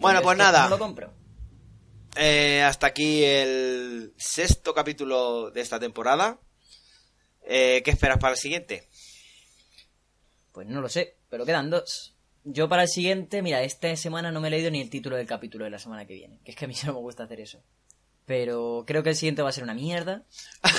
Bueno, 0.00 0.20
pues 0.22 0.36
nada. 0.36 0.64
No 0.64 0.70
lo 0.70 0.78
compro. 0.78 1.12
Eh, 2.16 2.62
hasta 2.62 2.88
aquí 2.88 3.24
el 3.24 4.12
sexto 4.18 4.74
capítulo 4.74 5.50
de 5.50 5.60
esta 5.62 5.80
temporada. 5.80 6.38
Eh, 7.44 7.80
¿Qué 7.84 7.90
esperas 7.90 8.18
para 8.18 8.34
el 8.34 8.38
siguiente? 8.38 8.88
Pues 10.52 10.66
no 10.68 10.80
lo 10.82 10.88
sé, 10.88 11.16
pero 11.30 11.46
quedan 11.46 11.70
dos. 11.70 12.11
Yo 12.44 12.68
para 12.68 12.82
el 12.82 12.88
siguiente, 12.88 13.40
mira, 13.42 13.62
esta 13.62 13.94
semana 13.96 14.32
no 14.32 14.40
me 14.40 14.48
he 14.48 14.50
leído 14.50 14.70
ni 14.70 14.80
el 14.80 14.90
título 14.90 15.16
del 15.16 15.26
capítulo 15.26 15.64
de 15.64 15.70
la 15.70 15.78
semana 15.78 16.06
que 16.06 16.14
viene. 16.14 16.40
Que 16.44 16.50
es 16.52 16.56
que 16.56 16.64
a 16.64 16.68
mí 16.68 16.74
solo 16.74 16.94
me 16.94 17.00
gusta 17.00 17.24
hacer 17.24 17.40
eso. 17.40 17.62
Pero 18.24 18.84
creo 18.86 19.02
que 19.02 19.10
el 19.10 19.16
siguiente 19.16 19.42
va 19.42 19.48
a 19.48 19.52
ser 19.52 19.64
una 19.64 19.74
mierda. 19.74 20.24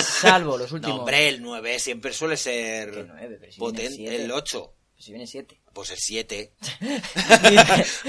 Salvo 0.02 0.56
los 0.56 0.72
últimos. 0.72 0.96
No, 0.96 1.02
hombre, 1.02 1.28
el 1.28 1.42
9 1.42 1.78
siempre 1.78 2.12
suele 2.12 2.36
ser 2.36 2.90
Que 2.90 3.04
nueve, 3.04 3.36
pero 3.40 3.52
si 3.52 3.58
viene 3.60 3.66
el 3.66 3.74
potente. 3.74 3.90
siete. 3.96 4.24
El 4.24 4.30
8. 4.32 4.74
Pues 4.94 5.04
si 5.04 5.12
viene 5.12 5.26
7. 5.26 5.60
Pues 5.72 5.90
el 5.90 5.98
7. 5.98 6.52
el 6.80 7.58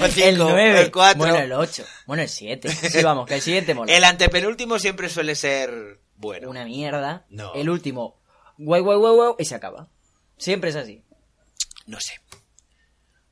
el 0.04 0.12
5, 0.12 0.36
9. 0.38 0.80
el 0.82 0.90
4. 0.92 1.18
Bueno, 1.18 1.36
el 1.36 1.52
8. 1.52 1.84
Bueno, 2.06 2.22
el 2.22 2.28
7. 2.28 2.68
Sí, 2.68 3.02
vamos, 3.02 3.26
que 3.26 3.34
el 3.34 3.40
siguiente 3.42 3.74
mola. 3.74 3.92
El 3.92 4.04
antepenúltimo 4.04 4.78
siempre 4.78 5.08
suele 5.08 5.34
ser 5.34 6.00
bueno. 6.16 6.48
Una 6.48 6.64
mierda. 6.64 7.26
No. 7.28 7.52
El 7.54 7.68
último, 7.68 8.20
guay, 8.56 8.80
guay, 8.82 8.98
guay, 8.98 9.14
guay, 9.16 9.32
y 9.38 9.44
se 9.44 9.54
acaba. 9.56 9.88
Siempre 10.38 10.70
es 10.70 10.76
así. 10.76 11.02
No 11.86 11.98
sé. 12.00 12.20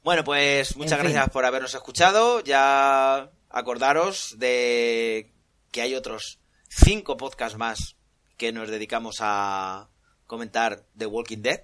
Bueno, 0.05 0.23
pues 0.23 0.77
muchas 0.77 0.93
En 0.93 1.07
fin. 1.07 1.13
gracias 1.13 1.33
por 1.33 1.45
habernos 1.45 1.75
escuchado. 1.75 2.41
Ya 2.41 3.31
acordaros 3.49 4.35
de 4.39 5.33
que 5.73 5.81
hay 5.83 5.95
otros 5.95 6.39
cinco 6.69 7.17
podcasts 7.17 7.59
más 7.59 7.97
que 8.37 8.53
nos 8.53 8.69
dedicamos 8.69 9.17
a 9.21 9.89
comentar 10.27 10.85
The 10.97 11.07
Walking 11.07 11.39
Dead. 11.43 11.63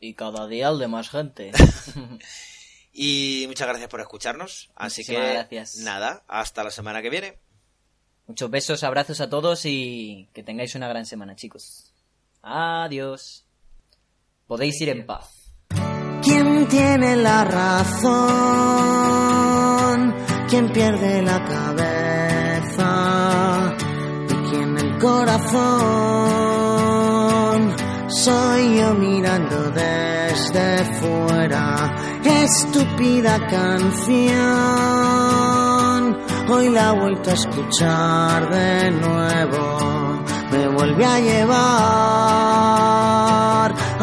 Y 0.00 0.14
cada 0.14 0.46
día 0.48 0.68
el 0.68 0.78
de 0.78 0.88
más 0.88 1.10
gente. 1.10 1.52
Y 2.94 3.44
muchas 3.48 3.66
gracias 3.68 3.88
por 3.88 4.02
escucharnos. 4.02 4.70
Así 4.74 5.00
Muchísimas 5.00 5.22
que 5.26 5.32
gracias. 5.32 5.76
nada, 5.78 6.24
hasta 6.28 6.62
la 6.62 6.70
semana 6.70 7.00
que 7.00 7.08
viene. 7.08 7.38
Muchos 8.26 8.50
besos, 8.50 8.82
abrazos 8.84 9.22
a 9.22 9.30
todos 9.30 9.64
y 9.64 10.28
que 10.34 10.42
tengáis 10.42 10.74
una 10.74 10.88
gran 10.88 11.06
semana, 11.06 11.34
chicos. 11.34 11.90
Adiós. 12.42 13.46
Podéis 14.46 14.78
ir 14.82 14.90
en 14.90 15.06
paz. 15.06 15.41
¿Quién 16.62 16.70
tiene 16.70 17.16
la 17.16 17.42
razón? 17.44 18.14
¿Quién 20.48 20.70
pierde 20.70 21.20
la 21.22 21.44
cabeza? 21.44 22.86
¿Y 24.28 24.34
quién 24.48 24.78
el 24.78 24.96
corazón? 24.98 25.42
Soy 28.06 28.78
yo 28.78 28.94
mirando 28.94 29.72
desde 29.72 30.84
fuera. 31.00 31.96
Estúpida 32.22 33.44
canción. 33.48 34.32
Hoy 36.48 36.68
la 36.68 36.92
he 36.92 37.00
vuelto 37.00 37.30
a 37.30 37.34
escuchar 37.34 38.48
de 38.50 38.92
nuevo. 38.92 40.22
Me 40.52 40.68
vuelve 40.68 41.04
a 41.04 41.18
llevar 41.18 42.22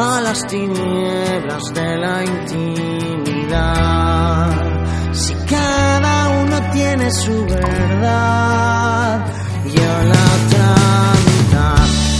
a 0.00 0.20
las 0.22 0.46
tinieblas 0.46 1.62
de 1.74 1.96
la 1.98 2.24
intimidad. 2.24 3.66
Si 5.12 5.34
cada 5.34 6.40
uno 6.42 6.58
tiene 6.72 7.10
su 7.10 7.44
verdad, 7.44 9.26
yo 9.66 10.02
la 10.12 10.24
otra. 10.36 10.74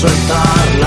Soltar 0.00 0.79